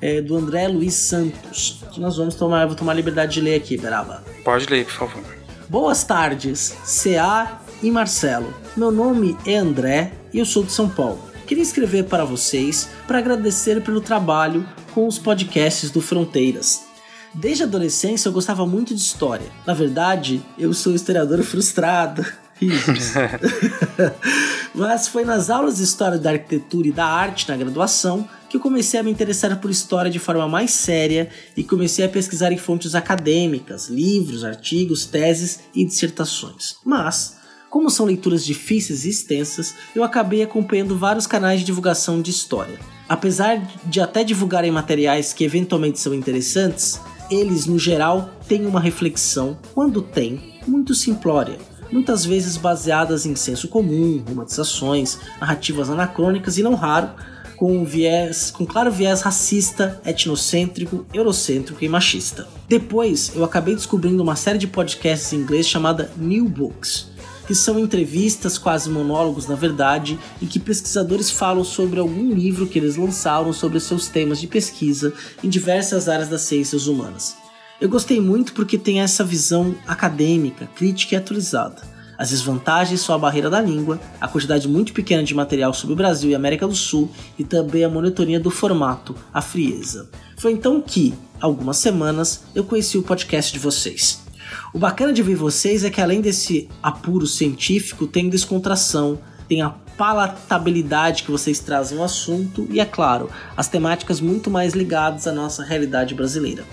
é, 0.00 0.20
do 0.20 0.36
André 0.36 0.68
Luiz 0.68 0.94
Santos, 0.94 1.82
que 1.92 2.00
nós 2.00 2.16
vamos 2.16 2.34
tomar, 2.34 2.62
eu 2.62 2.68
vou 2.68 2.76
tomar 2.76 2.92
a 2.92 2.94
liberdade 2.94 3.34
de 3.34 3.40
ler 3.40 3.56
aqui, 3.56 3.76
Beraba. 3.76 4.24
Pode 4.44 4.66
ler, 4.66 4.84
por 4.84 4.94
favor. 4.94 5.24
Boas 5.68 6.04
tardes, 6.04 6.76
CA 7.02 7.60
e 7.82 7.90
Marcelo. 7.90 8.52
Meu 8.76 8.90
nome 8.92 9.36
é 9.46 9.56
André 9.56 10.12
e 10.32 10.38
eu 10.38 10.44
sou 10.44 10.62
de 10.62 10.72
São 10.72 10.88
Paulo. 10.88 11.18
Queria 11.46 11.62
escrever 11.62 12.04
para 12.04 12.24
vocês 12.24 12.88
para 13.06 13.18
agradecer 13.18 13.80
pelo 13.80 14.00
trabalho 14.00 14.68
com 14.92 15.06
os 15.06 15.18
podcasts 15.18 15.90
do 15.90 16.00
Fronteiras. 16.00 16.84
Desde 17.32 17.62
a 17.62 17.66
adolescência 17.66 18.28
eu 18.28 18.32
gostava 18.32 18.66
muito 18.66 18.94
de 18.94 19.00
história. 19.00 19.46
Na 19.64 19.74
verdade, 19.74 20.42
eu 20.58 20.74
sou 20.74 20.94
historiador 20.94 21.42
frustrado. 21.42 22.26
Mas 24.74 25.06
foi 25.06 25.24
nas 25.24 25.50
aulas 25.50 25.76
de 25.76 25.84
História 25.84 26.18
da 26.18 26.30
Arquitetura 26.30 26.88
e 26.88 26.92
da 26.92 27.04
Arte 27.04 27.48
na 27.48 27.56
graduação 27.56 28.28
que 28.48 28.56
eu 28.56 28.60
comecei 28.60 28.98
a 28.98 29.02
me 29.02 29.10
interessar 29.10 29.58
por 29.60 29.70
história 29.70 30.10
de 30.10 30.18
forma 30.18 30.48
mais 30.48 30.70
séria 30.70 31.28
e 31.56 31.62
comecei 31.62 32.04
a 32.04 32.08
pesquisar 32.08 32.52
em 32.52 32.58
fontes 32.58 32.94
acadêmicas, 32.94 33.88
livros, 33.88 34.44
artigos, 34.44 35.04
teses 35.04 35.60
e 35.74 35.84
dissertações. 35.84 36.76
Mas, 36.84 37.35
como 37.76 37.90
são 37.90 38.06
leituras 38.06 38.42
difíceis 38.42 39.04
e 39.04 39.10
extensas, 39.10 39.74
eu 39.94 40.02
acabei 40.02 40.42
acompanhando 40.42 40.96
vários 40.96 41.26
canais 41.26 41.60
de 41.60 41.66
divulgação 41.66 42.22
de 42.22 42.30
história. 42.30 42.80
Apesar 43.06 43.60
de 43.84 44.00
até 44.00 44.24
divulgarem 44.24 44.70
materiais 44.70 45.34
que 45.34 45.44
eventualmente 45.44 46.00
são 46.00 46.14
interessantes, 46.14 46.98
eles, 47.30 47.66
no 47.66 47.78
geral, 47.78 48.30
têm 48.48 48.64
uma 48.64 48.80
reflexão, 48.80 49.58
quando 49.74 50.00
tem, 50.00 50.54
muito 50.66 50.94
simplória, 50.94 51.58
muitas 51.92 52.24
vezes 52.24 52.56
baseadas 52.56 53.26
em 53.26 53.36
senso 53.36 53.68
comum, 53.68 54.24
romantizações, 54.26 55.18
narrativas 55.38 55.90
anacrônicas 55.90 56.56
e 56.56 56.62
não 56.62 56.74
raro 56.74 57.10
com 57.56 57.84
viés, 57.84 58.50
com 58.50 58.64
claro 58.64 58.90
viés 58.90 59.20
racista, 59.20 60.00
etnocêntrico, 60.04 61.04
eurocêntrico 61.12 61.84
e 61.84 61.88
machista. 61.90 62.48
Depois, 62.66 63.32
eu 63.34 63.44
acabei 63.44 63.74
descobrindo 63.74 64.22
uma 64.22 64.34
série 64.34 64.58
de 64.58 64.66
podcasts 64.66 65.34
em 65.34 65.36
inglês 65.36 65.68
chamada 65.68 66.10
New 66.16 66.48
Books, 66.48 67.08
que 67.46 67.54
são 67.54 67.78
entrevistas, 67.78 68.58
quase 68.58 68.90
monólogos 68.90 69.46
na 69.46 69.54
verdade, 69.54 70.18
em 70.42 70.46
que 70.46 70.58
pesquisadores 70.58 71.30
falam 71.30 71.64
sobre 71.64 72.00
algum 72.00 72.32
livro 72.32 72.66
que 72.66 72.78
eles 72.78 72.96
lançaram 72.96 73.52
sobre 73.52 73.80
seus 73.80 74.08
temas 74.08 74.40
de 74.40 74.46
pesquisa 74.46 75.12
em 75.42 75.48
diversas 75.48 76.08
áreas 76.08 76.28
das 76.28 76.42
ciências 76.42 76.86
humanas. 76.86 77.36
Eu 77.80 77.88
gostei 77.88 78.20
muito 78.20 78.52
porque 78.54 78.78
tem 78.78 79.00
essa 79.00 79.22
visão 79.22 79.74
acadêmica, 79.86 80.66
crítica 80.74 81.14
e 81.14 81.18
atualizada. 81.18 81.96
As 82.18 82.30
desvantagens 82.30 83.02
são 83.02 83.14
a 83.14 83.18
barreira 83.18 83.50
da 83.50 83.60
língua, 83.60 84.00
a 84.18 84.26
quantidade 84.26 84.66
muito 84.66 84.92
pequena 84.94 85.22
de 85.22 85.34
material 85.34 85.74
sobre 85.74 85.92
o 85.92 85.96
Brasil 85.96 86.30
e 86.30 86.34
América 86.34 86.66
do 86.66 86.74
Sul 86.74 87.10
e 87.38 87.44
também 87.44 87.84
a 87.84 87.88
monitoria 87.88 88.40
do 88.40 88.50
formato, 88.50 89.14
a 89.32 89.42
frieza. 89.42 90.08
Foi 90.38 90.52
então 90.52 90.80
que, 90.80 91.12
algumas 91.40 91.76
semanas, 91.76 92.44
eu 92.54 92.64
conheci 92.64 92.96
o 92.96 93.02
podcast 93.02 93.52
de 93.52 93.58
vocês. 93.58 94.25
O 94.72 94.78
bacana 94.78 95.12
de 95.12 95.22
ver 95.22 95.36
vocês 95.36 95.84
é 95.84 95.90
que 95.90 96.00
além 96.00 96.20
desse 96.20 96.68
apuro 96.82 97.26
científico, 97.26 98.06
tem 98.06 98.28
descontração, 98.28 99.18
tem 99.48 99.62
a 99.62 99.70
palatabilidade 99.70 101.22
que 101.22 101.30
vocês 101.30 101.58
trazem 101.58 101.98
ao 101.98 102.04
assunto 102.04 102.66
e, 102.70 102.80
é 102.80 102.84
claro, 102.84 103.30
as 103.56 103.68
temáticas 103.68 104.20
muito 104.20 104.50
mais 104.50 104.74
ligadas 104.74 105.26
à 105.26 105.32
nossa 105.32 105.64
realidade 105.64 106.14
brasileira, 106.14 106.64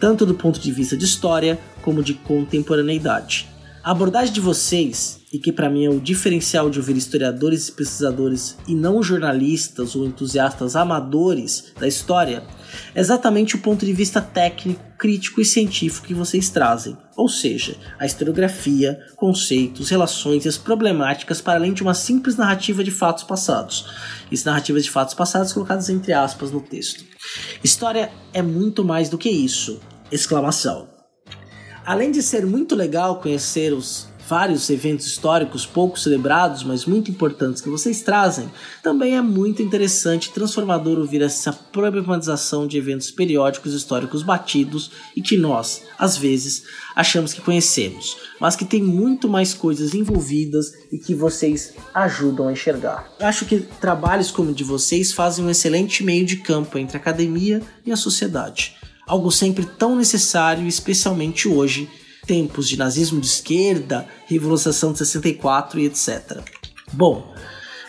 tanto 0.00 0.26
do 0.26 0.34
ponto 0.34 0.58
de 0.58 0.72
vista 0.72 0.96
de 0.96 1.04
história 1.04 1.58
como 1.82 2.02
de 2.02 2.14
contemporaneidade. 2.14 3.48
A 3.84 3.92
abordagem 3.92 4.32
de 4.32 4.40
vocês, 4.40 5.21
e 5.32 5.38
que 5.38 5.50
para 5.50 5.70
mim 5.70 5.86
é 5.86 5.90
o 5.90 5.98
diferencial 5.98 6.68
de 6.68 6.78
ouvir 6.78 6.96
historiadores 6.96 7.68
e 7.68 7.72
pesquisadores 7.72 8.56
e 8.68 8.74
não 8.74 9.02
jornalistas 9.02 9.96
ou 9.96 10.04
entusiastas 10.04 10.76
amadores 10.76 11.72
da 11.80 11.88
história, 11.88 12.44
é 12.94 13.00
exatamente 13.00 13.56
o 13.56 13.58
ponto 13.58 13.86
de 13.86 13.92
vista 13.92 14.20
técnico, 14.20 14.82
crítico 14.98 15.40
e 15.40 15.44
científico 15.44 16.06
que 16.06 16.14
vocês 16.14 16.50
trazem, 16.50 16.96
ou 17.16 17.28
seja, 17.28 17.76
a 17.98 18.04
historiografia, 18.04 19.00
conceitos, 19.16 19.88
relações 19.88 20.44
e 20.44 20.48
as 20.48 20.58
problemáticas 20.58 21.40
para 21.40 21.58
além 21.58 21.72
de 21.72 21.82
uma 21.82 21.94
simples 21.94 22.36
narrativa 22.36 22.84
de 22.84 22.90
fatos 22.90 23.24
passados. 23.24 23.86
Isso 24.30 24.46
narrativas 24.46 24.84
de 24.84 24.90
fatos 24.90 25.14
passados 25.14 25.52
colocadas 25.52 25.88
entre 25.88 26.12
aspas 26.12 26.52
no 26.52 26.60
texto. 26.60 27.04
História 27.64 28.12
é 28.34 28.42
muito 28.42 28.84
mais 28.84 29.08
do 29.08 29.16
que 29.16 29.30
isso! 29.30 29.80
Exclamação. 30.10 30.90
Além 31.84 32.12
de 32.12 32.22
ser 32.22 32.46
muito 32.46 32.76
legal 32.76 33.20
conhecer 33.20 33.72
os 33.72 34.11
vários 34.32 34.70
eventos 34.70 35.06
históricos 35.06 35.66
pouco 35.66 36.00
celebrados, 36.00 36.64
mas 36.64 36.86
muito 36.86 37.10
importantes 37.10 37.60
que 37.60 37.68
vocês 37.68 38.00
trazem, 38.00 38.50
também 38.82 39.14
é 39.14 39.20
muito 39.20 39.60
interessante 39.60 40.30
e 40.30 40.32
transformador 40.32 40.98
ouvir 40.98 41.20
essa 41.20 41.52
problematização 41.52 42.66
de 42.66 42.78
eventos 42.78 43.10
periódicos 43.10 43.74
históricos 43.74 44.22
batidos 44.22 44.90
e 45.14 45.20
que 45.20 45.36
nós, 45.36 45.82
às 45.98 46.16
vezes, 46.16 46.62
achamos 46.96 47.34
que 47.34 47.42
conhecemos, 47.42 48.16
mas 48.40 48.56
que 48.56 48.64
tem 48.64 48.82
muito 48.82 49.28
mais 49.28 49.52
coisas 49.52 49.92
envolvidas 49.92 50.72
e 50.90 50.96
que 50.96 51.14
vocês 51.14 51.74
ajudam 51.92 52.48
a 52.48 52.52
enxergar. 52.52 53.12
Acho 53.20 53.44
que 53.44 53.60
trabalhos 53.60 54.30
como 54.30 54.52
o 54.52 54.54
de 54.54 54.64
vocês 54.64 55.12
fazem 55.12 55.44
um 55.44 55.50
excelente 55.50 56.02
meio 56.02 56.24
de 56.24 56.38
campo 56.38 56.78
entre 56.78 56.96
a 56.96 57.00
academia 57.00 57.60
e 57.84 57.92
a 57.92 57.96
sociedade. 57.96 58.78
Algo 59.06 59.30
sempre 59.30 59.66
tão 59.66 59.94
necessário, 59.94 60.66
especialmente 60.66 61.46
hoje, 61.46 61.86
tempos 62.26 62.68
de 62.68 62.78
nazismo 62.78 63.20
de 63.20 63.26
esquerda, 63.26 64.08
Revolução 64.26 64.92
de 64.92 64.98
64 64.98 65.80
e 65.80 65.86
etc. 65.86 66.40
Bom, 66.92 67.34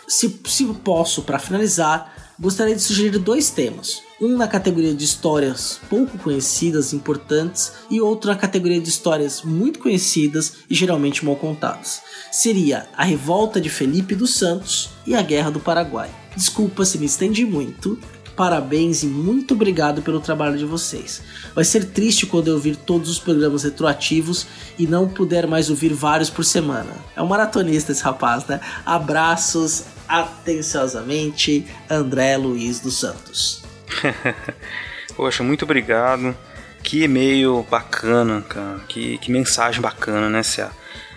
se, 0.06 0.40
se 0.46 0.64
posso, 0.84 1.22
para 1.22 1.38
finalizar, 1.38 2.34
gostaria 2.38 2.74
de 2.74 2.82
sugerir 2.82 3.18
dois 3.18 3.50
temas. 3.50 4.02
Um 4.20 4.36
na 4.36 4.48
categoria 4.48 4.94
de 4.94 5.04
histórias 5.04 5.80
pouco 5.88 6.18
conhecidas 6.18 6.92
importantes, 6.92 7.72
e 7.90 8.00
outro 8.00 8.30
na 8.30 8.36
categoria 8.36 8.80
de 8.80 8.88
histórias 8.88 9.42
muito 9.42 9.78
conhecidas 9.78 10.54
e 10.68 10.74
geralmente 10.74 11.24
mal 11.24 11.36
contadas. 11.36 12.02
Seria 12.30 12.88
a 12.96 13.04
Revolta 13.04 13.60
de 13.60 13.68
Felipe 13.68 14.14
dos 14.14 14.34
Santos 14.34 14.90
e 15.06 15.14
a 15.14 15.22
Guerra 15.22 15.50
do 15.50 15.60
Paraguai. 15.60 16.10
Desculpa 16.36 16.84
se 16.84 16.98
me 16.98 17.06
estendi 17.06 17.44
muito, 17.44 17.98
Parabéns 18.36 19.02
e 19.02 19.06
muito 19.06 19.54
obrigado 19.54 20.02
pelo 20.02 20.20
trabalho 20.20 20.58
de 20.58 20.64
vocês. 20.64 21.22
Vai 21.54 21.64
ser 21.64 21.84
triste 21.86 22.26
quando 22.26 22.48
eu 22.48 22.54
ouvir 22.54 22.76
todos 22.76 23.08
os 23.08 23.18
programas 23.18 23.62
retroativos 23.62 24.46
e 24.78 24.86
não 24.86 25.08
puder 25.08 25.46
mais 25.46 25.70
ouvir 25.70 25.92
vários 25.92 26.30
por 26.30 26.44
semana. 26.44 26.90
É 27.14 27.22
um 27.22 27.26
maratonista 27.26 27.92
esse 27.92 28.02
rapaz, 28.02 28.44
né? 28.46 28.60
Abraços 28.84 29.84
atenciosamente, 30.08 31.66
André 31.88 32.36
Luiz 32.36 32.80
dos 32.80 32.98
Santos. 32.98 33.62
Poxa, 35.14 35.44
muito 35.44 35.64
obrigado. 35.64 36.36
Que 36.82 37.04
e-mail 37.04 37.64
bacana, 37.70 38.42
cara. 38.42 38.80
Que, 38.88 39.16
que 39.18 39.30
mensagem 39.30 39.80
bacana, 39.80 40.28
né, 40.28 40.42
Cia? 40.42 40.70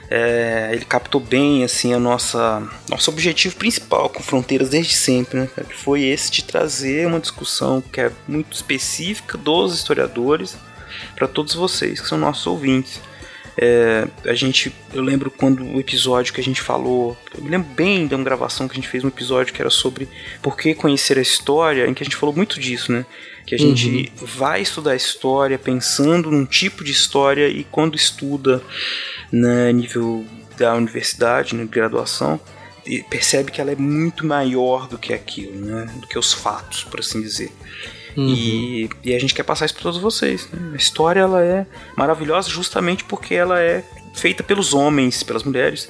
É, 0.09 0.69
ele 0.71 0.85
captou 0.85 1.19
bem 1.19 1.65
assim 1.65 1.93
a 1.93 1.99
nossa 1.99 2.65
nosso 2.87 3.11
objetivo 3.11 3.57
principal 3.57 4.09
com 4.09 4.23
fronteiras 4.23 4.69
desde 4.69 4.93
sempre, 4.93 5.41
né? 5.41 5.49
Que 5.55 5.75
foi 5.75 6.03
esse 6.03 6.31
de 6.31 6.43
trazer 6.43 7.05
uma 7.05 7.19
discussão 7.19 7.81
que 7.81 7.99
é 7.99 8.11
muito 8.27 8.53
específica 8.53 9.37
dos 9.37 9.75
historiadores 9.75 10.57
para 11.15 11.27
todos 11.27 11.53
vocês 11.53 11.99
que 11.99 12.07
são 12.07 12.17
nossos 12.17 12.47
ouvintes. 12.47 13.01
É, 13.59 14.07
a 14.25 14.35
gente, 14.35 14.71
eu 14.93 15.01
lembro 15.01 15.31
quando 15.31 15.63
o 15.63 15.79
episódio 15.79 16.31
que 16.31 16.39
a 16.39 16.43
gente 16.43 16.61
falou, 16.61 17.17
eu 17.35 17.43
me 17.43 17.49
lembro 17.49 17.67
bem 17.73 18.05
de 18.05 18.13
uma 18.13 18.23
gravação 18.23 18.67
que 18.67 18.73
a 18.73 18.75
gente 18.75 18.87
fez 18.87 19.03
um 19.03 19.07
episódio 19.07 19.51
que 19.51 19.61
era 19.61 19.71
sobre 19.71 20.07
por 20.43 20.55
que 20.55 20.75
conhecer 20.75 21.17
a 21.17 21.21
história, 21.21 21.87
em 21.87 21.93
que 21.93 22.03
a 22.03 22.05
gente 22.05 22.15
falou 22.15 22.35
muito 22.35 22.59
disso, 22.59 22.91
né? 22.91 23.03
Que 23.47 23.55
a 23.55 23.57
gente 23.57 24.11
vai 24.21 24.61
estudar 24.61 24.91
a 24.91 24.95
história 24.95 25.57
pensando 25.57 26.29
num 26.29 26.45
tipo 26.45 26.83
de 26.83 26.91
história 26.91 27.47
e 27.47 27.63
quando 27.63 27.95
estuda 27.95 28.61
né, 29.31 29.71
nível 29.71 30.25
da 30.57 30.75
universidade, 30.75 31.55
né, 31.55 31.63
de 31.63 31.69
graduação, 31.69 32.39
percebe 33.09 33.51
que 33.51 33.61
ela 33.61 33.71
é 33.71 33.75
muito 33.75 34.25
maior 34.25 34.87
do 34.87 34.97
que 34.97 35.13
aquilo, 35.13 35.55
né? 35.65 35.87
Do 35.95 36.07
que 36.07 36.19
os 36.19 36.33
fatos, 36.33 36.83
por 36.83 36.99
assim 36.99 37.21
dizer. 37.21 37.51
E, 38.17 38.89
e 39.03 39.13
a 39.13 39.19
gente 39.19 39.33
quer 39.33 39.43
passar 39.43 39.65
isso 39.65 39.75
para 39.75 39.83
todos 39.83 39.99
vocês. 39.99 40.47
né? 40.51 40.71
A 40.73 40.75
história 40.75 41.19
ela 41.19 41.43
é 41.43 41.65
maravilhosa 41.95 42.49
justamente 42.49 43.03
porque 43.03 43.35
ela 43.35 43.61
é 43.61 43.83
feita 44.15 44.43
pelos 44.43 44.73
homens, 44.73 45.21
pelas 45.21 45.43
mulheres, 45.43 45.87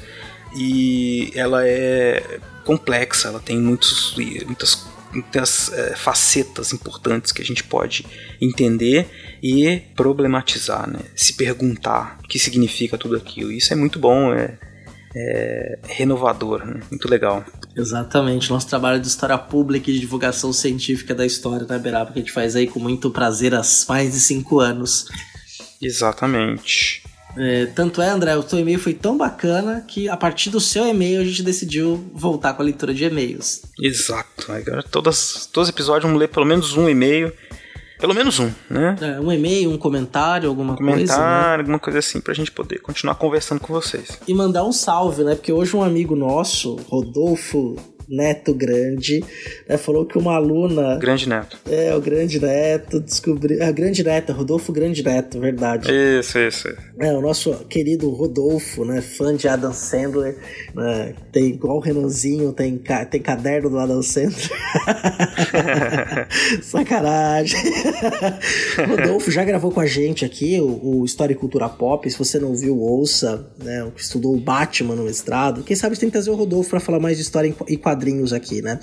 e 0.56 1.32
ela 1.34 1.66
é 1.66 2.40
complexa, 2.66 3.30
ela 3.30 3.40
tem 3.40 3.58
muitos, 3.58 4.14
muitas, 4.46 4.86
muitas 5.14 5.72
eh, 5.72 5.96
facetas 5.96 6.74
importantes 6.74 7.32
que 7.32 7.42
a 7.42 7.46
gente 7.46 7.64
pode 7.64 8.06
entender 8.42 9.08
e 9.42 9.82
problematizar, 9.96 10.90
né? 10.90 11.00
se 11.16 11.34
perguntar 11.34 12.20
o 12.24 12.28
que 12.28 12.38
significa 12.38 12.98
tudo 12.98 13.16
aquilo. 13.16 13.52
Isso 13.52 13.72
é 13.72 13.76
muito 13.76 14.00
bom, 14.00 14.34
é, 14.34 14.58
é 15.20 15.80
renovador, 15.84 16.66
né? 16.66 16.80
muito 16.90 17.10
legal. 17.10 17.44
Exatamente, 17.76 18.50
nosso 18.50 18.68
trabalho 18.68 19.00
de 19.00 19.08
história 19.08 19.38
pública 19.38 19.90
e 19.90 19.94
de 19.94 20.00
divulgação 20.00 20.54
científica 20.54 21.16
da 21.16 21.26
história, 21.26 21.66
né, 21.68 21.80
Beraba, 21.80 22.12
que 22.12 22.20
a 22.20 22.22
gente 22.22 22.32
faz 22.32 22.56
aí 22.56 22.68
com 22.68 22.80
muito 22.80 23.10
prazer 23.10 23.54
há 23.56 23.62
mais 23.90 24.14
de 24.14 24.20
cinco 24.20 24.60
anos. 24.60 25.08
Exatamente. 25.82 27.04
É, 27.38 27.68
tanto 27.68 28.02
é, 28.02 28.10
André, 28.10 28.36
o 28.36 28.42
teu 28.42 28.58
e-mail 28.58 28.80
foi 28.80 28.94
tão 28.94 29.16
bacana 29.16 29.86
que 29.88 30.10
a 30.10 30.18
partir 30.18 30.50
do 30.50 30.60
seu 30.60 30.88
e-mail 30.88 31.22
a 31.22 31.24
gente 31.24 31.44
decidiu 31.44 32.10
voltar 32.14 32.54
com 32.54 32.64
a 32.64 32.66
leitura 32.66 32.94
de 32.94 33.06
e-mails. 33.06 33.62
Exato. 33.80 34.52
Agora 34.52 34.82
todas, 34.82 35.48
todos 35.52 35.70
os 35.70 35.74
episódios 35.74 36.04
vamos 36.04 36.20
ler 36.20 36.30
pelo 36.30 36.46
menos 36.46 36.76
um 36.76 36.90
e-mail. 36.90 37.32
Pelo 38.00 38.14
menos 38.14 38.40
um, 38.40 38.52
né? 38.70 38.96
É, 39.02 39.20
um 39.20 39.32
e-mail, 39.32 39.72
um 39.72 39.78
comentário, 39.78 40.50
alguma 40.50 40.76
coisa. 40.76 40.92
Né? 40.92 40.98
Comentário, 40.98 41.62
alguma 41.62 41.80
coisa 41.80 42.00
assim, 42.00 42.22
pra 42.22 42.34
gente 42.34 42.52
poder 42.52 42.80
continuar 42.80 43.16
conversando 43.16 43.60
com 43.60 43.74
vocês. 43.74 44.20
E 44.28 44.34
mandar 44.34 44.64
um 44.64 44.72
salve, 44.72 45.24
né? 45.24 45.36
Porque 45.36 45.52
hoje 45.52 45.76
um 45.76 45.84
amigo 45.84 46.16
nosso, 46.16 46.76
Rodolfo 46.88 47.76
Neto 48.10 48.54
Grande, 48.54 49.24
né, 49.68 49.78
falou 49.78 50.06
que 50.06 50.18
uma 50.18 50.36
aluna. 50.36 50.98
Grande 50.98 51.28
neto. 51.28 51.58
É, 51.70 51.94
o 51.96 52.02
Grande 52.02 52.40
Neto 52.40 53.00
descobriu. 53.00 53.62
É, 53.62 53.72
Grande 53.72 54.04
Neto, 54.04 54.32
Rodolfo 54.34 54.72
Grande 54.72 55.04
Neto, 55.04 55.40
verdade. 55.40 55.90
Isso, 55.92 56.38
isso. 56.40 56.68
É, 57.00 57.12
o 57.14 57.22
nosso 57.22 57.54
querido 57.70 58.10
Rodolfo, 58.10 58.86
né, 58.86 59.02
fã 59.02 59.36
de 59.36 59.48
Adam 59.48 59.74
Sandler, 59.74 60.38
né, 60.74 61.14
tem 61.32 61.46
igual 61.48 61.78
o 61.78 61.80
Renanzinho, 61.82 62.52
tem, 62.54 62.78
ca- 62.78 63.06
tem 63.06 63.22
caderno 63.22 63.70
do 63.70 63.78
Adam 63.80 64.02
Sandler. 64.02 64.50
Sacanagem. 66.64 67.60
Rodolfo 68.88 69.30
já 69.32 69.44
gravou 69.44 69.72
com 69.72 69.80
a 69.80 69.86
gente 69.86 70.24
aqui 70.26 70.60
o, 70.60 71.00
o 71.02 71.06
História 71.06 71.34
e 71.34 71.36
Cultura 71.36 71.68
Pop, 71.70 72.10
se 72.10 72.18
você 72.18 72.40
não 72.40 72.56
viu, 72.56 72.78
ouça, 72.80 73.46
né, 73.64 73.84
o 73.84 73.92
que 73.92 74.02
estudou 74.02 74.34
o 74.36 74.40
Batman 74.40 74.96
no 74.96 75.04
mestrado. 75.04 75.64
Quem 75.64 75.76
sabe 75.76 75.98
tem 75.98 76.10
que 76.10 76.14
trazer 76.14 76.30
o 76.30 76.36
Rodolfo 76.36 76.70
pra 76.70 76.80
falar 76.80 77.00
mais 77.00 77.18
de 77.18 77.24
história 77.24 77.54
e 77.68 77.76
quadrinhos 77.78 77.97
aqui, 78.36 78.62
né? 78.62 78.80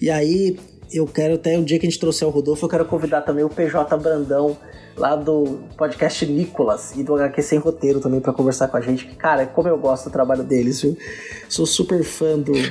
E 0.00 0.10
aí, 0.10 0.56
eu 0.92 1.06
quero 1.06 1.34
até 1.34 1.58
o 1.58 1.64
dia 1.64 1.78
que 1.78 1.86
a 1.86 1.90
gente 1.90 2.00
trouxer 2.00 2.26
o 2.26 2.30
Rodolfo, 2.30 2.64
eu 2.64 2.68
quero 2.68 2.84
convidar 2.84 3.22
também 3.22 3.44
o 3.44 3.48
PJ 3.48 3.96
Brandão, 3.96 4.56
lá 4.96 5.14
do 5.14 5.60
podcast 5.76 6.26
Nicolas 6.26 6.92
e 6.96 7.02
do 7.02 7.14
HQ 7.14 7.42
Sem 7.42 7.58
Roteiro 7.58 8.00
também 8.00 8.20
pra 8.20 8.32
conversar 8.32 8.68
com 8.68 8.76
a 8.76 8.80
gente. 8.80 9.06
Cara, 9.16 9.46
como 9.46 9.68
eu 9.68 9.78
gosto 9.78 10.04
do 10.04 10.12
trabalho 10.12 10.42
deles, 10.42 10.82
viu? 10.82 10.96
Sou 11.48 11.64
super 11.64 12.02
fã 12.04 12.38
do. 12.38 12.52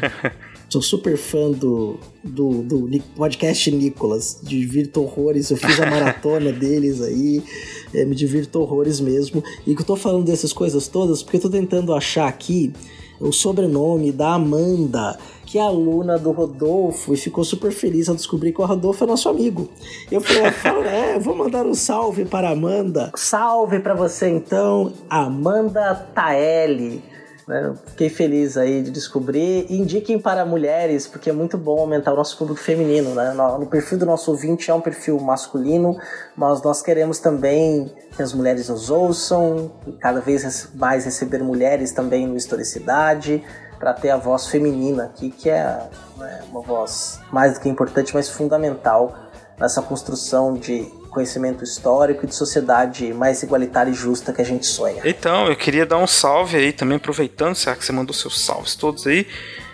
Sou 0.70 0.84
super 0.84 1.18
fã 1.18 1.50
do, 1.50 2.00
do, 2.24 2.62
do 2.62 3.02
podcast 3.16 3.72
Nicolas. 3.72 4.40
Divirto 4.44 5.02
horrores. 5.02 5.50
Eu 5.50 5.58
fiz 5.58 5.80
a 5.80 5.86
maratona 5.90 6.52
deles 6.52 7.02
aí. 7.02 7.44
é, 7.92 8.06
me 8.06 8.14
divirto 8.14 8.62
horrores 8.62 9.00
mesmo. 9.00 9.44
E 9.66 9.74
que 9.74 9.82
eu 9.82 9.86
tô 9.86 9.96
falando 9.96 10.26
dessas 10.26 10.54
coisas 10.54 10.88
todas 10.88 11.24
porque 11.24 11.38
eu 11.38 11.42
tô 11.42 11.50
tentando 11.50 11.92
achar 11.92 12.28
aqui 12.28 12.72
o 13.20 13.32
sobrenome 13.32 14.12
da 14.12 14.34
Amanda, 14.34 15.18
que 15.46 15.58
é 15.58 15.62
aluna 15.62 16.18
do 16.18 16.32
Rodolfo, 16.32 17.14
e 17.14 17.18
ficou 17.18 17.44
super 17.44 17.72
feliz 17.72 18.08
ao 18.08 18.16
descobrir 18.16 18.54
que 18.54 18.62
o 18.62 18.66
Rodolfo 18.66 19.04
é 19.04 19.08
nosso 19.08 19.28
amigo. 19.28 19.68
Eu 20.12 20.22
falei, 20.22 20.52
falo, 20.52 20.84
é, 20.84 21.18
vou 21.20 21.36
mandar 21.36 21.66
um 21.66 21.74
salve 21.74 22.24
para 22.26 22.50
a 22.50 22.52
Amanda. 22.52 23.12
Salve 23.16 23.80
para 23.80 23.94
você 23.94 24.30
então, 24.30 24.94
Amanda 25.10 25.96
Taeli. 26.14 27.09
Né? 27.50 27.74
Fiquei 27.88 28.10
feliz 28.10 28.56
aí 28.58 28.84
de 28.84 28.92
descobrir. 28.92 29.66
E 29.68 29.76
indiquem 29.76 30.20
para 30.20 30.46
mulheres, 30.46 31.08
porque 31.08 31.32
é 31.32 31.34
muito 31.34 31.58
bom 31.58 31.80
aumentar 31.80 32.14
o 32.14 32.16
nosso 32.16 32.38
público 32.38 32.62
feminino. 32.62 33.16
Né? 33.16 33.34
No, 33.34 33.66
perfil 33.66 33.98
do 33.98 34.06
nosso 34.06 34.30
ouvinte 34.30 34.70
é 34.70 34.74
um 34.74 34.80
perfil 34.80 35.20
masculino, 35.20 35.98
mas 36.38 36.62
nós 36.62 36.84
queremos 36.84 37.18
também 37.18 37.92
que 38.16 38.22
as 38.22 38.34
mulheres 38.34 38.70
nos 38.70 38.92
ouçam, 38.92 39.72
cada 40.00 40.22
vez 40.22 40.70
mais 40.76 41.06
receber 41.06 41.42
mulheres 41.42 41.92
também 41.92 42.28
no 42.28 42.38
Historicidade, 42.38 43.44
para 43.80 43.96
ter 43.96 44.12
a 44.12 44.18
voz 44.18 44.46
feminina 44.46 45.06
aqui, 45.06 45.32
que 45.32 45.50
é 45.50 45.90
né, 46.18 46.42
uma 46.52 46.62
voz 46.62 47.20
mais 47.32 47.56
do 47.56 47.62
que 47.62 47.68
importante, 47.68 48.14
mas 48.14 48.30
fundamental 48.30 49.16
nessa 49.60 49.82
construção 49.82 50.54
de 50.54 50.88
conhecimento 51.10 51.64
histórico 51.64 52.26
e 52.26 52.28
de 52.28 52.36
sociedade 52.36 53.14
mais 53.14 53.42
igualitária 53.44 53.92
e 53.92 53.94
justa 53.94 54.32
que 54.32 54.42
a 54.42 54.46
gente 54.46 54.66
sonha. 54.66 55.02
Então, 55.04 55.48
eu 55.48 55.56
queria 55.56 55.86
dar 55.86 55.98
um 55.98 56.08
salve 56.08 56.58
aí 56.58 56.72
também, 56.72 56.98
aproveitando, 56.98 57.56
será 57.56 57.76
que 57.76 57.84
você 57.84 57.92
mandou 57.92 58.14
seus 58.14 58.40
salves 58.40 58.76
todos 58.76 59.06
aí, 59.08 59.28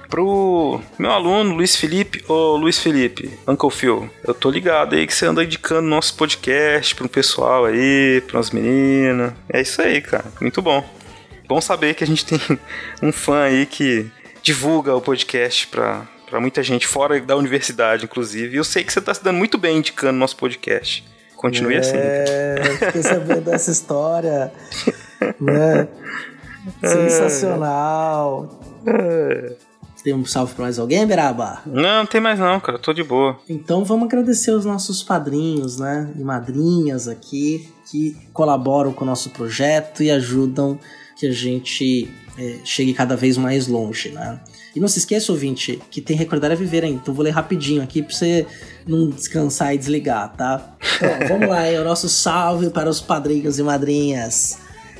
pro 0.10 0.80
meu 0.98 1.12
aluno 1.12 1.56
Luiz 1.56 1.76
Felipe. 1.76 2.24
Ô 2.28 2.56
Luiz 2.56 2.80
Felipe, 2.80 3.38
Uncle 3.48 3.72
Phil, 3.72 4.10
eu 4.24 4.34
tô 4.34 4.50
ligado 4.50 4.96
aí 4.96 5.06
que 5.06 5.14
você 5.14 5.26
anda 5.26 5.44
indicando 5.44 5.88
nosso 5.88 6.16
podcast 6.16 6.96
pro 6.96 7.10
pessoal 7.10 7.66
aí, 7.66 8.22
pras 8.28 8.52
meninas. 8.52 9.34
É 9.50 9.62
isso 9.62 9.82
aí, 9.82 10.02
cara, 10.02 10.26
muito 10.40 10.62
bom. 10.62 10.84
Bom 11.48 11.62
saber 11.62 11.94
que 11.94 12.04
a 12.04 12.08
gente 12.08 12.26
tem 12.26 12.40
um 13.02 13.12
fã 13.12 13.44
aí 13.44 13.66
que 13.66 14.10
divulga 14.42 14.96
o 14.96 15.02
podcast 15.02 15.68
pra, 15.68 16.08
pra 16.30 16.40
muita 16.40 16.62
gente, 16.64 16.88
fora 16.88 17.20
da 17.20 17.36
universidade, 17.36 18.06
inclusive. 18.06 18.56
E 18.56 18.58
eu 18.58 18.64
sei 18.64 18.84
que 18.84 18.94
você 18.94 19.02
tá 19.02 19.14
se 19.14 19.24
dando 19.24 19.38
muito 19.38 19.58
bem 19.58 19.78
indicando 19.78 20.18
nosso 20.18 20.38
podcast. 20.38 21.04
Continue 21.46 21.78
assim. 21.78 21.96
É, 21.96 22.56
fiquei 22.80 23.04
sabendo 23.04 23.42
dessa 23.42 23.70
história, 23.70 24.52
né? 25.40 25.88
Sensacional. 26.84 28.60
Tem 30.04 30.12
um 30.12 30.26
salve 30.26 30.56
pra 30.56 30.64
mais 30.64 30.80
alguém, 30.80 31.06
Beraba? 31.06 31.62
Não, 31.68 32.00
não 32.00 32.06
tem 32.08 32.20
mais 32.20 32.40
não, 32.40 32.60
cara. 32.60 32.80
Tô 32.80 32.94
de 32.94 33.04
boa. 33.04 33.38
Então 33.48 33.84
vamos 33.84 34.08
agradecer 34.08 34.50
os 34.52 34.66
nossos 34.66 35.04
padrinhos, 35.04 35.78
né? 35.78 36.12
E 36.18 36.24
madrinhas 36.24 37.08
aqui 37.08 37.70
que 37.92 38.18
colaboram 38.34 38.92
com 38.92 39.04
o 39.04 39.08
nosso 39.08 39.30
projeto 39.30 40.02
e 40.02 40.10
ajudam 40.10 40.80
que 41.16 41.28
a 41.28 41.32
gente 41.32 42.12
é, 42.40 42.58
chegue 42.64 42.92
cada 42.96 43.16
vez 43.16 43.38
mais 43.38 43.68
longe, 43.68 44.10
né? 44.10 44.40
E 44.76 44.80
não 44.80 44.88
se 44.90 45.00
esqueça, 45.00 45.32
ouvinte, 45.32 45.82
que 45.90 46.02
tem 46.02 46.18
Recordar 46.18 46.52
a 46.52 46.56
Viver 46.56 46.84
ainda. 46.84 47.00
Então 47.02 47.14
vou 47.14 47.24
ler 47.24 47.32
rapidinho 47.32 47.82
aqui 47.82 48.04
pra 48.04 48.14
você 48.14 48.46
não 48.86 49.10
descansar 49.10 49.74
e 49.74 49.78
desligar, 49.78 50.36
tá? 50.36 50.76
Então, 50.98 51.28
vamos 51.30 51.50
lá, 51.50 51.66
é 51.66 51.80
o 51.80 51.86
nosso 51.86 52.10
salve 52.10 52.70
para 52.70 52.90
os 52.90 53.00
padrinhos 53.00 53.58
e 53.58 53.64
madrinhas. 53.64 54.58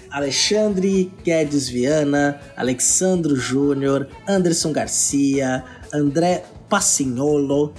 Alexandre 0.10 1.12
Guedes 1.26 1.68
Viana, 1.68 2.40
Alexandro 2.56 3.36
Júnior, 3.36 4.08
Anderson 4.26 4.72
Garcia, 4.72 5.62
André 5.94 6.46
Passignolo, 6.70 7.74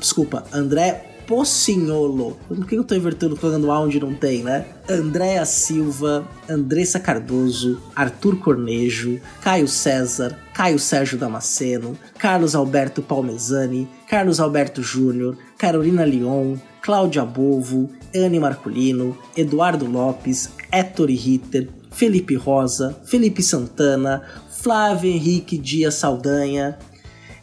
desculpa, 0.00 0.44
André 0.52 1.05
Pocinholo. 1.26 2.36
Por 2.46 2.66
que 2.66 2.76
eu 2.76 2.84
tô 2.84 2.94
invertendo 2.94 3.36
colocando 3.36 3.70
A 3.70 3.80
onde 3.80 3.98
não 3.98 4.14
tem, 4.14 4.42
né? 4.42 4.66
Andréa 4.88 5.44
Silva, 5.44 6.26
Andressa 6.48 7.00
Cardoso, 7.00 7.80
Arthur 7.94 8.36
Cornejo, 8.36 9.20
Caio 9.42 9.66
César, 9.66 10.38
Caio 10.54 10.78
Sérgio 10.78 11.18
Damasceno, 11.18 11.98
Carlos 12.18 12.54
Alberto 12.54 13.02
Palmezani, 13.02 13.88
Carlos 14.08 14.38
Alberto 14.40 14.82
Júnior, 14.82 15.36
Carolina 15.58 16.04
Leon, 16.04 16.56
Cláudia 16.80 17.24
Bovo, 17.24 17.90
Anne 18.14 18.38
Marculino, 18.38 19.18
Eduardo 19.36 19.86
Lopes, 19.86 20.50
Héctor 20.70 21.08
Ritter, 21.08 21.68
Felipe 21.90 22.36
Rosa, 22.36 23.00
Felipe 23.04 23.42
Santana, 23.42 24.22
Flávio 24.48 25.10
Henrique 25.10 25.58
Dias 25.58 25.94
Saldanha, 25.94 26.78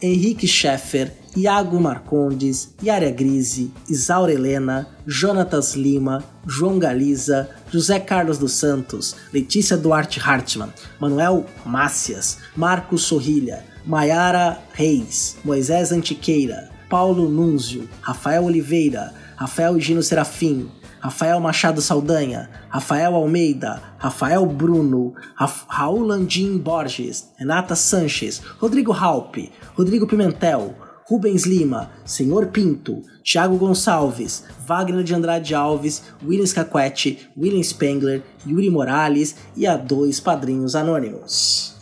Henrique 0.00 0.46
Scheffer, 0.46 1.12
Iago 1.36 1.80
Marcondes, 1.80 2.74
Yara 2.82 3.10
Grise, 3.10 3.70
Isaura 3.88 4.32
Helena, 4.32 4.86
Jonatas 5.06 5.74
Lima, 5.74 6.22
João 6.46 6.78
Galiza, 6.78 7.48
José 7.72 7.98
Carlos 7.98 8.38
dos 8.38 8.52
Santos, 8.52 9.16
Letícia 9.32 9.76
Duarte 9.76 10.20
Hartmann, 10.20 10.72
Manuel 11.00 11.44
Mácias, 11.66 12.38
Marcos 12.56 13.02
Sorrilha, 13.02 13.64
Maiara 13.84 14.60
Reis, 14.72 15.36
Moisés 15.44 15.90
Antiqueira, 15.92 16.70
Paulo 16.88 17.28
Núnzio, 17.28 17.88
Rafael 18.00 18.44
Oliveira, 18.44 19.12
Rafael 19.36 19.78
Gino 19.80 20.02
Serafim, 20.02 20.68
Rafael 21.04 21.38
Machado 21.38 21.82
Saldanha, 21.82 22.48
Rafael 22.70 23.14
Almeida, 23.14 23.82
Rafael 23.98 24.46
Bruno, 24.46 25.12
Raf 25.38 25.66
Raul 25.68 26.06
Landim 26.06 26.56
Borges, 26.58 27.30
Renata 27.38 27.74
Sanches, 27.74 28.40
Rodrigo 28.58 28.92
Halpe, 28.92 29.50
Rodrigo 29.76 30.06
Pimentel, 30.06 30.74
Rubens 31.06 31.44
Lima, 31.44 31.90
Senhor 32.04 32.46
Pinto, 32.46 33.02
Thiago 33.22 33.56
Gonçalves, 33.56 34.44
Wagner 34.66 35.02
de 35.02 35.14
Andrade 35.14 35.54
Alves, 35.54 36.02
Williams 36.24 36.52
Caquete, 36.52 37.28
William 37.36 37.62
Spengler, 37.62 38.22
Yuri 38.46 38.70
Morales 38.70 39.36
e 39.56 39.66
a 39.66 39.76
dois 39.76 40.18
padrinhos 40.20 40.74
anônimos. 40.74 41.74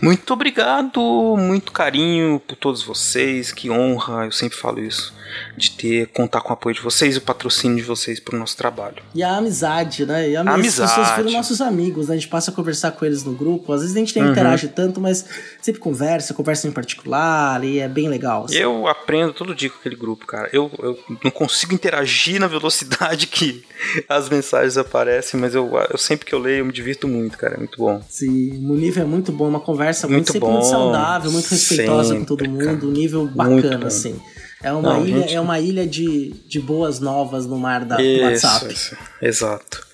Muito 0.00 0.32
obrigado, 0.32 1.00
muito 1.36 1.70
carinho 1.70 2.40
por 2.40 2.56
todos 2.56 2.82
vocês, 2.82 3.52
que 3.52 3.70
honra, 3.70 4.24
eu 4.24 4.32
sempre 4.32 4.58
falo 4.58 4.80
isso, 4.80 5.14
de 5.56 5.70
ter, 5.72 6.06
contar 6.08 6.40
com 6.40 6.50
o 6.50 6.52
apoio 6.52 6.74
de 6.74 6.80
vocês 6.82 7.14
e 7.14 7.18
o 7.18 7.20
patrocínio 7.20 7.76
de 7.76 7.82
vocês 7.82 8.18
pro 8.20 8.38
nosso 8.38 8.56
trabalho. 8.56 8.96
E 9.14 9.22
a 9.22 9.36
amizade, 9.36 10.04
né? 10.06 10.30
E 10.30 10.36
a 10.36 10.40
A 10.42 10.54
As 10.54 10.62
pessoas 10.62 10.90
amizade. 10.92 11.22
viram 11.22 11.32
nossos 11.32 11.60
amigos, 11.60 12.08
né? 12.08 12.14
A 12.14 12.18
gente 12.18 12.28
passa 12.28 12.50
a 12.50 12.54
conversar 12.54 12.92
com 12.92 13.04
eles 13.04 13.24
no 13.24 13.32
grupo. 13.32 13.72
Às 13.72 13.80
vezes 13.82 13.96
a 13.96 13.98
gente 13.98 14.16
Uhum. 14.18 14.22
nem 14.24 14.32
interage 14.32 14.68
tanto, 14.68 15.00
mas 15.00 15.24
sempre 15.60 15.80
conversa, 15.80 16.34
conversa 16.34 16.66
em 16.68 16.72
particular, 16.72 17.62
e 17.64 17.78
é 17.78 17.88
bem 17.88 18.08
legal. 18.08 18.44
assim. 18.44 18.56
Eu 18.56 18.86
aprendo 18.86 19.32
todo 19.32 19.54
dia 19.54 19.70
com 19.70 19.78
aquele 19.78 19.96
grupo, 19.96 20.26
cara. 20.26 20.48
Eu, 20.52 20.70
eu 20.82 20.98
não 21.24 21.30
consigo 21.30 21.74
interagir 21.74 22.40
na 22.40 22.46
velocidade 22.46 23.26
que 23.28 23.64
as 24.08 24.28
mensagens 24.28 24.76
aparecem, 24.76 25.38
mas 25.40 25.54
eu, 25.54 25.70
eu 25.90 25.98
sempre 25.98 26.26
que 26.26 26.34
eu 26.34 26.38
leio 26.38 26.58
eu 26.58 26.64
me 26.66 26.72
divirto 26.72 27.08
muito, 27.08 27.36
cara. 27.38 27.54
É 27.54 27.58
muito 27.58 27.78
bom. 27.78 28.02
Sim, 28.08 28.64
o 28.68 28.74
nível 28.74 29.02
é 29.02 29.06
muito 29.06 29.32
bom, 29.32 29.48
uma 29.48 29.60
conversa 29.60 30.06
muito, 30.06 30.16
Muito 30.18 30.32
sempre 30.32 30.48
muito 30.48 30.62
bom, 30.64 30.70
saudável, 30.70 31.30
muito 31.32 31.48
respeitosa 31.48 32.02
com 32.10 32.20
sempre, 32.20 32.26
todo 32.26 32.48
mundo, 32.48 32.64
cara. 32.64 32.86
um 32.86 32.90
nível 32.90 33.26
bacana, 33.26 33.78
bom. 33.78 33.86
assim. 33.86 34.20
É 34.62 34.72
uma 34.72 34.94
Não, 34.94 35.06
ilha, 35.06 35.20
gente- 35.22 35.34
é 35.34 35.40
uma 35.40 35.58
ilha 35.58 35.86
de, 35.86 36.30
de 36.46 36.60
boas 36.60 37.00
novas 37.00 37.46
no 37.46 37.58
mar 37.58 37.84
da 37.84 38.00
Isso, 38.00 38.22
WhatsApp. 38.46 38.72
isso, 38.72 38.96
exato. 39.20 39.86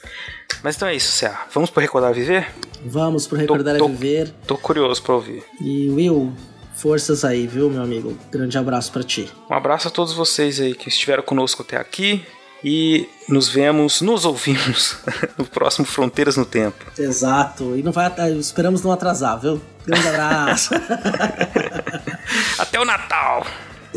Mas 0.62 0.76
então 0.76 0.88
é 0.88 0.94
isso, 0.94 1.10
Cé. 1.12 1.32
Vamos 1.52 1.70
pro 1.70 1.80
Recordar 1.80 2.12
Viver? 2.12 2.46
Vamos 2.84 3.26
pro 3.26 3.36
Recordar 3.38 3.76
Tô- 3.78 3.84
tô- 3.86 3.88
Viver. 3.90 4.34
Tô 4.46 4.56
curioso 4.58 5.02
pra 5.02 5.14
ouvir. 5.14 5.42
E 5.60 5.88
Will, 5.90 6.32
forças 6.74 7.24
aí, 7.24 7.46
viu, 7.46 7.70
meu 7.70 7.82
amigo? 7.82 8.16
Grande 8.30 8.58
abraço 8.58 8.92
pra 8.92 9.02
ti. 9.02 9.30
Um 9.50 9.54
abraço 9.54 9.88
a 9.88 9.90
todos 9.90 10.12
vocês 10.12 10.60
aí 10.60 10.74
que 10.74 10.88
estiveram 10.88 11.22
conosco 11.22 11.62
até 11.62 11.76
aqui. 11.76 12.24
E 12.64 13.08
nos 13.28 13.48
vemos, 13.48 14.00
nos 14.00 14.24
ouvimos 14.24 14.96
no 15.38 15.44
próximo 15.46 15.86
Fronteiras 15.86 16.36
no 16.36 16.44
Tempo. 16.44 16.84
Exato. 16.98 17.76
E 17.76 17.82
não 17.84 17.92
vai, 17.92 18.12
esperamos 18.32 18.82
não 18.82 18.90
atrasar, 18.90 19.38
viu? 19.40 19.60
Grande 19.86 20.08
abraço. 20.08 20.74
Até 22.58 22.80
o 22.80 22.84
Natal! 22.84 23.46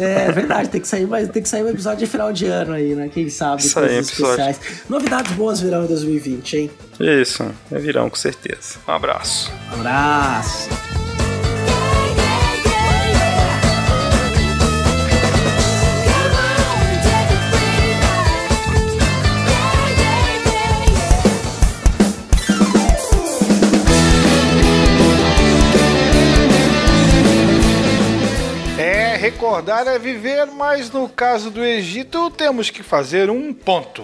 É 0.04 0.32
verdade, 0.32 0.70
tem 0.70 0.82
que 0.82 0.88
sair, 0.88 1.06
mas 1.06 1.30
tem 1.30 1.42
que 1.42 1.50
sair 1.50 1.64
um 1.64 1.70
episódio 1.70 2.00
de 2.00 2.08
final 2.08 2.32
de 2.32 2.46
ano 2.46 2.74
aí, 2.74 2.96
né? 2.96 3.10
Quem 3.14 3.30
sabe, 3.30 3.62
Isso 3.62 3.80
aí, 3.80 3.98
episódio. 3.98 4.42
especiais. 4.42 4.60
Novidades 4.90 5.32
boas 5.34 5.60
virão 5.60 5.84
em 5.84 5.88
2020, 5.88 6.58
hein? 6.58 6.72
Isso, 7.00 7.50
é 7.72 7.80
virão 7.80 8.10
com 8.10 8.16
certeza. 8.16 8.76
Um 8.88 8.92
abraço. 8.92 9.52
Abraço. 9.72 11.01
Recordar 29.22 29.86
é 29.88 30.00
viver, 30.00 30.48
mas 30.48 30.90
no 30.90 31.08
caso 31.08 31.52
do 31.52 31.64
Egito 31.64 32.32
temos 32.32 32.72
que 32.72 32.82
fazer 32.82 33.30
um 33.30 33.54
ponto. 33.54 34.04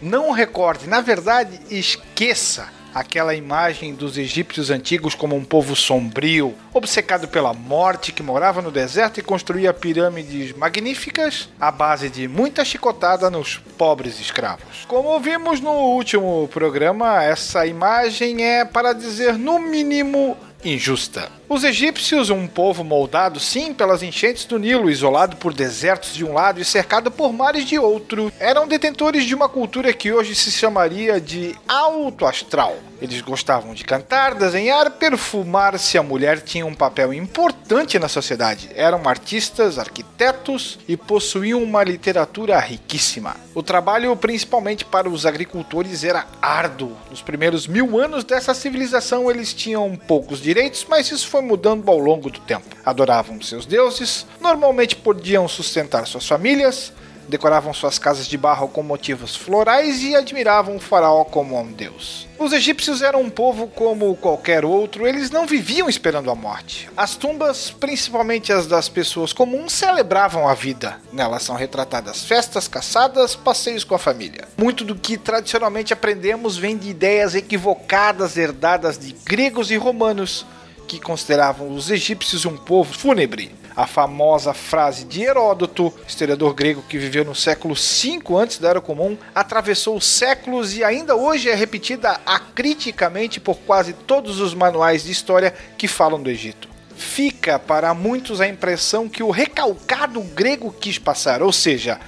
Não 0.00 0.30
recorde, 0.30 0.88
na 0.88 1.00
verdade, 1.00 1.58
esqueça 1.68 2.68
aquela 2.94 3.34
imagem 3.34 3.92
dos 3.92 4.16
egípcios 4.16 4.70
antigos 4.70 5.16
como 5.16 5.34
um 5.34 5.44
povo 5.44 5.74
sombrio, 5.74 6.54
obcecado 6.72 7.26
pela 7.26 7.52
morte, 7.52 8.12
que 8.12 8.22
morava 8.22 8.62
no 8.62 8.70
deserto 8.70 9.18
e 9.18 9.22
construía 9.22 9.74
pirâmides 9.74 10.52
magníficas 10.52 11.48
à 11.58 11.72
base 11.72 12.08
de 12.08 12.28
muita 12.28 12.64
chicotada 12.64 13.28
nos 13.28 13.56
pobres 13.56 14.20
escravos. 14.20 14.84
Como 14.86 15.18
vimos 15.18 15.60
no 15.60 15.72
último 15.72 16.48
programa, 16.52 17.24
essa 17.24 17.66
imagem 17.66 18.44
é, 18.44 18.64
para 18.64 18.92
dizer 18.92 19.36
no 19.36 19.58
mínimo, 19.58 20.36
injusta. 20.64 21.41
Os 21.52 21.64
egípcios, 21.64 22.30
um 22.30 22.46
povo 22.46 22.82
moldado 22.82 23.38
sim 23.38 23.74
pelas 23.74 24.02
enchentes 24.02 24.46
do 24.46 24.58
Nilo, 24.58 24.88
isolado 24.88 25.36
por 25.36 25.52
desertos 25.52 26.14
de 26.14 26.24
um 26.24 26.32
lado 26.32 26.58
e 26.58 26.64
cercado 26.64 27.10
por 27.10 27.30
mares 27.30 27.66
de 27.66 27.78
outro, 27.78 28.32
eram 28.40 28.66
detentores 28.66 29.26
de 29.26 29.34
uma 29.34 29.50
cultura 29.50 29.92
que 29.92 30.10
hoje 30.10 30.34
se 30.34 30.50
chamaria 30.50 31.20
de 31.20 31.54
alto 31.68 32.24
astral. 32.24 32.78
Eles 33.02 33.20
gostavam 33.20 33.74
de 33.74 33.84
cantar, 33.84 34.34
desenhar, 34.34 34.92
perfumar. 34.92 35.78
Se 35.78 35.98
a 35.98 36.02
mulher 36.02 36.40
tinha 36.40 36.64
um 36.64 36.74
papel 36.74 37.12
importante 37.12 37.98
na 37.98 38.08
sociedade, 38.08 38.70
eram 38.74 39.06
artistas, 39.06 39.76
arquitetos 39.76 40.78
e 40.88 40.96
possuíam 40.96 41.62
uma 41.62 41.82
literatura 41.82 42.58
riquíssima. 42.60 43.36
O 43.54 43.62
trabalho, 43.62 44.16
principalmente 44.16 44.84
para 44.84 45.10
os 45.10 45.26
agricultores, 45.26 46.04
era 46.04 46.26
árduo. 46.40 46.96
Nos 47.10 47.20
primeiros 47.20 47.66
mil 47.66 47.98
anos 47.98 48.24
dessa 48.24 48.54
civilização, 48.54 49.28
eles 49.28 49.52
tinham 49.52 49.94
poucos 49.96 50.40
direitos, 50.40 50.86
mas 50.88 51.10
isso 51.10 51.28
foi 51.28 51.41
mudando 51.42 51.88
ao 51.90 51.98
longo 51.98 52.30
do 52.30 52.40
tempo. 52.40 52.76
Adoravam 52.84 53.40
seus 53.42 53.66
deuses, 53.66 54.26
normalmente 54.40 54.96
podiam 54.96 55.46
sustentar 55.48 56.06
suas 56.06 56.26
famílias, 56.26 56.92
decoravam 57.28 57.72
suas 57.72 57.98
casas 57.98 58.26
de 58.26 58.36
barro 58.36 58.68
com 58.68 58.82
motivos 58.82 59.36
florais 59.36 60.02
e 60.02 60.14
admiravam 60.14 60.76
o 60.76 60.80
faraó 60.80 61.24
como 61.24 61.58
um 61.58 61.72
deus. 61.72 62.28
Os 62.38 62.52
egípcios 62.52 63.02
eram 63.02 63.20
um 63.20 63.30
povo 63.30 63.68
como 63.68 64.16
qualquer 64.16 64.64
outro, 64.64 65.06
eles 65.06 65.30
não 65.30 65.46
viviam 65.46 65.88
esperando 65.88 66.30
a 66.30 66.34
morte. 66.34 66.90
As 66.96 67.14
tumbas, 67.14 67.70
principalmente 67.70 68.52
as 68.52 68.66
das 68.66 68.88
pessoas 68.88 69.32
comuns, 69.32 69.72
celebravam 69.72 70.48
a 70.48 70.54
vida. 70.54 70.98
Nelas 71.12 71.44
são 71.44 71.54
retratadas 71.54 72.24
festas, 72.24 72.66
caçadas, 72.66 73.36
passeios 73.36 73.84
com 73.84 73.94
a 73.94 73.98
família. 73.98 74.48
Muito 74.56 74.84
do 74.84 74.96
que 74.96 75.16
tradicionalmente 75.16 75.92
aprendemos 75.92 76.56
vem 76.56 76.76
de 76.76 76.90
ideias 76.90 77.34
equivocadas 77.34 78.36
herdadas 78.36 78.98
de 78.98 79.12
gregos 79.24 79.70
e 79.70 79.76
romanos 79.76 80.44
que 80.86 81.00
consideravam 81.00 81.74
os 81.74 81.90
egípcios 81.90 82.44
um 82.44 82.56
povo 82.56 82.92
fúnebre. 82.92 83.54
A 83.74 83.86
famosa 83.86 84.52
frase 84.52 85.04
de 85.04 85.22
Heródoto, 85.22 85.92
historiador 86.06 86.52
grego 86.52 86.82
que 86.82 86.98
viveu 86.98 87.24
no 87.24 87.34
século 87.34 87.74
V 87.74 88.20
antes 88.36 88.58
da 88.58 88.68
Era 88.68 88.80
Comum, 88.80 89.16
atravessou 89.34 89.98
séculos 90.00 90.76
e 90.76 90.84
ainda 90.84 91.16
hoje 91.16 91.48
é 91.48 91.54
repetida 91.54 92.20
acriticamente 92.26 93.40
por 93.40 93.56
quase 93.58 93.94
todos 93.94 94.40
os 94.40 94.52
manuais 94.52 95.04
de 95.04 95.10
história 95.10 95.54
que 95.78 95.88
falam 95.88 96.22
do 96.22 96.28
Egito. 96.28 96.68
Fica 96.94 97.58
para 97.58 97.94
muitos 97.94 98.40
a 98.40 98.46
impressão 98.46 99.08
que 99.08 99.22
o 99.22 99.30
recalcado 99.30 100.20
grego 100.20 100.70
quis 100.70 100.98
passar, 100.98 101.42
ou 101.42 101.52
seja, 101.52 101.98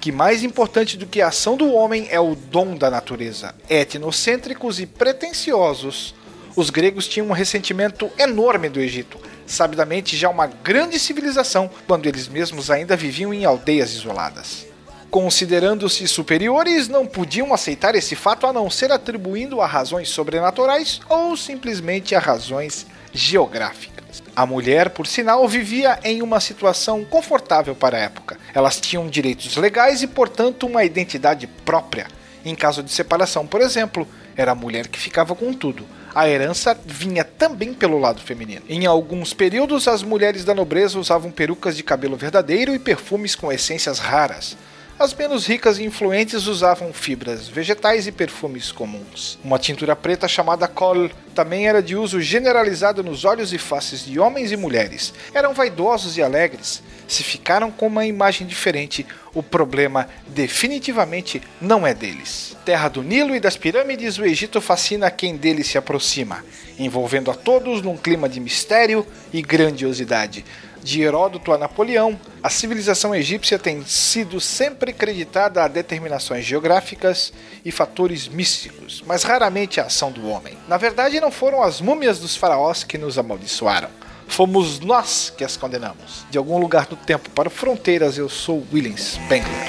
que 0.00 0.12
mais 0.12 0.42
importante 0.42 0.96
do 0.96 1.06
que 1.06 1.20
a 1.20 1.28
ação 1.28 1.56
do 1.56 1.72
homem 1.72 2.06
é 2.10 2.20
o 2.20 2.34
dom 2.34 2.76
da 2.76 2.90
natureza. 2.90 3.54
Etnocêntricos 3.68 4.78
e 4.78 4.86
pretensiosos, 4.86 6.14
os 6.58 6.70
gregos 6.70 7.06
tinham 7.06 7.28
um 7.28 7.32
ressentimento 7.32 8.10
enorme 8.18 8.68
do 8.68 8.80
Egito, 8.80 9.16
sabidamente 9.46 10.16
já 10.16 10.28
uma 10.28 10.48
grande 10.48 10.98
civilização, 10.98 11.70
quando 11.86 12.06
eles 12.06 12.26
mesmos 12.26 12.68
ainda 12.68 12.96
viviam 12.96 13.32
em 13.32 13.44
aldeias 13.44 13.92
isoladas. 13.92 14.66
Considerando-se 15.08 16.08
superiores, 16.08 16.88
não 16.88 17.06
podiam 17.06 17.54
aceitar 17.54 17.94
esse 17.94 18.16
fato 18.16 18.44
a 18.44 18.52
não 18.52 18.68
ser 18.68 18.90
atribuindo 18.90 19.60
a 19.60 19.66
razões 19.68 20.08
sobrenaturais 20.08 21.00
ou 21.08 21.36
simplesmente 21.36 22.16
a 22.16 22.18
razões 22.18 22.88
geográficas. 23.12 24.20
A 24.34 24.44
mulher, 24.44 24.90
por 24.90 25.06
sinal, 25.06 25.46
vivia 25.46 26.00
em 26.02 26.22
uma 26.22 26.40
situação 26.40 27.04
confortável 27.04 27.76
para 27.76 27.98
a 27.98 28.00
época. 28.00 28.36
Elas 28.52 28.80
tinham 28.80 29.06
direitos 29.06 29.56
legais 29.56 30.02
e, 30.02 30.08
portanto, 30.08 30.66
uma 30.66 30.82
identidade 30.82 31.46
própria. 31.64 32.08
Em 32.44 32.56
caso 32.56 32.82
de 32.82 32.90
separação, 32.90 33.46
por 33.46 33.60
exemplo, 33.60 34.08
era 34.36 34.50
a 34.50 34.56
mulher 34.56 34.88
que 34.88 34.98
ficava 34.98 35.36
com 35.36 35.52
tudo. 35.52 35.86
A 36.14 36.28
herança 36.28 36.78
vinha 36.84 37.24
também 37.24 37.74
pelo 37.74 37.98
lado 37.98 38.20
feminino. 38.20 38.62
Em 38.68 38.86
alguns 38.86 39.32
períodos, 39.34 39.88
as 39.88 40.02
mulheres 40.02 40.44
da 40.44 40.54
nobreza 40.54 40.98
usavam 40.98 41.30
perucas 41.30 41.76
de 41.76 41.82
cabelo 41.82 42.16
verdadeiro 42.16 42.74
e 42.74 42.78
perfumes 42.78 43.34
com 43.34 43.52
essências 43.52 43.98
raras. 43.98 44.56
As 44.98 45.14
menos 45.14 45.46
ricas 45.46 45.78
e 45.78 45.84
influentes 45.84 46.48
usavam 46.48 46.92
fibras 46.92 47.46
vegetais 47.46 48.08
e 48.08 48.12
perfumes 48.12 48.72
comuns. 48.72 49.38
Uma 49.44 49.56
tintura 49.56 49.94
preta 49.94 50.26
chamada 50.26 50.66
col 50.66 51.08
também 51.36 51.68
era 51.68 51.80
de 51.80 51.94
uso 51.94 52.20
generalizado 52.20 53.04
nos 53.04 53.24
olhos 53.24 53.52
e 53.52 53.58
faces 53.58 54.04
de 54.04 54.18
homens 54.18 54.50
e 54.50 54.56
mulheres. 54.56 55.14
Eram 55.32 55.54
vaidosos 55.54 56.16
e 56.16 56.22
alegres. 56.22 56.82
Se 57.06 57.22
ficaram 57.22 57.70
com 57.70 57.86
uma 57.86 58.06
imagem 58.06 58.44
diferente, 58.44 59.06
o 59.32 59.40
problema 59.40 60.08
definitivamente 60.26 61.40
não 61.60 61.86
é 61.86 61.94
deles. 61.94 62.56
Terra 62.64 62.88
do 62.88 63.00
Nilo 63.00 63.36
e 63.36 63.40
das 63.40 63.56
pirâmides, 63.56 64.18
o 64.18 64.24
Egito 64.24 64.60
fascina 64.60 65.12
quem 65.12 65.36
dele 65.36 65.62
se 65.62 65.78
aproxima, 65.78 66.44
envolvendo 66.76 67.30
a 67.30 67.34
todos 67.34 67.82
num 67.82 67.96
clima 67.96 68.28
de 68.28 68.40
mistério 68.40 69.06
e 69.32 69.40
grandiosidade. 69.42 70.44
De 70.88 71.02
Heródoto 71.02 71.52
a 71.52 71.58
Napoleão, 71.58 72.18
a 72.42 72.48
civilização 72.48 73.14
egípcia 73.14 73.58
tem 73.58 73.84
sido 73.84 74.40
sempre 74.40 74.90
creditada 74.90 75.62
a 75.62 75.68
determinações 75.68 76.46
geográficas 76.46 77.30
e 77.62 77.70
fatores 77.70 78.26
místicos, 78.26 79.04
mas 79.06 79.22
raramente 79.22 79.82
a 79.82 79.84
ação 79.84 80.10
do 80.10 80.26
homem. 80.26 80.56
Na 80.66 80.78
verdade, 80.78 81.20
não 81.20 81.30
foram 81.30 81.62
as 81.62 81.82
múmias 81.82 82.18
dos 82.18 82.36
faraós 82.36 82.84
que 82.84 82.96
nos 82.96 83.18
amaldiçoaram. 83.18 83.90
Fomos 84.28 84.80
nós 84.80 85.30
que 85.36 85.44
as 85.44 85.58
condenamos. 85.58 86.24
De 86.30 86.38
algum 86.38 86.56
lugar 86.56 86.86
do 86.86 86.96
tempo 86.96 87.28
para 87.32 87.50
fronteiras, 87.50 88.16
eu 88.16 88.30
sou 88.30 88.66
William 88.72 88.96
Spengler. 88.96 89.68